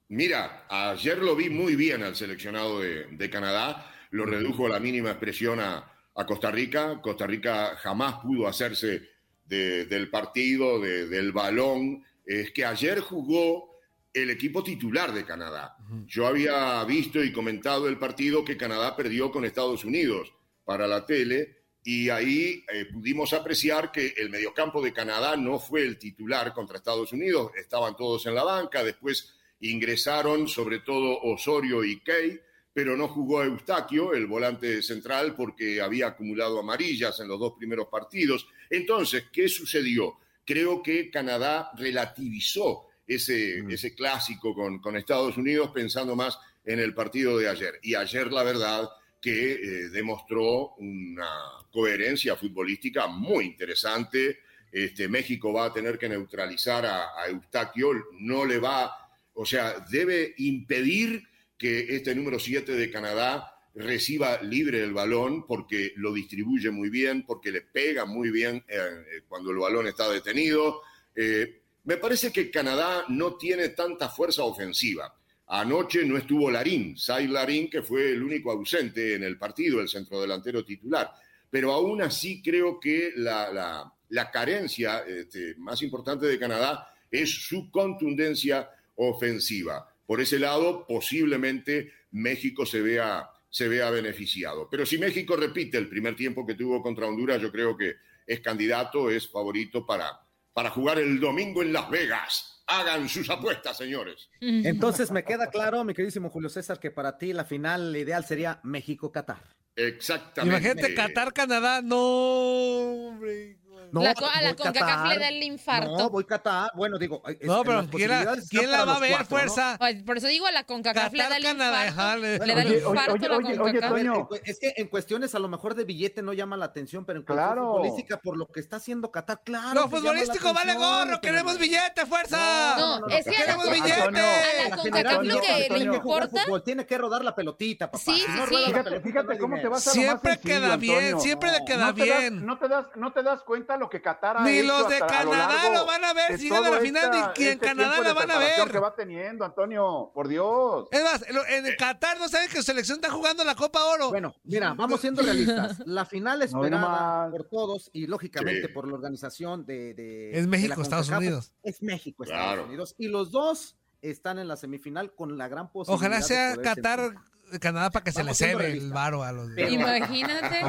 Mira, 0.08 0.66
ayer 0.68 1.16
lo 1.16 1.34
vi 1.34 1.48
muy 1.48 1.76
bien 1.76 2.02
al 2.02 2.14
seleccionado 2.14 2.80
de, 2.80 3.06
de 3.06 3.30
Canadá, 3.30 3.90
lo 4.10 4.26
redujo 4.26 4.66
a 4.66 4.68
la 4.68 4.80
mínima 4.80 5.08
expresión 5.12 5.60
a, 5.60 5.90
a 6.14 6.26
Costa 6.26 6.50
Rica. 6.50 7.00
Costa 7.00 7.26
Rica 7.26 7.76
jamás 7.78 8.16
pudo 8.16 8.46
hacerse 8.46 9.08
de- 9.46 9.86
del 9.86 10.10
partido, 10.10 10.78
de- 10.78 11.06
del 11.08 11.32
balón. 11.32 12.04
Es 12.26 12.50
que 12.52 12.66
ayer 12.66 13.00
jugó 13.00 13.71
el 14.12 14.30
equipo 14.30 14.62
titular 14.62 15.12
de 15.12 15.24
Canadá. 15.24 15.76
Yo 16.06 16.26
había 16.26 16.84
visto 16.84 17.22
y 17.22 17.32
comentado 17.32 17.88
el 17.88 17.98
partido 17.98 18.44
que 18.44 18.56
Canadá 18.56 18.94
perdió 18.94 19.30
con 19.30 19.44
Estados 19.44 19.84
Unidos 19.84 20.32
para 20.64 20.86
la 20.86 21.06
tele 21.06 21.62
y 21.84 22.10
ahí 22.10 22.64
eh, 22.72 22.86
pudimos 22.92 23.32
apreciar 23.32 23.90
que 23.90 24.14
el 24.16 24.30
mediocampo 24.30 24.82
de 24.82 24.92
Canadá 24.92 25.36
no 25.36 25.58
fue 25.58 25.82
el 25.82 25.98
titular 25.98 26.52
contra 26.52 26.76
Estados 26.76 27.12
Unidos, 27.12 27.52
estaban 27.56 27.96
todos 27.96 28.26
en 28.26 28.34
la 28.34 28.44
banca, 28.44 28.84
después 28.84 29.34
ingresaron 29.60 30.46
sobre 30.46 30.80
todo 30.80 31.20
Osorio 31.22 31.82
y 31.82 32.00
Key, 32.00 32.38
pero 32.72 32.96
no 32.96 33.08
jugó 33.08 33.42
Eustaquio, 33.42 34.14
el 34.14 34.26
volante 34.26 34.82
central, 34.82 35.34
porque 35.34 35.80
había 35.80 36.08
acumulado 36.08 36.60
amarillas 36.60 37.18
en 37.20 37.28
los 37.28 37.38
dos 37.38 37.54
primeros 37.58 37.88
partidos. 37.88 38.46
Entonces, 38.70 39.24
¿qué 39.32 39.48
sucedió? 39.48 40.18
Creo 40.44 40.82
que 40.82 41.10
Canadá 41.10 41.70
relativizó 41.76 42.88
ese, 43.06 43.58
ese 43.68 43.94
clásico 43.94 44.54
con, 44.54 44.78
con 44.80 44.96
Estados 44.96 45.36
Unidos 45.36 45.70
pensando 45.72 46.16
más 46.16 46.38
en 46.64 46.78
el 46.78 46.94
partido 46.94 47.38
de 47.38 47.48
ayer. 47.48 47.78
Y 47.82 47.94
ayer, 47.94 48.32
la 48.32 48.42
verdad, 48.42 48.88
que 49.20 49.52
eh, 49.52 49.88
demostró 49.90 50.74
una 50.76 51.28
coherencia 51.70 52.36
futbolística 52.36 53.06
muy 53.06 53.46
interesante. 53.46 54.40
Este, 54.70 55.08
México 55.08 55.52
va 55.52 55.66
a 55.66 55.72
tener 55.72 55.98
que 55.98 56.08
neutralizar 56.08 56.86
a, 56.86 57.20
a 57.20 57.28
Eustaquio, 57.28 57.92
no 58.20 58.44
le 58.44 58.58
va, 58.58 58.96
o 59.34 59.44
sea, 59.44 59.84
debe 59.90 60.34
impedir 60.38 61.22
que 61.58 61.94
este 61.94 62.14
número 62.14 62.38
7 62.38 62.72
de 62.72 62.90
Canadá 62.90 63.52
reciba 63.74 64.42
libre 64.42 64.82
el 64.82 64.92
balón 64.92 65.46
porque 65.46 65.92
lo 65.96 66.12
distribuye 66.12 66.70
muy 66.70 66.90
bien, 66.90 67.24
porque 67.24 67.50
le 67.50 67.62
pega 67.62 68.04
muy 68.04 68.30
bien 68.30 68.64
eh, 68.68 68.78
eh, 68.78 69.22
cuando 69.28 69.50
el 69.50 69.58
balón 69.58 69.86
está 69.86 70.10
detenido. 70.10 70.82
Eh, 71.14 71.61
me 71.84 71.96
parece 71.96 72.32
que 72.32 72.50
Canadá 72.50 73.04
no 73.08 73.36
tiene 73.36 73.70
tanta 73.70 74.08
fuerza 74.08 74.44
ofensiva. 74.44 75.14
Anoche 75.48 76.04
no 76.04 76.16
estuvo 76.16 76.50
Larín, 76.50 76.96
Sai 76.96 77.26
Larín, 77.26 77.68
que 77.68 77.82
fue 77.82 78.12
el 78.12 78.22
único 78.22 78.50
ausente 78.50 79.14
en 79.14 79.22
el 79.24 79.36
partido, 79.38 79.80
el 79.80 79.88
centrodelantero 79.88 80.64
titular. 80.64 81.10
Pero 81.50 81.72
aún 81.72 82.00
así 82.00 82.40
creo 82.42 82.80
que 82.80 83.12
la, 83.16 83.52
la- 83.52 83.92
la 84.08 84.30
carencia 84.30 85.00
este, 85.06 85.54
más 85.56 85.80
importante 85.82 86.26
de 86.26 86.38
Canadá 86.38 86.86
es 87.10 87.30
su 87.46 87.70
contundencia 87.70 88.68
ofensiva. 88.96 89.88
Por 90.06 90.20
ese 90.20 90.38
lado, 90.38 90.86
posiblemente 90.86 91.92
México 92.12 92.66
se 92.66 92.82
vea, 92.82 93.28
se 93.48 93.68
vea 93.68 93.90
beneficiado. 93.90 94.68
Pero 94.70 94.84
si 94.84 94.98
México 94.98 95.34
repite 95.36 95.78
el 95.78 95.88
primer 95.88 96.14
tiempo 96.14 96.46
que 96.46 96.54
tuvo 96.54 96.82
contra 96.82 97.06
Honduras, 97.06 97.40
yo 97.40 97.50
creo 97.50 97.76
que 97.76 97.96
es 98.26 98.40
candidato, 98.40 99.10
es 99.10 99.28
favorito 99.28 99.84
para, 99.86 100.10
para 100.52 100.70
jugar 100.70 100.98
el 100.98 101.20
domingo 101.20 101.62
en 101.62 101.72
Las 101.72 101.90
Vegas. 101.90 102.62
Hagan 102.66 103.08
sus 103.08 103.28
apuestas, 103.28 103.76
señores. 103.76 104.28
Entonces 104.40 105.10
me 105.10 105.24
queda 105.24 105.48
claro, 105.48 105.84
mi 105.84 105.94
queridísimo 105.94 106.30
Julio 106.30 106.48
César, 106.48 106.78
que 106.78 106.90
para 106.90 107.18
ti 107.18 107.32
la 107.32 107.44
final 107.44 107.94
ideal 107.96 108.24
sería 108.24 108.60
México-Qatar. 108.62 109.42
Exactamente. 109.74 110.68
Imagínate 110.68 110.94
Qatar, 110.94 111.32
Canadá, 111.32 111.82
no, 111.82 111.98
hombre. 111.98 113.58
No, 113.90 114.02
La 114.02 114.10
a 114.12 114.42
la 114.42 114.54
CONCACAF 114.54 115.08
le 115.08 115.18
da 115.18 115.28
el 115.28 115.42
infarto. 115.42 115.96
No, 115.98 116.10
voy 116.10 116.24
Qatar. 116.24 116.70
Bueno, 116.74 116.98
digo. 116.98 117.22
es- 117.26 117.42
No, 117.42 117.58
en 117.58 117.62
pero 117.64 117.82
las 117.82 117.90
¿quién 117.90 118.08
la, 118.10 118.36
quién 118.50 118.70
va 118.70 118.96
a 118.96 118.98
ver, 119.00 119.10
cuatro, 119.10 119.18
¿no? 119.20 119.26
fuerza? 119.26 119.76
Ay, 119.80 120.02
Por 120.02 120.16
eso 120.18 120.26
digo, 120.28 120.46
a 120.46 120.52
la 120.52 120.64
CONCACAF 120.64 121.12
le 121.12 121.22
da 121.28 121.36
el 121.36 121.42
Canadá, 121.42 121.86
infarto. 121.86 122.20
le- 122.20 122.38
da 122.38 122.44
el 122.44 122.50
Oye, 122.68 122.78
infarto. 122.78 124.34
A 124.34 124.38
es 124.44 124.58
que 124.58 124.74
en 124.76 124.88
cuestiones 124.88 125.34
a 125.34 125.38
lo 125.38 125.48
mejor 125.48 125.74
de 125.74 125.84
billete 125.84 126.22
no 126.22 126.32
llama 126.32 126.56
la 126.56 126.66
atención, 126.66 127.04
pero 127.04 127.18
en 127.18 127.24
cuestión 127.24 127.46
Claro. 127.48 127.72
futbolística, 127.72 128.16
por 128.18 128.36
lo 128.36 128.46
que 128.46 128.60
está 128.60 128.76
haciendo 128.76 129.10
Qatar, 129.10 129.40
claro. 129.44 129.74
Lo 129.80 129.88
futbolístico 129.88 130.52
vale 130.52 130.74
gorro, 130.74 131.20
que- 131.20 131.28
queremos 131.28 131.58
billete, 131.58 132.06
fuerza. 132.06 132.76
No, 132.78 133.06
es 133.08 133.24
que 133.24 133.30
a 133.30 133.32
la 133.32 133.38
queremos 133.38 133.64
Con- 133.64 133.74
billete. 133.74 134.00
A 134.02 134.68
la 134.68 134.76
CONCACAF 134.76 135.22
lo 135.24 135.40
que 135.40 135.68
le 135.70 135.84
importa. 135.84 136.44
tiene 136.64 136.86
que 136.86 136.98
rodar 136.98 137.24
la 137.24 137.34
pelotita, 137.34 137.90
papá. 137.90 138.02
Sí, 138.04 138.20
sí, 138.48 138.56
Fíjate, 139.02 139.38
cómo 139.38 139.56
te 139.60 139.68
vas 139.68 139.86
a 139.86 139.90
Siempre 139.90 140.38
queda 140.38 140.76
bien, 140.76 141.20
siempre 141.20 141.50
le 141.52 141.64
queda 141.64 141.92
bien. 141.92 142.44
no, 142.44 142.58
te 142.58 142.68
das, 142.68 142.86
no 142.96 143.12
te 143.12 143.22
das 143.22 143.42
cuenta 143.72 143.76
lo 143.84 143.88
que 143.90 144.00
Qatar 144.02 144.36
ha 144.38 144.44
Ni 144.44 144.58
hecho 144.58 144.68
los 144.68 144.88
de 144.88 144.94
hasta- 144.96 145.20
a 145.20 145.24
lo 145.24 145.30
Canadá 145.30 145.70
lo 145.72 145.86
van 145.86 146.04
a 146.04 146.12
ver 146.12 146.38
si 146.38 146.48
gana 146.48 146.70
la 146.70 146.78
final, 146.80 147.04
esta- 147.04 147.28
ni 147.28 147.32
quien 147.34 147.48
este 147.52 147.66
Canadá 147.66 148.00
la 148.00 148.12
van 148.12 148.30
a 148.30 148.38
ver. 148.38 148.70
que 148.70 148.78
va 148.78 148.94
teniendo, 148.94 149.44
Antonio, 149.44 150.10
por 150.14 150.28
Dios. 150.28 150.88
Es 150.90 151.02
más, 151.02 151.24
en 151.48 151.76
Qatar 151.76 152.18
no 152.18 152.28
saben 152.28 152.48
que 152.48 152.56
su 152.56 152.62
selección 152.62 152.96
está 152.96 153.10
jugando 153.10 153.44
la 153.44 153.54
Copa 153.54 153.84
Oro. 153.84 154.10
Bueno, 154.10 154.34
mira, 154.44 154.74
vamos 154.74 155.00
siendo 155.00 155.22
realistas. 155.22 155.78
La 155.86 156.04
final 156.04 156.42
esperada 156.42 157.30
por 157.30 157.44
todos 157.48 157.90
y 157.92 158.06
lógicamente 158.06 158.68
Sí. 158.68 158.72
por 158.72 158.86
la 158.88 158.94
organización 158.94 159.64
de, 159.66 159.94
de- 159.94 160.38
Es 160.38 160.46
México, 160.46 160.80
Estados 160.82 161.08
Unidos. 161.08 161.52
Es 161.62 161.82
México, 161.82 162.24
Estados 162.24 162.44
Claro. 162.46 162.64
Unidos. 162.64 162.94
Y 162.98 163.08
los 163.08 163.30
dos 163.30 163.76
están 164.00 164.38
en 164.38 164.48
la 164.48 164.56
semifinal 164.56 165.14
con 165.14 165.38
la 165.38 165.48
gran 165.48 165.70
posibilidad. 165.70 165.96
Ojalá 165.96 166.22
sea 166.22 166.56
Qatar. 166.56 167.14
Canadá 167.60 167.90
para 167.90 168.04
que 168.04 168.12
se 168.12 168.24
le 168.24 168.34
cebe 168.34 168.72
el 168.72 168.90
varo 168.92 169.22
a 169.22 169.32
los 169.32 169.50
Pero- 169.54 169.68
Imagínate. 169.68 170.60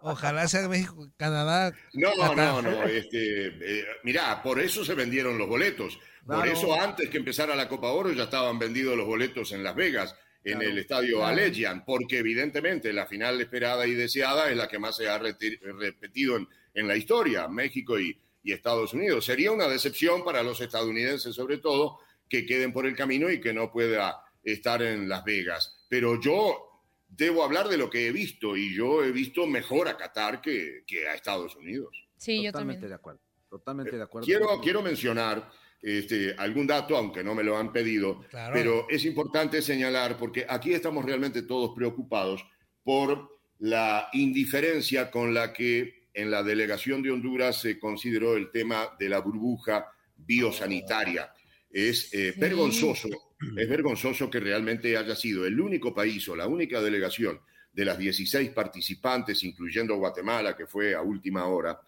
Ojalá 0.00 0.48
sea 0.48 0.68
México, 0.68 1.10
Canadá. 1.16 1.72
No, 1.94 2.10
Qatar. 2.16 2.36
no, 2.36 2.62
no. 2.62 2.82
Este, 2.84 3.46
eh, 3.48 3.84
mirá, 4.04 4.42
por 4.42 4.60
eso 4.60 4.84
se 4.84 4.94
vendieron 4.94 5.38
los 5.38 5.48
boletos. 5.48 5.98
Por 6.26 6.36
Claro. 6.36 6.52
eso 6.52 6.80
antes 6.80 7.08
que 7.08 7.18
empezara 7.18 7.56
la 7.56 7.68
Copa 7.68 7.88
Oro 7.88 8.10
ya 8.12 8.24
estaban 8.24 8.58
vendidos 8.58 8.96
los 8.96 9.06
boletos 9.06 9.52
en 9.52 9.62
Las 9.64 9.74
Vegas, 9.74 10.14
en 10.44 10.58
Claro. 10.58 10.70
el 10.70 10.78
estadio 10.78 11.16
Claro. 11.18 11.32
Allegiant, 11.36 11.84
porque 11.84 12.18
evidentemente 12.18 12.92
la 12.92 13.06
final 13.06 13.40
esperada 13.40 13.86
y 13.86 13.94
deseada 13.94 14.50
es 14.50 14.56
la 14.56 14.68
que 14.68 14.78
más 14.78 14.96
se 14.96 15.08
ha 15.08 15.18
repetido 15.18 16.36
en, 16.36 16.48
en 16.74 16.86
la 16.88 16.96
historia, 16.96 17.48
México 17.48 17.98
y, 17.98 18.20
y 18.42 18.52
Estados 18.52 18.92
Unidos. 18.94 19.24
Sería 19.24 19.52
una 19.52 19.68
decepción 19.68 20.22
para 20.24 20.42
los 20.42 20.60
estadounidenses, 20.60 21.34
sobre 21.34 21.58
todo, 21.58 21.98
que 22.28 22.44
queden 22.44 22.72
por 22.74 22.86
el 22.86 22.94
camino 22.94 23.30
y 23.30 23.40
que 23.40 23.54
no 23.54 23.72
pueda 23.72 24.20
estar 24.52 24.82
en 24.82 25.08
Las 25.08 25.24
Vegas. 25.24 25.86
Pero 25.88 26.20
yo 26.20 26.64
debo 27.08 27.42
hablar 27.42 27.68
de 27.68 27.78
lo 27.78 27.88
que 27.88 28.06
he 28.06 28.12
visto 28.12 28.56
y 28.56 28.74
yo 28.74 29.02
he 29.04 29.12
visto 29.12 29.46
mejor 29.46 29.88
a 29.88 29.96
Qatar 29.96 30.40
que, 30.40 30.84
que 30.86 31.08
a 31.08 31.14
Estados 31.14 31.56
Unidos. 31.56 32.06
Sí, 32.16 32.42
yo 32.42 32.52
Totalmente 32.52 32.80
también. 32.80 32.88
de 32.90 32.94
acuerdo. 32.96 33.20
Totalmente 33.48 33.96
de 33.96 34.02
acuerdo. 34.02 34.26
Quiero, 34.26 34.60
quiero 34.60 34.82
mencionar 34.82 35.50
este, 35.80 36.34
algún 36.36 36.66
dato, 36.66 36.96
aunque 36.96 37.22
no 37.24 37.34
me 37.34 37.42
lo 37.44 37.56
han 37.56 37.72
pedido, 37.72 38.20
Claro. 38.28 38.52
pero 38.52 38.86
es 38.90 39.04
importante 39.04 39.62
señalar, 39.62 40.18
porque 40.18 40.44
aquí 40.48 40.74
estamos 40.74 41.04
realmente 41.04 41.42
todos 41.42 41.70
preocupados 41.74 42.44
por 42.82 43.38
la 43.60 44.08
indiferencia 44.12 45.10
con 45.10 45.32
la 45.32 45.52
que 45.52 46.08
en 46.14 46.30
la 46.30 46.42
delegación 46.42 47.02
de 47.02 47.10
Honduras 47.12 47.60
se 47.60 47.78
consideró 47.78 48.36
el 48.36 48.50
tema 48.50 48.88
de 48.98 49.08
la 49.08 49.20
burbuja 49.20 49.86
biosanitaria. 50.16 51.32
Es 51.70 52.12
eh, 52.12 52.32
Sí. 52.34 52.40
vergonzoso, 52.40 53.08
es 53.56 53.68
vergonzoso 53.68 54.30
que 54.30 54.40
realmente 54.40 54.96
haya 54.96 55.14
sido 55.14 55.46
el 55.46 55.60
único 55.60 55.94
país 55.94 56.28
o 56.28 56.36
la 56.36 56.46
única 56.46 56.80
delegación 56.80 57.40
de 57.72 57.84
las 57.84 57.98
16 57.98 58.50
participantes, 58.50 59.44
incluyendo 59.44 59.96
Guatemala, 59.96 60.56
que 60.56 60.66
fue 60.66 60.94
a 60.94 61.02
última 61.02 61.46
hora, 61.46 61.80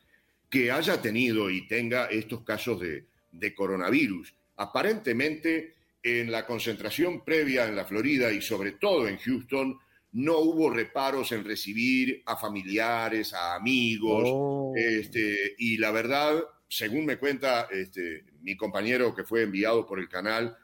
que 0.49 0.71
haya 0.71 1.01
tenido 1.01 1.51
y 1.51 1.67
tenga 1.67 2.07
estos 2.07 2.43
casos 2.43 2.81
de, 2.81 3.05
de 3.33 3.55
coronavirus. 3.55 4.35
Aparentemente, 4.57 5.75
en 6.03 6.31
la 6.31 6.47
concentración 6.47 7.25
previa 7.25 7.67
en 7.67 7.77
la 7.77 7.85
Florida 7.85 8.33
y 8.33 8.41
sobre 8.41 8.73
todo 8.73 9.09
en 9.09 9.19
Houston, 9.19 9.79
no 10.13 10.39
hubo 10.39 10.71
reparos 10.71 11.31
en 11.33 11.45
recibir 11.45 12.23
a 12.27 12.37
familiares, 12.37 13.33
a 13.33 13.55
amigos, 13.55 14.25
Oh. 14.27 14.73
este, 14.77 15.55
y 15.59 15.77
la 15.79 15.91
verdad, 15.93 16.43
según 16.69 17.07
me 17.07 17.17
cuenta 17.17 17.69
este, 17.71 18.25
mi 18.43 18.57
compañero 18.57 19.15
que 19.15 19.25
fue 19.25 19.43
enviado 19.43 19.87
por 19.87 20.01
el 20.01 20.09
canal, 20.09 20.57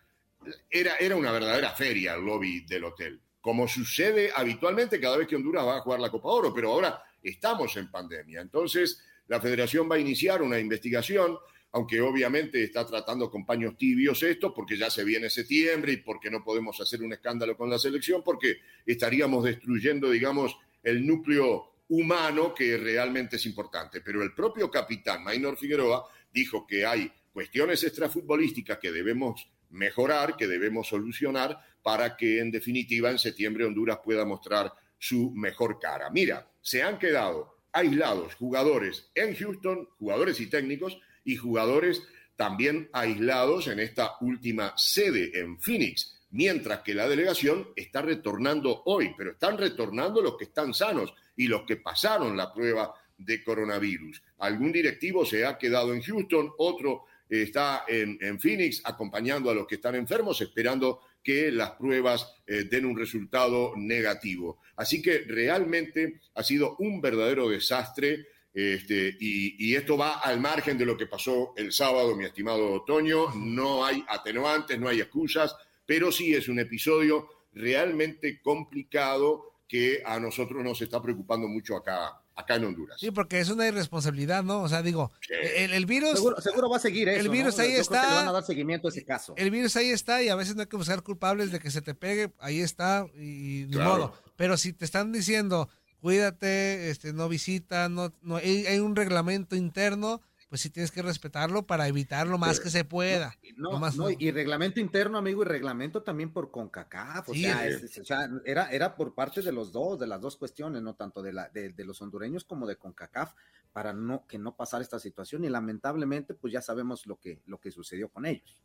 era, 0.70 0.96
era 0.96 1.16
una 1.16 1.32
verdadera 1.32 1.70
feria 1.70 2.14
el 2.14 2.24
lobby 2.24 2.60
del 2.60 2.84
hotel, 2.84 3.20
como 3.40 3.68
sucede 3.68 4.30
habitualmente 4.34 5.00
cada 5.00 5.16
vez 5.16 5.26
que 5.28 5.36
Honduras 5.36 5.64
va 5.64 5.76
a 5.78 5.80
jugar 5.80 6.00
la 6.00 6.10
Copa 6.10 6.28
Oro, 6.28 6.52
pero 6.54 6.72
ahora 6.72 7.02
estamos 7.22 7.76
en 7.76 7.90
pandemia. 7.90 8.40
Entonces, 8.40 9.02
la 9.28 9.40
federación 9.40 9.90
va 9.90 9.96
a 9.96 10.00
iniciar 10.00 10.42
una 10.42 10.58
investigación, 10.58 11.36
aunque 11.72 12.00
obviamente 12.00 12.62
está 12.62 12.86
tratando 12.86 13.30
con 13.30 13.44
paños 13.44 13.76
tibios 13.76 14.22
esto, 14.22 14.54
porque 14.54 14.76
ya 14.76 14.90
se 14.90 15.04
viene 15.04 15.28
septiembre 15.28 15.92
y 15.92 15.96
porque 15.98 16.30
no 16.30 16.42
podemos 16.42 16.80
hacer 16.80 17.02
un 17.02 17.12
escándalo 17.12 17.56
con 17.56 17.68
la 17.68 17.78
selección, 17.78 18.22
porque 18.24 18.58
estaríamos 18.84 19.44
destruyendo, 19.44 20.10
digamos, 20.10 20.56
el 20.82 21.06
núcleo 21.06 21.72
humano 21.88 22.54
que 22.54 22.76
realmente 22.76 23.36
es 23.36 23.46
importante. 23.46 24.00
Pero 24.00 24.22
el 24.22 24.32
propio 24.34 24.70
capitán 24.70 25.22
Maynor 25.22 25.56
Figueroa 25.56 26.04
dijo 26.32 26.66
que 26.66 26.84
hay 26.86 27.10
cuestiones 27.32 27.82
extrafutbolísticas 27.84 28.78
que 28.78 28.92
debemos 28.92 29.48
mejorar, 29.70 30.36
que 30.36 30.46
debemos 30.46 30.88
solucionar 30.88 31.58
para 31.82 32.16
que 32.16 32.40
en 32.40 32.50
definitiva 32.50 33.10
en 33.10 33.18
septiembre 33.18 33.64
Honduras 33.64 34.00
pueda 34.04 34.24
mostrar 34.24 34.72
su 34.98 35.30
mejor 35.32 35.78
cara. 35.78 36.10
Mira, 36.10 36.48
se 36.60 36.82
han 36.82 36.98
quedado 36.98 37.56
aislados 37.72 38.34
jugadores 38.34 39.10
en 39.14 39.36
Houston, 39.36 39.88
jugadores 39.98 40.40
y 40.40 40.46
técnicos, 40.46 40.98
y 41.24 41.36
jugadores 41.36 42.02
también 42.36 42.88
aislados 42.92 43.66
en 43.66 43.80
esta 43.80 44.12
última 44.20 44.72
sede 44.76 45.38
en 45.38 45.58
Phoenix, 45.58 46.16
mientras 46.30 46.80
que 46.80 46.94
la 46.94 47.08
delegación 47.08 47.68
está 47.76 48.02
retornando 48.02 48.82
hoy, 48.86 49.14
pero 49.16 49.32
están 49.32 49.58
retornando 49.58 50.22
los 50.22 50.36
que 50.36 50.44
están 50.44 50.72
sanos 50.72 51.12
y 51.36 51.48
los 51.48 51.62
que 51.62 51.76
pasaron 51.76 52.36
la 52.36 52.52
prueba 52.52 52.94
de 53.18 53.42
coronavirus. 53.42 54.22
Algún 54.38 54.72
directivo 54.72 55.24
se 55.24 55.46
ha 55.46 55.56
quedado 55.58 55.94
en 55.94 56.02
Houston, 56.02 56.52
otro 56.58 57.04
está 57.28 57.84
en, 57.88 58.38
Phoenix 58.40 58.80
acompañando 58.84 59.50
a 59.50 59.54
los 59.54 59.66
que 59.66 59.76
están 59.76 59.94
enfermos, 59.94 60.40
esperando 60.40 61.00
que 61.22 61.50
las 61.50 61.72
pruebas 61.72 62.34
eh, 62.46 62.64
den 62.70 62.86
un 62.86 62.96
resultado 62.96 63.72
negativo. 63.76 64.60
Así 64.76 65.02
que 65.02 65.20
realmente 65.26 66.20
ha 66.34 66.42
sido 66.42 66.76
un 66.78 67.00
verdadero 67.00 67.48
desastre. 67.48 68.28
Este, 68.54 69.14
y, 69.20 69.74
esto 69.74 69.98
va 69.98 70.20
al 70.20 70.40
margen 70.40 70.78
de 70.78 70.86
lo 70.86 70.96
que 70.96 71.06
pasó 71.06 71.52
el 71.56 71.72
sábado, 71.72 72.16
mi 72.16 72.24
estimado 72.24 72.72
Otoño. 72.72 73.34
No 73.34 73.84
hay 73.84 74.04
atenuantes, 74.08 74.78
no 74.78 74.88
hay 74.88 75.00
excusas, 75.00 75.54
pero 75.84 76.10
sí 76.10 76.34
es 76.34 76.48
un 76.48 76.58
episodio 76.58 77.28
realmente 77.52 78.40
complicado 78.40 79.56
que 79.68 80.02
a 80.04 80.20
nosotros 80.20 80.62
nos 80.62 80.80
está 80.80 81.02
preocupando 81.02 81.48
mucho 81.48 81.76
acá, 81.76 82.20
acá 82.36 82.56
en 82.56 82.66
Honduras. 82.66 83.00
Sí, 83.00 83.10
porque 83.10 83.40
es 83.40 83.48
una 83.50 83.66
irresponsabilidad, 83.66 84.44
¿no? 84.44 84.62
O 84.62 84.68
sea, 84.68 84.82
digo, 84.82 85.10
el, 85.56 85.86
virus... 85.86 86.10
Seguro, 86.42 86.70
va 86.70 86.76
a 86.76 86.80
seguir 86.80 87.08
eso, 87.08 87.20
El 87.20 87.30
virus 87.30 87.58
ahí 87.58 87.72
está. 87.72 88.00
Creo 88.00 88.02
que 88.02 88.08
le 88.08 88.16
van 88.16 88.28
a 88.28 88.32
dar 88.32 88.44
seguimiento 88.44 88.88
a 88.88 88.90
ese 88.90 89.04
caso. 89.04 89.34
El 89.36 89.50
virus 89.50 89.74
ahí 89.76 89.90
está 89.90 90.22
y 90.22 90.28
a 90.28 90.36
veces 90.36 90.54
no 90.54 90.60
hay 90.60 90.68
que 90.68 90.76
buscar 90.76 91.02
culpables 91.02 91.50
de 91.50 91.58
que 91.58 91.70
se 91.70 91.82
te 91.82 91.94
pegue, 91.94 92.32
ahí 92.38 92.60
está 92.60 93.06
y 93.14 93.64
de 93.64 93.78
modo. 93.78 94.14
Pero 94.36 94.56
si 94.56 94.72
te 94.72 94.84
están 94.84 95.12
diciendo, 95.12 95.68
cuídate, 96.00 96.90
este, 96.90 97.12
no 97.12 97.28
visita, 97.28 97.88
no, 97.88 98.12
no 98.22 98.36
hay 98.36 98.78
un 98.78 98.94
reglamento 98.94 99.56
interno 99.56 100.20
pues 100.56 100.62
sí 100.62 100.70
tienes 100.70 100.90
que 100.90 101.02
respetarlo 101.02 101.66
para 101.66 101.86
evitar 101.86 102.26
lo 102.26 102.38
más 102.38 102.60
que 102.60 102.70
se 102.70 102.82
pueda. 102.82 103.36
No, 103.58 103.78
no, 103.78 104.08
y 104.08 104.30
reglamento 104.30 104.80
interno, 104.80 105.18
amigo, 105.18 105.42
y 105.42 105.44
reglamento 105.44 106.02
también 106.02 106.32
por 106.32 106.50
CONCACAF. 106.50 107.28
O, 107.28 107.34
sea, 107.34 108.30
era, 108.46 108.70
era 108.70 108.96
por 108.96 109.14
parte 109.14 109.42
de 109.42 109.52
los 109.52 109.70
dos, 109.70 110.00
de 110.00 110.06
las 110.06 110.18
dos 110.18 110.38
cuestiones, 110.38 110.80
no 110.80 110.94
tanto 110.94 111.20
de, 111.20 111.34
la, 111.34 111.50
de, 111.50 111.74
los 111.84 112.00
hondureños 112.00 112.44
como 112.44 112.66
de 112.66 112.76
CONCACAF, 112.76 113.34
para 113.70 113.92
no, 113.92 114.26
que 114.26 114.38
no 114.38 114.56
pasara 114.56 114.82
esta 114.82 114.98
situación. 114.98 115.44
Y 115.44 115.50
lamentablemente, 115.50 116.32
pues 116.32 116.54
ya 116.54 116.62
sabemos 116.62 117.04
lo 117.04 117.20
que, 117.20 117.42
lo 117.44 117.60
que 117.60 117.70
sucedió 117.70 118.08
con 118.08 118.24
ellos. 118.24 118.62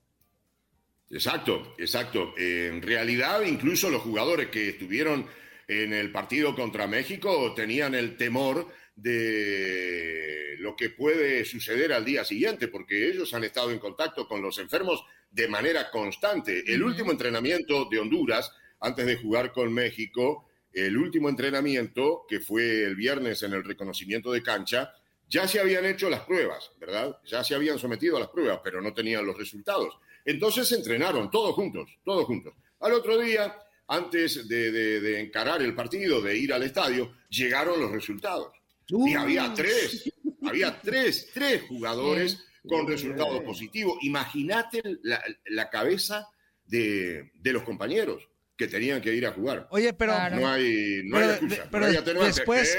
Exacto, 1.09 1.73
exacto. 1.77 2.31
en 2.37 2.81
realidad, 2.81 3.41
incluso 3.41 3.89
los 3.89 4.01
jugadores 4.01 4.47
que 4.47 4.69
estuvieron 4.69 5.25
en 5.67 5.91
el 5.91 6.09
partido 6.09 6.55
contra 6.55 6.87
México 6.87 7.53
tenían 7.53 7.95
el 7.95 8.15
temor 8.15 8.67
de 9.01 10.55
lo 10.59 10.75
que 10.75 10.89
puede 10.89 11.43
suceder 11.45 11.91
al 11.91 12.05
día 12.05 12.23
siguiente, 12.23 12.67
porque 12.67 13.09
ellos 13.09 13.33
han 13.33 13.43
estado 13.43 13.71
en 13.71 13.79
contacto 13.79 14.27
con 14.27 14.41
los 14.41 14.57
enfermos 14.59 15.03
de 15.29 15.47
manera 15.47 15.89
constante. 15.89 16.63
El 16.67 16.83
último 16.83 17.11
entrenamiento 17.11 17.85
de 17.85 17.99
Honduras, 17.99 18.51
antes 18.79 19.05
de 19.05 19.17
jugar 19.17 19.51
con 19.51 19.73
México, 19.73 20.47
el 20.73 20.97
último 20.97 21.29
entrenamiento, 21.29 22.25
que 22.27 22.39
fue 22.39 22.83
el 22.83 22.95
viernes 22.95 23.43
en 23.43 23.53
el 23.53 23.63
reconocimiento 23.63 24.31
de 24.31 24.43
cancha, 24.43 24.93
ya 25.27 25.47
se 25.47 25.59
habían 25.59 25.85
hecho 25.85 26.09
las 26.09 26.21
pruebas, 26.21 26.71
¿verdad? 26.79 27.17
Ya 27.25 27.43
se 27.43 27.55
habían 27.55 27.79
sometido 27.79 28.17
a 28.17 28.19
las 28.19 28.29
pruebas, 28.29 28.59
pero 28.63 28.81
no 28.81 28.93
tenían 28.93 29.25
los 29.25 29.37
resultados. 29.37 29.97
Entonces 30.25 30.67
se 30.67 30.75
entrenaron 30.75 31.31
todos 31.31 31.55
juntos, 31.55 31.89
todos 32.03 32.25
juntos. 32.25 32.53
Al 32.81 32.93
otro 32.93 33.17
día, 33.17 33.57
antes 33.87 34.47
de, 34.47 34.71
de 34.71 35.19
encarar 35.19 35.61
el 35.61 35.73
partido, 35.73 36.21
de 36.21 36.37
ir 36.37 36.53
al 36.53 36.63
estadio, 36.63 37.13
llegaron 37.29 37.79
los 37.79 37.91
resultados. 37.91 38.60
Y 38.87 39.13
había 39.13 39.53
tres, 39.53 40.11
había 40.43 40.79
tres, 40.81 41.29
tres 41.33 41.63
jugadores 41.67 42.43
con 42.67 42.87
resultados 42.87 43.41
positivos. 43.43 43.97
Imagínate 44.01 44.81
la, 45.03 45.69
cabeza 45.69 46.27
de, 46.65 47.31
los 47.43 47.63
compañeros 47.63 48.27
que 48.57 48.67
tenían 48.67 49.01
que 49.01 49.13
ir 49.13 49.25
a 49.25 49.31
jugar. 49.31 49.67
Oye, 49.71 49.93
pero 49.93 50.13
no 50.31 50.47
hay, 50.47 51.01
no 51.05 51.17
hay 51.17 51.29
excusa, 51.29 51.67
pero, 51.71 52.23
después, 52.23 52.77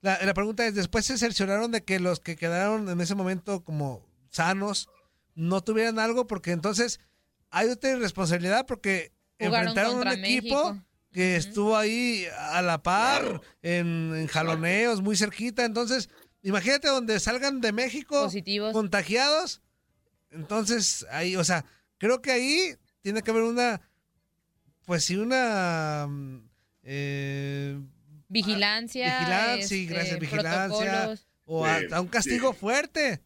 La, 0.00 0.34
pregunta 0.34 0.66
es, 0.66 0.74
después 0.74 1.04
se 1.06 1.18
cercioraron 1.18 1.72
de 1.72 1.84
que 1.84 1.98
los 1.98 2.20
que 2.20 2.36
quedaron 2.36 2.88
en 2.88 3.00
ese 3.00 3.14
momento 3.14 3.64
como 3.64 4.06
sanos 4.30 4.88
no 5.34 5.62
tuvieran 5.62 5.98
algo, 5.98 6.26
porque 6.26 6.52
entonces 6.52 7.00
hay 7.50 7.68
otra 7.68 7.90
irresponsabilidad 7.90 8.66
porque 8.66 9.12
enfrentaron 9.38 9.96
un 9.96 10.08
equipo 10.08 10.80
que 11.16 11.36
estuvo 11.36 11.74
ahí 11.74 12.26
a 12.36 12.60
la 12.60 12.82
par, 12.82 13.40
en, 13.62 14.26
jaloneos, 14.26 15.00
muy 15.00 15.16
cerquita. 15.16 15.64
Entonces, 15.64 16.10
imagínate 16.42 16.88
donde 16.88 17.18
salgan 17.20 17.62
de 17.62 17.72
México 17.72 18.30
contagiados. 18.74 19.62
Entonces, 20.30 21.06
ahí, 21.10 21.34
o 21.34 21.42
sea, 21.42 21.64
creo 21.96 22.20
que 22.20 22.32
ahí 22.32 22.74
tiene 23.00 23.22
que 23.22 23.30
haber 23.30 23.44
una, 23.44 23.80
pues 24.84 25.04
sí, 25.04 25.16
una... 25.16 26.06
Mm, 26.06 26.50
eh, 26.82 27.80
vigilancia. 28.28 29.18
Vigilancia, 29.18 29.58
este, 29.58 29.84
gracias, 29.86 30.18
vigilancia. 30.18 31.14
O 31.46 31.64
a, 31.64 31.98
un 31.98 32.08
castigo 32.08 32.52
fuerte. 32.52 33.22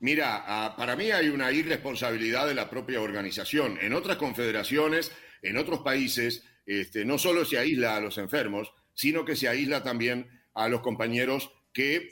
Mira, 0.00 0.74
para 0.76 0.96
mí 0.96 1.10
hay 1.10 1.30
una 1.30 1.50
irresponsabilidad 1.50 2.46
de 2.46 2.52
la 2.52 2.68
propia 2.68 3.00
organización. 3.00 3.78
En 3.80 3.94
otras 3.94 4.18
confederaciones, 4.18 5.12
en 5.40 5.56
otros 5.56 5.80
países, 5.80 6.42
este, 6.66 7.04
no 7.04 7.18
solo 7.18 7.44
se 7.44 7.58
aísla 7.58 7.96
a 7.96 8.00
los 8.00 8.18
enfermos, 8.18 8.72
sino 8.94 9.24
que 9.24 9.36
se 9.36 9.48
aísla 9.48 9.82
también 9.82 10.28
a 10.54 10.68
los 10.68 10.80
compañeros 10.80 11.50
que, 11.72 12.08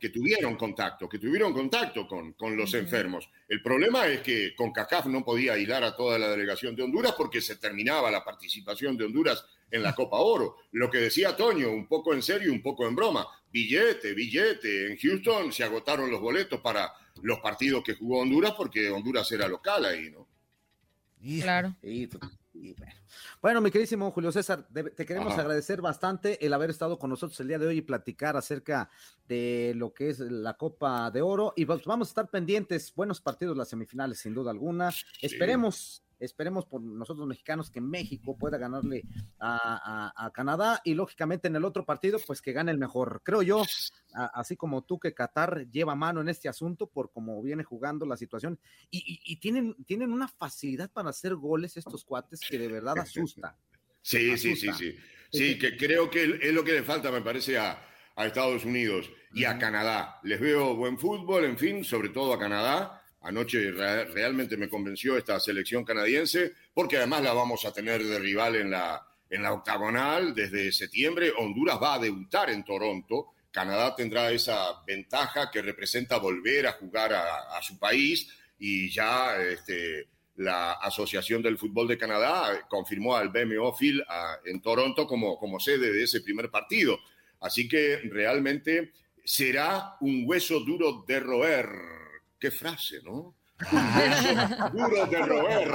que, 0.00 0.08
tuvieron 0.08 0.56
contacto, 0.56 1.08
que 1.08 1.18
tuvieron 1.18 1.52
contacto 1.52 2.06
con, 2.06 2.56
los 2.56 2.72
enfermos. 2.74 3.28
El 3.48 3.62
problema 3.62 4.06
es 4.06 4.20
que 4.20 4.54
con 4.54 4.72
CACAF 4.72 5.06
no 5.06 5.24
podía 5.24 5.52
aislar 5.52 5.84
a 5.84 5.94
toda 5.94 6.18
la 6.18 6.28
delegación 6.30 6.74
de 6.74 6.82
Honduras 6.82 7.12
porque 7.16 7.40
se 7.40 7.56
terminaba 7.56 8.10
la 8.10 8.24
participación 8.24 8.96
de 8.96 9.04
Honduras 9.04 9.44
en 9.70 9.82
la 9.82 9.94
Copa 9.94 10.18
Oro. 10.18 10.56
Lo 10.72 10.90
que 10.90 10.98
decía 10.98 11.36
Toño, 11.36 11.70
un 11.70 11.86
poco 11.86 12.14
en 12.14 12.22
serio 12.22 12.48
y 12.48 12.54
un 12.54 12.62
poco 12.62 12.88
en 12.88 12.96
broma, 12.96 13.26
billete, 13.52 14.14
billete. 14.14 14.90
En 14.90 14.96
Houston 14.96 15.52
se 15.52 15.64
agotaron 15.64 16.10
los 16.10 16.20
boletos 16.20 16.60
para 16.60 16.92
los 17.22 17.40
partidos 17.40 17.84
que 17.84 17.94
jugó 17.94 18.20
Honduras 18.20 18.52
porque 18.56 18.88
Honduras 18.90 19.30
era 19.32 19.46
local 19.48 19.84
ahí, 19.84 20.10
¿no? 20.10 20.26
Claro. 21.42 21.76
bueno. 21.82 23.01
Mi 23.60 23.70
queridísimo 23.70 24.10
Julio 24.12 24.30
César, 24.30 24.68
te 24.72 25.04
queremos 25.04 25.36
agradecer 25.36 25.80
bastante 25.82 26.46
el 26.46 26.52
haber 26.52 26.70
estado 26.70 26.96
con 26.96 27.10
nosotros 27.10 27.38
el 27.40 27.48
día 27.48 27.58
de 27.58 27.66
hoy 27.66 27.78
y 27.78 27.82
platicar 27.82 28.36
acerca 28.36 28.88
de 29.26 29.72
lo 29.74 29.92
que 29.92 30.10
es 30.10 30.20
la 30.20 30.56
Copa 30.56 31.10
de 31.10 31.22
Oro. 31.22 31.52
Y 31.56 31.66
pues 31.66 31.84
vamos 31.84 32.08
a 32.08 32.10
estar 32.10 32.30
pendientes, 32.30 32.94
buenos 32.94 33.20
partidos 33.20 33.56
las 33.56 33.68
semifinales, 33.68 34.20
sin 34.20 34.32
duda 34.32 34.52
alguna. 34.52 34.90
Esperemos 35.20 36.04
Esperemos 36.22 36.66
por 36.66 36.80
nosotros 36.80 37.26
mexicanos 37.26 37.68
que 37.68 37.80
México 37.80 38.36
pueda 38.38 38.56
ganarle 38.56 39.02
a, 39.40 40.30
Canadá 40.32 40.80
y 40.84 40.94
lógicamente 40.94 41.48
en 41.48 41.56
el 41.56 41.64
otro 41.64 41.84
partido, 41.84 42.20
pues 42.24 42.40
que 42.40 42.52
gane 42.52 42.70
el 42.70 42.78
mejor. 42.78 43.22
Creo 43.24 43.42
yo, 43.42 43.62
así 44.14 44.56
como 44.56 44.82
tú, 44.84 45.00
que 45.00 45.14
Qatar 45.14 45.68
lleva 45.70 45.96
mano 45.96 46.20
en 46.20 46.28
este 46.28 46.48
asunto 46.48 46.86
por 46.86 47.10
cómo 47.10 47.42
viene 47.42 47.64
jugando 47.64 48.06
la 48.06 48.16
situación 48.16 48.58
y, 48.88 49.36
tienen, 49.36 49.74
tienen 49.84 50.12
una 50.12 50.28
facilidad 50.28 50.90
para 50.92 51.10
hacer 51.10 51.34
goles 51.34 51.76
estos 51.76 52.04
cuates 52.04 52.40
que 52.48 52.58
de 52.58 52.68
verdad 52.68 52.98
asusta. 52.98 53.56
Sí, 54.04 54.36
sí, 54.36 54.56
sí, 54.56 54.72
sí. 54.72 54.96
Sí, 55.30 55.56
que 55.60 55.76
creo 55.76 56.10
que 56.10 56.40
es 56.42 56.52
lo 56.52 56.64
que 56.64 56.72
le 56.72 56.82
falta, 56.82 57.12
me 57.12 57.22
parece, 57.22 57.56
a, 57.56 57.80
a 58.16 58.26
Estados 58.26 58.64
Unidos 58.64 59.08
y 59.32 59.44
a 59.44 59.56
Canadá. 59.58 60.18
Les 60.24 60.40
veo 60.40 60.74
buen 60.74 60.98
fútbol, 60.98 61.44
en 61.44 61.56
fin, 61.56 61.84
sobre 61.84 62.08
todo 62.08 62.32
a 62.32 62.38
Canadá 62.38 63.01
Anoche 63.22 63.70
realmente 63.70 64.56
me 64.56 64.68
convenció 64.68 65.16
esta 65.16 65.38
selección 65.38 65.84
canadiense, 65.84 66.52
porque 66.74 66.96
además 66.96 67.22
la 67.22 67.32
vamos 67.32 67.64
a 67.64 67.72
tener 67.72 68.02
de 68.02 68.18
rival 68.18 68.56
en 68.56 68.70
la, 68.70 69.06
en 69.30 69.42
la 69.42 69.52
octagonal 69.52 70.34
desde 70.34 70.72
septiembre. 70.72 71.32
Honduras 71.36 71.78
va 71.80 71.94
a 71.94 71.98
debutar 71.98 72.50
en 72.50 72.64
Toronto. 72.64 73.28
Canadá 73.50 73.94
tendrá 73.94 74.30
esa 74.30 74.82
ventaja 74.86 75.50
que 75.50 75.62
representa 75.62 76.18
volver 76.18 76.66
a 76.66 76.72
jugar 76.72 77.12
a, 77.12 77.60
su 77.62 77.78
país 77.78 78.28
y 78.58 78.90
ya 78.90 79.36
este, 79.40 80.08
la 80.36 80.72
Asociación 80.72 81.42
del 81.42 81.58
Fútbol 81.58 81.86
de 81.86 81.98
Canadá 81.98 82.66
confirmó 82.68 83.16
al 83.16 83.28
BMO 83.28 83.76
Phil 83.76 84.02
en 84.44 84.60
Toronto 84.60 85.06
como, 85.06 85.38
como 85.38 85.60
sede 85.60 85.92
de 85.92 86.02
ese 86.02 86.22
primer 86.22 86.50
partido. 86.50 86.98
Así 87.40 87.68
que 87.68 87.98
realmente 88.10 88.92
será 89.24 89.96
un 90.00 90.24
hueso 90.26 90.60
duro 90.60 91.04
de 91.06 91.20
roer. 91.20 92.01
Qué 92.42 92.50
frase, 92.50 93.00
¿no? 93.04 93.36
Duro 94.72 95.06
de 95.06 95.18
roer. 95.24 95.70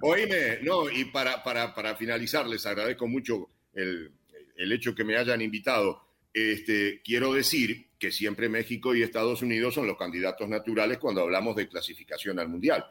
Oíme, 0.00 0.58
no, 0.62 0.88
y 0.88 1.04
para, 1.04 1.44
para, 1.44 1.74
para 1.74 1.94
finalizar, 1.96 2.46
les 2.46 2.64
agradezco 2.64 3.06
mucho 3.06 3.50
el, 3.74 4.10
el 4.56 4.72
hecho 4.72 4.94
que 4.94 5.04
me 5.04 5.18
hayan 5.18 5.42
invitado. 5.42 6.02
Este, 6.32 7.02
quiero 7.04 7.34
decir 7.34 7.90
que 7.98 8.10
siempre 8.10 8.48
México 8.48 8.94
y 8.94 9.02
Estados 9.02 9.42
Unidos 9.42 9.74
son 9.74 9.86
los 9.86 9.98
candidatos 9.98 10.48
naturales 10.48 10.96
cuando 10.96 11.20
hablamos 11.20 11.54
de 11.56 11.68
clasificación 11.68 12.38
al 12.38 12.48
Mundial. 12.48 12.86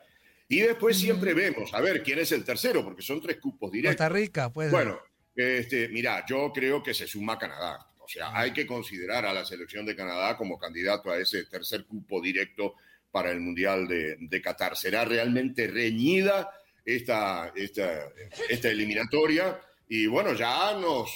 Y 0.47 0.59
después 0.59 0.95
siempre 0.95 1.33
vemos, 1.33 1.73
a 1.73 1.81
ver, 1.81 2.03
quién 2.03 2.19
es 2.19 2.31
el 2.31 2.43
tercero, 2.43 2.83
porque 2.83 3.01
son 3.01 3.19
tres 3.19 3.37
cupos 3.37 3.71
directos. 3.71 3.97
Costa 3.97 4.09
Rica, 4.09 4.53
pues. 4.53 4.69
Bueno, 4.69 4.99
este, 5.35 5.89
mira, 5.89 6.23
yo 6.29 6.51
creo 6.53 6.83
que 6.83 6.93
se 6.93 7.07
suma 7.07 7.39
Canadá. 7.39 7.79
O 7.97 8.07
sea, 8.07 8.37
hay 8.37 8.53
que 8.53 8.67
considerar 8.67 9.25
a 9.25 9.33
la 9.33 9.43
selección 9.43 9.87
de 9.87 9.95
Canadá 9.95 10.37
como 10.37 10.59
candidato 10.59 11.09
a 11.09 11.17
ese 11.17 11.45
tercer 11.45 11.85
cupo 11.85 12.21
directo 12.21 12.75
para 13.11 13.31
el 13.31 13.39
Mundial 13.39 13.87
de, 13.87 14.17
de 14.19 14.41
Qatar. 14.41 14.75
Será 14.77 15.05
realmente 15.05 15.67
reñida 15.67 16.49
esta, 16.85 17.51
esta, 17.55 18.03
esta 18.49 18.69
eliminatoria. 18.69 19.59
Y 19.87 20.07
bueno, 20.07 20.33
ya 20.33 20.73
nos 20.73 21.09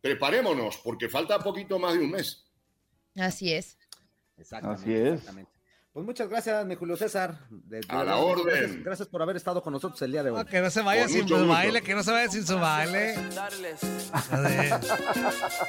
preparémonos, 0.00 0.78
porque 0.78 1.08
falta 1.08 1.38
poquito 1.38 1.78
más 1.78 1.94
de 1.94 2.00
un 2.00 2.10
mes. 2.10 2.44
Así 3.16 3.52
es. 3.52 3.76
Exactamente, 4.38 4.82
Así 4.82 4.94
es. 4.94 5.12
exactamente. 5.14 5.50
Pues 5.92 6.06
muchas 6.06 6.28
gracias, 6.28 6.64
mi 6.66 6.76
Julio 6.76 6.96
César. 6.96 7.36
De- 7.50 7.80
de 7.80 7.86
A 7.88 8.04
la 8.04 8.18
orden. 8.18 8.46
Gracias, 8.54 8.84
gracias 8.84 9.08
por 9.08 9.20
haber 9.22 9.34
estado 9.36 9.60
con 9.60 9.72
nosotros 9.72 10.00
el 10.02 10.12
día 10.12 10.22
de 10.22 10.30
hoy. 10.30 10.38
No, 10.38 10.46
que 10.46 10.60
no 10.60 10.70
se 10.70 10.82
vaya 10.82 11.02
Con 11.02 11.10
sin 11.12 11.26
su 11.28 11.34
gusto. 11.34 11.48
baile, 11.48 11.82
que 11.82 11.94
no 11.94 12.02
se 12.04 12.12
vaya 12.12 12.30
sin 12.30 12.46
su 12.46 12.58
baile. 12.58 13.14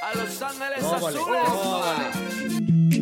A 0.00 0.14
Los 0.14 0.42
Ángeles 0.42 0.84
Azules. 0.84 3.01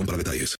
para 0.00 0.16
detalles. 0.16 0.50